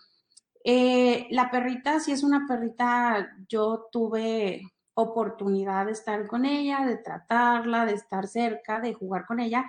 Eh, 0.64 1.28
la 1.32 1.50
perrita, 1.50 2.00
si 2.00 2.12
es 2.12 2.24
una 2.24 2.46
perrita, 2.48 3.30
yo 3.48 3.88
tuve 3.92 4.62
oportunidad 4.94 5.86
de 5.88 5.94
estar 5.94 6.28
con 6.28 6.46
ella, 6.46 6.86
de 6.86 6.98
tratarla, 6.98 7.86
de 7.86 7.94
estar 7.94 8.28
cerca, 8.28 8.80
de 8.80 8.94
jugar 8.94 9.26
con 9.26 9.40
ella. 9.40 9.66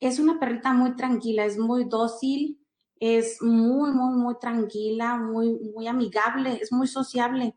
Es 0.00 0.18
una 0.18 0.38
perrita 0.38 0.72
muy 0.72 0.94
tranquila, 0.96 1.44
es 1.44 1.58
muy 1.58 1.84
dócil, 1.84 2.60
es 3.00 3.42
muy, 3.42 3.92
muy, 3.92 4.14
muy 4.14 4.38
tranquila, 4.38 5.16
muy, 5.16 5.58
muy 5.74 5.86
amigable, 5.86 6.58
es 6.60 6.72
muy 6.72 6.86
sociable. 6.86 7.54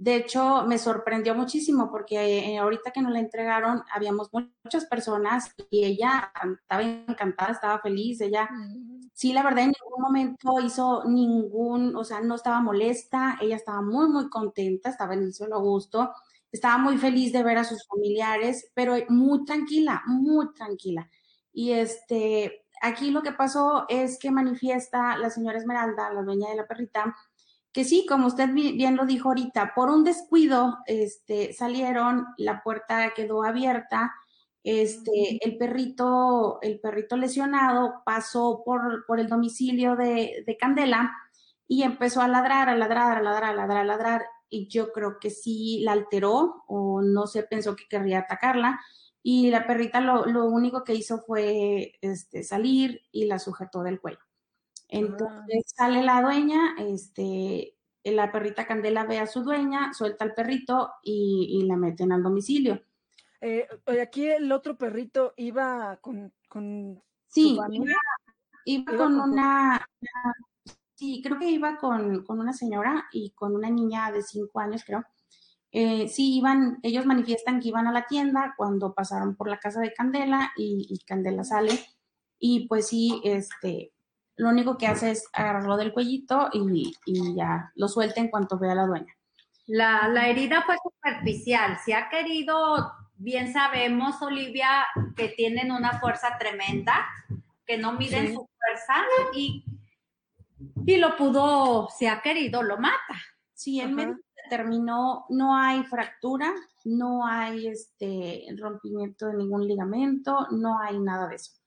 De 0.00 0.16
hecho, 0.16 0.64
me 0.66 0.78
sorprendió 0.78 1.34
muchísimo 1.34 1.90
porque 1.90 2.16
eh, 2.16 2.56
ahorita 2.56 2.90
que 2.90 3.02
nos 3.02 3.12
la 3.12 3.18
entregaron, 3.18 3.82
habíamos 3.94 4.30
muchas 4.32 4.86
personas 4.86 5.54
y 5.68 5.84
ella 5.84 6.32
estaba 6.62 6.82
encantada, 6.82 7.52
estaba 7.52 7.80
feliz, 7.80 8.18
ella, 8.22 8.48
sí, 9.12 9.34
la 9.34 9.42
verdad, 9.42 9.64
en 9.64 9.72
ningún 9.72 10.00
momento 10.00 10.58
hizo 10.64 11.04
ningún, 11.04 11.94
o 11.94 12.02
sea, 12.02 12.22
no 12.22 12.36
estaba 12.36 12.62
molesta, 12.62 13.36
ella 13.42 13.56
estaba 13.56 13.82
muy, 13.82 14.08
muy 14.08 14.30
contenta, 14.30 14.88
estaba 14.88 15.12
en 15.12 15.24
el 15.24 15.34
suelo 15.34 15.60
gusto, 15.60 16.10
estaba 16.50 16.78
muy 16.78 16.96
feliz 16.96 17.30
de 17.34 17.42
ver 17.42 17.58
a 17.58 17.64
sus 17.64 17.86
familiares, 17.86 18.70
pero 18.72 18.96
muy 19.10 19.44
tranquila, 19.44 20.02
muy 20.06 20.50
tranquila. 20.54 21.10
Y 21.52 21.72
este, 21.72 22.64
aquí 22.80 23.10
lo 23.10 23.20
que 23.22 23.32
pasó 23.32 23.84
es 23.86 24.18
que 24.18 24.30
manifiesta 24.30 25.18
la 25.18 25.28
señora 25.28 25.58
Esmeralda, 25.58 26.10
la 26.10 26.22
dueña 26.22 26.48
de 26.48 26.56
la 26.56 26.66
perrita, 26.66 27.14
que 27.72 27.84
sí, 27.84 28.06
como 28.08 28.26
usted 28.26 28.48
bien 28.52 28.96
lo 28.96 29.06
dijo 29.06 29.28
ahorita, 29.28 29.72
por 29.74 29.90
un 29.90 30.04
descuido 30.04 30.78
este, 30.86 31.52
salieron, 31.52 32.26
la 32.36 32.62
puerta 32.62 33.12
quedó 33.14 33.44
abierta, 33.44 34.12
este, 34.62 35.38
el 35.42 35.56
perrito, 35.56 36.58
el 36.62 36.80
perrito 36.80 37.16
lesionado 37.16 38.02
pasó 38.04 38.62
por, 38.64 39.06
por 39.06 39.20
el 39.20 39.28
domicilio 39.28 39.96
de, 39.96 40.42
de, 40.46 40.56
Candela 40.56 41.12
y 41.66 41.82
empezó 41.82 42.20
a 42.20 42.28
ladrar, 42.28 42.68
a 42.68 42.76
ladrar, 42.76 43.18
a 43.18 43.22
ladrar, 43.22 43.50
a 43.50 43.54
ladrar, 43.54 43.78
a 43.78 43.84
ladrar, 43.84 44.22
y 44.50 44.68
yo 44.68 44.92
creo 44.92 45.18
que 45.20 45.30
sí 45.30 45.80
la 45.84 45.92
alteró 45.92 46.64
o 46.66 47.00
no 47.02 47.26
sé, 47.26 47.44
pensó 47.44 47.76
que 47.76 47.86
querría 47.88 48.20
atacarla, 48.20 48.80
y 49.22 49.50
la 49.50 49.66
perrita 49.66 50.00
lo, 50.00 50.26
lo 50.26 50.46
único 50.46 50.82
que 50.84 50.94
hizo 50.94 51.18
fue 51.18 51.92
este, 52.00 52.42
salir 52.42 53.02
y 53.12 53.26
la 53.26 53.38
sujetó 53.38 53.82
del 53.82 54.00
cuello. 54.00 54.29
Entonces 54.90 55.64
sale 55.74 56.02
la 56.02 56.20
dueña, 56.20 56.74
este, 56.78 57.76
la 58.04 58.32
perrita 58.32 58.66
Candela 58.66 59.04
ve 59.04 59.18
a 59.18 59.26
su 59.26 59.42
dueña, 59.42 59.92
suelta 59.94 60.24
al 60.24 60.34
perrito 60.34 60.90
y, 61.02 61.62
la 61.66 61.76
meten 61.76 62.12
al 62.12 62.22
domicilio. 62.22 62.82
Eh, 63.40 63.66
aquí 64.02 64.26
el 64.26 64.50
otro 64.52 64.76
perrito 64.76 65.32
iba 65.36 65.98
con, 66.00 66.32
con 66.48 67.02
sí, 67.28 67.58
Iba, 68.66 68.96
con, 68.96 69.18
una, 69.18 69.88
sí, 70.94 71.22
creo 71.24 71.38
que 71.38 71.50
iba 71.50 71.78
con, 71.78 72.24
una 72.28 72.52
señora 72.52 73.06
y 73.10 73.30
con 73.30 73.54
una 73.54 73.70
niña 73.70 74.12
de 74.12 74.22
cinco 74.22 74.60
años, 74.60 74.84
creo. 74.84 75.04
Eh, 75.72 76.08
sí, 76.08 76.36
iban, 76.36 76.78
ellos 76.82 77.06
manifiestan 77.06 77.60
que 77.60 77.68
iban 77.68 77.86
a 77.86 77.92
la 77.92 78.06
tienda 78.06 78.54
cuando 78.56 78.92
pasaron 78.92 79.34
por 79.34 79.48
la 79.48 79.58
casa 79.58 79.80
de 79.80 79.94
Candela 79.94 80.52
y, 80.56 80.86
y 80.90 80.98
Candela 81.04 81.44
sale 81.44 81.78
y 82.40 82.66
pues 82.66 82.88
sí, 82.88 83.20
este, 83.22 83.92
lo 84.40 84.48
único 84.48 84.78
que 84.78 84.86
hace 84.86 85.10
es 85.10 85.28
agarrarlo 85.34 85.76
del 85.76 85.92
cuellito 85.92 86.48
y, 86.54 86.94
ya 87.36 87.70
lo 87.74 87.88
suelta 87.88 88.22
en 88.22 88.28
cuanto 88.28 88.58
vea 88.58 88.72
a 88.72 88.74
la 88.74 88.86
dueña. 88.86 89.14
La, 89.66 90.08
la, 90.08 90.28
herida 90.28 90.62
fue 90.64 90.76
superficial. 90.82 91.78
Si 91.84 91.92
ha 91.92 92.08
querido, 92.08 92.90
bien 93.16 93.52
sabemos, 93.52 94.20
Olivia, 94.22 94.86
que 95.14 95.28
tienen 95.28 95.70
una 95.70 96.00
fuerza 96.00 96.38
tremenda, 96.38 97.06
que 97.66 97.76
no 97.76 97.92
miden 97.92 98.32
su 98.32 98.48
fuerza 98.58 99.04
y, 99.34 99.62
y 100.86 100.96
lo 100.96 101.18
pudo, 101.18 101.88
si 101.90 102.06
ha 102.06 102.22
querido, 102.22 102.62
lo 102.62 102.78
mata. 102.78 103.14
Sí, 103.52 103.78
el 103.78 103.92
médico 103.92 104.20
determinó, 104.42 105.26
no 105.28 105.54
hay 105.54 105.84
fractura, 105.84 106.50
no 106.84 107.26
hay 107.26 107.68
este 107.68 108.46
rompimiento 108.56 109.26
de 109.26 109.34
ningún 109.34 109.68
ligamento, 109.68 110.46
no 110.50 110.78
hay 110.80 110.98
nada 110.98 111.28
de 111.28 111.36
eso. 111.36 111.59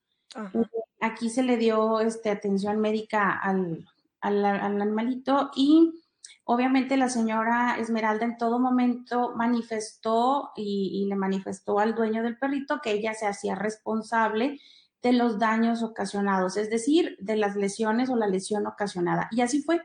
Aquí 1.02 1.30
se 1.30 1.44
le 1.44 1.58
dio 1.58 2.00
este, 2.00 2.30
atención 2.30 2.80
médica 2.80 3.40
al, 3.40 3.86
animalito 4.22 5.52
y 5.54 6.02
obviamente 6.46 6.96
la 6.96 7.10
señora 7.10 7.78
Esmeralda 7.78 8.26
en 8.26 8.38
todo 8.38 8.58
momento 8.58 9.34
manifestó 9.36 10.52
y, 10.56 11.06
le 11.10 11.16
manifestó 11.16 11.80
al 11.80 11.94
dueño 11.94 12.24
del 12.24 12.38
perrito 12.38 12.80
que 12.82 12.92
ella 12.92 13.14
se 13.14 13.28
hacía 13.28 13.56
responsable 13.56 14.60
de 15.02 15.12
los 15.12 15.38
daños 15.38 15.84
ocasionados, 15.84 16.56
es 16.56 16.70
decir, 16.70 17.18
de 17.20 17.36
las 17.36 17.58
lesiones 17.58 18.10
o 18.10 18.16
la 18.16 18.28
lesión 18.28 18.66
ocasionada. 18.66 19.28
Y 19.32 19.42
así 19.42 19.62
fue. 19.62 19.82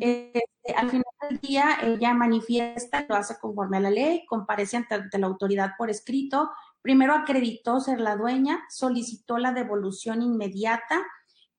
Este, 0.00 0.42
al 0.76 0.90
final 0.90 1.04
del 1.30 1.38
día, 1.38 1.78
ella 1.82 2.12
manifiesta, 2.12 3.06
lo 3.08 3.14
hace 3.14 3.38
conforme 3.38 3.78
a 3.78 3.80
la 3.80 3.90
ley, 3.90 4.26
comparece 4.26 4.76
ante 4.76 5.18
la 5.18 5.26
autoridad 5.28 5.70
por 5.78 5.88
escrito, 5.88 6.50
Primero 6.82 7.14
acreditó 7.14 7.80
ser 7.80 8.00
la 8.00 8.16
dueña, 8.16 8.60
solicitó 8.68 9.38
la 9.38 9.52
devolución 9.52 10.22
inmediata, 10.22 11.04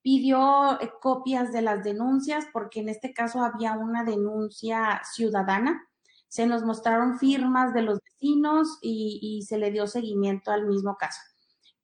pidió 0.02 0.80
eh, 0.80 0.90
copias 1.00 1.52
de 1.52 1.62
las 1.62 1.84
denuncias, 1.84 2.46
porque 2.52 2.80
en 2.80 2.88
este 2.88 3.12
caso 3.12 3.42
había 3.42 3.72
una 3.74 4.04
denuncia 4.04 5.02
ciudadana. 5.04 5.86
Se 6.28 6.46
nos 6.46 6.64
mostraron 6.64 7.18
firmas 7.18 7.74
de 7.74 7.82
los 7.82 7.98
vecinos 8.00 8.78
y, 8.80 9.44
se 9.46 9.58
le 9.58 9.70
dio 9.70 9.86
seguimiento 9.86 10.52
al 10.52 10.66
mismo 10.66 10.96
caso. 10.96 11.20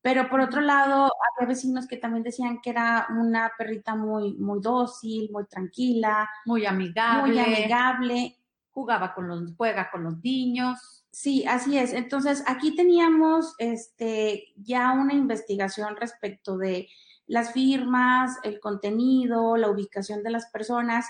Pero 0.02 0.28
por 0.30 0.40
otro 0.40 0.60
lado, 0.60 1.10
había 1.36 1.48
vecinos 1.48 1.88
que 1.88 1.96
también 1.96 2.22
decían 2.22 2.60
que 2.62 2.70
era 2.70 3.08
una 3.10 3.50
perrita 3.58 3.96
muy, 3.96 4.34
muy 4.34 4.60
dócil, 4.60 5.30
muy 5.32 5.46
tranquila, 5.46 6.28
muy 6.44 6.64
amigable. 6.64 7.32
Muy 7.32 7.38
amigable. 7.40 8.38
Jugaba 8.77 9.15
con 9.15 9.27
los, 9.27 9.55
juega 9.57 9.90
con 9.90 10.05
los 10.05 10.23
niños. 10.23 10.78
Sí, 11.11 11.47
así 11.47 11.78
es. 11.78 11.94
Entonces, 11.94 12.44
aquí 12.47 12.77
teníamos 12.77 13.55
este, 13.57 14.53
ya 14.55 14.93
una 14.93 15.15
investigación 15.15 15.97
respecto 15.97 16.59
de 16.59 16.90
las 17.27 17.55
firmas, 17.55 18.36
el 18.43 18.61
contenido, 18.61 19.57
la 19.57 19.70
ubicación 19.70 20.23
de 20.23 20.28
las 20.28 20.51
personas, 20.51 21.07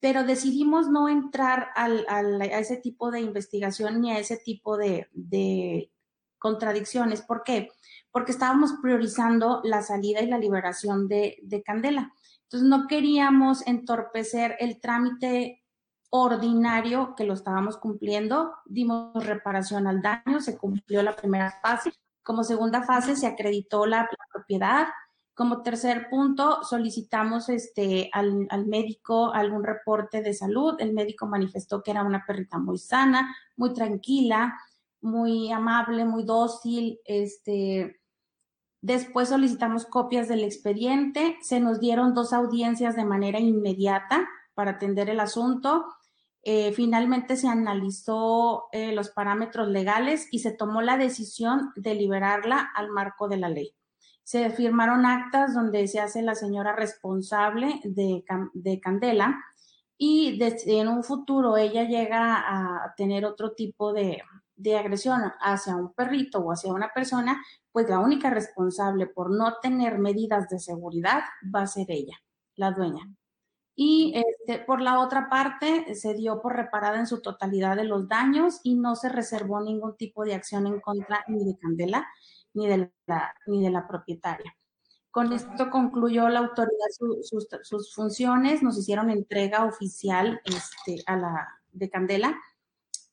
pero 0.00 0.24
decidimos 0.24 0.88
no 0.88 1.06
entrar 1.06 1.68
al, 1.76 2.06
a 2.08 2.58
ese 2.58 2.78
tipo 2.78 3.10
de 3.10 3.20
investigación 3.20 4.00
ni 4.00 4.10
a 4.10 4.18
ese 4.18 4.38
tipo 4.38 4.78
de, 4.78 5.10
de 5.12 5.92
contradicciones. 6.38 7.20
¿Por 7.20 7.42
qué? 7.42 7.68
Porque 8.10 8.32
estábamos 8.32 8.72
priorizando 8.80 9.60
la 9.64 9.82
salida 9.82 10.22
y 10.22 10.28
la 10.28 10.38
liberación 10.38 11.08
de, 11.08 11.36
de 11.42 11.62
Candela. 11.62 12.14
Entonces, 12.44 12.66
no 12.70 12.86
queríamos 12.86 13.66
entorpecer 13.66 14.56
el 14.60 14.80
trámite 14.80 15.61
ordinario 16.14 17.14
que 17.16 17.24
lo 17.24 17.32
estábamos 17.32 17.78
cumpliendo, 17.78 18.52
dimos 18.66 19.24
reparación 19.24 19.86
al 19.86 20.02
daño, 20.02 20.42
se 20.42 20.58
cumplió 20.58 21.02
la 21.02 21.16
primera 21.16 21.50
fase. 21.62 21.90
Como 22.22 22.44
segunda 22.44 22.82
fase 22.82 23.16
se 23.16 23.26
acreditó 23.26 23.86
la, 23.86 24.06
propiedad. 24.30 24.88
Como 25.34 25.62
tercer 25.62 26.10
punto, 26.10 26.64
solicitamos 26.64 27.48
este, 27.48 28.10
al, 28.12 28.46
al, 28.50 28.66
médico 28.66 29.32
algún 29.32 29.64
reporte 29.64 30.20
de 30.20 30.34
salud. 30.34 30.74
El 30.80 30.92
médico 30.92 31.26
manifestó 31.26 31.82
que 31.82 31.92
era 31.92 32.04
una 32.04 32.26
perrita 32.26 32.58
muy 32.58 32.76
sana, 32.76 33.34
muy 33.56 33.72
tranquila, 33.72 34.54
muy 35.00 35.50
amable, 35.50 36.04
muy 36.04 36.24
dócil. 36.24 37.00
Este, 37.06 38.02
después 38.82 39.30
solicitamos 39.30 39.86
copias 39.86 40.28
del 40.28 40.44
expediente. 40.44 41.38
Se 41.40 41.58
nos 41.58 41.80
dieron 41.80 42.12
dos 42.12 42.34
audiencias 42.34 42.96
de 42.96 43.06
manera 43.06 43.40
inmediata 43.40 44.28
para 44.52 44.72
atender 44.72 45.08
el 45.08 45.20
asunto. 45.20 45.86
Eh, 46.44 46.72
finalmente 46.72 47.36
se 47.36 47.46
analizó 47.46 48.64
eh, 48.72 48.92
los 48.92 49.10
parámetros 49.10 49.68
legales 49.68 50.26
y 50.32 50.40
se 50.40 50.50
tomó 50.50 50.82
la 50.82 50.96
decisión 50.96 51.70
de 51.76 51.94
liberarla 51.94 52.70
al 52.74 52.90
marco 52.90 53.28
de 53.28 53.36
la 53.36 53.48
ley. 53.48 53.74
Se 54.24 54.50
firmaron 54.50 55.06
actas 55.06 55.54
donde 55.54 55.86
se 55.86 56.00
hace 56.00 56.22
la 56.22 56.34
señora 56.34 56.74
responsable 56.74 57.80
de, 57.84 58.24
Candela 58.80 59.40
y 59.96 60.40
en 60.66 60.88
un 60.88 61.04
futuro 61.04 61.56
ella 61.56 61.84
llega 61.84 62.36
a 62.36 62.94
tener 62.96 63.24
otro 63.24 63.52
tipo 63.52 63.92
de, 63.92 64.22
de 64.56 64.78
agresión 64.78 65.20
hacia 65.40 65.76
un 65.76 65.92
perrito 65.92 66.40
o 66.40 66.52
hacia 66.52 66.72
una 66.72 66.92
persona, 66.92 67.42
pues 67.72 67.88
la 67.88 67.98
única 67.98 68.30
responsable 68.30 69.06
por 69.06 69.30
no 69.30 69.58
tener 69.60 69.98
medidas 69.98 70.48
de 70.48 70.58
seguridad 70.58 71.22
va 71.54 71.62
a 71.62 71.66
ser 71.66 71.86
ella, 71.90 72.16
la 72.56 72.70
dueña. 72.70 73.08
Y 73.74 74.12
este, 74.14 74.64
por 74.64 74.80
la 74.80 75.00
otra 75.00 75.30
parte, 75.30 75.94
se 75.94 76.14
dio 76.14 76.42
por 76.42 76.54
reparada 76.56 76.98
en 76.98 77.06
su 77.06 77.22
totalidad 77.22 77.76
de 77.76 77.84
los 77.84 78.08
daños 78.08 78.60
y 78.62 78.74
no 78.74 78.96
se 78.96 79.08
reservó 79.08 79.60
ningún 79.60 79.96
tipo 79.96 80.24
de 80.24 80.34
acción 80.34 80.66
en 80.66 80.80
contra 80.80 81.24
ni 81.28 81.44
de 81.44 81.56
Candela 81.58 82.06
ni 82.54 82.68
de 82.68 82.90
la, 83.06 83.34
ni 83.46 83.62
de 83.62 83.70
la 83.70 83.86
propietaria. 83.88 84.54
Con 85.10 85.32
esto 85.32 85.70
concluyó 85.70 86.28
la 86.28 86.40
autoridad 86.40 86.86
sus, 87.62 87.94
funciones, 87.94 88.62
nos 88.62 88.78
hicieron 88.78 89.10
entrega 89.10 89.66
oficial 89.66 90.40
este, 90.44 91.02
a 91.06 91.16
la, 91.16 91.48
de 91.70 91.90
Candela. 91.90 92.38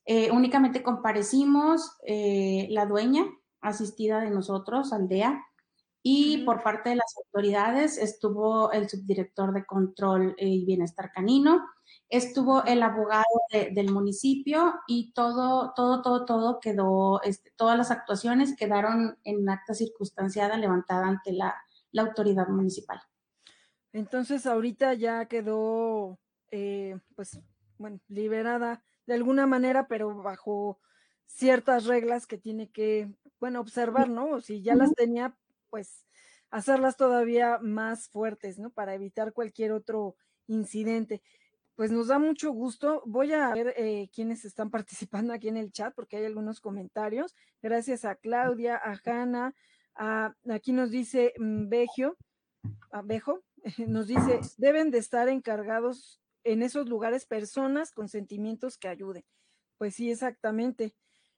Eh, 0.05 0.31
únicamente 0.31 0.81
comparecimos 0.81 1.97
eh, 2.05 2.67
la 2.69 2.85
dueña, 2.85 3.25
asistida 3.61 4.21
de 4.21 4.29
nosotros, 4.29 4.93
Aldea, 4.93 5.45
y 6.01 6.45
por 6.45 6.63
parte 6.63 6.89
de 6.89 6.95
las 6.95 7.15
autoridades 7.17 7.97
estuvo 7.97 8.71
el 8.71 8.89
subdirector 8.89 9.53
de 9.53 9.65
control 9.65 10.35
y 10.37 10.65
bienestar 10.65 11.11
canino, 11.11 11.65
estuvo 12.09 12.63
el 12.65 12.81
abogado 12.81 13.23
del 13.51 13.91
municipio 13.91 14.73
y 14.87 15.11
todo, 15.13 15.73
todo, 15.75 16.01
todo, 16.01 16.25
todo 16.25 16.59
quedó, 16.59 17.21
este, 17.23 17.51
todas 17.55 17.77
las 17.77 17.91
actuaciones 17.91 18.55
quedaron 18.55 19.17
en 19.23 19.47
acta 19.49 19.73
circunstanciada 19.73 20.57
levantada 20.57 21.07
ante 21.07 21.33
la, 21.33 21.55
autoridad 21.97 22.47
municipal. 22.47 23.01
Entonces 23.93 24.45
ahorita 24.45 24.93
ya 24.93 25.25
quedó, 25.25 26.19
eh, 26.51 26.99
pues, 27.15 27.39
bueno, 27.79 27.99
liberada 28.07 28.83
de 29.07 29.15
alguna 29.15 29.47
manera, 29.47 29.87
pero 29.87 30.15
bajo 30.21 30.79
ciertas 31.25 31.85
reglas 31.85 32.27
que 32.27 32.37
tiene 32.37 32.69
que, 32.69 33.11
bueno, 33.39 33.59
observar, 33.59 34.07
¿no? 34.07 34.39
Si 34.39 34.61
ya 34.61 34.75
las 34.75 34.93
tenía, 34.93 35.35
pues 35.69 36.05
hacerlas 36.49 36.97
todavía 36.97 37.59
más 37.59 38.09
fuertes, 38.09 38.59
¿no? 38.59 38.71
Para 38.71 38.93
evitar 38.93 39.33
cualquier 39.33 39.71
otro 39.71 40.15
incidente. 40.47 41.21
Pues 41.75 41.91
nos 41.91 42.07
da 42.07 42.19
mucho 42.19 42.51
gusto. 42.51 43.01
Voy 43.05 43.31
a 43.33 43.53
ver 43.53 43.73
eh, 43.77 44.09
quiénes 44.13 44.45
están 44.45 44.69
participando 44.71 45.33
aquí 45.33 45.47
en 45.47 45.57
el 45.57 45.71
chat 45.71 45.93
porque 45.95 46.17
hay 46.17 46.25
algunos 46.25 46.59
comentarios. 46.59 47.35
Gracias 47.61 48.05
a 48.05 48.15
Claudia, 48.15 48.75
a 48.75 48.99
Hanna, 49.05 49.53
aquí 50.49 50.71
nos 50.71 50.91
dice 50.91 51.33
Begio, 51.37 52.17
a 52.91 53.01
Bejo, 53.01 53.43
nos 53.87 54.07
dice, 54.07 54.39
deben 54.57 54.91
de 54.91 54.97
estar 54.97 55.29
encargados 55.29 56.21
en 56.43 56.63
esos 56.63 56.87
lugares 56.87 57.25
personas 57.25 57.91
con 57.91 58.07
sentimientos 58.07 58.77
que 58.77 58.87
ayuden. 58.87 59.23
Pues 59.77 59.95
sí, 59.95 60.11
exactamente. 60.11 60.95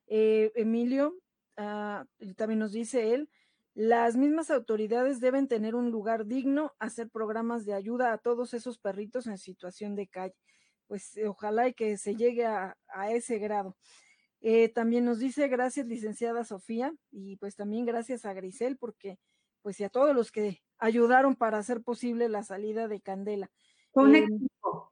Eh, 0.08 0.52
Emilio, 0.56 1.18
ah, 1.58 2.06
también 2.36 2.60
nos 2.60 2.72
dice 2.72 3.14
él, 3.14 3.30
las 3.74 4.18
mismas 4.18 4.52
autoridades 4.52 5.20
deben 5.20 5.48
tener 5.48 5.76
un 5.76 5.92
lugar 5.92 6.26
digno, 6.26 6.74
hacer 6.80 7.10
programas 7.10 7.66
de 7.66 7.74
ayuda 7.74 8.12
a 8.12 8.18
todos 8.18 8.54
esos 8.54 8.78
perritos 8.80 9.28
en 9.28 9.38
situación 9.38 9.96
de 9.96 10.08
calle. 10.08 10.36
Pues 10.88 11.16
eh, 11.16 11.28
ojalá 11.28 11.70
y 11.70 11.74
que 11.74 11.98
se 11.98 12.16
llegue 12.16 12.46
a, 12.46 12.76
ese 13.12 13.40
grado. 13.40 13.78
Eh, 14.42 14.70
también 14.70 15.06
nos 15.06 15.20
dice 15.20 15.48
gracias, 15.48 15.88
licenciada 15.88 16.44
Sofía, 16.44 16.94
y 17.12 17.38
pues 17.38 17.56
también 17.56 17.86
gracias 17.86 18.26
a 18.26 18.34
Grisel, 18.34 18.78
porque 18.78 19.20
pues 19.62 19.80
y 19.80 19.84
a 19.84 19.90
todos 19.90 20.16
los 20.16 20.32
que 20.32 20.62
ayudaron 20.80 21.36
para 21.36 21.60
hacer 21.60 21.82
posible 21.82 22.28
la 22.28 22.44
salida 22.44 22.88
de 22.88 23.00
Candela. 23.00 23.52
Con 23.92 24.16
equipo. 24.16 24.92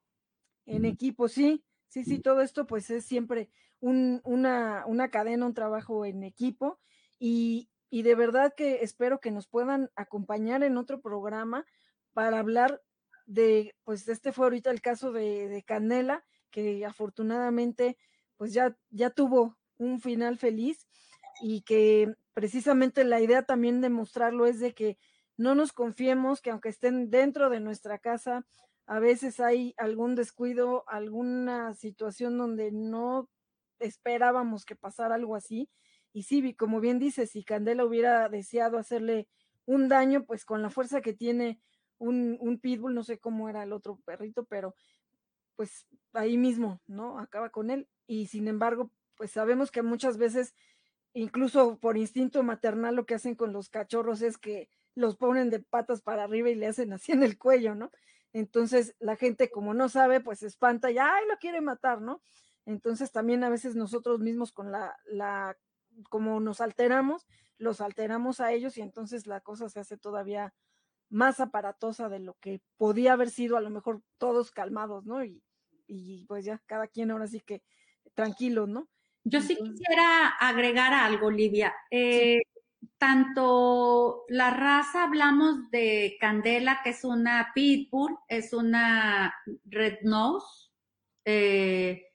En 0.66 0.86
equipo, 0.86 1.28
sí, 1.28 1.66
sí, 1.88 2.04
sí, 2.06 2.20
todo 2.20 2.42
esto 2.42 2.68
pues 2.68 2.90
es 2.92 3.04
siempre 3.04 3.50
una, 3.80 4.84
una 4.86 5.10
cadena, 5.10 5.48
un 5.48 5.54
trabajo 5.54 6.06
en 6.06 6.24
equipo. 6.24 6.80
Y, 7.18 7.70
y 7.90 8.04
de 8.04 8.16
verdad 8.16 8.54
que 8.56 8.84
espero 8.84 9.20
que 9.20 9.32
nos 9.32 9.48
puedan 9.48 9.90
acompañar 9.96 10.64
en 10.64 10.78
otro 10.78 11.02
programa 11.02 11.66
para 12.14 12.40
hablar 12.40 12.82
de, 13.26 13.76
pues 13.84 14.08
este 14.08 14.32
fue 14.32 14.46
ahorita 14.46 14.72
el 14.72 14.82
caso 14.82 15.12
de, 15.12 15.48
de 15.48 15.64
Canela, 15.64 16.24
que 16.52 16.86
afortunadamente 16.86 17.98
pues 18.38 18.54
ya, 18.54 18.76
ya 18.90 19.10
tuvo 19.10 19.58
un 19.78 20.00
final 20.00 20.38
feliz 20.38 20.88
y 21.42 21.62
que 21.62 22.16
precisamente 22.34 23.04
la 23.04 23.22
idea 23.22 23.44
también 23.44 23.82
de 23.82 23.90
mostrarlo 23.90 24.46
es 24.46 24.60
de 24.60 24.74
que 24.74 24.98
no 25.38 25.56
nos 25.56 25.72
confiemos, 25.72 26.42
que 26.42 26.52
aunque 26.52 26.70
estén 26.70 27.10
dentro 27.10 27.50
de 27.50 27.60
nuestra 27.60 27.98
casa, 27.98 28.46
a 28.86 29.00
veces 29.00 29.40
hay 29.40 29.74
algún 29.78 30.16
descuido, 30.16 30.84
alguna 30.88 31.74
situación 31.76 32.38
donde 32.38 32.72
no 32.72 33.30
esperábamos 33.80 34.66
que 34.66 34.76
pasara 34.76 35.16
algo 35.16 35.36
así 35.36 35.70
y 36.14 36.24
sí, 36.24 36.54
como 36.56 36.80
bien 36.80 37.00
dice, 37.00 37.28
si 37.28 37.44
Candela 37.44 37.86
hubiera 37.86 38.30
deseado 38.30 38.78
hacerle 38.78 39.28
un 39.66 39.88
daño, 39.88 40.26
pues 40.26 40.46
con 40.46 40.62
la 40.62 40.70
fuerza 40.70 41.02
que 41.02 41.14
tiene 41.14 41.60
un, 41.98 42.38
un 42.40 42.60
pitbull, 42.60 42.96
no 42.96 43.04
sé 43.04 43.20
cómo 43.20 43.50
era 43.50 43.64
el 43.64 43.74
otro 43.74 44.00
perrito, 44.06 44.46
pero 44.46 44.76
pues 45.56 45.86
ahí 46.14 46.38
mismo, 46.38 46.82
¿no? 46.88 47.20
Acaba 47.20 47.50
con 47.50 47.70
él. 47.70 47.88
Y 48.08 48.28
sin 48.28 48.48
embargo, 48.48 48.92
pues 49.16 49.32
sabemos 49.32 49.72
que 49.72 49.84
muchas 49.84 50.18
veces, 50.18 50.56
incluso 51.14 51.78
por 51.80 51.98
instinto 51.98 52.42
maternal, 52.42 52.96
lo 52.96 53.06
que 53.06 53.16
hacen 53.16 53.36
con 53.36 53.54
los 53.54 53.70
cachorros 53.70 54.22
es 54.22 54.38
que 54.38 54.70
los 54.96 55.18
ponen 55.18 55.50
de 55.50 55.60
patas 55.60 56.02
para 56.02 56.24
arriba 56.24 56.50
y 56.50 56.56
le 56.56 56.68
hacen 56.68 56.94
así 56.94 57.12
en 57.12 57.24
el 57.24 57.38
cuello, 57.38 57.76
¿no? 57.76 57.92
Entonces 58.34 58.96
la 59.00 59.16
gente 59.16 59.52
como 59.52 59.74
no 59.74 59.90
sabe, 59.90 60.22
pues 60.22 60.44
espanta 60.44 60.92
y, 60.92 60.98
ay, 60.98 61.28
lo 61.28 61.38
quiere 61.38 61.62
matar, 61.62 62.02
¿no? 62.02 62.22
Entonces 62.66 63.12
también 63.12 63.44
a 63.44 63.50
veces 63.50 63.76
nosotros 63.76 64.20
mismos 64.20 64.52
con 64.52 64.72
la 64.72 65.58
como 66.10 66.40
nos 66.40 66.62
alteramos, 66.62 67.28
los 67.58 67.82
alteramos 67.82 68.40
a 68.40 68.52
ellos 68.54 68.78
y 68.78 68.82
entonces 68.82 69.28
la 69.28 69.42
cosa 69.42 69.70
se 69.70 69.80
hace 69.80 69.98
todavía 69.98 70.54
más 71.10 71.40
aparatosa 71.40 72.08
de 72.10 72.20
lo 72.20 72.36
que 72.36 72.62
podía 72.78 73.14
haber 73.14 73.30
sido 73.30 73.58
a 73.58 73.62
lo 73.62 73.70
mejor 73.70 74.02
todos 74.18 74.52
calmados, 74.52 75.06
¿no? 75.06 75.24
Y, 75.24 75.42
y 75.88 76.26
pues 76.26 76.46
ya 76.46 76.62
cada 76.66 76.88
quien 76.88 77.12
ahora 77.12 77.28
sí 77.28 77.42
que 77.42 77.64
tranquilo, 78.14 78.68
¿no? 78.68 78.88
Yo 79.24 79.42
sí 79.42 79.56
quisiera 79.56 80.28
agregar 80.28 80.94
algo, 80.94 81.28
Olivia. 81.28 81.74
Eh, 81.92 82.42
tanto 82.98 84.26
la 84.30 84.52
raza, 84.52 85.04
hablamos 85.04 85.70
de 85.72 86.18
Candela, 86.20 86.82
que 86.84 86.92
es 86.92 87.04
una 87.04 87.52
Pitbull, 87.54 88.18
es 88.28 88.54
una 88.54 89.34
Red 89.66 90.00
Nose, 90.04 90.70
eh, 91.26 92.09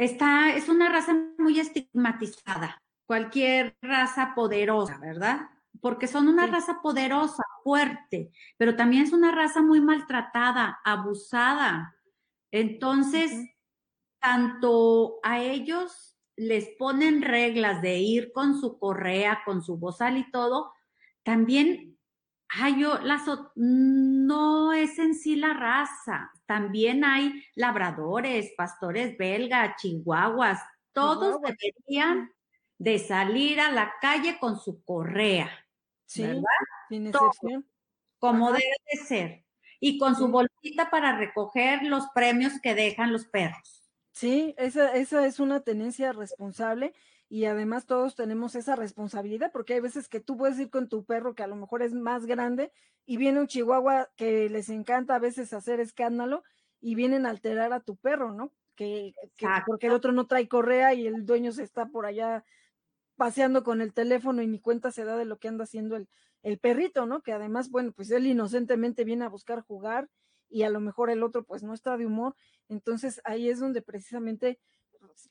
Está, 0.00 0.56
es 0.56 0.70
una 0.70 0.88
raza 0.88 1.14
muy 1.36 1.60
estigmatizada, 1.60 2.82
cualquier 3.04 3.76
raza 3.82 4.32
poderosa, 4.34 4.96
¿verdad? 4.96 5.50
Porque 5.82 6.06
son 6.06 6.26
una 6.26 6.46
raza 6.46 6.80
poderosa, 6.80 7.42
fuerte, 7.62 8.30
pero 8.56 8.76
también 8.76 9.02
es 9.02 9.12
una 9.12 9.30
raza 9.30 9.60
muy 9.60 9.82
maltratada, 9.82 10.80
abusada. 10.86 11.94
Entonces, 12.50 13.30
tanto 14.22 15.18
a 15.22 15.42
ellos 15.42 16.16
les 16.34 16.70
ponen 16.78 17.20
reglas 17.20 17.82
de 17.82 17.98
ir 17.98 18.32
con 18.32 18.58
su 18.58 18.78
correa, 18.78 19.42
con 19.44 19.62
su 19.62 19.76
bozal 19.76 20.16
y 20.16 20.30
todo, 20.30 20.72
también 21.24 21.89
ay, 22.52 22.80
yo, 22.80 22.98
las, 22.98 23.22
no 23.54 24.72
es 24.72 24.98
en 24.98 25.14
sí 25.14 25.36
la 25.36 25.54
raza, 25.54 26.30
también 26.46 27.04
hay 27.04 27.44
labradores, 27.54 28.52
pastores 28.56 29.16
belgas, 29.16 29.76
chihuahuas, 29.80 30.60
todos 30.92 31.40
deberían 31.40 32.32
de 32.78 32.98
salir 32.98 33.60
a 33.60 33.70
la 33.70 33.92
calle 34.00 34.38
con 34.40 34.58
su 34.58 34.82
correa, 34.84 35.50
sí, 36.06 36.22
¿verdad? 36.22 36.42
Sin 36.88 37.06
excepción. 37.06 37.68
como 38.18 38.52
debe 38.52 38.64
de 38.92 38.98
ser. 38.98 39.44
Y 39.82 39.98
con 39.98 40.14
su 40.14 40.28
bolsita 40.28 40.90
para 40.90 41.16
recoger 41.16 41.84
los 41.84 42.06
premios 42.14 42.60
que 42.60 42.74
dejan 42.74 43.12
los 43.12 43.24
perros. 43.26 43.90
Sí, 44.12 44.54
esa, 44.58 44.94
esa 44.94 45.24
es 45.24 45.40
una 45.40 45.60
tenencia 45.60 46.12
responsable 46.12 46.92
y 47.30 47.44
además 47.44 47.86
todos 47.86 48.16
tenemos 48.16 48.56
esa 48.56 48.74
responsabilidad 48.74 49.52
porque 49.52 49.74
hay 49.74 49.80
veces 49.80 50.08
que 50.08 50.18
tú 50.18 50.36
puedes 50.36 50.58
ir 50.58 50.68
con 50.68 50.88
tu 50.88 51.04
perro 51.04 51.36
que 51.36 51.44
a 51.44 51.46
lo 51.46 51.54
mejor 51.54 51.80
es 51.80 51.94
más 51.94 52.26
grande 52.26 52.72
y 53.06 53.18
viene 53.18 53.38
un 53.38 53.46
chihuahua 53.46 54.10
que 54.16 54.50
les 54.50 54.68
encanta 54.68 55.14
a 55.14 55.20
veces 55.20 55.52
hacer 55.52 55.78
escándalo 55.78 56.42
y 56.80 56.96
vienen 56.96 57.26
a 57.26 57.30
alterar 57.30 57.72
a 57.72 57.80
tu 57.80 57.96
perro, 57.96 58.32
¿no? 58.32 58.52
Que, 58.74 59.14
porque 59.64 59.86
el 59.86 59.92
otro 59.92 60.10
no 60.10 60.26
trae 60.26 60.48
correa 60.48 60.92
y 60.94 61.06
el 61.06 61.24
dueño 61.24 61.52
se 61.52 61.62
está 61.62 61.86
por 61.86 62.04
allá 62.04 62.44
paseando 63.14 63.62
con 63.62 63.80
el 63.80 63.92
teléfono 63.92 64.42
y 64.42 64.48
ni 64.48 64.58
cuenta 64.58 64.90
se 64.90 65.04
da 65.04 65.16
de 65.16 65.24
lo 65.24 65.38
que 65.38 65.46
anda 65.46 65.64
haciendo 65.64 65.94
el, 65.94 66.08
el 66.42 66.58
perrito, 66.58 67.06
¿no? 67.06 67.22
Que 67.22 67.32
además, 67.32 67.70
bueno, 67.70 67.92
pues 67.92 68.10
él 68.10 68.26
inocentemente 68.26 69.04
viene 69.04 69.24
a 69.24 69.28
buscar 69.28 69.60
jugar 69.60 70.08
y 70.48 70.64
a 70.64 70.70
lo 70.70 70.80
mejor 70.80 71.10
el 71.10 71.22
otro 71.22 71.44
pues 71.44 71.62
no 71.62 71.74
está 71.74 71.96
de 71.96 72.06
humor. 72.06 72.34
Entonces 72.68 73.20
ahí 73.22 73.48
es 73.50 73.60
donde 73.60 73.82
precisamente 73.82 74.58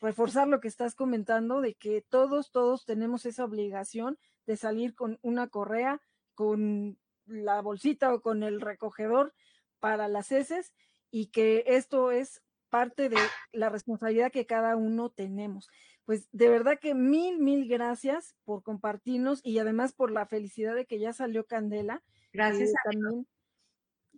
reforzar 0.02 0.48
lo 0.48 0.60
que 0.60 0.68
estás 0.68 0.96
comentando 0.96 1.62
de 1.62 1.76
que 1.76 2.02
todos, 2.02 2.52
todos 2.52 2.86
tenemos 2.86 3.26
esa 3.26 3.46
obligación 3.46 4.18
de 4.46 4.58
salir 4.58 4.96
con 4.96 5.20
una 5.22 5.48
correa, 5.48 6.02
con 6.34 6.98
la 7.26 7.62
bolsita 7.62 8.14
o 8.14 8.22
con 8.22 8.44
el 8.44 8.62
recogedor 8.62 9.34
para 9.80 10.08
las 10.08 10.32
heces 10.32 10.74
y 11.12 11.28
que 11.28 11.64
esto 11.68 12.12
es 12.12 12.41
parte 12.70 13.10
de 13.10 13.18
la 13.52 13.70
responsabilidad 13.70 14.32
que 14.32 14.46
cada 14.46 14.76
uno 14.76 15.10
tenemos. 15.10 15.68
Pues 16.06 16.28
de 16.32 16.50
verdad 16.50 16.80
que 16.80 16.96
mil, 16.96 17.40
mil 17.40 17.68
gracias 17.68 18.36
por 18.44 18.64
compartirnos 18.64 19.41
y 19.44 19.60
además 19.60 19.94
por 19.94 20.12
la 20.12 20.26
felicidad 20.26 20.76
de 20.76 20.86
que 20.86 21.00
ya 21.00 21.14
salió 21.14 21.46
Candela. 21.46 22.04
Gracias. 22.34 22.70
Eh, 22.70 22.74
también, 22.84 23.28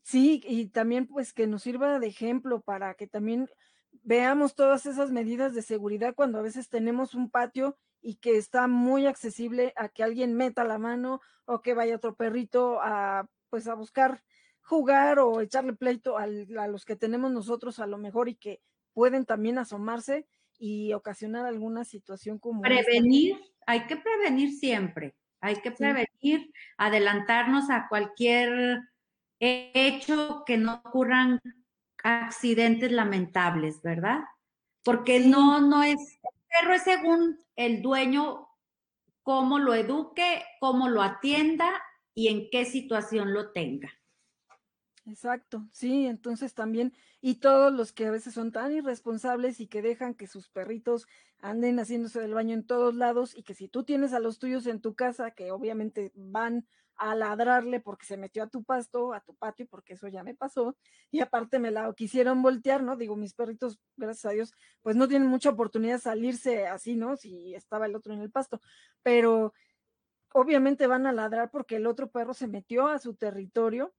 sí, 0.03 0.41
y 0.45 0.67
también 0.67 1.07
pues 1.07 1.33
que 1.33 1.47
nos 1.47 1.63
sirva 1.63 1.99
de 1.99 2.07
ejemplo 2.07 2.61
para 2.61 2.93
que 2.93 3.07
también 3.07 3.49
veamos 4.03 4.55
todas 4.55 4.85
esas 4.85 5.11
medidas 5.11 5.53
de 5.53 5.61
seguridad 5.61 6.15
cuando 6.15 6.39
a 6.39 6.41
veces 6.41 6.69
tenemos 6.69 7.13
un 7.13 7.29
patio 7.29 7.77
y 8.01 8.15
que 8.15 8.37
está 8.37 8.67
muy 8.67 9.05
accesible 9.05 9.73
a 9.75 9.89
que 9.89 10.03
alguien 10.03 10.33
meta 10.33 10.63
la 10.63 10.79
mano 10.79 11.21
o 11.45 11.61
que 11.61 11.73
vaya 11.73 11.95
otro 11.95 12.15
perrito 12.15 12.79
a 12.81 13.27
pues 13.49 13.67
a 13.67 13.75
buscar 13.75 14.23
jugar 14.61 15.19
o 15.19 15.41
echarle 15.41 15.73
pleito 15.73 16.17
a 16.17 16.27
los 16.27 16.85
que 16.85 16.95
tenemos 16.95 17.31
nosotros 17.31 17.79
a 17.79 17.87
lo 17.87 17.97
mejor 17.97 18.29
y 18.29 18.35
que 18.35 18.61
pueden 18.93 19.25
también 19.25 19.57
asomarse 19.57 20.25
y 20.57 20.93
ocasionar 20.93 21.45
alguna 21.45 21.83
situación 21.83 22.39
como 22.39 22.61
prevenir, 22.61 23.35
hay 23.65 23.87
que 23.87 23.97
prevenir 23.97 24.53
siempre, 24.53 25.15
hay 25.41 25.55
que 25.55 25.71
prevenir, 25.71 26.53
adelantarnos 26.77 27.69
a 27.69 27.87
cualquier 27.89 28.79
hecho 29.39 30.43
que 30.45 30.57
no 30.57 30.81
ocurran 30.85 31.41
accidentes 32.03 32.91
lamentables, 32.91 33.81
¿verdad? 33.81 34.19
Porque 34.83 35.19
no, 35.19 35.61
no 35.61 35.83
es, 35.83 35.99
el 35.99 36.41
perro 36.49 36.73
es 36.73 36.83
según 36.83 37.39
el 37.55 37.81
dueño, 37.81 38.47
cómo 39.23 39.59
lo 39.59 39.73
eduque, 39.73 40.43
cómo 40.59 40.89
lo 40.89 41.01
atienda 41.01 41.69
y 42.13 42.27
en 42.27 42.49
qué 42.49 42.65
situación 42.65 43.33
lo 43.33 43.51
tenga. 43.51 43.91
Exacto, 45.05 45.67
sí, 45.71 46.05
entonces 46.05 46.53
también, 46.53 46.93
y 47.21 47.35
todos 47.35 47.73
los 47.73 47.91
que 47.91 48.05
a 48.05 48.11
veces 48.11 48.35
son 48.35 48.51
tan 48.51 48.71
irresponsables 48.71 49.59
y 49.59 49.67
que 49.67 49.81
dejan 49.81 50.13
que 50.13 50.27
sus 50.27 50.49
perritos 50.49 51.07
anden 51.39 51.79
haciéndose 51.79 52.19
del 52.19 52.35
baño 52.35 52.53
en 52.53 52.65
todos 52.65 52.93
lados 52.93 53.35
y 53.35 53.41
que 53.43 53.55
si 53.55 53.67
tú 53.67 53.83
tienes 53.83 54.13
a 54.13 54.19
los 54.19 54.37
tuyos 54.37 54.67
en 54.67 54.79
tu 54.79 54.93
casa, 54.93 55.31
que 55.31 55.51
obviamente 55.51 56.11
van 56.15 56.67
a 56.95 57.15
ladrarle 57.15 57.79
porque 57.79 58.05
se 58.05 58.17
metió 58.17 58.43
a 58.43 58.47
tu 58.47 58.63
pasto, 58.63 59.13
a 59.13 59.21
tu 59.21 59.35
patio, 59.35 59.67
porque 59.67 59.93
eso 59.93 60.07
ya 60.07 60.23
me 60.23 60.35
pasó, 60.35 60.77
y 61.09 61.19
aparte 61.21 61.59
me 61.59 61.71
la 61.71 61.91
quisieron 61.93 62.41
voltear, 62.41 62.83
¿no? 62.83 62.95
Digo, 62.95 63.15
mis 63.15 63.33
perritos, 63.33 63.79
gracias 63.97 64.25
a 64.25 64.33
Dios, 64.33 64.53
pues 64.81 64.95
no 64.95 65.07
tienen 65.07 65.27
mucha 65.27 65.49
oportunidad 65.49 65.95
de 65.95 66.01
salirse 66.01 66.67
así, 66.67 66.95
¿no? 66.95 67.17
Si 67.17 67.55
estaba 67.55 67.85
el 67.85 67.95
otro 67.95 68.13
en 68.13 68.21
el 68.21 68.31
pasto, 68.31 68.61
pero 69.03 69.53
obviamente 70.33 70.87
van 70.87 71.05
a 71.05 71.11
ladrar 71.11 71.51
porque 71.51 71.77
el 71.77 71.87
otro 71.87 72.09
perro 72.09 72.33
se 72.33 72.47
metió 72.47 72.87
a 72.87 72.99
su 72.99 73.15
territorio 73.15 73.93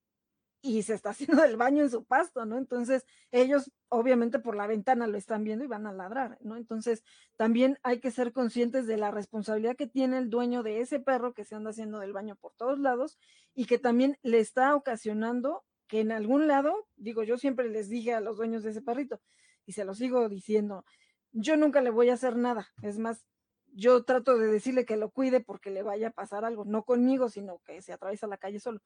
y 0.62 0.82
se 0.84 0.94
está 0.94 1.10
haciendo 1.10 1.44
el 1.44 1.56
baño 1.56 1.82
en 1.82 1.90
su 1.90 2.04
pasto, 2.04 2.46
¿no? 2.46 2.56
Entonces, 2.56 3.04
ellos 3.32 3.72
obviamente 3.88 4.38
por 4.38 4.54
la 4.56 4.68
ventana 4.68 5.08
lo 5.08 5.18
están 5.18 5.42
viendo 5.42 5.64
y 5.64 5.68
van 5.68 5.86
a 5.86 5.92
ladrar, 5.92 6.38
¿no? 6.40 6.56
Entonces, 6.56 7.02
también 7.36 7.78
hay 7.82 7.98
que 8.00 8.12
ser 8.12 8.32
conscientes 8.32 8.86
de 8.86 8.96
la 8.96 9.10
responsabilidad 9.10 9.76
que 9.76 9.88
tiene 9.88 10.18
el 10.18 10.30
dueño 10.30 10.62
de 10.62 10.80
ese 10.80 11.00
perro 11.00 11.34
que 11.34 11.44
se 11.44 11.56
anda 11.56 11.70
haciendo 11.70 11.98
del 11.98 12.12
baño 12.12 12.36
por 12.36 12.54
todos 12.54 12.78
lados 12.78 13.18
y 13.54 13.66
que 13.66 13.78
también 13.78 14.18
le 14.22 14.38
está 14.38 14.74
ocasionando 14.76 15.64
que 15.88 16.00
en 16.00 16.12
algún 16.12 16.46
lado, 16.46 16.88
digo, 16.96 17.24
yo 17.24 17.36
siempre 17.36 17.68
les 17.68 17.88
dije 17.88 18.14
a 18.14 18.20
los 18.20 18.36
dueños 18.36 18.62
de 18.62 18.70
ese 18.70 18.82
perrito 18.82 19.20
y 19.66 19.72
se 19.72 19.84
lo 19.84 19.94
sigo 19.94 20.28
diciendo, 20.28 20.84
yo 21.32 21.56
nunca 21.56 21.82
le 21.82 21.90
voy 21.90 22.08
a 22.08 22.14
hacer 22.14 22.36
nada, 22.36 22.68
es 22.82 22.98
más, 22.98 23.26
yo 23.74 24.04
trato 24.04 24.38
de 24.38 24.46
decirle 24.46 24.84
que 24.84 24.96
lo 24.96 25.10
cuide 25.10 25.40
porque 25.40 25.70
le 25.70 25.82
vaya 25.82 26.08
a 26.08 26.12
pasar 26.12 26.44
algo, 26.44 26.64
no 26.64 26.84
conmigo, 26.84 27.28
sino 27.28 27.60
que 27.64 27.82
se 27.82 27.92
atraviesa 27.92 28.26
la 28.26 28.38
calle 28.38 28.60
solo, 28.60 28.80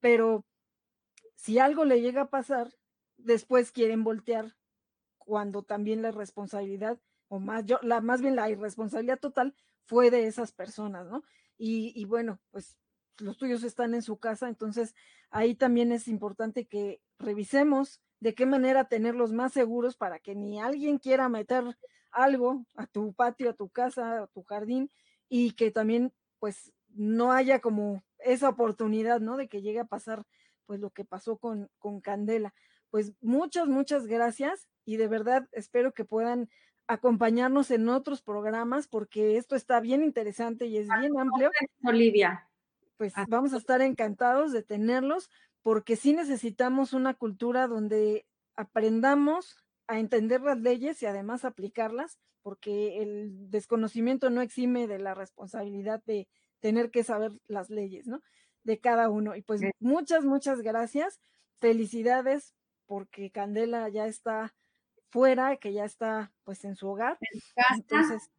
pero 0.00 0.44
si 1.38 1.60
algo 1.60 1.84
le 1.84 2.00
llega 2.00 2.22
a 2.22 2.30
pasar, 2.30 2.74
después 3.16 3.70
quieren 3.70 4.02
voltear 4.02 4.56
cuando 5.18 5.62
también 5.62 6.02
la 6.02 6.10
responsabilidad, 6.10 7.00
o 7.28 7.38
más, 7.38 7.64
yo, 7.64 7.78
la, 7.82 8.00
más 8.00 8.20
bien 8.20 8.34
la 8.34 8.50
irresponsabilidad 8.50 9.20
total 9.20 9.54
fue 9.84 10.10
de 10.10 10.26
esas 10.26 10.50
personas, 10.50 11.06
¿no? 11.06 11.22
Y, 11.56 11.92
y 11.94 12.06
bueno, 12.06 12.40
pues 12.50 12.76
los 13.18 13.36
tuyos 13.36 13.62
están 13.62 13.94
en 13.94 14.02
su 14.02 14.18
casa, 14.18 14.48
entonces 14.48 14.96
ahí 15.30 15.54
también 15.54 15.92
es 15.92 16.08
importante 16.08 16.66
que 16.66 17.00
revisemos 17.20 18.00
de 18.18 18.34
qué 18.34 18.44
manera 18.44 18.88
tenerlos 18.88 19.32
más 19.32 19.52
seguros 19.52 19.96
para 19.96 20.18
que 20.18 20.34
ni 20.34 20.60
alguien 20.60 20.98
quiera 20.98 21.28
meter 21.28 21.78
algo 22.10 22.66
a 22.74 22.88
tu 22.88 23.12
patio, 23.12 23.50
a 23.50 23.54
tu 23.54 23.68
casa, 23.68 24.24
a 24.24 24.26
tu 24.26 24.42
jardín 24.42 24.90
y 25.28 25.52
que 25.52 25.70
también 25.70 26.12
pues 26.40 26.72
no 26.88 27.30
haya 27.30 27.60
como 27.60 28.02
esa 28.18 28.48
oportunidad, 28.48 29.20
¿no? 29.20 29.36
De 29.36 29.48
que 29.48 29.62
llegue 29.62 29.78
a 29.78 29.84
pasar 29.84 30.26
pues 30.68 30.80
lo 30.80 30.90
que 30.90 31.06
pasó 31.06 31.38
con, 31.38 31.70
con 31.78 32.02
Candela. 32.02 32.52
Pues 32.90 33.14
muchas, 33.22 33.68
muchas 33.68 34.06
gracias 34.06 34.68
y 34.84 34.98
de 34.98 35.08
verdad 35.08 35.48
espero 35.52 35.94
que 35.94 36.04
puedan 36.04 36.50
acompañarnos 36.86 37.70
en 37.70 37.88
otros 37.88 38.20
programas 38.20 38.86
porque 38.86 39.38
esto 39.38 39.56
está 39.56 39.80
bien 39.80 40.02
interesante 40.02 40.66
y 40.66 40.76
es 40.76 40.86
bien 41.00 41.18
amplio. 41.18 41.50
Olivia. 41.82 42.50
Pues 42.98 43.14
vamos 43.28 43.54
a 43.54 43.56
estar 43.56 43.80
encantados 43.80 44.52
de 44.52 44.62
tenerlos 44.62 45.30
porque 45.62 45.96
sí 45.96 46.12
necesitamos 46.12 46.92
una 46.92 47.14
cultura 47.14 47.66
donde 47.66 48.26
aprendamos 48.54 49.56
a 49.86 49.98
entender 49.98 50.42
las 50.42 50.60
leyes 50.60 51.02
y 51.02 51.06
además 51.06 51.46
aplicarlas, 51.46 52.18
porque 52.42 53.00
el 53.00 53.50
desconocimiento 53.50 54.28
no 54.28 54.42
exime 54.42 54.86
de 54.86 54.98
la 54.98 55.14
responsabilidad 55.14 56.02
de 56.04 56.28
tener 56.60 56.90
que 56.90 57.04
saber 57.04 57.32
las 57.46 57.70
leyes, 57.70 58.06
¿no? 58.06 58.20
De 58.64 58.78
cada 58.78 59.08
uno. 59.08 59.36
Y 59.36 59.42
pues 59.42 59.60
muchas, 59.80 60.24
muchas 60.24 60.60
gracias. 60.62 61.20
Felicidades 61.58 62.54
porque 62.86 63.30
Candela 63.30 63.88
ya 63.88 64.06
está 64.06 64.54
fuera, 65.10 65.56
que 65.56 65.72
ya 65.72 65.84
está 65.84 66.32
pues 66.44 66.64
en 66.64 66.76
su 66.76 66.88
hogar. 66.88 67.18
En 67.20 67.40
su 67.40 67.54
casa. 67.54 67.74
Entonces, 67.74 68.30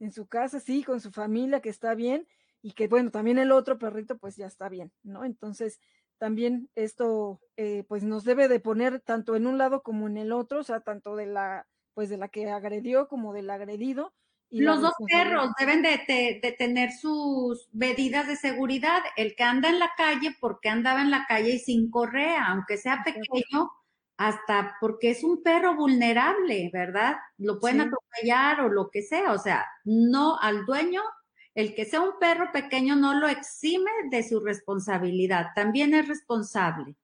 en 0.00 0.12
su 0.12 0.26
casa, 0.26 0.60
sí, 0.60 0.82
con 0.82 1.00
su 1.00 1.10
familia, 1.10 1.60
que 1.60 1.68
está 1.68 1.94
bien. 1.94 2.26
Y 2.62 2.72
que 2.72 2.88
bueno, 2.88 3.10
también 3.10 3.38
el 3.38 3.52
otro 3.52 3.78
perrito 3.78 4.18
pues 4.18 4.36
ya 4.36 4.46
está 4.46 4.68
bien, 4.68 4.92
¿no? 5.02 5.24
Entonces, 5.24 5.80
también 6.18 6.68
esto 6.74 7.40
eh, 7.56 7.84
pues 7.88 8.02
nos 8.04 8.24
debe 8.24 8.48
de 8.48 8.60
poner 8.60 9.00
tanto 9.00 9.36
en 9.36 9.46
un 9.46 9.56
lado 9.56 9.82
como 9.82 10.06
en 10.06 10.18
el 10.18 10.32
otro, 10.32 10.60
o 10.60 10.62
sea, 10.62 10.80
tanto 10.80 11.16
de 11.16 11.26
la 11.26 11.66
pues 11.94 12.08
de 12.10 12.18
la 12.18 12.28
que 12.28 12.48
agredió 12.50 13.08
como 13.08 13.32
del 13.32 13.50
agredido, 13.50 14.12
los 14.50 14.80
dos 14.80 14.94
perros 15.06 15.50
deben 15.58 15.82
de, 15.82 16.54
tener 16.58 16.92
sus 16.92 17.68
medidas 17.72 18.26
de 18.26 18.36
seguridad. 18.36 19.00
El 19.16 19.34
que 19.36 19.44
anda 19.44 19.68
en 19.68 19.78
la 19.78 19.92
calle, 19.96 20.36
porque 20.40 20.68
andaba 20.68 21.02
en 21.02 21.10
la 21.10 21.26
calle 21.26 21.54
y 21.54 21.58
sin 21.58 21.90
correa, 21.90 22.46
aunque 22.48 22.76
sea 22.76 23.02
pequeño, 23.04 23.70
hasta 24.16 24.76
porque 24.80 25.10
es 25.10 25.22
un 25.22 25.42
perro 25.42 25.76
vulnerable, 25.76 26.70
¿verdad? 26.72 27.16
Lo 27.38 27.60
pueden 27.60 27.80
atropellar 27.80 28.60
o 28.62 28.68
lo 28.68 28.90
que 28.90 29.02
sea. 29.02 29.32
O 29.32 29.38
sea, 29.38 29.66
no 29.84 30.38
al 30.38 30.66
dueño, 30.66 31.02
el 31.54 31.74
que 31.74 31.84
sea 31.84 32.00
un 32.00 32.18
perro 32.18 32.50
pequeño 32.52 32.96
no 32.96 33.14
lo 33.14 33.28
exime 33.28 33.90
de 34.10 34.28
su 34.28 34.40
responsabilidad. 34.40 35.48
También 35.54 35.94
es 35.94 36.08
responsable. 36.08 36.96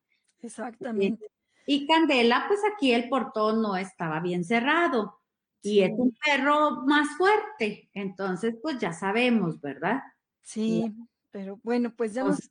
Exactamente. 0.42 1.30
Y 1.64 1.86
Candela, 1.86 2.44
pues 2.48 2.60
aquí 2.72 2.92
el 2.92 3.08
portón 3.08 3.62
no 3.62 3.76
estaba 3.76 4.20
bien 4.20 4.44
cerrado 4.44 5.18
y 5.62 5.80
es 5.80 5.92
un 5.96 6.16
perro 6.24 6.82
más 6.86 7.08
fuerte, 7.16 7.90
entonces 7.92 8.56
pues 8.62 8.78
ya 8.78 8.92
sabemos, 8.92 9.60
¿verdad? 9.60 10.02
Sí, 10.42 10.94
pero 11.30 11.58
bueno, 11.62 11.92
pues 11.94 12.14
ya 12.14 12.24
nos, 12.24 12.50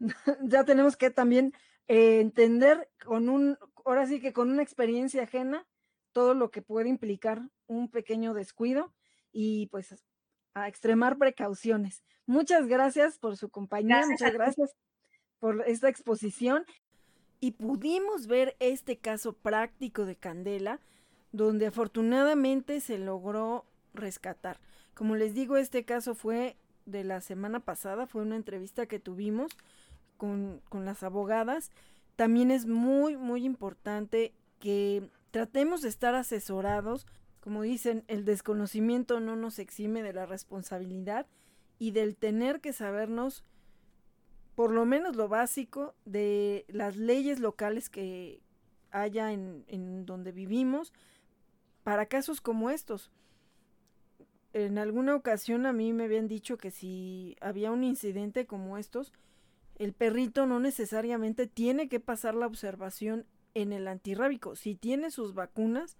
ya, 0.42 0.64
tenemos 0.64 0.96
que 0.96 1.10
también 1.10 1.52
eh, 1.88 2.20
entender 2.20 2.88
con 3.04 3.28
un, 3.28 3.58
ahora 3.84 4.06
sí 4.06 4.20
que 4.20 4.32
con 4.32 4.50
una 4.50 4.62
experiencia 4.62 5.24
ajena, 5.24 5.66
todo 6.12 6.34
lo 6.34 6.50
que 6.50 6.62
puede 6.62 6.88
implicar 6.88 7.42
un 7.66 7.88
pequeño 7.88 8.34
descuido 8.34 8.92
y 9.32 9.66
pues 9.66 9.94
a 10.54 10.68
extremar 10.68 11.18
precauciones. 11.18 12.02
Muchas 12.26 12.66
gracias 12.66 13.18
por 13.18 13.36
su 13.36 13.48
compañía, 13.48 14.06
muchas 14.08 14.32
gracias 14.32 14.76
por 15.38 15.64
esta 15.66 15.88
exposición. 15.88 16.64
Y 17.40 17.52
pudimos 17.52 18.26
ver 18.26 18.56
este 18.60 18.98
caso 18.98 19.32
práctico 19.32 20.04
de 20.04 20.16
Candela, 20.16 20.80
donde 21.32 21.66
afortunadamente 21.66 22.80
se 22.80 22.98
logró 22.98 23.64
rescatar. 23.94 24.60
Como 24.94 25.16
les 25.16 25.34
digo, 25.34 25.56
este 25.56 25.84
caso 25.84 26.14
fue 26.14 26.56
de 26.86 27.04
la 27.04 27.20
semana 27.20 27.60
pasada, 27.60 28.06
fue 28.06 28.22
una 28.22 28.36
entrevista 28.36 28.86
que 28.86 28.98
tuvimos 28.98 29.52
con, 30.16 30.60
con 30.68 30.84
las 30.84 31.02
abogadas. 31.02 31.70
También 32.16 32.50
es 32.50 32.66
muy, 32.66 33.16
muy 33.16 33.44
importante 33.44 34.34
que 34.58 35.08
tratemos 35.30 35.82
de 35.82 35.88
estar 35.88 36.14
asesorados. 36.14 37.06
Como 37.40 37.62
dicen, 37.62 38.04
el 38.08 38.24
desconocimiento 38.24 39.20
no 39.20 39.36
nos 39.36 39.58
exime 39.58 40.02
de 40.02 40.12
la 40.12 40.26
responsabilidad 40.26 41.26
y 41.78 41.92
del 41.92 42.16
tener 42.16 42.60
que 42.60 42.72
sabernos 42.72 43.44
por 44.54 44.72
lo 44.72 44.84
menos 44.84 45.16
lo 45.16 45.28
básico 45.28 45.94
de 46.04 46.66
las 46.68 46.96
leyes 46.96 47.40
locales 47.40 47.88
que 47.88 48.42
haya 48.90 49.32
en, 49.32 49.64
en 49.68 50.04
donde 50.04 50.32
vivimos, 50.32 50.92
para 51.82 52.06
casos 52.06 52.40
como 52.40 52.70
estos. 52.70 53.10
En 54.52 54.78
alguna 54.78 55.14
ocasión 55.14 55.66
a 55.66 55.72
mí 55.72 55.92
me 55.92 56.04
habían 56.04 56.28
dicho 56.28 56.58
que 56.58 56.70
si 56.70 57.36
había 57.40 57.70
un 57.70 57.84
incidente 57.84 58.46
como 58.46 58.78
estos, 58.78 59.12
el 59.76 59.92
perrito 59.92 60.46
no 60.46 60.60
necesariamente 60.60 61.46
tiene 61.46 61.88
que 61.88 62.00
pasar 62.00 62.34
la 62.34 62.46
observación 62.46 63.26
en 63.54 63.72
el 63.72 63.88
antirrábico. 63.88 64.56
Si 64.56 64.74
tiene 64.74 65.10
sus 65.10 65.34
vacunas, 65.34 65.96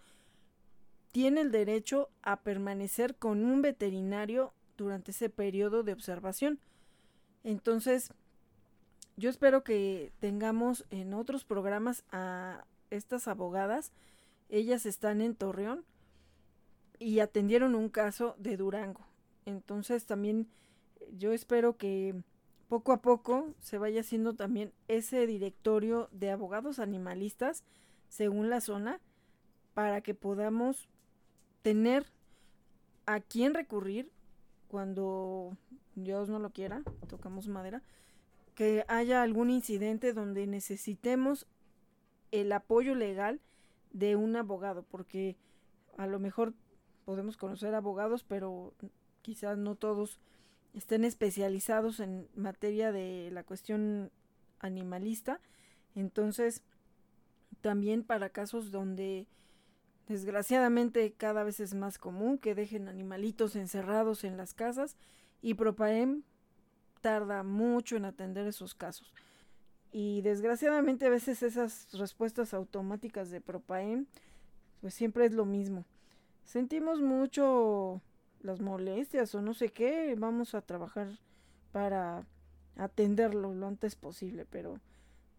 tiene 1.13 1.41
el 1.41 1.51
derecho 1.51 2.11
a 2.23 2.41
permanecer 2.41 3.17
con 3.17 3.45
un 3.45 3.63
veterinario 3.63 4.53
durante 4.77 5.11
ese 5.11 5.31
periodo 5.31 5.83
de 5.83 5.93
observación. 5.93 6.59
Entonces, 7.43 8.13
yo 9.17 9.31
espero 9.31 9.65
que 9.65 10.13
tengamos 10.21 10.85
en 10.91 11.15
otros 11.15 11.45
programas 11.45 12.05
a 12.11 12.65
estas 12.91 13.29
abogadas. 13.29 13.93
Ellas 14.51 14.85
están 14.85 15.21
en 15.21 15.35
Torreón 15.35 15.85
y 16.99 17.21
atendieron 17.21 17.75
un 17.75 17.89
caso 17.89 18.35
de 18.39 18.57
Durango. 18.57 19.07
Entonces, 19.47 20.05
también 20.05 20.49
yo 21.17 21.33
espero 21.33 21.77
que 21.77 22.23
poco 22.69 22.93
a 22.93 23.01
poco 23.01 23.55
se 23.61 23.79
vaya 23.79 24.01
haciendo 24.01 24.35
también 24.35 24.73
ese 24.89 25.27
directorio 25.27 26.09
de 26.13 26.31
abogados 26.31 26.79
animalistas 26.79 27.65
según 28.09 28.51
la 28.51 28.61
zona 28.61 29.01
para 29.73 30.03
que 30.03 30.15
podamos 30.15 30.89
tener 31.63 32.07
a 33.07 33.21
quién 33.21 33.55
recurrir 33.55 34.11
cuando 34.69 35.57
Dios 35.95 36.29
no 36.29 36.39
lo 36.39 36.51
quiera, 36.51 36.83
tocamos 37.09 37.49
madera, 37.49 37.83
que 38.55 38.85
haya 38.89 39.23
algún 39.23 39.51
incidente 39.51 40.13
donde 40.13 40.47
necesitemos 40.47 41.47
el 42.31 42.53
apoyo 42.53 42.95
legal 42.95 43.41
de 43.93 44.17
un 44.17 44.37
abogado, 44.37 44.83
porque 44.83 45.37
a 45.97 46.07
lo 46.07 46.19
mejor 46.19 46.55
podemos 47.05 47.37
conocer 47.37 47.75
abogados, 47.75 48.25
pero 48.25 48.75
quizás 49.23 49.59
no 49.59 49.75
todos 49.75 50.21
estén 50.75 51.05
especializados 51.05 52.01
en 52.01 52.29
materia 52.35 52.93
de 52.93 53.31
la 53.33 53.45
cuestión 53.45 54.11
animalista. 54.61 55.41
Entonces, 55.95 56.63
también 57.61 58.05
para 58.05 58.31
casos 58.31 58.71
donde 58.71 59.27
desgraciadamente 60.09 61.13
cada 61.13 61.45
vez 61.45 61.61
es 61.61 61.75
más 61.75 61.99
común 61.99 62.39
que 62.39 62.55
dejen 62.55 62.89
animalitos 62.89 63.57
encerrados 63.57 64.25
en 64.25 64.37
las 64.37 64.55
casas 64.55 64.97
y 65.43 65.55
Propaem 65.55 66.23
tarda 67.01 67.43
mucho 67.43 67.97
en 67.97 68.05
atender 68.05 68.47
esos 68.47 68.75
casos. 68.75 69.13
Y 69.93 70.23
desgraciadamente 70.23 71.07
a 71.07 71.11
veces 71.11 71.43
esas 71.43 71.89
respuestas 71.93 72.55
automáticas 72.55 73.31
de 73.31 73.41
Propaem 73.41 74.07
pues 74.81 74.95
siempre 74.95 75.27
es 75.27 75.33
lo 75.33 75.45
mismo. 75.45 75.85
Sentimos 76.45 77.01
mucho 77.01 78.01
las 78.43 78.61
molestias 78.61 79.35
o 79.35 79.43
no 79.43 79.55
sé 79.55 79.71
qué, 79.71 80.15
vamos 80.17 80.55
a 80.55 80.63
trabajar 80.63 81.09
para 81.73 82.25
atenderlo 82.77 83.55
lo 83.55 83.67
antes 83.67 83.95
posible, 83.95 84.47
pero 84.47 84.81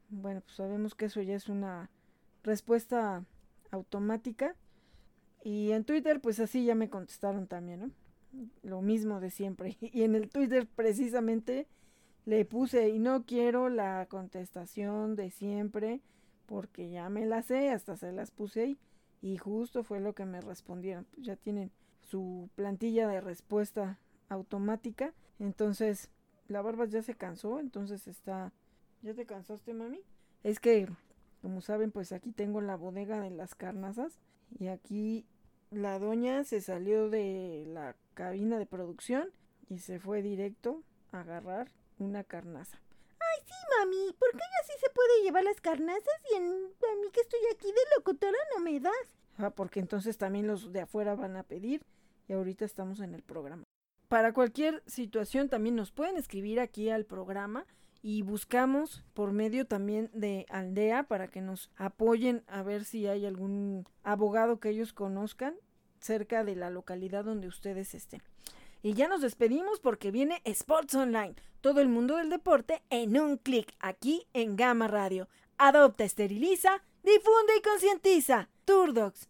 bueno, 0.10 0.42
pues 0.42 0.56
sabemos 0.56 0.94
que 0.94 1.06
eso 1.06 1.22
ya 1.22 1.36
es 1.36 1.50
una 1.50 1.90
respuesta 2.44 3.26
automática. 3.72 4.56
Y 5.44 5.72
en 5.72 5.86
Twitter, 5.86 6.22
pues 6.22 6.40
así 6.40 6.66
ya 6.66 6.76
me 6.76 6.90
contestaron 6.90 7.48
también, 7.48 7.80
¿no? 7.80 7.92
Lo 8.62 8.82
mismo 8.82 9.20
de 9.20 9.32
siempre. 9.32 9.78
Y 9.82 10.04
en 10.04 10.16
el 10.16 10.30
Twitter 10.30 10.68
precisamente 10.68 11.68
le 12.26 12.46
puse, 12.46 12.90
y 12.90 13.00
no 13.00 13.26
quiero 13.26 13.70
la 13.70 14.06
contestación 14.08 15.16
de 15.16 15.32
siempre, 15.32 16.02
porque 16.46 16.90
ya 16.90 17.10
me 17.10 17.26
la 17.26 17.42
sé, 17.42 17.70
hasta 17.70 17.98
se 17.98 18.12
las 18.12 18.32
puse 18.32 18.62
ahí. 18.62 18.78
Y 19.22 19.38
justo 19.38 19.84
fue 19.84 20.00
lo 20.00 20.14
que 20.14 20.26
me 20.26 20.42
respondieron. 20.42 21.06
Pues 21.06 21.26
ya 21.26 21.36
tienen 21.36 21.72
su 22.02 22.50
plantilla 22.56 23.08
de 23.08 23.22
respuesta 23.22 24.00
automática. 24.30 25.14
Entonces, 25.40 26.10
la 26.48 26.62
barba 26.62 26.86
ya 26.86 27.02
se 27.02 27.16
cansó, 27.16 27.60
entonces 27.60 28.08
está... 28.08 28.52
¿Ya 29.02 29.14
te 29.14 29.26
cansaste, 29.26 29.74
mami? 29.74 30.00
Es 30.44 30.60
que, 30.60 30.88
como 31.42 31.62
saben, 31.62 31.92
pues 31.92 32.12
aquí 32.12 32.32
tengo 32.32 32.62
la 32.62 32.76
bodega 32.76 33.20
de 33.20 33.32
las 33.32 33.56
carnazas 33.56 34.20
y 34.60 34.68
aquí 34.68 35.26
la 35.72 35.98
doña 35.98 36.44
se 36.44 36.62
salió 36.62 37.10
de 37.10 37.66
la 37.68 37.96
cabina 38.14 38.60
de 38.60 38.66
producción 38.66 39.30
y 39.70 39.80
se 39.80 40.00
fue 40.00 40.22
directo 40.22 40.84
a 41.12 41.22
agarrar 41.22 41.72
una 42.04 42.24
carnaza. 42.24 42.82
Ay, 43.20 43.44
sí, 43.46 43.54
mami, 43.78 44.14
¿por 44.20 44.32
qué 44.32 44.38
ella 44.38 44.68
sí 44.68 44.74
se 44.80 44.90
puede 44.90 45.24
llevar 45.24 45.44
las 45.44 45.62
carnazas 45.62 46.22
y 46.32 46.36
en, 46.36 46.44
a 46.44 46.96
mí 47.02 47.10
que 47.12 47.22
estoy 47.22 47.40
aquí 47.54 47.68
de 47.68 47.82
locutora 47.98 48.38
no 48.56 48.64
me 48.64 48.80
das? 48.80 48.94
Ah, 49.38 49.52
porque 49.52 49.80
entonces 49.80 50.18
también 50.18 50.48
los 50.48 50.72
de 50.72 50.82
afuera 50.82 51.16
van 51.16 51.38
a 51.38 51.44
pedir 51.44 51.82
y 52.28 52.34
ahorita 52.34 52.66
estamos 52.66 53.00
en 53.00 53.14
el 53.14 53.24
programa. 53.24 53.64
Para 54.08 54.34
cualquier 54.34 54.84
situación 54.88 55.50
también 55.50 55.76
nos 55.76 55.92
pueden 55.92 56.18
escribir 56.18 56.60
aquí 56.60 56.90
al 56.90 57.06
programa 57.06 57.66
y 58.02 58.24
buscamos 58.24 59.04
por 59.14 59.32
medio 59.32 59.66
también 59.66 60.10
de 60.14 60.46
Aldea 60.50 61.04
para 61.04 61.28
que 61.28 61.42
nos 61.42 61.70
apoyen 61.78 62.44
a 62.48 62.64
ver 62.64 62.84
si 62.84 63.08
hay 63.08 63.26
algún 63.26 63.88
abogado 64.04 64.60
que 64.60 64.70
ellos 64.70 64.92
conozcan 64.92 65.56
cerca 66.00 66.44
de 66.44 66.56
la 66.56 66.70
localidad 66.70 67.24
donde 67.24 67.48
ustedes 67.48 67.94
estén. 67.94 68.22
Y 68.82 68.94
ya 68.96 69.08
nos 69.08 69.22
despedimos 69.22 69.80
porque 69.80 70.10
viene 70.10 70.42
Sports 70.44 70.96
Online, 70.96 71.36
todo 71.62 71.80
el 71.80 71.88
mundo 71.88 72.18
del 72.18 72.30
deporte 72.30 72.82
en 72.90 73.18
un 73.20 73.38
clic 73.38 73.74
aquí 73.80 74.28
en 74.34 74.56
Gama 74.56 74.88
Radio. 74.88 75.30
Adopta, 75.58 76.04
esteriliza, 76.04 76.84
difunde 77.04 77.54
y 77.58 77.62
concientiza. 77.62 78.50
Turdocs, 78.66 79.20